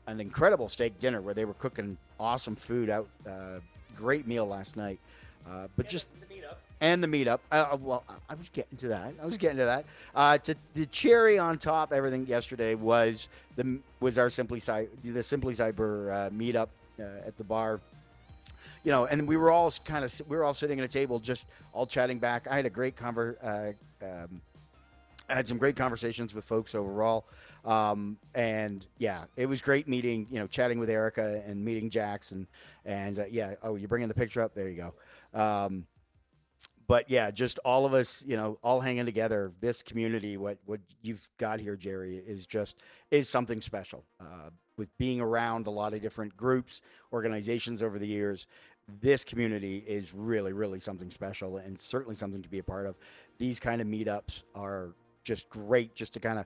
an 0.08 0.20
incredible 0.20 0.70
steak 0.70 1.00
dinner 1.00 1.20
where 1.22 1.34
they 1.34 1.46
were 1.46 1.56
cooking 1.56 1.98
awesome 2.20 2.56
food 2.56 2.90
out. 2.90 3.08
Uh, 3.28 3.60
great 3.98 4.28
meal 4.28 4.46
last 4.48 4.78
night. 4.78 5.00
Uh, 5.50 5.68
but 5.76 5.88
just 5.90 6.08
and 6.82 7.02
the 7.04 7.08
meetup. 7.08 7.40
Uh, 7.52 7.70
uh, 7.72 7.78
well, 7.80 8.04
I- 8.08 8.34
I 8.34 8.36
was 8.36 8.50
getting 8.50 8.78
to 8.80 8.90
that. 8.90 9.14
I 9.22 9.26
was 9.26 9.38
getting 9.38 9.58
to 9.58 9.66
that. 9.66 9.86
Uh, 10.14 10.38
to 10.40 10.56
the 10.74 10.86
cherry 10.88 11.38
on 11.40 11.58
top, 11.58 11.94
everything 11.94 12.28
yesterday 12.28 12.76
was 12.76 13.30
the 13.56 13.80
was 14.00 14.18
our 14.18 14.30
simply 14.30 14.60
Cy- 14.60 14.88
the 15.04 15.24
simply 15.24 15.54
cyber 15.54 16.12
uh, 16.28 16.30
meetup 16.32 16.68
uh, 17.00 17.04
at 17.28 17.38
the 17.38 17.44
bar. 17.44 17.80
You 18.86 18.92
know, 18.92 19.06
and 19.06 19.28
we 19.28 19.36
were 19.36 19.52
all 19.52 19.70
kind 19.84 20.06
of 20.06 20.22
we 20.28 20.38
were 20.38 20.44
all 20.44 20.54
sitting 20.54 20.80
at 20.80 20.86
a 20.86 20.88
table, 20.88 21.20
just 21.20 21.48
all 21.74 21.86
chatting 21.86 22.20
back. 22.20 22.48
I 22.50 22.56
had 22.56 22.66
a 22.66 22.70
great 22.70 22.96
conver. 22.96 23.36
Uh, 23.44 24.06
um, 24.06 24.42
I 25.28 25.34
had 25.34 25.48
some 25.48 25.58
great 25.58 25.76
conversations 25.76 26.34
with 26.34 26.46
folks 26.46 26.76
overall. 26.76 27.28
Um, 27.64 28.18
and 28.36 28.86
yeah, 28.98 29.26
it 29.36 29.48
was 29.48 29.62
great 29.62 29.88
meeting, 29.88 30.28
you 30.30 30.40
know, 30.40 30.48
chatting 30.48 30.78
with 30.80 30.90
Erica 30.90 31.42
and 31.48 31.64
meeting 31.66 31.90
Jax 31.90 32.32
and, 32.32 32.46
and 32.86 33.20
uh, 33.20 33.26
yeah. 33.30 33.56
Oh, 33.64 33.76
you're 33.76 33.88
bringing 33.88 34.08
the 34.08 34.14
picture 34.14 34.42
up. 34.42 34.54
There 34.54 34.70
you 34.70 34.92
go. 35.34 35.40
Um, 35.40 35.88
but 36.88 37.10
yeah, 37.10 37.32
just 37.32 37.58
all 37.66 37.88
of 37.88 37.96
us, 37.96 38.24
you 38.28 38.38
know, 38.38 38.60
all 38.62 38.80
hanging 38.80 39.06
together. 39.06 39.52
This 39.60 39.82
community, 39.82 40.38
what 40.38 40.60
what 40.66 40.80
you've 41.02 41.28
got 41.40 41.60
here, 41.60 41.76
Jerry, 41.76 42.18
is 42.18 42.46
just 42.46 42.78
is 43.10 43.28
something 43.28 43.62
special. 43.62 44.04
Uh, 44.20 44.52
with 44.78 44.96
being 44.98 45.22
around 45.22 45.68
a 45.68 45.70
lot 45.70 45.94
of 45.94 46.02
different 46.02 46.36
groups, 46.36 46.82
organizations 47.14 47.82
over 47.82 47.98
the 47.98 48.06
years, 48.06 48.46
this 49.02 49.24
community 49.24 49.84
is 49.88 50.14
really, 50.14 50.54
really 50.54 50.80
something 50.80 51.10
special, 51.10 51.58
and 51.58 51.80
certainly 51.80 52.16
something 52.16 52.42
to 52.42 52.50
be 52.50 52.60
a 52.60 52.64
part 52.64 52.86
of. 52.86 52.96
These 53.38 53.60
kind 53.60 53.82
of 53.82 53.88
meetups 53.88 54.44
are 54.54 54.94
just 55.24 55.50
great, 55.50 55.96
just 55.96 56.14
to 56.14 56.20
kind 56.20 56.40
of. 56.40 56.46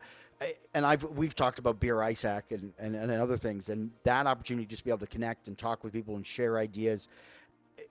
And 0.74 0.86
I've 0.86 1.04
we've 1.04 1.36
talked 1.36 1.60
about 1.60 1.80
beer 1.80 1.96
ISAC 1.96 2.44
and, 2.52 2.72
and, 2.80 2.96
and 2.96 3.12
other 3.12 3.38
things, 3.38 3.70
and 3.70 3.92
that 4.04 4.26
opportunity 4.26 4.66
just 4.66 4.82
to 4.82 4.86
be 4.86 4.92
able 4.92 5.00
to 5.00 5.08
connect 5.08 5.48
and 5.48 5.58
talk 5.58 5.84
with 5.84 5.92
people 5.92 6.16
and 6.16 6.26
share 6.26 6.58
ideas 6.58 7.10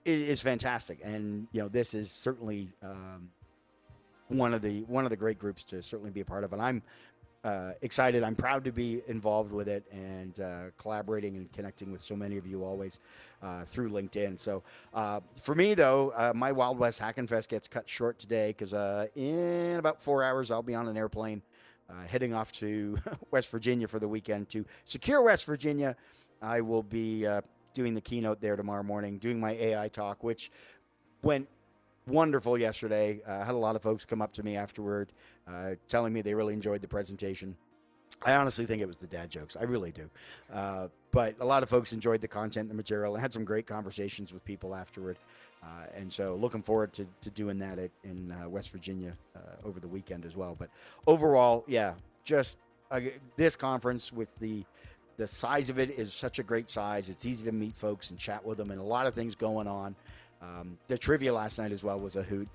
is 0.05 0.41
fantastic. 0.41 0.99
And 1.03 1.47
you 1.51 1.61
know, 1.61 1.67
this 1.67 1.93
is 1.93 2.11
certainly 2.11 2.69
um, 2.81 3.29
one 4.29 4.53
of 4.53 4.61
the 4.61 4.81
one 4.83 5.05
of 5.05 5.09
the 5.09 5.17
great 5.17 5.37
groups 5.37 5.63
to 5.65 5.83
certainly 5.83 6.11
be 6.11 6.21
a 6.21 6.25
part 6.25 6.43
of. 6.43 6.53
And 6.53 6.61
I'm 6.61 6.81
uh, 7.43 7.71
excited. 7.81 8.23
I'm 8.23 8.35
proud 8.35 8.63
to 8.65 8.71
be 8.71 9.01
involved 9.07 9.51
with 9.51 9.67
it 9.67 9.85
and 9.91 10.39
uh, 10.39 10.63
collaborating 10.77 11.37
and 11.37 11.51
connecting 11.51 11.91
with 11.91 12.01
so 12.01 12.15
many 12.15 12.37
of 12.37 12.45
you 12.45 12.63
always 12.63 12.99
uh, 13.41 13.63
through 13.65 13.89
LinkedIn. 13.89 14.39
So 14.39 14.63
uh, 14.93 15.21
for 15.41 15.55
me, 15.55 15.73
though, 15.73 16.11
uh, 16.15 16.33
my 16.35 16.51
Wild 16.51 16.77
West 16.77 16.99
Hackin' 16.99 17.27
Fest 17.27 17.49
gets 17.49 17.67
cut 17.67 17.89
short 17.89 18.19
today 18.19 18.49
because 18.49 18.73
uh, 18.73 19.07
in 19.15 19.77
about 19.77 20.01
four 20.01 20.23
hours 20.23 20.51
I'll 20.51 20.63
be 20.63 20.75
on 20.75 20.87
an 20.87 20.97
airplane 20.97 21.41
heading 22.07 22.35
off 22.35 22.51
to 22.51 22.99
West 23.31 23.49
Virginia 23.49 23.87
for 23.87 23.99
the 23.99 24.07
weekend 24.07 24.47
to 24.49 24.63
secure 24.85 25.23
West 25.23 25.45
Virginia. 25.45 25.95
I 26.41 26.61
will 26.61 26.83
be 26.83 27.27
doing 27.73 27.93
the 27.93 28.01
keynote 28.01 28.41
there 28.41 28.55
tomorrow 28.55 28.83
morning, 28.83 29.17
doing 29.17 29.39
my 29.39 29.53
AI 29.53 29.87
talk, 29.87 30.23
which 30.23 30.51
went 31.23 31.47
wonderful 32.09 32.57
yesterday. 32.57 33.21
Uh, 33.27 33.33
I 33.33 33.45
had 33.45 33.55
a 33.55 33.57
lot 33.57 33.75
of 33.75 33.81
folks 33.81 34.05
come 34.05 34.21
up 34.21 34.33
to 34.33 34.43
me 34.43 34.55
afterward, 34.55 35.11
uh, 35.47 35.75
telling 35.87 36.13
me 36.13 36.21
they 36.21 36.33
really 36.33 36.53
enjoyed 36.53 36.81
the 36.81 36.87
presentation. 36.87 37.55
I 38.23 38.33
honestly 38.33 38.65
think 38.65 38.81
it 38.81 38.87
was 38.87 38.97
the 38.97 39.07
dad 39.07 39.29
jokes. 39.29 39.55
I 39.59 39.63
really 39.63 39.91
do. 39.91 40.09
Uh, 40.51 40.87
but 41.11 41.35
a 41.39 41.45
lot 41.45 41.63
of 41.63 41.69
folks 41.69 41.93
enjoyed 41.93 42.21
the 42.21 42.27
content, 42.27 42.67
the 42.67 42.75
material, 42.75 43.13
and 43.13 43.21
had 43.21 43.31
some 43.31 43.45
great 43.45 43.65
conversations 43.65 44.33
with 44.33 44.43
people 44.43 44.75
afterward. 44.75 45.17
Uh, 45.63 45.85
and 45.95 46.11
so, 46.11 46.35
looking 46.35 46.61
forward 46.61 46.93
to, 46.93 47.07
to 47.21 47.29
doing 47.29 47.59
that 47.59 47.79
at, 47.79 47.91
in 48.03 48.31
uh, 48.31 48.47
West 48.49 48.71
Virginia 48.71 49.13
uh, 49.35 49.67
over 49.67 49.79
the 49.79 49.87
weekend 49.87 50.25
as 50.25 50.35
well. 50.35 50.55
But 50.57 50.69
overall, 51.07 51.63
yeah, 51.67 51.93
just 52.23 52.57
uh, 52.91 53.01
this 53.35 53.55
conference 53.55 54.11
with 54.11 54.33
the 54.39 54.63
the 55.17 55.27
size 55.27 55.69
of 55.69 55.79
it 55.79 55.89
is 55.99 56.13
such 56.13 56.39
a 56.39 56.43
great 56.43 56.69
size. 56.69 57.09
It's 57.09 57.25
easy 57.25 57.43
to 57.45 57.51
meet 57.51 57.75
folks 57.75 58.09
and 58.09 58.17
chat 58.17 58.45
with 58.45 58.57
them, 58.57 58.71
and 58.71 58.79
a 58.79 58.83
lot 58.83 59.05
of 59.05 59.13
things 59.13 59.35
going 59.35 59.67
on. 59.67 59.95
Um, 60.41 60.77
the 60.87 60.97
trivia 60.97 61.33
last 61.33 61.59
night 61.59 61.71
as 61.71 61.83
well 61.83 61.99
was 61.99 62.15
a 62.15 62.23
hoot. 62.23 62.47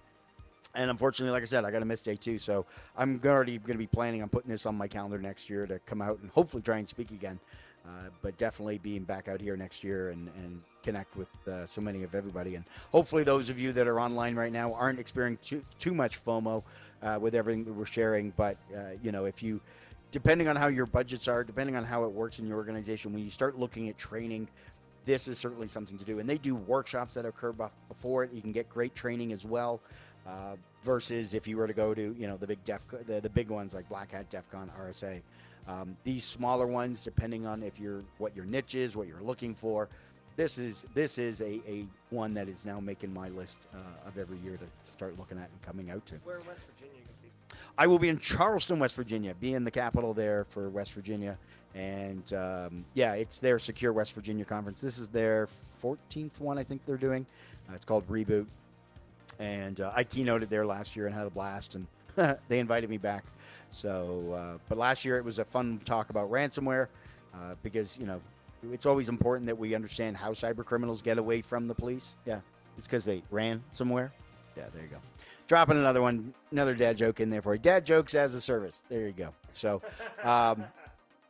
And 0.74 0.90
unfortunately, 0.90 1.32
like 1.32 1.42
I 1.42 1.46
said, 1.46 1.64
I 1.64 1.70
got 1.70 1.78
to 1.80 1.84
miss 1.84 2.02
day 2.02 2.16
two. 2.16 2.38
So 2.38 2.66
I'm 2.96 3.20
already 3.24 3.58
going 3.58 3.74
to 3.74 3.78
be 3.78 3.86
planning 3.86 4.22
on 4.22 4.28
putting 4.28 4.50
this 4.50 4.66
on 4.66 4.74
my 4.74 4.88
calendar 4.88 5.18
next 5.18 5.48
year 5.48 5.66
to 5.66 5.78
come 5.80 6.02
out 6.02 6.18
and 6.20 6.30
hopefully 6.30 6.62
try 6.62 6.78
and 6.78 6.88
speak 6.88 7.10
again. 7.10 7.38
Uh, 7.86 8.08
but 8.22 8.36
definitely 8.38 8.78
being 8.78 9.02
back 9.02 9.28
out 9.28 9.42
here 9.42 9.58
next 9.58 9.84
year 9.84 10.08
and, 10.08 10.30
and 10.38 10.62
connect 10.82 11.14
with 11.18 11.28
uh, 11.46 11.66
so 11.66 11.82
many 11.82 12.02
of 12.02 12.14
everybody. 12.14 12.54
And 12.54 12.64
hopefully, 12.90 13.24
those 13.24 13.50
of 13.50 13.60
you 13.60 13.72
that 13.72 13.86
are 13.86 14.00
online 14.00 14.34
right 14.34 14.52
now 14.52 14.72
aren't 14.72 14.98
experiencing 14.98 15.60
too, 15.60 15.64
too 15.78 15.94
much 15.94 16.24
FOMO 16.24 16.62
uh, 17.02 17.18
with 17.20 17.34
everything 17.34 17.62
that 17.64 17.74
we're 17.74 17.84
sharing. 17.84 18.30
But, 18.38 18.56
uh, 18.74 18.92
you 19.02 19.12
know, 19.12 19.26
if 19.26 19.42
you, 19.42 19.60
depending 20.10 20.48
on 20.48 20.56
how 20.56 20.68
your 20.68 20.86
budgets 20.86 21.28
are, 21.28 21.44
depending 21.44 21.76
on 21.76 21.84
how 21.84 22.04
it 22.04 22.10
works 22.10 22.38
in 22.38 22.46
your 22.46 22.56
organization, 22.56 23.12
when 23.12 23.22
you 23.22 23.28
start 23.28 23.58
looking 23.58 23.90
at 23.90 23.98
training, 23.98 24.48
this 25.04 25.28
is 25.28 25.38
certainly 25.38 25.68
something 25.68 25.98
to 25.98 26.04
do. 26.04 26.18
And 26.18 26.28
they 26.28 26.38
do 26.38 26.54
workshops 26.54 27.14
that 27.14 27.26
occur 27.26 27.52
before 27.88 28.24
it. 28.24 28.32
You 28.32 28.40
can 28.40 28.52
get 28.52 28.68
great 28.68 28.94
training 28.94 29.32
as 29.32 29.44
well. 29.44 29.80
Uh, 30.26 30.56
versus 30.82 31.34
if 31.34 31.46
you 31.46 31.58
were 31.58 31.66
to 31.66 31.74
go 31.74 31.92
to 31.92 32.14
you 32.18 32.26
know 32.26 32.38
the 32.38 32.46
big 32.46 32.64
def 32.64 32.80
the, 33.06 33.20
the 33.20 33.28
big 33.28 33.50
ones 33.50 33.74
like 33.74 33.86
Black 33.90 34.12
Hat, 34.12 34.30
DEF 34.30 34.50
CON, 34.50 34.70
RSA. 34.80 35.20
Um, 35.66 35.96
these 36.04 36.24
smaller 36.24 36.66
ones, 36.66 37.02
depending 37.02 37.46
on 37.46 37.62
if 37.62 37.78
you're 37.78 38.02
what 38.18 38.34
your 38.34 38.44
niche 38.44 38.74
is, 38.74 38.96
what 38.96 39.06
you're 39.06 39.22
looking 39.22 39.54
for, 39.54 39.88
this 40.36 40.58
is 40.58 40.86
this 40.94 41.18
is 41.18 41.40
a, 41.40 41.60
a 41.68 41.86
one 42.10 42.34
that 42.34 42.48
is 42.48 42.64
now 42.64 42.80
making 42.80 43.12
my 43.12 43.28
list 43.28 43.58
uh, 43.74 44.08
of 44.08 44.18
every 44.18 44.38
year 44.38 44.56
to 44.56 44.90
start 44.90 45.18
looking 45.18 45.38
at 45.38 45.48
and 45.50 45.62
coming 45.62 45.90
out 45.90 46.04
to. 46.06 46.16
Where 46.24 46.38
in 46.38 46.46
West 46.46 46.64
Virginia 46.66 47.00
you 47.00 47.28
be? 47.28 47.56
I 47.78 47.86
will 47.86 47.98
be 47.98 48.08
in 48.08 48.18
Charleston, 48.18 48.78
West 48.78 48.96
Virginia, 48.96 49.34
being 49.40 49.64
the 49.64 49.70
capital 49.70 50.12
there 50.12 50.44
for 50.44 50.68
West 50.68 50.92
Virginia. 50.92 51.38
And 51.74 52.32
um, 52.32 52.84
yeah, 52.94 53.14
it's 53.14 53.40
their 53.40 53.58
Secure 53.58 53.92
West 53.92 54.12
Virginia 54.12 54.44
conference. 54.44 54.80
This 54.80 54.98
is 54.98 55.08
their 55.08 55.48
14th 55.82 56.40
one, 56.40 56.58
I 56.58 56.62
think 56.62 56.84
they're 56.86 56.96
doing. 56.96 57.26
Uh, 57.68 57.74
it's 57.74 57.84
called 57.84 58.08
Reboot. 58.08 58.46
And 59.38 59.80
uh, 59.80 59.90
I 59.94 60.04
keynoted 60.04 60.48
there 60.48 60.64
last 60.64 60.94
year 60.94 61.06
and 61.06 61.14
had 61.14 61.26
a 61.26 61.30
blast, 61.30 61.74
and 61.74 61.86
they 62.48 62.60
invited 62.60 62.88
me 62.88 62.98
back. 62.98 63.24
So, 63.70 64.32
uh, 64.32 64.58
but 64.68 64.78
last 64.78 65.04
year 65.04 65.18
it 65.18 65.24
was 65.24 65.40
a 65.40 65.44
fun 65.44 65.80
talk 65.84 66.10
about 66.10 66.30
ransomware 66.30 66.86
uh, 67.34 67.54
because, 67.64 67.98
you 67.98 68.06
know, 68.06 68.20
it's 68.72 68.86
always 68.86 69.08
important 69.08 69.46
that 69.46 69.58
we 69.58 69.74
understand 69.74 70.16
how 70.16 70.30
cyber 70.30 70.64
criminals 70.64 71.02
get 71.02 71.18
away 71.18 71.40
from 71.40 71.66
the 71.66 71.74
police. 71.74 72.14
Yeah, 72.24 72.38
it's 72.78 72.86
because 72.86 73.04
they 73.04 73.22
ran 73.30 73.62
somewhere. 73.72 74.12
Yeah, 74.56 74.64
there 74.72 74.84
you 74.84 74.88
go 74.88 74.98
dropping 75.46 75.76
another 75.76 76.00
one, 76.00 76.32
another 76.52 76.74
dad 76.74 76.96
joke 76.96 77.20
in 77.20 77.30
there 77.30 77.42
for 77.42 77.54
you. 77.54 77.60
Dad 77.60 77.84
jokes 77.84 78.14
as 78.14 78.34
a 78.34 78.40
service. 78.40 78.84
There 78.88 79.06
you 79.06 79.12
go. 79.12 79.30
So, 79.52 79.82
um, 80.22 80.64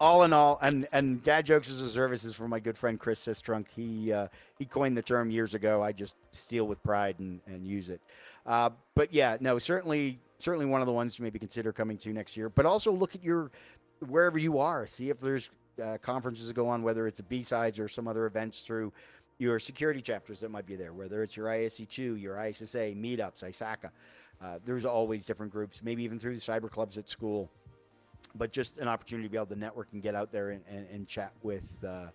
all 0.04 0.24
in 0.24 0.34
all, 0.34 0.58
and 0.60 0.86
and 0.92 1.22
dad 1.22 1.46
jokes 1.46 1.70
as 1.70 1.80
a 1.80 1.88
service 1.88 2.24
is 2.24 2.34
from 2.34 2.50
my 2.50 2.60
good 2.60 2.76
friend 2.76 3.00
Chris 3.00 3.24
Sistrunk. 3.24 3.68
He 3.74 4.12
uh, 4.12 4.28
he 4.58 4.66
coined 4.66 4.98
the 4.98 5.02
term 5.02 5.30
years 5.30 5.54
ago. 5.54 5.82
I 5.82 5.92
just 5.92 6.14
steal 6.30 6.68
with 6.68 6.82
pride 6.82 7.16
and 7.20 7.40
and 7.46 7.66
use 7.66 7.88
it. 7.88 8.02
Uh, 8.44 8.68
but 8.94 9.14
yeah, 9.14 9.38
no, 9.40 9.58
certainly 9.58 10.20
certainly 10.36 10.66
one 10.66 10.82
of 10.82 10.86
the 10.86 10.92
ones 10.92 11.16
to 11.16 11.22
maybe 11.22 11.38
consider 11.38 11.72
coming 11.72 11.96
to 11.96 12.12
next 12.12 12.36
year. 12.36 12.50
But 12.50 12.66
also 12.66 12.92
look 12.92 13.14
at 13.14 13.24
your 13.24 13.50
wherever 14.06 14.38
you 14.38 14.58
are. 14.58 14.86
See 14.86 15.08
if 15.08 15.20
there's 15.20 15.48
uh, 15.82 15.96
conferences 16.02 16.48
that 16.48 16.54
go 16.54 16.68
on, 16.68 16.82
whether 16.82 17.06
it's 17.06 17.22
B 17.22 17.42
sides 17.42 17.78
or 17.78 17.88
some 17.88 18.06
other 18.06 18.26
events 18.26 18.60
through 18.60 18.92
your 19.38 19.58
security 19.58 20.02
chapters 20.02 20.38
that 20.40 20.50
might 20.50 20.66
be 20.66 20.76
there, 20.76 20.92
whether 20.92 21.22
it's 21.22 21.34
your 21.34 21.46
ISC2, 21.46 22.20
your 22.20 22.36
ISSA, 22.46 22.94
meetups, 22.94 23.42
ISACA. 23.42 23.90
Uh, 24.42 24.58
there's 24.66 24.84
always 24.84 25.24
different 25.24 25.50
groups, 25.50 25.80
maybe 25.82 26.04
even 26.04 26.18
through 26.20 26.34
the 26.34 26.40
cyber 26.40 26.70
clubs 26.70 26.98
at 26.98 27.08
school. 27.08 27.50
But 28.36 28.52
just 28.52 28.78
an 28.78 28.88
opportunity 28.88 29.28
to 29.28 29.32
be 29.32 29.36
able 29.36 29.46
to 29.46 29.56
network 29.56 29.88
and 29.92 30.02
get 30.02 30.14
out 30.14 30.32
there 30.32 30.50
and, 30.50 30.62
and, 30.68 30.86
and 30.90 31.06
chat 31.06 31.32
with 31.42 31.68
uh, 31.84 31.86
uh, 31.88 32.08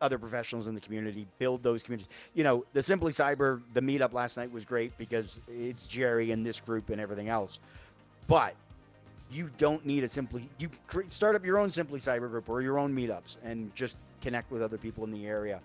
other 0.00 0.18
professionals 0.18 0.68
in 0.68 0.74
the 0.74 0.80
community, 0.80 1.26
build 1.38 1.62
those 1.62 1.82
communities. 1.82 2.08
You 2.34 2.44
know, 2.44 2.64
the 2.72 2.82
Simply 2.82 3.12
Cyber, 3.12 3.60
the 3.74 3.80
meetup 3.80 4.12
last 4.12 4.36
night 4.36 4.52
was 4.52 4.64
great 4.64 4.96
because 4.98 5.40
it's 5.48 5.86
Jerry 5.86 6.30
and 6.30 6.46
this 6.46 6.60
group 6.60 6.90
and 6.90 7.00
everything 7.00 7.28
else. 7.28 7.58
But 8.28 8.54
you 9.32 9.50
don't 9.58 9.84
need 9.86 10.04
a 10.04 10.08
simply 10.08 10.48
you 10.58 10.68
cre- 10.86 11.08
start 11.08 11.34
up 11.34 11.44
your 11.44 11.58
own 11.58 11.70
simply 11.70 11.98
cyber 11.98 12.28
group 12.30 12.48
or 12.48 12.60
your 12.60 12.78
own 12.78 12.94
meetups 12.94 13.36
and 13.42 13.74
just 13.74 13.96
connect 14.20 14.50
with 14.50 14.62
other 14.62 14.78
people 14.78 15.04
in 15.04 15.10
the 15.10 15.26
area 15.26 15.60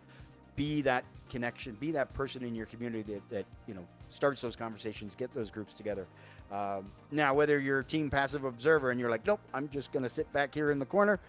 be 0.56 0.82
that 0.82 1.04
connection 1.30 1.76
be 1.80 1.92
that 1.92 2.14
person 2.14 2.44
in 2.44 2.56
your 2.56 2.66
community 2.68 3.14
that, 3.14 3.30
that 3.30 3.46
you 3.68 3.74
know 3.74 3.86
starts 4.08 4.42
those 4.42 4.56
conversations 4.56 5.16
get 5.16 5.34
those 5.34 5.52
groups 5.52 5.74
together 5.74 6.08
um, 6.52 6.90
now 7.12 7.34
whether 7.34 7.60
you're 7.60 7.80
a 7.80 7.84
team 7.84 8.10
passive 8.10 8.44
observer 8.44 8.92
and 8.92 9.00
you're 9.00 9.10
like 9.10 9.26
nope 9.26 9.40
i'm 9.54 9.70
just 9.70 9.92
going 9.92 10.04
to 10.04 10.10
sit 10.10 10.32
back 10.34 10.54
here 10.54 10.72
in 10.72 10.80
the 10.80 10.86
corner 10.86 11.20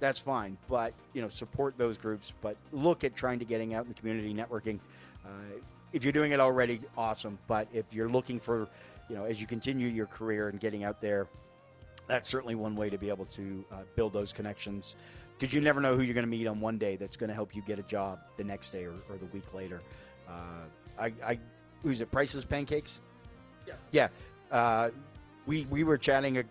that's 0.00 0.18
fine 0.18 0.56
but 0.68 0.92
you 1.14 1.22
know 1.22 1.28
support 1.28 1.76
those 1.78 1.96
groups 1.96 2.32
but 2.42 2.56
look 2.72 3.04
at 3.04 3.14
trying 3.14 3.38
to 3.38 3.44
getting 3.44 3.74
out 3.74 3.84
in 3.84 3.88
the 3.88 3.98
community 3.98 4.34
networking 4.34 4.78
uh, 5.24 5.28
if 5.92 6.04
you're 6.04 6.12
doing 6.12 6.32
it 6.32 6.40
already 6.40 6.80
awesome 6.96 7.38
but 7.46 7.66
if 7.72 7.84
you're 7.92 8.08
looking 8.08 8.38
for 8.38 8.68
you 9.08 9.16
know 9.16 9.24
as 9.24 9.40
you 9.40 9.46
continue 9.46 9.88
your 9.88 10.06
career 10.06 10.48
and 10.48 10.60
getting 10.60 10.84
out 10.84 11.00
there 11.00 11.26
that's 12.06 12.28
certainly 12.28 12.54
one 12.54 12.76
way 12.76 12.90
to 12.90 12.98
be 12.98 13.08
able 13.08 13.24
to 13.24 13.64
uh, 13.72 13.76
build 13.94 14.12
those 14.12 14.32
connections 14.32 14.94
because 15.38 15.54
you 15.54 15.60
never 15.60 15.80
know 15.80 15.94
who 15.94 16.02
you're 16.02 16.14
going 16.14 16.24
to 16.24 16.30
meet 16.30 16.46
on 16.46 16.60
one 16.60 16.78
day 16.78 16.96
that's 16.96 17.16
going 17.16 17.28
to 17.28 17.34
help 17.34 17.54
you 17.54 17.62
get 17.62 17.78
a 17.78 17.82
job 17.82 18.20
the 18.36 18.44
next 18.44 18.70
day 18.70 18.84
or, 18.84 18.94
or 19.10 19.16
the 19.18 19.26
week 19.26 19.52
later. 19.54 19.82
Uh, 20.28 20.64
I, 20.98 21.12
I, 21.24 21.38
who's 21.82 22.00
it? 22.00 22.10
Prices 22.10 22.44
Pancakes. 22.44 23.00
Yeah. 23.66 23.74
Yeah. 23.92 24.08
Uh, 24.56 24.90
we 25.44 25.66
we 25.66 25.84
were 25.84 25.98
chatting, 25.98 26.38
uh, 26.38 26.44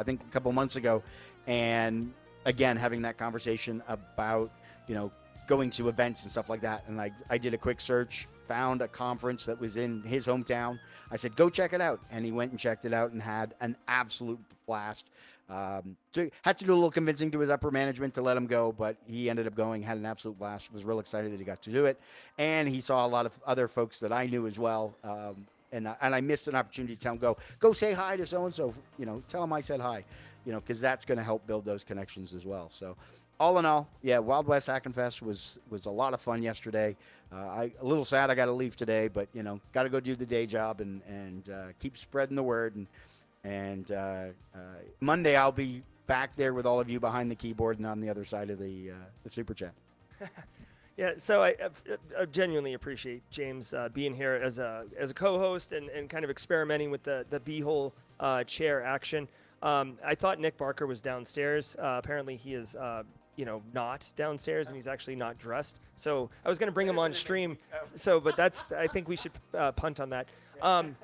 I 0.00 0.02
think, 0.02 0.20
a 0.22 0.32
couple 0.32 0.50
months 0.50 0.74
ago, 0.74 1.02
and 1.46 2.12
again 2.44 2.76
having 2.76 3.02
that 3.02 3.16
conversation 3.16 3.80
about 3.86 4.50
you 4.88 4.96
know 4.96 5.12
going 5.46 5.70
to 5.70 5.88
events 5.88 6.22
and 6.22 6.30
stuff 6.30 6.48
like 6.48 6.60
that. 6.62 6.82
And 6.88 7.00
I 7.00 7.12
I 7.30 7.38
did 7.38 7.54
a 7.54 7.58
quick 7.58 7.80
search, 7.80 8.26
found 8.48 8.82
a 8.82 8.88
conference 8.88 9.46
that 9.46 9.60
was 9.60 9.76
in 9.76 10.02
his 10.02 10.26
hometown. 10.26 10.80
I 11.12 11.16
said, 11.16 11.36
go 11.36 11.48
check 11.48 11.72
it 11.72 11.80
out, 11.80 12.00
and 12.10 12.24
he 12.24 12.32
went 12.32 12.50
and 12.50 12.58
checked 12.58 12.84
it 12.84 12.92
out 12.92 13.12
and 13.12 13.22
had 13.22 13.54
an 13.60 13.76
absolute 13.86 14.40
blast. 14.66 15.10
Um, 15.48 15.96
so 16.12 16.28
had 16.42 16.58
to 16.58 16.64
do 16.64 16.72
a 16.72 16.74
little 16.74 16.90
convincing 16.90 17.30
to 17.32 17.38
his 17.38 17.50
upper 17.50 17.70
management 17.70 18.14
to 18.14 18.22
let 18.22 18.36
him 18.36 18.46
go, 18.46 18.72
but 18.72 18.96
he 19.06 19.30
ended 19.30 19.46
up 19.46 19.54
going, 19.54 19.82
had 19.82 19.98
an 19.98 20.06
absolute 20.06 20.38
blast, 20.38 20.72
was 20.72 20.84
real 20.84 20.98
excited 20.98 21.30
that 21.32 21.38
he 21.38 21.44
got 21.44 21.62
to 21.62 21.70
do 21.70 21.84
it, 21.84 22.00
and 22.38 22.68
he 22.68 22.80
saw 22.80 23.06
a 23.06 23.10
lot 23.16 23.26
of 23.26 23.38
other 23.46 23.68
folks 23.68 24.00
that 24.00 24.12
I 24.12 24.26
knew 24.26 24.46
as 24.46 24.58
well. 24.58 24.96
Um, 25.04 25.46
and 25.72 25.88
I, 25.88 25.96
and 26.00 26.14
I 26.14 26.20
missed 26.20 26.48
an 26.48 26.54
opportunity 26.54 26.94
to 26.94 27.00
tell 27.00 27.12
him 27.12 27.18
go 27.18 27.36
go 27.58 27.72
say 27.72 27.92
hi 27.92 28.16
to 28.16 28.26
so 28.26 28.44
and 28.44 28.54
so, 28.54 28.72
you 28.98 29.06
know, 29.06 29.22
tell 29.28 29.42
him 29.42 29.52
I 29.52 29.60
said 29.60 29.80
hi, 29.80 30.04
you 30.44 30.52
know, 30.52 30.60
because 30.60 30.80
that's 30.80 31.04
going 31.04 31.18
to 31.18 31.24
help 31.24 31.46
build 31.46 31.64
those 31.64 31.84
connections 31.84 32.34
as 32.34 32.46
well. 32.46 32.68
So. 32.70 32.96
All 33.40 33.58
in 33.58 33.66
all, 33.66 33.88
yeah, 34.02 34.20
Wild 34.20 34.46
West 34.46 34.68
Hackin' 34.68 34.92
Fest 34.92 35.20
was 35.20 35.58
was 35.68 35.86
a 35.86 35.90
lot 35.90 36.14
of 36.14 36.20
fun 36.20 36.44
yesterday. 36.44 36.94
Uh, 37.32 37.36
I 37.38 37.72
a 37.80 37.84
little 37.84 38.04
sad 38.04 38.30
I 38.30 38.36
got 38.36 38.44
to 38.44 38.52
leave 38.52 38.76
today, 38.76 39.08
but 39.08 39.26
you 39.32 39.42
know, 39.42 39.58
got 39.72 39.82
to 39.82 39.88
go 39.88 39.98
do 39.98 40.14
the 40.14 40.26
day 40.26 40.46
job 40.46 40.80
and 40.80 41.00
and 41.08 41.50
uh, 41.50 41.64
keep 41.80 41.98
spreading 41.98 42.36
the 42.36 42.42
word 42.42 42.76
and 42.76 42.86
and 43.44 43.90
uh, 43.90 44.26
uh, 44.54 44.58
Monday, 45.00 45.36
I'll 45.36 45.52
be 45.52 45.82
back 46.06 46.36
there 46.36 46.54
with 46.54 46.66
all 46.66 46.80
of 46.80 46.90
you 46.90 47.00
behind 47.00 47.30
the 47.30 47.34
keyboard 47.34 47.78
and 47.78 47.86
on 47.86 48.00
the 48.00 48.08
other 48.08 48.24
side 48.24 48.50
of 48.50 48.58
the, 48.58 48.90
uh, 48.90 48.94
the 49.24 49.30
super 49.30 49.54
chat. 49.54 49.72
Yeah, 50.96 51.12
so 51.16 51.42
I, 51.42 51.54
I, 52.18 52.26
genuinely 52.26 52.74
appreciate 52.74 53.22
James 53.30 53.72
uh, 53.72 53.88
being 53.94 54.14
here 54.14 54.34
as 54.34 54.58
a 54.58 54.84
as 54.98 55.10
a 55.10 55.14
co-host 55.14 55.72
and, 55.72 55.88
and 55.88 56.08
kind 56.08 56.22
of 56.22 56.30
experimenting 56.30 56.90
with 56.90 57.02
the 57.02 57.24
the 57.30 57.40
beehole 57.40 57.92
uh, 58.20 58.44
chair 58.44 58.84
action. 58.84 59.26
Um, 59.62 59.98
I 60.04 60.14
thought 60.14 60.38
Nick 60.38 60.58
Barker 60.58 60.86
was 60.86 61.00
downstairs. 61.00 61.76
Uh, 61.78 61.98
apparently, 62.02 62.36
he 62.36 62.54
is. 62.54 62.74
Uh, 62.74 63.04
you 63.36 63.46
know, 63.46 63.62
not 63.72 64.12
downstairs, 64.14 64.68
and 64.68 64.76
he's 64.76 64.86
actually 64.86 65.16
not 65.16 65.38
dressed. 65.38 65.80
So 65.96 66.28
I 66.44 66.50
was 66.50 66.58
going 66.58 66.66
to 66.66 66.72
bring 66.72 66.86
him 66.86 66.98
on 66.98 67.14
stream. 67.14 67.56
So, 67.94 68.20
but 68.20 68.36
that's 68.36 68.72
I 68.72 68.86
think 68.86 69.08
we 69.08 69.16
should 69.16 69.32
uh, 69.56 69.72
punt 69.72 70.00
on 70.00 70.10
that. 70.10 70.28
Um, 70.60 70.94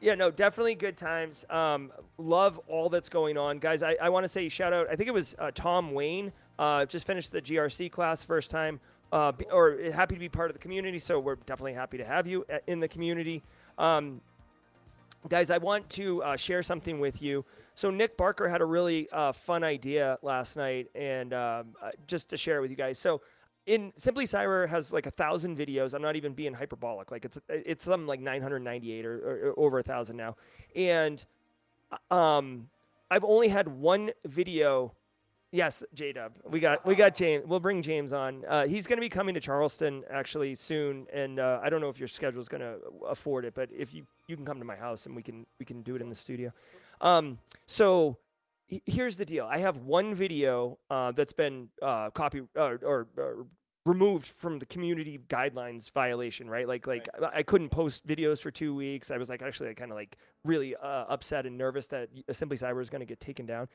yeah, 0.00 0.14
no, 0.14 0.30
definitely 0.30 0.74
good 0.74 0.96
times. 0.96 1.44
Um, 1.50 1.90
love 2.18 2.60
all 2.68 2.88
that's 2.88 3.08
going 3.08 3.36
on, 3.36 3.58
guys. 3.58 3.82
I, 3.82 3.96
I 4.00 4.10
want 4.10 4.24
to 4.24 4.28
say 4.28 4.48
shout 4.48 4.72
out. 4.72 4.86
I 4.90 4.96
think 4.96 5.08
it 5.08 5.14
was 5.14 5.34
uh, 5.38 5.50
Tom 5.54 5.92
Wayne. 5.92 6.32
Uh, 6.58 6.84
just 6.84 7.06
finished 7.06 7.32
the 7.32 7.40
GRC 7.40 7.90
class 7.90 8.22
first 8.22 8.50
time, 8.50 8.80
uh, 9.12 9.32
or 9.50 9.78
happy 9.92 10.14
to 10.14 10.20
be 10.20 10.28
part 10.28 10.50
of 10.50 10.54
the 10.54 10.60
community. 10.60 10.98
So 10.98 11.18
we're 11.18 11.36
definitely 11.36 11.74
happy 11.74 11.98
to 11.98 12.04
have 12.04 12.26
you 12.26 12.44
in 12.66 12.80
the 12.80 12.88
community. 12.88 13.42
Um, 13.78 14.20
guys, 15.28 15.50
I 15.50 15.58
want 15.58 15.88
to 15.90 16.22
uh, 16.22 16.36
share 16.36 16.62
something 16.62 17.00
with 17.00 17.22
you. 17.22 17.44
So 17.74 17.90
Nick 17.90 18.16
Barker 18.16 18.48
had 18.48 18.60
a 18.60 18.64
really 18.64 19.08
uh, 19.10 19.32
fun 19.32 19.62
idea 19.62 20.18
last 20.22 20.56
night, 20.56 20.88
and 20.94 21.32
um, 21.32 21.76
uh, 21.82 21.90
just 22.06 22.30
to 22.30 22.36
share 22.36 22.58
it 22.58 22.60
with 22.60 22.70
you 22.70 22.76
guys. 22.76 22.98
So 22.98 23.20
in 23.66 23.92
Simply 23.96 24.24
Cyber 24.24 24.68
has 24.68 24.92
like 24.92 25.06
a 25.06 25.10
thousand 25.10 25.56
videos. 25.56 25.94
I'm 25.94 26.02
not 26.02 26.16
even 26.16 26.32
being 26.32 26.54
hyperbolic. 26.54 27.10
Like 27.10 27.24
it's 27.24 27.38
it's 27.48 27.84
some 27.84 28.06
like 28.06 28.20
998 28.20 29.04
or, 29.04 29.18
or, 29.18 29.50
or 29.50 29.58
over 29.58 29.78
a 29.78 29.82
thousand 29.82 30.16
now, 30.16 30.36
and 30.74 31.24
um, 32.10 32.68
I've 33.10 33.24
only 33.24 33.48
had 33.48 33.68
one 33.68 34.10
video. 34.26 34.92
Yes, 35.50 35.82
J 35.94 36.12
Dub. 36.12 36.32
We 36.50 36.60
got 36.60 36.84
we 36.84 36.94
got 36.94 37.14
James. 37.14 37.44
We'll 37.46 37.58
bring 37.60 37.80
James 37.80 38.12
on. 38.12 38.44
Uh, 38.46 38.66
he's 38.66 38.86
going 38.86 38.98
to 38.98 39.00
be 39.00 39.08
coming 39.08 39.34
to 39.34 39.40
Charleston 39.40 40.04
actually 40.10 40.54
soon, 40.54 41.06
and 41.12 41.40
uh, 41.40 41.60
I 41.62 41.70
don't 41.70 41.80
know 41.80 41.88
if 41.88 41.98
your 41.98 42.08
schedule 42.08 42.42
is 42.42 42.48
going 42.48 42.60
to 42.60 42.76
afford 43.08 43.46
it, 43.46 43.54
but 43.54 43.70
if 43.74 43.94
you 43.94 44.04
you 44.26 44.36
can 44.36 44.44
come 44.44 44.58
to 44.58 44.66
my 44.66 44.76
house 44.76 45.06
and 45.06 45.16
we 45.16 45.22
can 45.22 45.46
we 45.58 45.64
can 45.64 45.80
do 45.82 45.94
it 45.96 46.02
in 46.02 46.10
the 46.10 46.14
studio. 46.14 46.52
Um, 47.00 47.38
so 47.66 48.18
he- 48.66 48.82
here's 48.84 49.16
the 49.16 49.24
deal. 49.24 49.46
I 49.50 49.58
have 49.58 49.78
one 49.78 50.14
video 50.14 50.78
uh, 50.90 51.12
that's 51.12 51.32
been 51.32 51.70
uh, 51.80 52.10
copy 52.10 52.42
or, 52.54 52.78
or, 52.84 53.06
or 53.16 53.46
removed 53.86 54.26
from 54.26 54.58
the 54.58 54.66
community 54.66 55.18
guidelines 55.30 55.90
violation, 55.92 56.50
right? 56.50 56.68
Like 56.68 56.86
like 56.86 57.08
I 57.22 57.38
I 57.38 57.42
couldn't 57.42 57.70
post 57.70 58.06
videos 58.06 58.42
for 58.42 58.50
two 58.50 58.74
weeks. 58.74 59.10
I 59.10 59.16
was 59.16 59.30
like 59.30 59.40
actually 59.40 59.70
I 59.70 59.72
kind 59.72 59.90
of 59.90 59.96
like 59.96 60.18
really 60.44 60.76
uh, 60.76 61.06
upset 61.08 61.46
and 61.46 61.56
nervous 61.56 61.86
that 61.86 62.10
y- 62.14 62.22
Simply 62.32 62.58
Cyber 62.58 62.82
is 62.82 62.90
going 62.90 63.00
to 63.00 63.06
get 63.06 63.18
taken 63.18 63.46
down. 63.46 63.68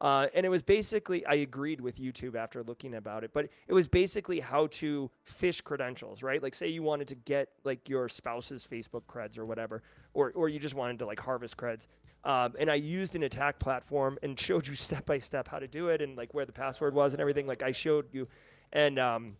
Uh, 0.00 0.28
and 0.32 0.46
it 0.46 0.48
was 0.48 0.62
basically 0.62 1.26
I 1.26 1.34
agreed 1.34 1.80
with 1.80 1.98
YouTube 1.98 2.36
after 2.36 2.62
looking 2.62 2.94
about 2.94 3.24
it, 3.24 3.32
but 3.32 3.48
it 3.66 3.72
was 3.72 3.88
basically 3.88 4.38
how 4.38 4.68
to 4.68 5.10
phish 5.26 5.62
credentials, 5.62 6.22
right? 6.22 6.40
Like 6.40 6.54
say 6.54 6.68
you 6.68 6.82
wanted 6.84 7.08
to 7.08 7.16
get 7.16 7.48
like 7.64 7.88
your 7.88 8.08
spouse's 8.08 8.66
Facebook 8.66 9.02
creds 9.08 9.38
or 9.38 9.44
whatever, 9.44 9.82
or 10.14 10.32
or 10.36 10.48
you 10.48 10.60
just 10.60 10.74
wanted 10.74 11.00
to 11.00 11.06
like 11.06 11.18
harvest 11.18 11.56
creds. 11.56 11.88
Um, 12.24 12.54
and 12.58 12.70
I 12.70 12.74
used 12.74 13.16
an 13.16 13.24
attack 13.24 13.58
platform 13.58 14.18
and 14.22 14.38
showed 14.40 14.68
you 14.68 14.74
step 14.74 15.04
by 15.04 15.18
step 15.18 15.48
how 15.48 15.58
to 15.58 15.66
do 15.66 15.88
it 15.88 16.00
and 16.00 16.16
like 16.16 16.32
where 16.32 16.44
the 16.44 16.52
password 16.52 16.94
was 16.94 17.12
and 17.12 17.20
everything. 17.20 17.48
Like 17.48 17.62
I 17.64 17.72
showed 17.72 18.06
you, 18.12 18.28
and 18.72 19.00
um, 19.00 19.36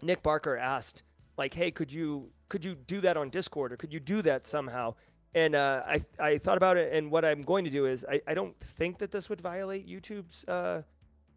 Nick 0.00 0.22
Barker 0.22 0.56
asked, 0.56 1.02
like, 1.36 1.54
"Hey, 1.54 1.72
could 1.72 1.90
you 1.90 2.30
could 2.48 2.64
you 2.64 2.76
do 2.76 3.00
that 3.00 3.16
on 3.16 3.30
Discord 3.30 3.72
or 3.72 3.76
could 3.76 3.92
you 3.92 3.98
do 3.98 4.22
that 4.22 4.46
somehow?" 4.46 4.94
And 5.34 5.54
uh, 5.54 5.82
I 5.86 6.04
I 6.18 6.38
thought 6.38 6.56
about 6.58 6.76
it, 6.76 6.92
and 6.92 7.10
what 7.10 7.24
I'm 7.24 7.42
going 7.42 7.64
to 7.64 7.70
do 7.70 7.86
is 7.86 8.04
I, 8.08 8.20
I 8.26 8.34
don't 8.34 8.58
think 8.60 8.98
that 8.98 9.10
this 9.10 9.28
would 9.30 9.40
violate 9.40 9.88
YouTube's 9.88 10.44
uh, 10.46 10.82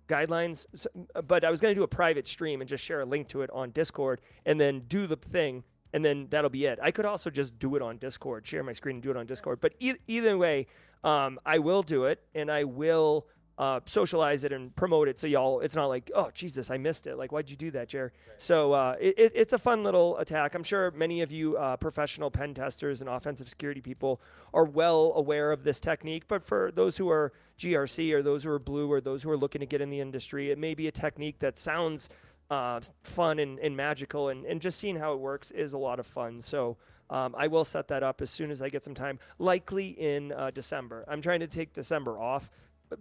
guidelines, 0.09 0.67
s- 0.73 0.87
but 1.25 1.45
I 1.45 1.49
was 1.49 1.61
going 1.61 1.73
to 1.73 1.79
do 1.79 1.83
a 1.83 1.87
private 1.87 2.27
stream 2.27 2.59
and 2.61 2.67
just 2.69 2.83
share 2.83 3.01
a 3.01 3.05
link 3.05 3.29
to 3.29 3.41
it 3.41 3.49
on 3.51 3.71
Discord, 3.71 4.19
and 4.45 4.59
then 4.59 4.81
do 4.87 5.07
the 5.07 5.15
thing, 5.15 5.63
and 5.93 6.03
then 6.03 6.27
that'll 6.29 6.49
be 6.49 6.65
it. 6.65 6.77
I 6.81 6.91
could 6.91 7.05
also 7.05 7.29
just 7.29 7.57
do 7.57 7.75
it 7.77 7.81
on 7.81 7.97
Discord, 7.97 8.45
share 8.45 8.63
my 8.63 8.73
screen 8.73 8.97
and 8.97 9.03
do 9.03 9.11
it 9.11 9.17
on 9.17 9.25
Discord. 9.27 9.61
But 9.61 9.73
e- 9.79 9.93
either 10.07 10.37
way, 10.37 10.67
um, 11.05 11.39
I 11.45 11.59
will 11.59 11.81
do 11.83 12.03
it, 12.05 12.21
and 12.35 12.51
I 12.51 12.65
will 12.65 13.27
uh, 13.57 13.79
socialize 13.85 14.43
it 14.43 14.51
and 14.51 14.75
promote 14.75 15.07
it 15.07 15.17
so 15.17 15.27
y'all 15.27 15.61
it's 15.61 15.75
not 15.75 15.85
like 15.85 16.11
oh 16.13 16.29
jesus 16.33 16.69
i 16.69 16.77
missed 16.77 17.07
it. 17.07 17.17
Like 17.17 17.31
why'd 17.31 17.49
you 17.49 17.55
do 17.55 17.71
that 17.71 17.87
jer? 17.87 18.11
So 18.37 18.73
uh, 18.73 18.95
it, 18.99 19.17
it, 19.17 19.31
it's 19.35 19.53
a 19.53 19.57
fun 19.57 19.83
little 19.83 20.17
attack. 20.17 20.55
I'm 20.55 20.63
sure 20.63 20.91
many 20.91 21.21
of 21.21 21.31
you 21.31 21.55
uh, 21.57 21.77
professional 21.77 22.29
pen 22.29 22.53
testers 22.53 23.01
and 23.01 23.09
offensive 23.09 23.47
security 23.47 23.81
people 23.81 24.21
are 24.53 24.65
well 24.65 25.13
aware 25.15 25.51
of 25.51 25.63
this 25.63 25.79
technique 25.79 26.23
but 26.27 26.43
for 26.43 26.71
those 26.75 26.97
who 26.97 27.09
are 27.09 27.33
grc 27.59 28.11
or 28.13 28.21
those 28.21 28.43
who 28.43 28.51
are 28.51 28.59
blue 28.59 28.91
or 28.91 28.99
those 28.99 29.23
who 29.23 29.29
are 29.29 29.37
looking 29.37 29.59
to 29.59 29.65
get 29.65 29.79
in 29.79 29.89
the 29.89 29.99
industry 29.99 30.51
it 30.51 30.57
may 30.57 30.73
be 30.73 30.87
a 30.87 30.91
technique 30.91 31.39
that 31.39 31.57
sounds 31.57 32.09
uh, 32.49 32.79
fun 33.03 33.39
and, 33.39 33.59
and 33.59 33.75
magical 33.75 34.29
and, 34.29 34.45
and 34.45 34.61
just 34.61 34.79
seeing 34.79 34.95
how 34.95 35.13
it 35.13 35.19
works 35.19 35.51
is 35.51 35.73
a 35.73 35.77
lot 35.77 35.99
of 35.99 36.05
fun. 36.05 36.41
So 36.41 36.77
um, 37.09 37.35
I 37.37 37.47
will 37.47 37.63
set 37.63 37.87
that 37.89 38.03
up 38.03 38.21
as 38.21 38.29
soon 38.29 38.51
as 38.51 38.61
I 38.61 38.69
get 38.69 38.83
some 38.83 38.95
time, 38.95 39.19
likely 39.39 39.89
in 39.89 40.31
uh, 40.31 40.51
December. 40.51 41.05
I'm 41.07 41.21
trying 41.21 41.39
to 41.41 41.47
take 41.47 41.73
December 41.73 42.19
off, 42.19 42.49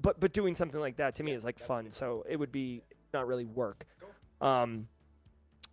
but 0.00 0.20
but 0.20 0.32
doing 0.32 0.54
something 0.54 0.80
like 0.80 0.96
that 0.96 1.14
to 1.16 1.22
me 1.22 1.32
is 1.32 1.44
like 1.44 1.58
fun. 1.58 1.90
So 1.90 2.24
it 2.28 2.36
would 2.36 2.52
be 2.52 2.82
not 3.12 3.26
really 3.26 3.44
work. 3.44 3.84
Um, 4.40 4.88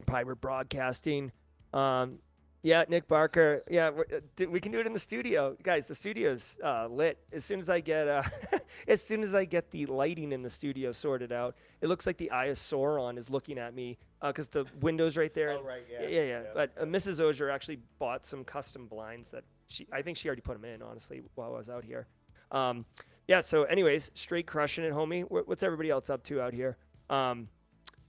private 0.06 0.42
broadcasting. 0.42 1.32
Um, 1.74 2.20
yeah, 2.64 2.84
Nick 2.88 3.08
Barker. 3.08 3.64
Yeah, 3.70 3.90
uh, 3.90 4.46
we 4.48 4.60
can 4.60 4.72
do 4.72 4.80
it 4.80 4.86
in 4.86 4.94
the 4.94 5.00
studio, 5.00 5.58
guys. 5.64 5.88
The 5.88 5.96
studio's 5.96 6.58
uh, 6.64 6.88
lit. 6.88 7.18
As 7.34 7.44
soon 7.44 7.60
as 7.60 7.72
I 7.72 7.80
get, 7.80 8.08
uh, 8.08 8.22
as 8.88 9.02
soon 9.02 9.24
as 9.24 9.34
I 9.34 9.46
get 9.46 9.72
the 9.72 9.88
lighting 9.88 10.32
in 10.32 10.44
the 10.44 10.50
studio 10.50 10.92
sorted 10.92 11.32
out, 11.32 11.56
it 11.82 11.88
looks 11.88 12.06
like 12.06 12.18
the 12.18 12.30
Eye 12.30 12.46
of 12.48 12.58
Sauron 12.58 13.18
is 13.18 13.32
looking 13.32 13.58
at 13.58 13.74
me 13.74 13.98
because 14.22 14.48
the 14.48 14.66
window's 14.80 15.18
right 15.18 15.34
there. 15.34 15.52
Oh, 15.62 15.64
right, 15.64 15.84
yeah, 15.92 16.02
yeah, 16.02 16.08
yeah. 16.08 16.24
yeah. 16.24 16.42
But 16.54 16.72
uh, 16.80 16.86
Mrs. 16.86 17.20
Auger 17.20 17.50
actually 17.50 17.80
bought 17.98 18.26
some 18.26 18.44
custom 18.44 18.86
blinds 18.86 19.30
that 19.30 19.44
she, 19.68 19.88
I 19.92 20.02
think 20.04 20.18
she 20.18 20.28
already 20.28 20.42
put 20.42 20.54
them 20.54 20.66
in, 20.66 20.82
honestly, 20.82 21.22
while 21.36 21.56
I 21.56 21.58
was 21.58 21.70
out 21.70 21.84
here. 21.84 22.08
Um, 22.52 22.86
yeah. 23.27 23.41
So, 23.41 23.64
anyways, 23.64 24.11
straight 24.14 24.48
crushing 24.48 24.84
it, 24.84 24.93
homie. 24.93 25.26
What's 25.30 25.64
everybody 25.64 25.89
else 25.89 26.10
up 26.10 26.23
to 26.23 26.41
out 26.41 26.53
here? 26.53 26.77
Um, 27.10 27.48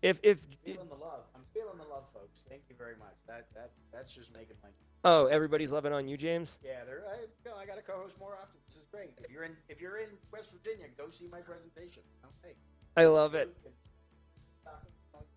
if 0.03 0.19
if 0.23 0.47
Feeling 0.65 0.89
the 0.89 0.95
love. 0.95 1.25
I'm 1.35 1.43
feeling 1.55 1.79
the 1.79 1.89
love, 1.89 2.05
folks. 2.13 2.41
Thank 2.49 2.63
you 2.69 2.75
very 2.77 2.97
much. 2.99 3.15
That 3.27 3.47
that 3.55 3.71
that's 3.93 4.13
just 4.13 4.33
making 4.33 4.57
my. 4.63 4.69
oh, 5.05 5.27
everybody's 5.27 5.73
loving 5.73 5.93
on 5.93 6.09
you, 6.09 6.17
James. 6.17 6.59
Yeah, 6.65 6.85
they're. 6.87 7.03
I, 7.11 7.21
you 7.21 7.51
know, 7.51 7.57
I 7.57 7.67
got 7.67 7.77
to 7.77 7.83
co-host 7.83 8.19
more 8.19 8.35
often. 8.35 8.59
This 8.69 8.77
is 8.77 8.87
great. 8.91 9.11
If 9.23 9.31
you're 9.31 9.45
in 9.45 9.57
if 9.69 9.81
you're 9.81 9.99
in 9.99 10.09
West 10.33 10.53
Virginia, 10.53 10.87
go 10.97 11.11
see 11.11 11.29
my 11.31 11.41
presentation. 11.41 12.03
Okay. 12.45 12.55
I 12.97 13.05
love 13.05 13.35
it. 13.35 13.55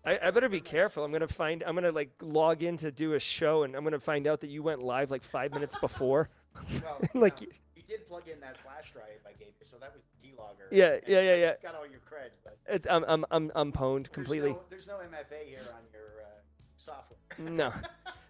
I, 0.04 0.18
I 0.22 0.30
better 0.30 0.48
be 0.48 0.60
careful. 0.60 1.04
I'm 1.04 1.10
gonna 1.12 1.26
find. 1.26 1.64
I'm 1.66 1.74
gonna 1.74 1.90
like 1.90 2.10
log 2.22 2.62
in 2.62 2.76
to 2.78 2.92
do 2.92 3.14
a 3.14 3.18
show, 3.20 3.64
and 3.64 3.74
I'm 3.74 3.82
gonna 3.82 3.98
find 3.98 4.26
out 4.28 4.40
that 4.40 4.50
you 4.50 4.62
went 4.62 4.80
live 4.80 5.10
like 5.10 5.24
five 5.24 5.52
minutes 5.52 5.76
before. 5.76 6.28
Well, 6.82 7.00
Like 7.14 7.42
you 7.42 7.48
did 7.88 8.08
plug 8.08 8.28
in 8.28 8.40
that 8.40 8.56
flash 8.62 8.92
drive 8.92 9.20
I 9.26 9.32
gave 9.32 9.48
you, 9.60 9.66
so 9.66 9.76
that 9.80 9.92
was 9.94 10.02
keylogger. 10.22 10.68
Yeah, 10.70 10.94
and 10.94 11.02
yeah, 11.06 11.20
yeah, 11.20 11.34
yeah. 11.36 11.52
Got 11.62 11.74
all 11.74 11.86
your 11.86 12.00
creds, 12.00 12.38
but 12.44 12.58
It's, 12.66 12.86
I'm 12.90 13.04
I'm 13.06 13.24
I'm 13.30 13.52
I'm 13.54 13.72
pwned 13.72 14.10
completely. 14.12 14.56
There's 14.70 14.86
no, 14.86 14.96
there's 14.96 15.10
no 15.10 15.16
MFA 15.18 15.46
here 15.48 15.58
on 15.74 15.82
your 15.92 16.22
uh, 16.24 16.28
software. 16.76 17.18
No. 17.38 17.72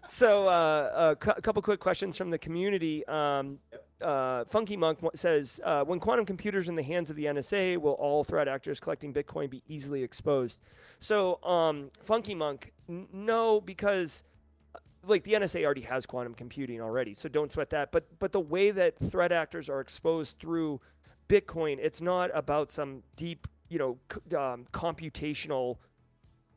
So, 0.09 0.47
uh, 0.47 1.11
a 1.11 1.15
cou- 1.17 1.33
couple 1.41 1.61
quick 1.61 1.81
questions 1.81 2.15
from 2.15 2.29
the 2.29 2.37
community. 2.37 3.05
Um, 3.07 3.59
uh, 4.01 4.45
Funky 4.45 4.77
Monk 4.77 4.99
says, 5.15 5.59
uh, 5.65 5.83
"When 5.83 5.99
quantum 5.99 6.25
computers 6.25 6.69
in 6.69 6.75
the 6.77 6.81
hands 6.81 7.09
of 7.09 7.17
the 7.17 7.25
NSA, 7.25 7.75
will 7.77 7.91
all 7.91 8.23
threat 8.23 8.47
actors 8.47 8.79
collecting 8.79 9.13
Bitcoin 9.13 9.49
be 9.49 9.63
easily 9.67 10.03
exposed?" 10.03 10.61
So, 11.01 11.43
um, 11.43 11.91
Funky 12.03 12.35
Monk, 12.35 12.71
n- 12.87 13.09
no, 13.11 13.59
because 13.59 14.23
uh, 14.23 14.36
like 15.07 15.23
the 15.23 15.33
NSA 15.33 15.63
already 15.63 15.81
has 15.81 16.05
quantum 16.05 16.33
computing 16.33 16.81
already, 16.81 17.13
so 17.13 17.29
don't 17.29 17.51
sweat 17.51 17.69
that. 17.71 17.91
But 17.91 18.05
but 18.19 18.31
the 18.31 18.39
way 18.39 18.71
that 18.71 18.95
threat 19.11 19.31
actors 19.31 19.69
are 19.69 19.79
exposed 19.79 20.39
through 20.39 20.81
Bitcoin, 21.29 21.77
it's 21.79 22.01
not 22.01 22.29
about 22.33 22.71
some 22.71 23.03
deep, 23.15 23.47
you 23.69 23.79
know, 23.79 23.97
c- 24.11 24.35
um, 24.35 24.65
computational 24.73 25.77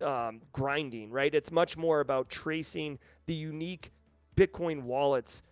um, 0.01 0.40
grinding, 0.52 1.10
right? 1.10 1.35
It's 1.35 1.51
much 1.51 1.77
more 1.77 2.01
about 2.01 2.28
tracing 2.31 2.98
the 3.27 3.35
unique 3.35 3.93
Bitcoin 4.36 4.82
wallets 4.82 5.43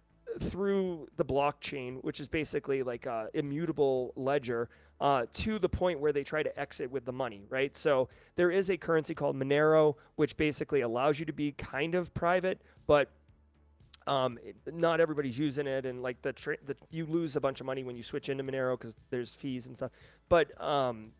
through 0.40 1.08
the 1.16 1.24
blockchain, 1.24 2.02
which 2.02 2.20
is 2.20 2.28
basically 2.28 2.82
like 2.82 3.06
a 3.06 3.28
immutable 3.34 4.12
ledger, 4.16 4.68
uh, 5.00 5.26
to 5.34 5.58
the 5.58 5.68
point 5.68 6.00
where 6.00 6.12
they 6.12 6.24
try 6.24 6.42
to 6.42 6.58
exit 6.58 6.90
with 6.90 7.04
the 7.04 7.12
money, 7.12 7.46
right? 7.48 7.76
So 7.76 8.08
there 8.36 8.50
is 8.50 8.70
a 8.70 8.76
currency 8.76 9.14
called 9.14 9.36
Monero, 9.36 9.94
which 10.16 10.36
basically 10.36 10.80
allows 10.80 11.18
you 11.20 11.26
to 11.26 11.32
be 11.32 11.52
kind 11.52 11.94
of 11.94 12.12
private, 12.14 12.60
but 12.86 13.10
um, 14.08 14.38
not 14.66 15.00
everybody's 15.00 15.38
using 15.38 15.66
it, 15.66 15.86
and 15.86 16.02
like 16.02 16.20
the, 16.22 16.32
tra- 16.32 16.56
the 16.66 16.74
you 16.90 17.06
lose 17.06 17.36
a 17.36 17.40
bunch 17.40 17.60
of 17.60 17.66
money 17.66 17.84
when 17.84 17.94
you 17.94 18.02
switch 18.02 18.28
into 18.28 18.42
Monero 18.42 18.78
because 18.78 18.96
there's 19.10 19.32
fees 19.32 19.66
and 19.66 19.76
stuff. 19.76 19.92
But 20.28 20.60
um, 20.62 21.12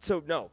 so 0.00 0.22
no, 0.26 0.50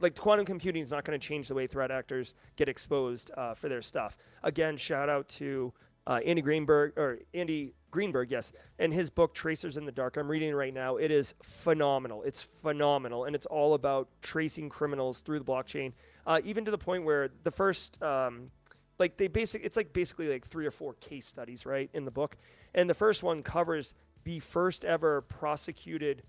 like 0.00 0.16
quantum 0.16 0.46
computing 0.46 0.82
is 0.82 0.90
not 0.90 1.04
going 1.04 1.18
to 1.18 1.26
change 1.26 1.48
the 1.48 1.54
way 1.54 1.66
threat 1.66 1.90
actors 1.90 2.34
get 2.56 2.68
exposed 2.68 3.30
uh, 3.36 3.54
for 3.54 3.68
their 3.68 3.82
stuff. 3.82 4.16
Again, 4.42 4.76
shout 4.76 5.08
out 5.08 5.28
to 5.30 5.72
uh, 6.06 6.20
Andy 6.24 6.42
Greenberg 6.42 6.92
or 6.96 7.18
Andy 7.32 7.72
Greenberg, 7.90 8.30
yes, 8.30 8.52
and 8.78 8.92
his 8.92 9.10
book 9.10 9.34
Tracers 9.34 9.76
in 9.76 9.86
the 9.86 9.92
Dark. 9.92 10.16
I'm 10.16 10.28
reading 10.28 10.50
it 10.50 10.54
right 10.54 10.74
now. 10.74 10.96
It 10.96 11.10
is 11.10 11.34
phenomenal. 11.42 12.22
It's 12.24 12.42
phenomenal, 12.42 13.24
and 13.24 13.36
it's 13.36 13.46
all 13.46 13.74
about 13.74 14.08
tracing 14.20 14.68
criminals 14.68 15.20
through 15.20 15.38
the 15.38 15.44
blockchain, 15.44 15.92
uh, 16.26 16.40
even 16.44 16.64
to 16.64 16.70
the 16.70 16.78
point 16.78 17.04
where 17.04 17.30
the 17.42 17.50
first. 17.50 18.00
Um, 18.02 18.50
like 18.96 19.16
they 19.16 19.26
basic 19.26 19.64
it's 19.64 19.76
like 19.76 19.92
basically 19.92 20.28
like 20.28 20.46
three 20.46 20.66
or 20.66 20.70
four 20.70 20.94
case 20.94 21.26
studies 21.26 21.66
right 21.66 21.90
in 21.94 22.04
the 22.04 22.12
book 22.12 22.36
and 22.76 22.88
the 22.88 22.94
first 22.94 23.24
one 23.24 23.42
covers 23.42 23.92
the 24.22 24.38
first 24.38 24.84
ever 24.84 25.22
prosecuted 25.22 26.22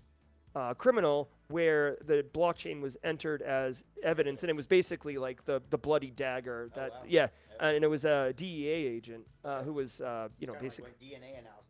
uh, 0.56 0.72
criminal 0.72 1.28
where 1.48 1.98
the 2.06 2.24
blockchain 2.32 2.80
was 2.80 2.96
entered 3.04 3.42
as 3.42 3.84
evidence 4.02 4.42
and 4.42 4.48
it 4.48 4.56
was 4.56 4.66
basically 4.66 5.18
like 5.18 5.44
the 5.44 5.62
the 5.68 5.76
bloody 5.76 6.10
dagger 6.10 6.70
that 6.74 6.90
yeah 7.06 7.26
and 7.60 7.84
it 7.84 7.88
was 7.88 8.06
a 8.06 8.32
DEA 8.36 8.68
agent 8.68 9.24
uh, 9.44 9.62
who 9.62 9.74
was 9.74 10.00
uh, 10.00 10.28
you 10.38 10.46
know 10.46 10.54
Kinda 10.54 10.64
like 10.64 10.70
basically 10.70 10.92
DNA 10.92 11.38
analysis 11.38 11.66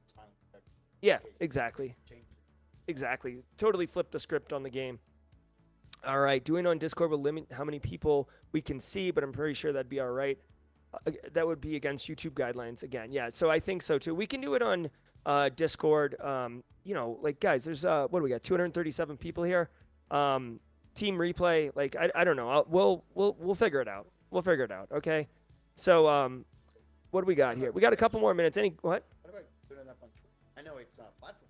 yeah 1.02 1.18
exactly. 1.40 1.94
exactly. 2.86 3.38
Totally 3.58 3.86
flipped 3.86 4.12
the 4.12 4.20
script 4.20 4.52
on 4.52 4.62
the 4.62 4.70
game. 4.70 4.98
All 6.06 6.20
right 6.20 6.42
doing 6.44 6.66
on 6.66 6.78
discord 6.78 7.10
will 7.10 7.20
limit 7.20 7.46
how 7.50 7.64
many 7.64 7.80
people 7.80 8.30
we 8.52 8.60
can 8.62 8.78
see 8.78 9.10
but 9.10 9.24
i'm 9.24 9.32
pretty 9.32 9.54
sure 9.54 9.72
that'd 9.72 9.88
be 9.88 9.98
all 9.98 10.10
right. 10.10 10.38
Uh, 10.94 11.10
that 11.32 11.44
would 11.44 11.60
be 11.60 11.74
against 11.74 12.06
youtube 12.06 12.34
guidelines 12.34 12.84
again. 12.84 13.10
Yeah 13.10 13.30
so 13.30 13.50
i 13.50 13.58
think 13.58 13.82
so 13.82 13.98
too. 13.98 14.14
We 14.14 14.28
can 14.28 14.40
do 14.40 14.54
it 14.54 14.62
on 14.62 14.90
uh, 15.26 15.50
discord 15.50 16.18
um, 16.22 16.62
you 16.84 16.94
know 16.94 17.18
like 17.20 17.38
guys 17.40 17.64
there's 17.64 17.84
uh, 17.84 18.06
what 18.08 18.20
do 18.20 18.24
we 18.24 18.30
got 18.30 18.42
237 18.42 19.16
people 19.18 19.44
here 19.44 19.68
um, 20.10 20.58
team 20.94 21.16
replay 21.18 21.70
like 21.74 21.94
i, 21.96 22.10
I 22.14 22.24
don't 22.24 22.36
know 22.36 22.48
I'll, 22.48 22.66
we'll 22.68 23.04
we'll 23.14 23.36
we'll 23.38 23.54
figure 23.54 23.80
it 23.82 23.88
out 23.88 24.06
we'll 24.30 24.42
figure 24.42 24.64
it 24.64 24.70
out 24.70 24.88
okay 24.92 25.28
so 25.74 26.08
um, 26.08 26.44
what 27.10 27.20
do 27.20 27.26
we 27.26 27.34
got 27.34 27.58
here 27.58 27.70
we 27.72 27.80
got 27.82 27.92
a 27.92 27.96
couple 27.96 28.20
more 28.20 28.32
minutes 28.32 28.56
any 28.56 28.74
what 28.80 29.04
What 29.22 29.34
about 29.34 29.44
putting 29.68 29.88
up 29.88 29.96
on 30.02 30.08
Twitter? 30.10 30.32
I 30.56 30.62
know 30.62 30.78
it's 30.78 30.96
not 30.96 31.18
platform. 31.18 31.42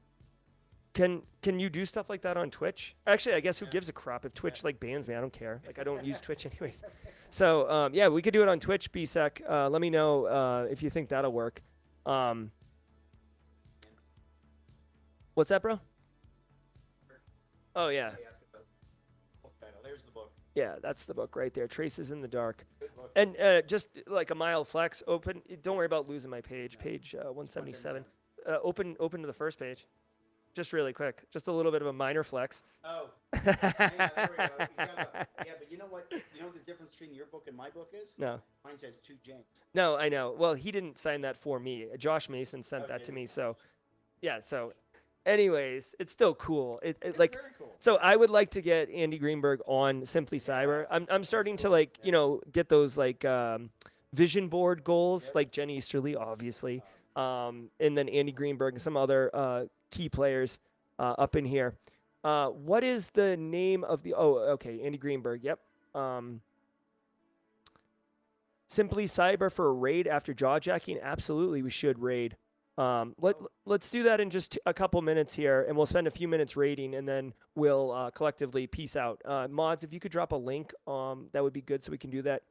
Can 0.94 1.23
can 1.43 1.61
you 1.61 1.69
do 1.69 1.85
stuff 1.85 2.09
like 2.09 2.23
that 2.23 2.39
on 2.39 2.51
Twitch? 2.51 2.97
Actually, 3.07 3.35
I 3.35 3.40
guess 3.40 3.59
who 3.59 3.66
gives 3.66 3.89
a 3.90 3.93
crap 3.93 4.24
if 4.24 4.32
Twitch 4.32 4.65
like 4.65 4.81
bans 4.81 5.07
me? 5.07 5.15
I 5.15 5.20
don't 5.20 5.32
care. 5.32 5.61
Like 5.66 5.78
I 5.78 5.85
don't 5.85 6.03
use 6.05 6.20
Twitch 6.27 6.47
anyways. 6.47 6.82
So 7.28 7.70
um, 7.70 7.93
yeah, 7.94 8.09
we 8.09 8.23
could 8.23 8.32
do 8.32 8.40
it 8.43 8.48
on 8.48 8.59
Twitch. 8.59 8.90
BSEC. 8.93 9.43
Uh, 9.48 9.69
let 9.69 9.82
me 9.82 9.90
know 9.90 10.24
uh, 10.24 10.66
if 10.70 10.82
you 10.82 10.89
think 10.89 11.11
that'll 11.11 11.32
work. 11.32 11.61
Um, 12.07 12.51
what's 15.36 15.50
that, 15.50 15.62
bro? 15.62 15.78
Oh 17.74 17.88
yeah, 17.88 18.10
They 18.10 18.24
asked 18.26 18.42
about 18.50 18.64
book 19.42 19.52
title. 19.60 19.80
There's 19.84 20.02
the 20.02 20.10
book. 20.10 20.32
yeah, 20.54 20.76
that's 20.82 21.04
the 21.04 21.12
book 21.14 21.36
right 21.36 21.52
there. 21.52 21.66
Traces 21.68 22.10
in 22.10 22.20
the 22.22 22.28
dark. 22.28 22.64
And 23.14 23.38
uh, 23.38 23.62
just 23.62 23.90
like 24.06 24.30
a 24.30 24.34
mild 24.34 24.66
flex, 24.66 25.02
open. 25.06 25.42
Don't 25.62 25.76
worry 25.76 25.86
about 25.86 26.08
losing 26.08 26.30
my 26.30 26.40
page. 26.40 26.78
Page 26.78 27.14
uh, 27.14 27.24
177. 27.32 28.04
Uh, 28.48 28.56
open 28.62 28.96
open 28.98 29.20
to 29.20 29.26
the 29.26 29.32
first 29.32 29.58
page. 29.58 29.86
Just 30.54 30.72
really 30.72 30.94
quick. 30.94 31.22
Just 31.30 31.48
a 31.48 31.52
little 31.52 31.70
bit 31.70 31.82
of 31.82 31.88
a 31.88 31.92
minor 31.92 32.22
flex. 32.24 32.62
Oh. 32.82 33.10
yeah, 33.34 33.42
there 34.16 34.30
we 34.30 34.36
go. 34.46 34.52
Yeah, 35.44 35.52
but 35.58 35.70
you 35.70 35.76
know 35.76 35.84
what? 35.90 36.10
You 36.10 36.40
know 36.40 36.48
the 36.50 36.60
difference 36.64 36.92
between 36.92 37.14
your 37.14 37.26
book 37.26 37.44
and 37.46 37.54
my 37.54 37.68
book 37.68 37.92
is? 37.92 38.14
No. 38.16 38.40
Mine 38.64 38.78
says 38.78 38.98
two 39.02 39.16
James. 39.22 39.44
No, 39.74 39.96
I 39.96 40.08
know. 40.08 40.34
Well, 40.38 40.54
he 40.54 40.72
didn't 40.72 40.96
sign 40.96 41.20
that 41.22 41.36
for 41.36 41.60
me. 41.60 41.88
Josh 41.98 42.30
Mason 42.30 42.62
sent 42.62 42.84
Oh, 42.84 42.88
that 42.88 43.04
to 43.04 43.12
me. 43.12 43.26
So, 43.26 43.56
yeah. 44.22 44.40
So, 44.40 44.72
anyways, 45.27 45.94
it's 45.98 46.12
still 46.12 46.35
cool. 46.35 46.81
It, 46.82 46.97
it 47.03 47.19
like 47.19 47.35
very 47.35 47.53
cool. 47.59 47.74
so 47.78 47.97
I 47.97 48.16
would 48.16 48.31
like 48.31 48.51
to 48.51 48.62
get 48.62 48.89
Andy 48.90 49.19
Greenberg 49.19 49.61
on 49.66 50.07
Simply 50.07 50.39
Cyber. 50.39 50.86
I'm 50.90 51.07
I'm 51.11 51.24
starting 51.24 51.57
to 51.59 51.69
like 51.69 51.98
you 52.03 52.12
know 52.12 52.40
get 52.51 52.69
those 52.69 52.97
like 52.97 53.24
um, 53.24 53.70
vision 54.12 54.48
board 54.48 54.85
goals 54.85 55.32
like 55.35 55.51
Jenny 55.51 55.77
Easterly 55.77 56.16
obviously, 56.16 56.82
um, 57.16 57.69
and 57.81 57.98
then 57.98 58.09
Andy 58.09 58.32
Greenberg 58.32 58.74
and 58.74 58.82
some 58.82 58.97
other 58.97 59.31
uh, 59.35 59.65
key 59.90 60.09
players 60.09 60.59
uh, 60.98 61.15
up 61.19 61.36
in 61.36 61.44
here. 61.44 61.74
Uh, 62.24 62.48
what 62.48 62.82
is 62.82 63.11
the 63.11 63.36
name 63.36 63.85
of 63.85 64.03
the? 64.03 64.15
Oh, 64.15 64.39
okay, 64.55 64.81
Andy 64.82 64.98
Greenberg. 64.98 65.44
Yep. 65.44 65.61
Um, 65.94 66.40
Simply 68.69 69.05
Cyber 69.07 69.51
for 69.51 69.69
a 69.69 69.73
raid 69.73 70.09
after 70.09 70.35
jaw 70.35 70.59
jacking. 70.59 70.98
Absolutely, 71.01 71.62
we 71.62 71.70
should 71.70 72.01
raid. 72.01 72.36
Um, 72.78 73.15
let 73.19 73.36
let's 73.65 73.90
do 73.90 74.03
that 74.03 74.20
in 74.20 74.28
just 74.28 74.59
a 74.66 74.74
couple 74.74 75.01
minutes 75.01 75.35
here, 75.35 75.65
and 75.66 75.77
we'll 75.77 75.86
spend 75.86 76.07
a 76.07 76.11
few 76.11 76.28
minutes 76.28 76.57
rating, 76.57 76.94
and 76.94 77.09
then 77.09 77.32
we'll 77.55 77.90
uh, 77.90 78.11
collectively 78.11 78.66
peace 78.66 78.97
out. 78.97 79.20
Uh, 79.24 79.48
mods, 79.48 79.82
if 79.82 79.93
you 79.94 80.01
could 80.01 80.12
drop 80.12 80.32
a 80.32 80.36
link, 80.36 80.73
um, 80.86 81.28
that 81.32 81.43
would 81.43 81.55
be 81.55 81.62
good, 81.62 81.82
so 81.82 81.90
we 81.90 81.98
can 81.98 82.11
do 82.11 82.23
that. 82.23 82.43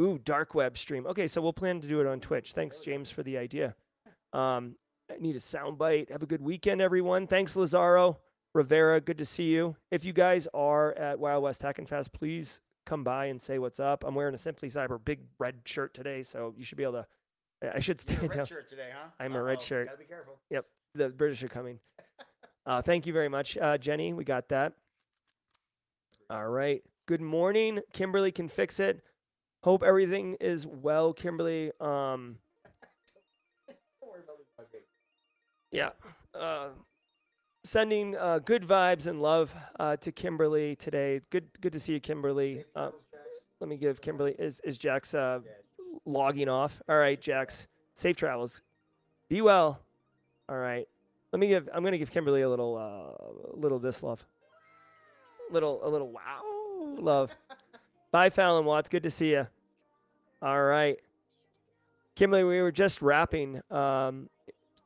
Ooh, 0.00 0.18
dark 0.18 0.54
web 0.54 0.78
stream. 0.78 1.06
Okay, 1.06 1.26
so 1.26 1.40
we'll 1.40 1.52
plan 1.52 1.80
to 1.80 1.88
do 1.88 2.00
it 2.00 2.06
on 2.06 2.20
Twitch. 2.20 2.52
Thanks, 2.52 2.80
James, 2.80 3.10
for 3.10 3.24
the 3.24 3.36
idea. 3.36 3.74
Um, 4.32 4.76
I 5.10 5.16
need 5.18 5.34
a 5.34 5.40
soundbite. 5.40 6.12
Have 6.12 6.22
a 6.22 6.26
good 6.26 6.42
weekend, 6.42 6.80
everyone. 6.80 7.26
Thanks, 7.26 7.56
Lazaro 7.56 8.18
Rivera. 8.54 9.00
Good 9.00 9.18
to 9.18 9.24
see 9.24 9.46
you. 9.46 9.74
If 9.90 10.04
you 10.04 10.12
guys 10.12 10.46
are 10.54 10.92
at 10.96 11.18
Wild 11.18 11.42
West 11.42 11.62
Hackin' 11.62 11.86
Fest, 11.86 12.12
please 12.12 12.60
come 12.86 13.02
by 13.02 13.26
and 13.26 13.40
say 13.40 13.58
what's 13.58 13.80
up. 13.80 14.04
I'm 14.06 14.14
wearing 14.14 14.34
a 14.34 14.38
Simply 14.38 14.70
Cyber 14.70 15.04
big 15.04 15.20
red 15.38 15.56
shirt 15.64 15.94
today, 15.94 16.22
so 16.22 16.54
you 16.56 16.64
should 16.64 16.78
be 16.78 16.84
able 16.84 16.92
to. 16.92 17.06
I- 17.62 17.80
should 17.80 18.00
stand 18.00 18.22
You're 18.22 18.32
a 18.32 18.36
red 18.38 18.48
shirt 18.48 18.68
today, 18.68 18.90
huh? 18.94 19.08
I'm 19.18 19.34
a 19.34 19.42
red 19.42 19.60
shirt. 19.60 19.86
Gotta 19.86 19.98
be 19.98 20.04
careful. 20.04 20.38
Yep, 20.50 20.66
the 20.94 21.08
British 21.08 21.42
are 21.42 21.48
coming. 21.48 21.80
Uh, 22.66 22.82
thank 22.82 23.06
you 23.06 23.12
very 23.12 23.28
much, 23.28 23.56
uh, 23.56 23.78
Jenny. 23.78 24.12
We 24.12 24.24
got 24.24 24.48
that. 24.50 24.74
All 26.30 26.48
right. 26.48 26.82
Good 27.06 27.22
morning. 27.22 27.80
Kimberly 27.94 28.30
can 28.30 28.48
fix 28.48 28.78
it. 28.78 29.00
Hope 29.64 29.82
everything 29.82 30.36
is 30.40 30.66
well, 30.66 31.14
Kimberly. 31.14 31.72
Um, 31.80 32.36
yeah. 35.72 35.90
Uh, 36.34 36.68
sending 37.64 38.16
uh, 38.16 38.38
good 38.40 38.62
vibes 38.62 39.06
and 39.06 39.22
love 39.22 39.54
uh, 39.80 39.96
to 39.96 40.12
Kimberly 40.12 40.76
today. 40.76 41.22
Good, 41.30 41.48
good 41.60 41.72
to 41.72 41.80
see 41.80 41.94
you, 41.94 42.00
Kimberly. 42.00 42.64
Uh, 42.76 42.90
let 43.60 43.68
me 43.68 43.76
give 43.76 44.00
Kimberly 44.00 44.36
is 44.38 44.60
is 44.62 44.78
Jax 44.78 45.14
uh, 45.14 45.40
logging 46.08 46.48
off. 46.48 46.82
All 46.88 46.96
right, 46.96 47.20
Jax. 47.20 47.68
Safe 47.94 48.16
travels. 48.16 48.62
Be 49.28 49.40
well. 49.40 49.80
All 50.48 50.56
right. 50.56 50.88
Let 51.32 51.40
me 51.40 51.48
give. 51.48 51.68
I'm 51.72 51.84
gonna 51.84 51.98
give 51.98 52.10
Kimberly 52.10 52.42
a 52.42 52.48
little, 52.48 52.76
uh, 52.76 53.56
little 53.56 53.78
this 53.78 54.02
love. 54.02 54.24
Little, 55.50 55.86
a 55.86 55.88
little 55.88 56.10
wow 56.10 56.42
love. 56.98 57.36
Bye, 58.10 58.30
Fallon 58.30 58.64
Watts. 58.64 58.88
Good 58.88 59.02
to 59.02 59.10
see 59.10 59.30
you. 59.32 59.46
All 60.40 60.62
right, 60.62 60.98
Kimberly. 62.14 62.44
We 62.44 62.62
were 62.62 62.72
just 62.72 63.02
wrapping. 63.02 63.60
Um, 63.70 64.30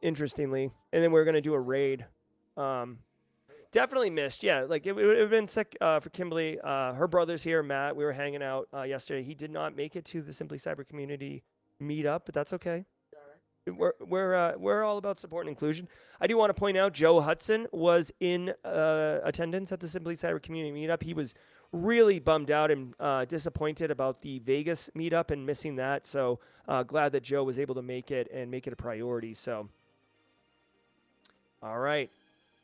interestingly, 0.00 0.72
and 0.92 1.02
then 1.02 1.12
we 1.12 1.20
are 1.20 1.24
gonna 1.24 1.40
do 1.40 1.54
a 1.54 1.60
raid. 1.60 2.04
Um, 2.56 2.98
definitely 3.72 4.10
missed. 4.10 4.44
Yeah, 4.44 4.66
like 4.68 4.86
it, 4.86 4.92
would 4.92 5.18
have 5.18 5.30
been 5.30 5.48
sick 5.48 5.76
uh, 5.80 5.98
for 5.98 6.10
Kimberly. 6.10 6.58
Uh, 6.62 6.92
her 6.92 7.08
brother's 7.08 7.42
here, 7.42 7.62
Matt. 7.62 7.96
We 7.96 8.04
were 8.04 8.12
hanging 8.12 8.42
out 8.42 8.68
uh, 8.72 8.82
yesterday. 8.82 9.22
He 9.22 9.34
did 9.34 9.50
not 9.50 9.74
make 9.74 9.96
it 9.96 10.04
to 10.06 10.22
the 10.22 10.32
Simply 10.32 10.58
Cyber 10.58 10.86
community 10.86 11.42
meetup, 11.82 12.20
but 12.26 12.34
that's 12.34 12.52
okay. 12.52 12.84
We're 13.66 13.92
we're 14.00 14.34
uh, 14.34 14.52
we're 14.56 14.82
all 14.82 14.98
about 14.98 15.20
support 15.20 15.46
and 15.46 15.50
inclusion. 15.50 15.88
I 16.20 16.26
do 16.26 16.36
want 16.36 16.50
to 16.50 16.54
point 16.54 16.76
out 16.76 16.92
Joe 16.92 17.20
Hudson 17.20 17.68
was 17.70 18.12
in 18.18 18.52
uh, 18.64 19.20
attendance 19.22 19.70
at 19.70 19.78
the 19.78 19.88
Simply 19.88 20.16
Cyber 20.16 20.42
community 20.42 20.74
meetup. 20.74 21.02
He 21.02 21.14
was 21.14 21.34
really 21.70 22.18
bummed 22.18 22.50
out 22.50 22.72
and 22.72 22.92
uh, 22.98 23.24
disappointed 23.24 23.90
about 23.92 24.20
the 24.20 24.40
Vegas 24.40 24.90
meetup 24.96 25.30
and 25.30 25.46
missing 25.46 25.76
that. 25.76 26.08
So 26.08 26.40
uh, 26.66 26.82
glad 26.82 27.12
that 27.12 27.22
Joe 27.22 27.44
was 27.44 27.58
able 27.58 27.76
to 27.76 27.82
make 27.82 28.10
it 28.10 28.28
and 28.32 28.50
make 28.50 28.66
it 28.66 28.72
a 28.72 28.76
priority. 28.76 29.32
So, 29.32 29.68
all 31.62 31.78
right. 31.78 32.10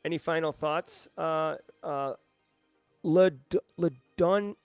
Any 0.05 0.17
final 0.17 0.51
thoughts? 0.51 1.07
Uh, 1.17 1.55
uh, 1.83 2.13
Lad- 3.03 3.39
Ladon, 3.77 4.55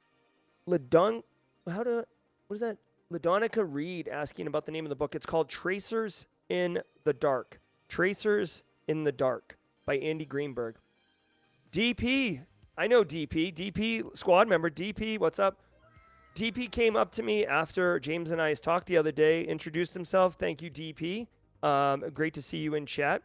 Ladon, 0.68 1.22
how 1.68 1.82
to, 1.82 2.06
what 2.46 2.54
is 2.54 2.60
that? 2.60 2.78
Ladonica 3.12 3.64
Reed 3.66 4.08
asking 4.08 4.46
about 4.46 4.66
the 4.66 4.72
name 4.72 4.84
of 4.84 4.88
the 4.88 4.96
book. 4.96 5.14
It's 5.14 5.26
called 5.26 5.48
Tracers 5.48 6.26
in 6.48 6.80
the 7.04 7.12
Dark. 7.12 7.60
Tracers 7.88 8.62
in 8.88 9.04
the 9.04 9.12
Dark 9.12 9.58
by 9.86 9.96
Andy 9.96 10.24
Greenberg. 10.24 10.76
DP, 11.70 12.40
I 12.76 12.86
know 12.86 13.04
DP. 13.04 13.54
DP 13.54 14.16
squad 14.16 14.48
member. 14.48 14.70
DP, 14.70 15.18
what's 15.18 15.38
up? 15.38 15.60
DP 16.34 16.70
came 16.70 16.96
up 16.96 17.12
to 17.12 17.22
me 17.22 17.46
after 17.46 18.00
James 18.00 18.30
and 18.30 18.42
I's 18.42 18.60
talked 18.60 18.88
the 18.88 18.96
other 18.96 19.12
day, 19.12 19.42
introduced 19.44 19.94
himself. 19.94 20.34
Thank 20.34 20.62
you, 20.62 20.70
DP. 20.70 21.28
Um, 21.62 22.04
great 22.12 22.34
to 22.34 22.42
see 22.42 22.58
you 22.58 22.74
in 22.74 22.86
chat. 22.86 23.22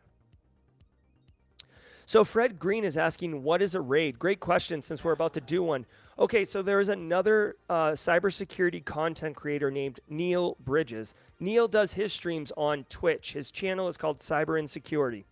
So 2.10 2.24
Fred 2.24 2.58
Green 2.58 2.86
is 2.86 2.98
asking, 2.98 3.44
"What 3.44 3.62
is 3.62 3.76
a 3.76 3.82
raid?" 3.82 4.18
Great 4.18 4.40
question, 4.40 4.82
since 4.82 5.04
we're 5.04 5.12
about 5.12 5.32
to 5.34 5.42
do 5.42 5.62
one. 5.62 5.86
Okay, 6.18 6.44
so 6.44 6.64
there 6.64 6.80
is 6.80 6.90
another 6.90 7.58
uh, 7.70 7.92
cybersecurity 7.92 8.84
content 8.84 9.36
creator 9.36 9.70
named 9.70 10.00
Neil 10.10 10.58
Bridges. 10.60 11.14
Neil 11.40 11.68
does 11.68 11.94
his 11.94 12.12
streams 12.12 12.52
on 12.58 12.86
Twitch. 12.86 13.34
His 13.34 13.52
channel 13.52 13.88
is 13.90 13.96
called 13.96 14.18
Cyber 14.18 14.58
Insecurity. 14.58 15.28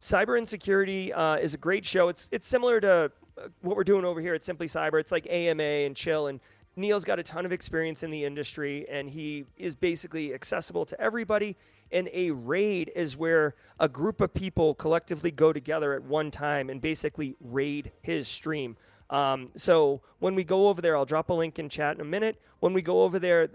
Cyber 0.00 0.38
Insecurity 0.38 1.12
uh, 1.12 1.36
is 1.36 1.52
a 1.52 1.58
great 1.58 1.84
show. 1.84 2.08
It's 2.08 2.30
it's 2.32 2.48
similar 2.48 2.80
to 2.80 3.12
uh, 3.36 3.48
what 3.60 3.76
we're 3.76 3.84
doing 3.84 4.06
over 4.06 4.22
here 4.22 4.32
at 4.32 4.42
Simply 4.42 4.68
Cyber. 4.68 4.98
It's 4.98 5.12
like 5.12 5.26
AMA 5.28 5.62
and 5.62 5.94
chill. 5.94 6.28
And 6.28 6.40
Neil's 6.76 7.04
got 7.04 7.18
a 7.18 7.22
ton 7.22 7.44
of 7.44 7.52
experience 7.52 8.02
in 8.02 8.10
the 8.10 8.24
industry, 8.24 8.86
and 8.88 9.10
he 9.10 9.44
is 9.58 9.74
basically 9.74 10.32
accessible 10.32 10.86
to 10.86 10.98
everybody. 10.98 11.58
And 11.92 12.08
a 12.12 12.30
raid 12.30 12.92
is 12.94 13.16
where 13.16 13.54
a 13.78 13.88
group 13.88 14.20
of 14.20 14.32
people 14.32 14.74
collectively 14.74 15.30
go 15.30 15.52
together 15.52 15.92
at 15.94 16.02
one 16.02 16.30
time 16.30 16.70
and 16.70 16.80
basically 16.80 17.36
raid 17.40 17.92
his 18.02 18.28
stream. 18.28 18.76
Um, 19.10 19.50
so 19.56 20.00
when 20.20 20.34
we 20.34 20.44
go 20.44 20.68
over 20.68 20.80
there, 20.80 20.96
I'll 20.96 21.04
drop 21.04 21.30
a 21.30 21.34
link 21.34 21.58
in 21.58 21.68
chat 21.68 21.96
in 21.96 22.00
a 22.00 22.04
minute. 22.04 22.40
When 22.60 22.72
we 22.72 22.82
go 22.82 23.02
over 23.02 23.18
there, 23.18 23.48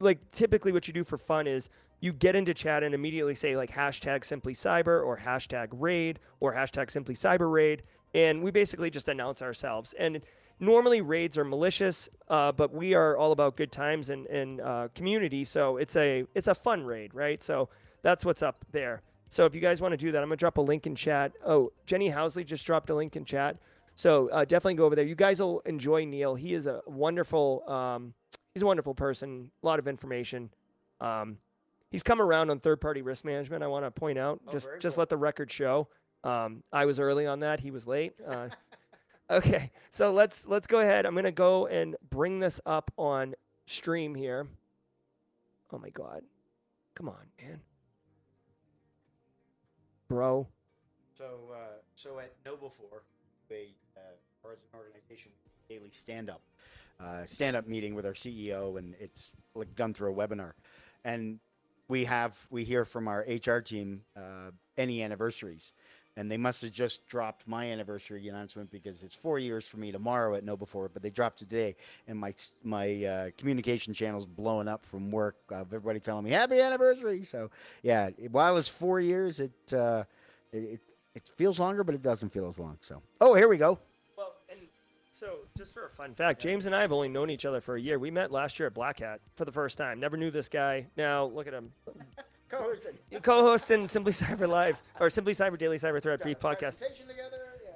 like 0.00 0.18
typically 0.32 0.72
what 0.72 0.86
you 0.86 0.92
do 0.92 1.04
for 1.04 1.16
fun 1.16 1.46
is 1.46 1.70
you 2.00 2.12
get 2.12 2.36
into 2.36 2.54
chat 2.54 2.82
and 2.82 2.94
immediately 2.94 3.34
say 3.34 3.56
like 3.56 3.70
hashtag 3.70 4.24
simply 4.24 4.54
cyber 4.54 5.04
or 5.04 5.18
hashtag 5.18 5.68
raid 5.72 6.20
or 6.40 6.54
hashtag 6.54 6.90
simply 6.90 7.14
cyber 7.14 7.50
raid 7.50 7.82
and 8.14 8.42
we 8.42 8.50
basically 8.50 8.90
just 8.90 9.08
announce 9.08 9.42
ourselves 9.42 9.94
and 9.98 10.20
normally 10.60 11.00
raids 11.00 11.38
are 11.38 11.44
malicious 11.44 12.08
uh, 12.28 12.52
but 12.52 12.72
we 12.72 12.94
are 12.94 13.16
all 13.16 13.32
about 13.32 13.56
good 13.56 13.72
times 13.72 14.10
and, 14.10 14.26
and 14.26 14.60
uh, 14.60 14.88
community 14.94 15.44
so 15.44 15.76
it's 15.76 15.96
a 15.96 16.24
it's 16.34 16.48
a 16.48 16.54
fun 16.54 16.84
raid 16.84 17.14
right? 17.14 17.42
So 17.42 17.68
that's 18.02 18.24
what's 18.24 18.42
up 18.42 18.64
there. 18.72 19.02
So 19.30 19.44
if 19.44 19.54
you 19.54 19.60
guys 19.60 19.80
want 19.80 19.92
to 19.92 19.96
do 19.96 20.12
that 20.12 20.22
i'm 20.22 20.28
gonna 20.28 20.36
drop 20.36 20.58
a 20.58 20.62
link 20.62 20.86
in 20.86 20.94
chat. 20.94 21.32
Oh 21.44 21.72
jenny 21.86 22.10
housley 22.10 22.44
just 22.44 22.64
dropped 22.66 22.90
a 22.90 22.94
link 22.94 23.16
in 23.16 23.24
chat. 23.24 23.56
So 23.94 24.28
uh, 24.30 24.44
definitely 24.44 24.74
go 24.74 24.84
over 24.84 24.94
there. 24.94 25.04
You 25.04 25.16
guys 25.16 25.40
will 25.40 25.60
enjoy 25.60 26.04
neil. 26.04 26.36
He 26.36 26.54
is 26.54 26.66
a 26.66 26.82
wonderful 26.86 27.68
um, 27.68 28.14
he's 28.54 28.62
a 28.62 28.66
wonderful 28.66 28.94
person 28.94 29.50
a 29.62 29.66
lot 29.66 29.78
of 29.78 29.88
information. 29.88 30.50
Um, 31.00 31.38
he's 31.90 32.02
come 32.02 32.20
around 32.20 32.50
on 32.50 32.60
third 32.60 32.80
party 32.80 33.02
risk 33.02 33.24
management 33.24 33.62
i 33.62 33.66
want 33.66 33.84
to 33.84 33.90
point 33.90 34.18
out. 34.18 34.40
Oh, 34.46 34.52
just 34.52 34.68
just 34.80 34.96
cool. 34.96 35.02
let 35.02 35.08
the 35.08 35.16
record 35.16 35.50
show. 35.50 35.88
Um, 36.24 36.62
i 36.72 36.84
was 36.84 36.98
early 37.00 37.26
on 37.26 37.40
that. 37.40 37.60
He 37.60 37.70
was 37.70 37.86
late. 37.86 38.14
Uh, 38.26 38.48
okay 39.30 39.70
so 39.90 40.12
let's 40.12 40.46
let's 40.46 40.66
go 40.66 40.80
ahead. 40.80 41.06
I'm 41.06 41.14
to 41.24 41.32
go 41.32 41.66
and 41.66 41.96
bring 42.10 42.40
this 42.40 42.60
up 42.66 42.90
on 42.96 43.34
stream 43.66 44.14
here. 44.14 44.46
Oh 45.72 45.78
my 45.78 45.90
god. 45.90 46.22
Come 46.94 47.08
on 47.08 47.26
man. 47.40 47.60
Bro. 50.08 50.48
So, 51.16 51.24
uh, 51.52 51.56
so 51.94 52.18
at 52.18 52.32
KnowBe4, 52.44 53.00
they, 53.48 53.74
uh, 53.96 54.00
or 54.44 54.52
as 54.52 54.58
an 54.72 54.78
organization, 54.78 55.32
daily 55.68 55.90
stand 55.90 56.30
up, 56.30 56.40
uh, 57.00 57.24
stand 57.24 57.56
up 57.56 57.66
meeting 57.66 57.94
with 57.94 58.06
our 58.06 58.12
CEO, 58.12 58.78
and 58.78 58.94
it's 59.00 59.32
like 59.54 59.74
done 59.74 59.92
through 59.92 60.12
a 60.12 60.14
webinar. 60.14 60.52
And 61.04 61.40
we 61.88 62.04
have, 62.04 62.46
we 62.50 62.64
hear 62.64 62.84
from 62.84 63.08
our 63.08 63.26
HR 63.28 63.58
team 63.58 64.02
uh, 64.16 64.52
any 64.76 65.02
anniversaries. 65.02 65.72
And 66.18 66.28
they 66.28 66.36
must 66.36 66.62
have 66.62 66.72
just 66.72 67.06
dropped 67.06 67.46
my 67.46 67.70
anniversary 67.70 68.26
announcement 68.26 68.72
because 68.72 69.04
it's 69.04 69.14
four 69.14 69.38
years 69.38 69.68
for 69.68 69.76
me 69.76 69.92
tomorrow 69.92 70.34
at 70.34 70.44
KnowBe4, 70.44 70.88
but 70.92 71.00
they 71.00 71.10
dropped 71.10 71.38
today, 71.38 71.76
and 72.08 72.18
my 72.18 72.34
my 72.64 73.04
uh, 73.04 73.30
communication 73.38 73.94
channel's 73.94 74.26
blowing 74.26 74.66
up 74.66 74.84
from 74.84 75.12
work 75.12 75.36
of 75.50 75.72
everybody 75.72 76.00
telling 76.00 76.24
me 76.24 76.32
happy 76.32 76.60
anniversary. 76.60 77.22
So 77.22 77.52
yeah, 77.84 78.10
while 78.32 78.56
it's 78.56 78.68
four 78.68 78.98
years, 78.98 79.38
it 79.38 79.72
uh, 79.72 80.02
it 80.52 80.80
it 81.14 81.28
feels 81.36 81.60
longer, 81.60 81.84
but 81.84 81.94
it 81.94 82.02
doesn't 82.02 82.30
feel 82.30 82.48
as 82.48 82.58
long. 82.58 82.78
So, 82.80 83.00
oh, 83.20 83.36
here 83.36 83.46
we 83.46 83.56
go. 83.56 83.78
Well, 84.16 84.34
and 84.50 84.58
so 85.12 85.36
just 85.56 85.72
for 85.72 85.86
a 85.86 85.90
fun 85.90 86.16
fact, 86.16 86.42
James 86.42 86.66
and 86.66 86.74
I 86.74 86.80
have 86.80 86.90
only 86.90 87.08
known 87.08 87.30
each 87.30 87.46
other 87.46 87.60
for 87.60 87.76
a 87.76 87.80
year. 87.80 88.00
We 88.00 88.10
met 88.10 88.32
last 88.32 88.58
year 88.58 88.66
at 88.66 88.74
Black 88.74 88.98
Hat 88.98 89.20
for 89.36 89.44
the 89.44 89.52
first 89.52 89.78
time. 89.78 90.00
Never 90.00 90.16
knew 90.16 90.32
this 90.32 90.48
guy. 90.48 90.86
Now 90.96 91.26
look 91.26 91.46
at 91.46 91.54
him. 91.54 91.70
Co-hosting. 92.50 92.92
co-hosting 93.22 93.88
Simply 93.88 94.12
Cyber 94.12 94.48
Live 94.48 94.80
or 95.00 95.10
Simply 95.10 95.34
Cyber 95.34 95.58
Daily 95.58 95.78
Cyber 95.78 96.02
Threat 96.02 96.20
Brief 96.22 96.38
podcast. 96.38 96.82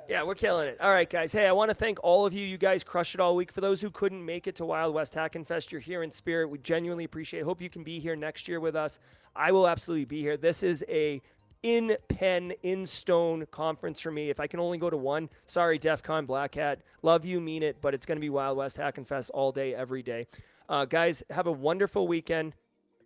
Yeah, 0.09 0.25
we're 0.25 0.35
killing 0.35 0.69
it. 0.69 0.81
All 0.81 0.91
right, 0.91 1.09
guys. 1.09 1.33
Hey, 1.33 1.47
I 1.47 1.53
want 1.53 1.71
to 1.71 1.75
thank 1.75 1.99
all 2.03 2.27
of 2.27 2.33
you. 2.33 2.45
You 2.47 2.59
guys 2.59 2.83
crushed 2.83 3.15
it 3.15 3.21
all 3.21 3.37
week. 3.37 3.53
For 3.53 3.61
those 3.61 3.81
who 3.81 3.91
couldn't 3.91 4.25
make 4.25 4.47
it 4.47 4.57
to 4.57 4.65
Wild 4.65 4.95
West 4.95 5.15
Hackin' 5.15 5.47
Fest, 5.47 5.73
you're 5.73 5.81
here 5.81 6.03
in 6.03 6.11
spirit. 6.11 6.49
We 6.49 6.59
genuinely 6.59 7.05
appreciate 7.05 7.41
it. 7.41 7.45
Hope 7.45 7.61
you 7.63 7.71
can 7.71 7.85
be 7.85 8.01
here 8.01 8.17
next 8.17 8.49
year 8.49 8.61
with 8.61 8.75
us. 8.75 8.99
I 9.37 9.53
will 9.53 9.69
absolutely 9.69 10.07
be 10.07 10.21
here. 10.21 10.37
This 10.37 10.63
is 10.63 10.85
a 10.89 11.23
in 11.63 11.97
pen, 12.09 12.53
in 12.63 12.87
stone 12.87 13.47
conference 13.51 14.01
for 14.01 14.11
me. 14.11 14.31
If 14.31 14.41
I 14.41 14.47
can 14.47 14.59
only 14.59 14.79
go 14.79 14.91
to 14.91 14.97
one, 14.97 15.29
sorry, 15.47 15.79
DEF 15.79 16.03
CON 16.03 16.27
Black 16.27 16.55
Hat. 16.55 16.81
Love 17.03 17.25
you, 17.25 17.41
mean 17.41 17.63
it, 17.63 17.77
but 17.81 17.95
it's 17.95 18.05
going 18.05 18.17
to 18.17 18.21
be 18.21 18.31
Wild 18.31 18.59
West 18.59 18.77
Hackin' 18.79 19.07
Fest 19.07 19.31
all 19.31 19.53
day, 19.53 19.75
every 19.75 20.03
day. 20.03 20.27
Uh, 20.69 20.85
guys, 20.85 21.23
have 21.31 21.47
a 21.47 21.53
wonderful 21.53 22.09
weekend 22.09 22.55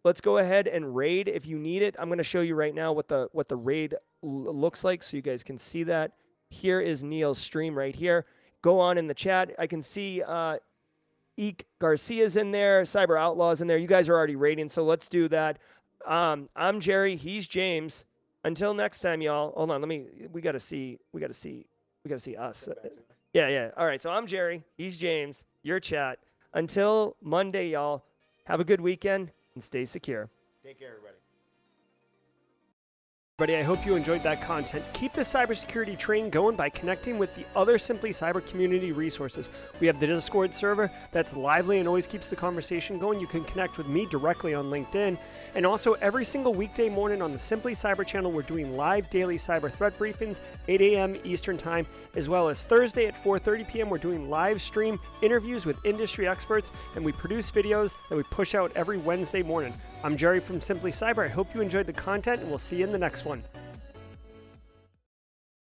let's 0.07 0.21
go 0.21 0.39
ahead 0.39 0.69
and 0.69 0.95
raid 0.95 1.27
if 1.27 1.47
you 1.47 1.59
need 1.59 1.83
it. 1.83 1.97
I'm 1.99 2.07
going 2.07 2.19
to 2.19 2.25
show 2.25 2.41
you 2.41 2.55
right 2.55 2.73
now 2.73 2.93
what 2.93 3.09
the 3.09 3.29
what 3.33 3.49
the 3.49 3.57
raid 3.57 3.95
l- 4.23 4.55
looks 4.55 4.85
like 4.85 5.03
so 5.03 5.17
you 5.17 5.23
guys 5.23 5.43
can 5.43 5.59
see 5.59 5.83
that. 5.83 6.13
Here 6.49 6.81
is 6.81 7.03
neil's 7.03 7.39
stream 7.39 7.77
right 7.77 7.95
here. 7.95 8.25
Go 8.63 8.79
on 8.79 8.99
in 8.99 9.09
the 9.09 9.15
chat. 9.15 9.51
I 9.59 9.67
can 9.67 9.83
see 9.83 10.23
uh 10.23 10.59
eek 11.37 11.67
garcia's 11.81 12.37
in 12.37 12.53
there 12.53 12.83
cyber 12.85 13.21
outlaws 13.21 13.61
in 13.61 13.67
there. 13.67 13.79
You 13.79 13.89
guys 13.89 14.09
are 14.09 14.15
already 14.15 14.37
raiding 14.37 14.69
so 14.69 14.85
let's 14.85 15.09
do 15.09 15.29
that. 15.29 15.59
Um 16.07 16.49
i'm 16.55 16.79
jerry 16.79 17.17
he's 17.17 17.49
james. 17.49 18.07
Until 18.45 18.75
next 18.75 19.01
time 19.01 19.21
y'all. 19.21 19.53
Hold 19.57 19.73
on 19.73 19.81
let 19.81 19.89
me 19.89 20.07
we 20.33 20.41
gotta 20.41 20.61
see 20.61 21.01
we 21.13 21.21
gotta 21.21 21.35
see 21.35 21.67
we 22.05 22.09
gotta 22.09 22.21
see 22.21 22.37
us. 22.37 22.69
Yeah 23.33 23.49
yeah. 23.49 23.71
All 23.77 23.85
right 23.87 24.01
so 24.01 24.11
i'm 24.11 24.29
jerry 24.29 24.63
he's 24.77 24.99
james 24.99 25.45
your 25.65 25.81
chat. 25.81 26.21
Until 26.55 27.17
monday 27.21 27.71
y'all. 27.71 28.05
Have 28.45 28.61
a 28.61 28.65
good 28.65 28.81
weekend 28.81 29.33
and 29.57 29.65
stay 29.65 29.85
secure. 29.85 30.29
Take 30.63 30.79
care, 30.79 30.91
everybody. 30.91 31.17
Everybody, 33.39 33.59
I 33.61 33.65
hope 33.65 33.85
you 33.85 33.97
enjoyed 33.97 34.23
that 34.23 34.41
content. 34.41 34.83
Keep 34.95 35.13
the 35.13 35.21
cybersecurity 35.21 35.99
train 35.99 36.31
going 36.31 36.57
by 36.57 36.71
connecting 36.71 37.19
with 37.19 37.35
the 37.35 37.45
other 37.55 37.79
Simply 37.79 38.09
Cyber 38.09 38.43
community 38.49 38.93
resources. 38.93 39.51
We 39.79 39.87
have 39.89 40.01
the 40.01 40.07
Discord 40.07 40.55
server 40.55 40.91
that's 41.13 41.37
lively 41.37 41.79
and 41.79 41.87
always 41.87 42.07
keeps 42.07 42.31
the 42.31 42.37
conversation 42.37 42.99
going. 42.99 43.21
You 43.21 43.27
can 43.27 43.45
connect 43.45 43.77
with 43.77 43.89
me 43.89 44.07
directly 44.07 44.55
on 44.55 44.71
LinkedIn. 44.71 45.19
And 45.55 45.67
also, 45.67 45.93
every 46.01 46.25
single 46.25 46.55
weekday 46.55 46.89
morning 46.89 47.21
on 47.21 47.31
the 47.31 47.39
Simply 47.39 47.75
Cyber 47.75 48.07
channel, 48.07 48.33
we're 48.33 48.41
doing 48.41 48.75
live 48.75 49.11
daily 49.11 49.37
cyber 49.37 49.71
threat 49.71 49.99
briefings, 49.99 50.41
8 50.67 50.81
a.m. 50.81 51.17
Eastern 51.23 51.59
Time, 51.59 51.87
as 52.15 52.31
well 52.31 52.49
as 52.49 52.65
Thursday 52.65 53.05
at 53.05 53.23
4:30 53.23 53.69
p.m. 53.69 53.91
We're 53.91 53.99
doing 53.99 54.31
live 54.31 54.63
stream 54.63 54.99
interviews 55.21 55.67
with 55.67 55.77
industry 55.85 56.27
experts, 56.27 56.73
and 56.95 57.05
we 57.05 57.13
produce 57.13 57.51
videos 57.51 57.97
that 58.09 58.17
we 58.17 58.23
push 58.23 58.55
out 58.55 58.73
every 58.75 58.97
Wednesday 58.97 59.43
morning. 59.43 59.75
I'm 60.07 60.17
Jerry 60.17 60.39
from 60.39 60.61
Simply 60.61 60.93
Cyber. 60.93 61.25
I 61.25 61.29
hope 61.29 61.53
you 61.53 61.61
enjoyed 61.61 61.87
the 61.87 61.93
content, 61.93 62.41
and 62.41 62.49
we'll 62.49 62.61
see 62.61 62.77
you 62.77 62.85
in 62.85 62.93
the 62.93 62.97
next 62.97 63.25
one. 63.25 63.43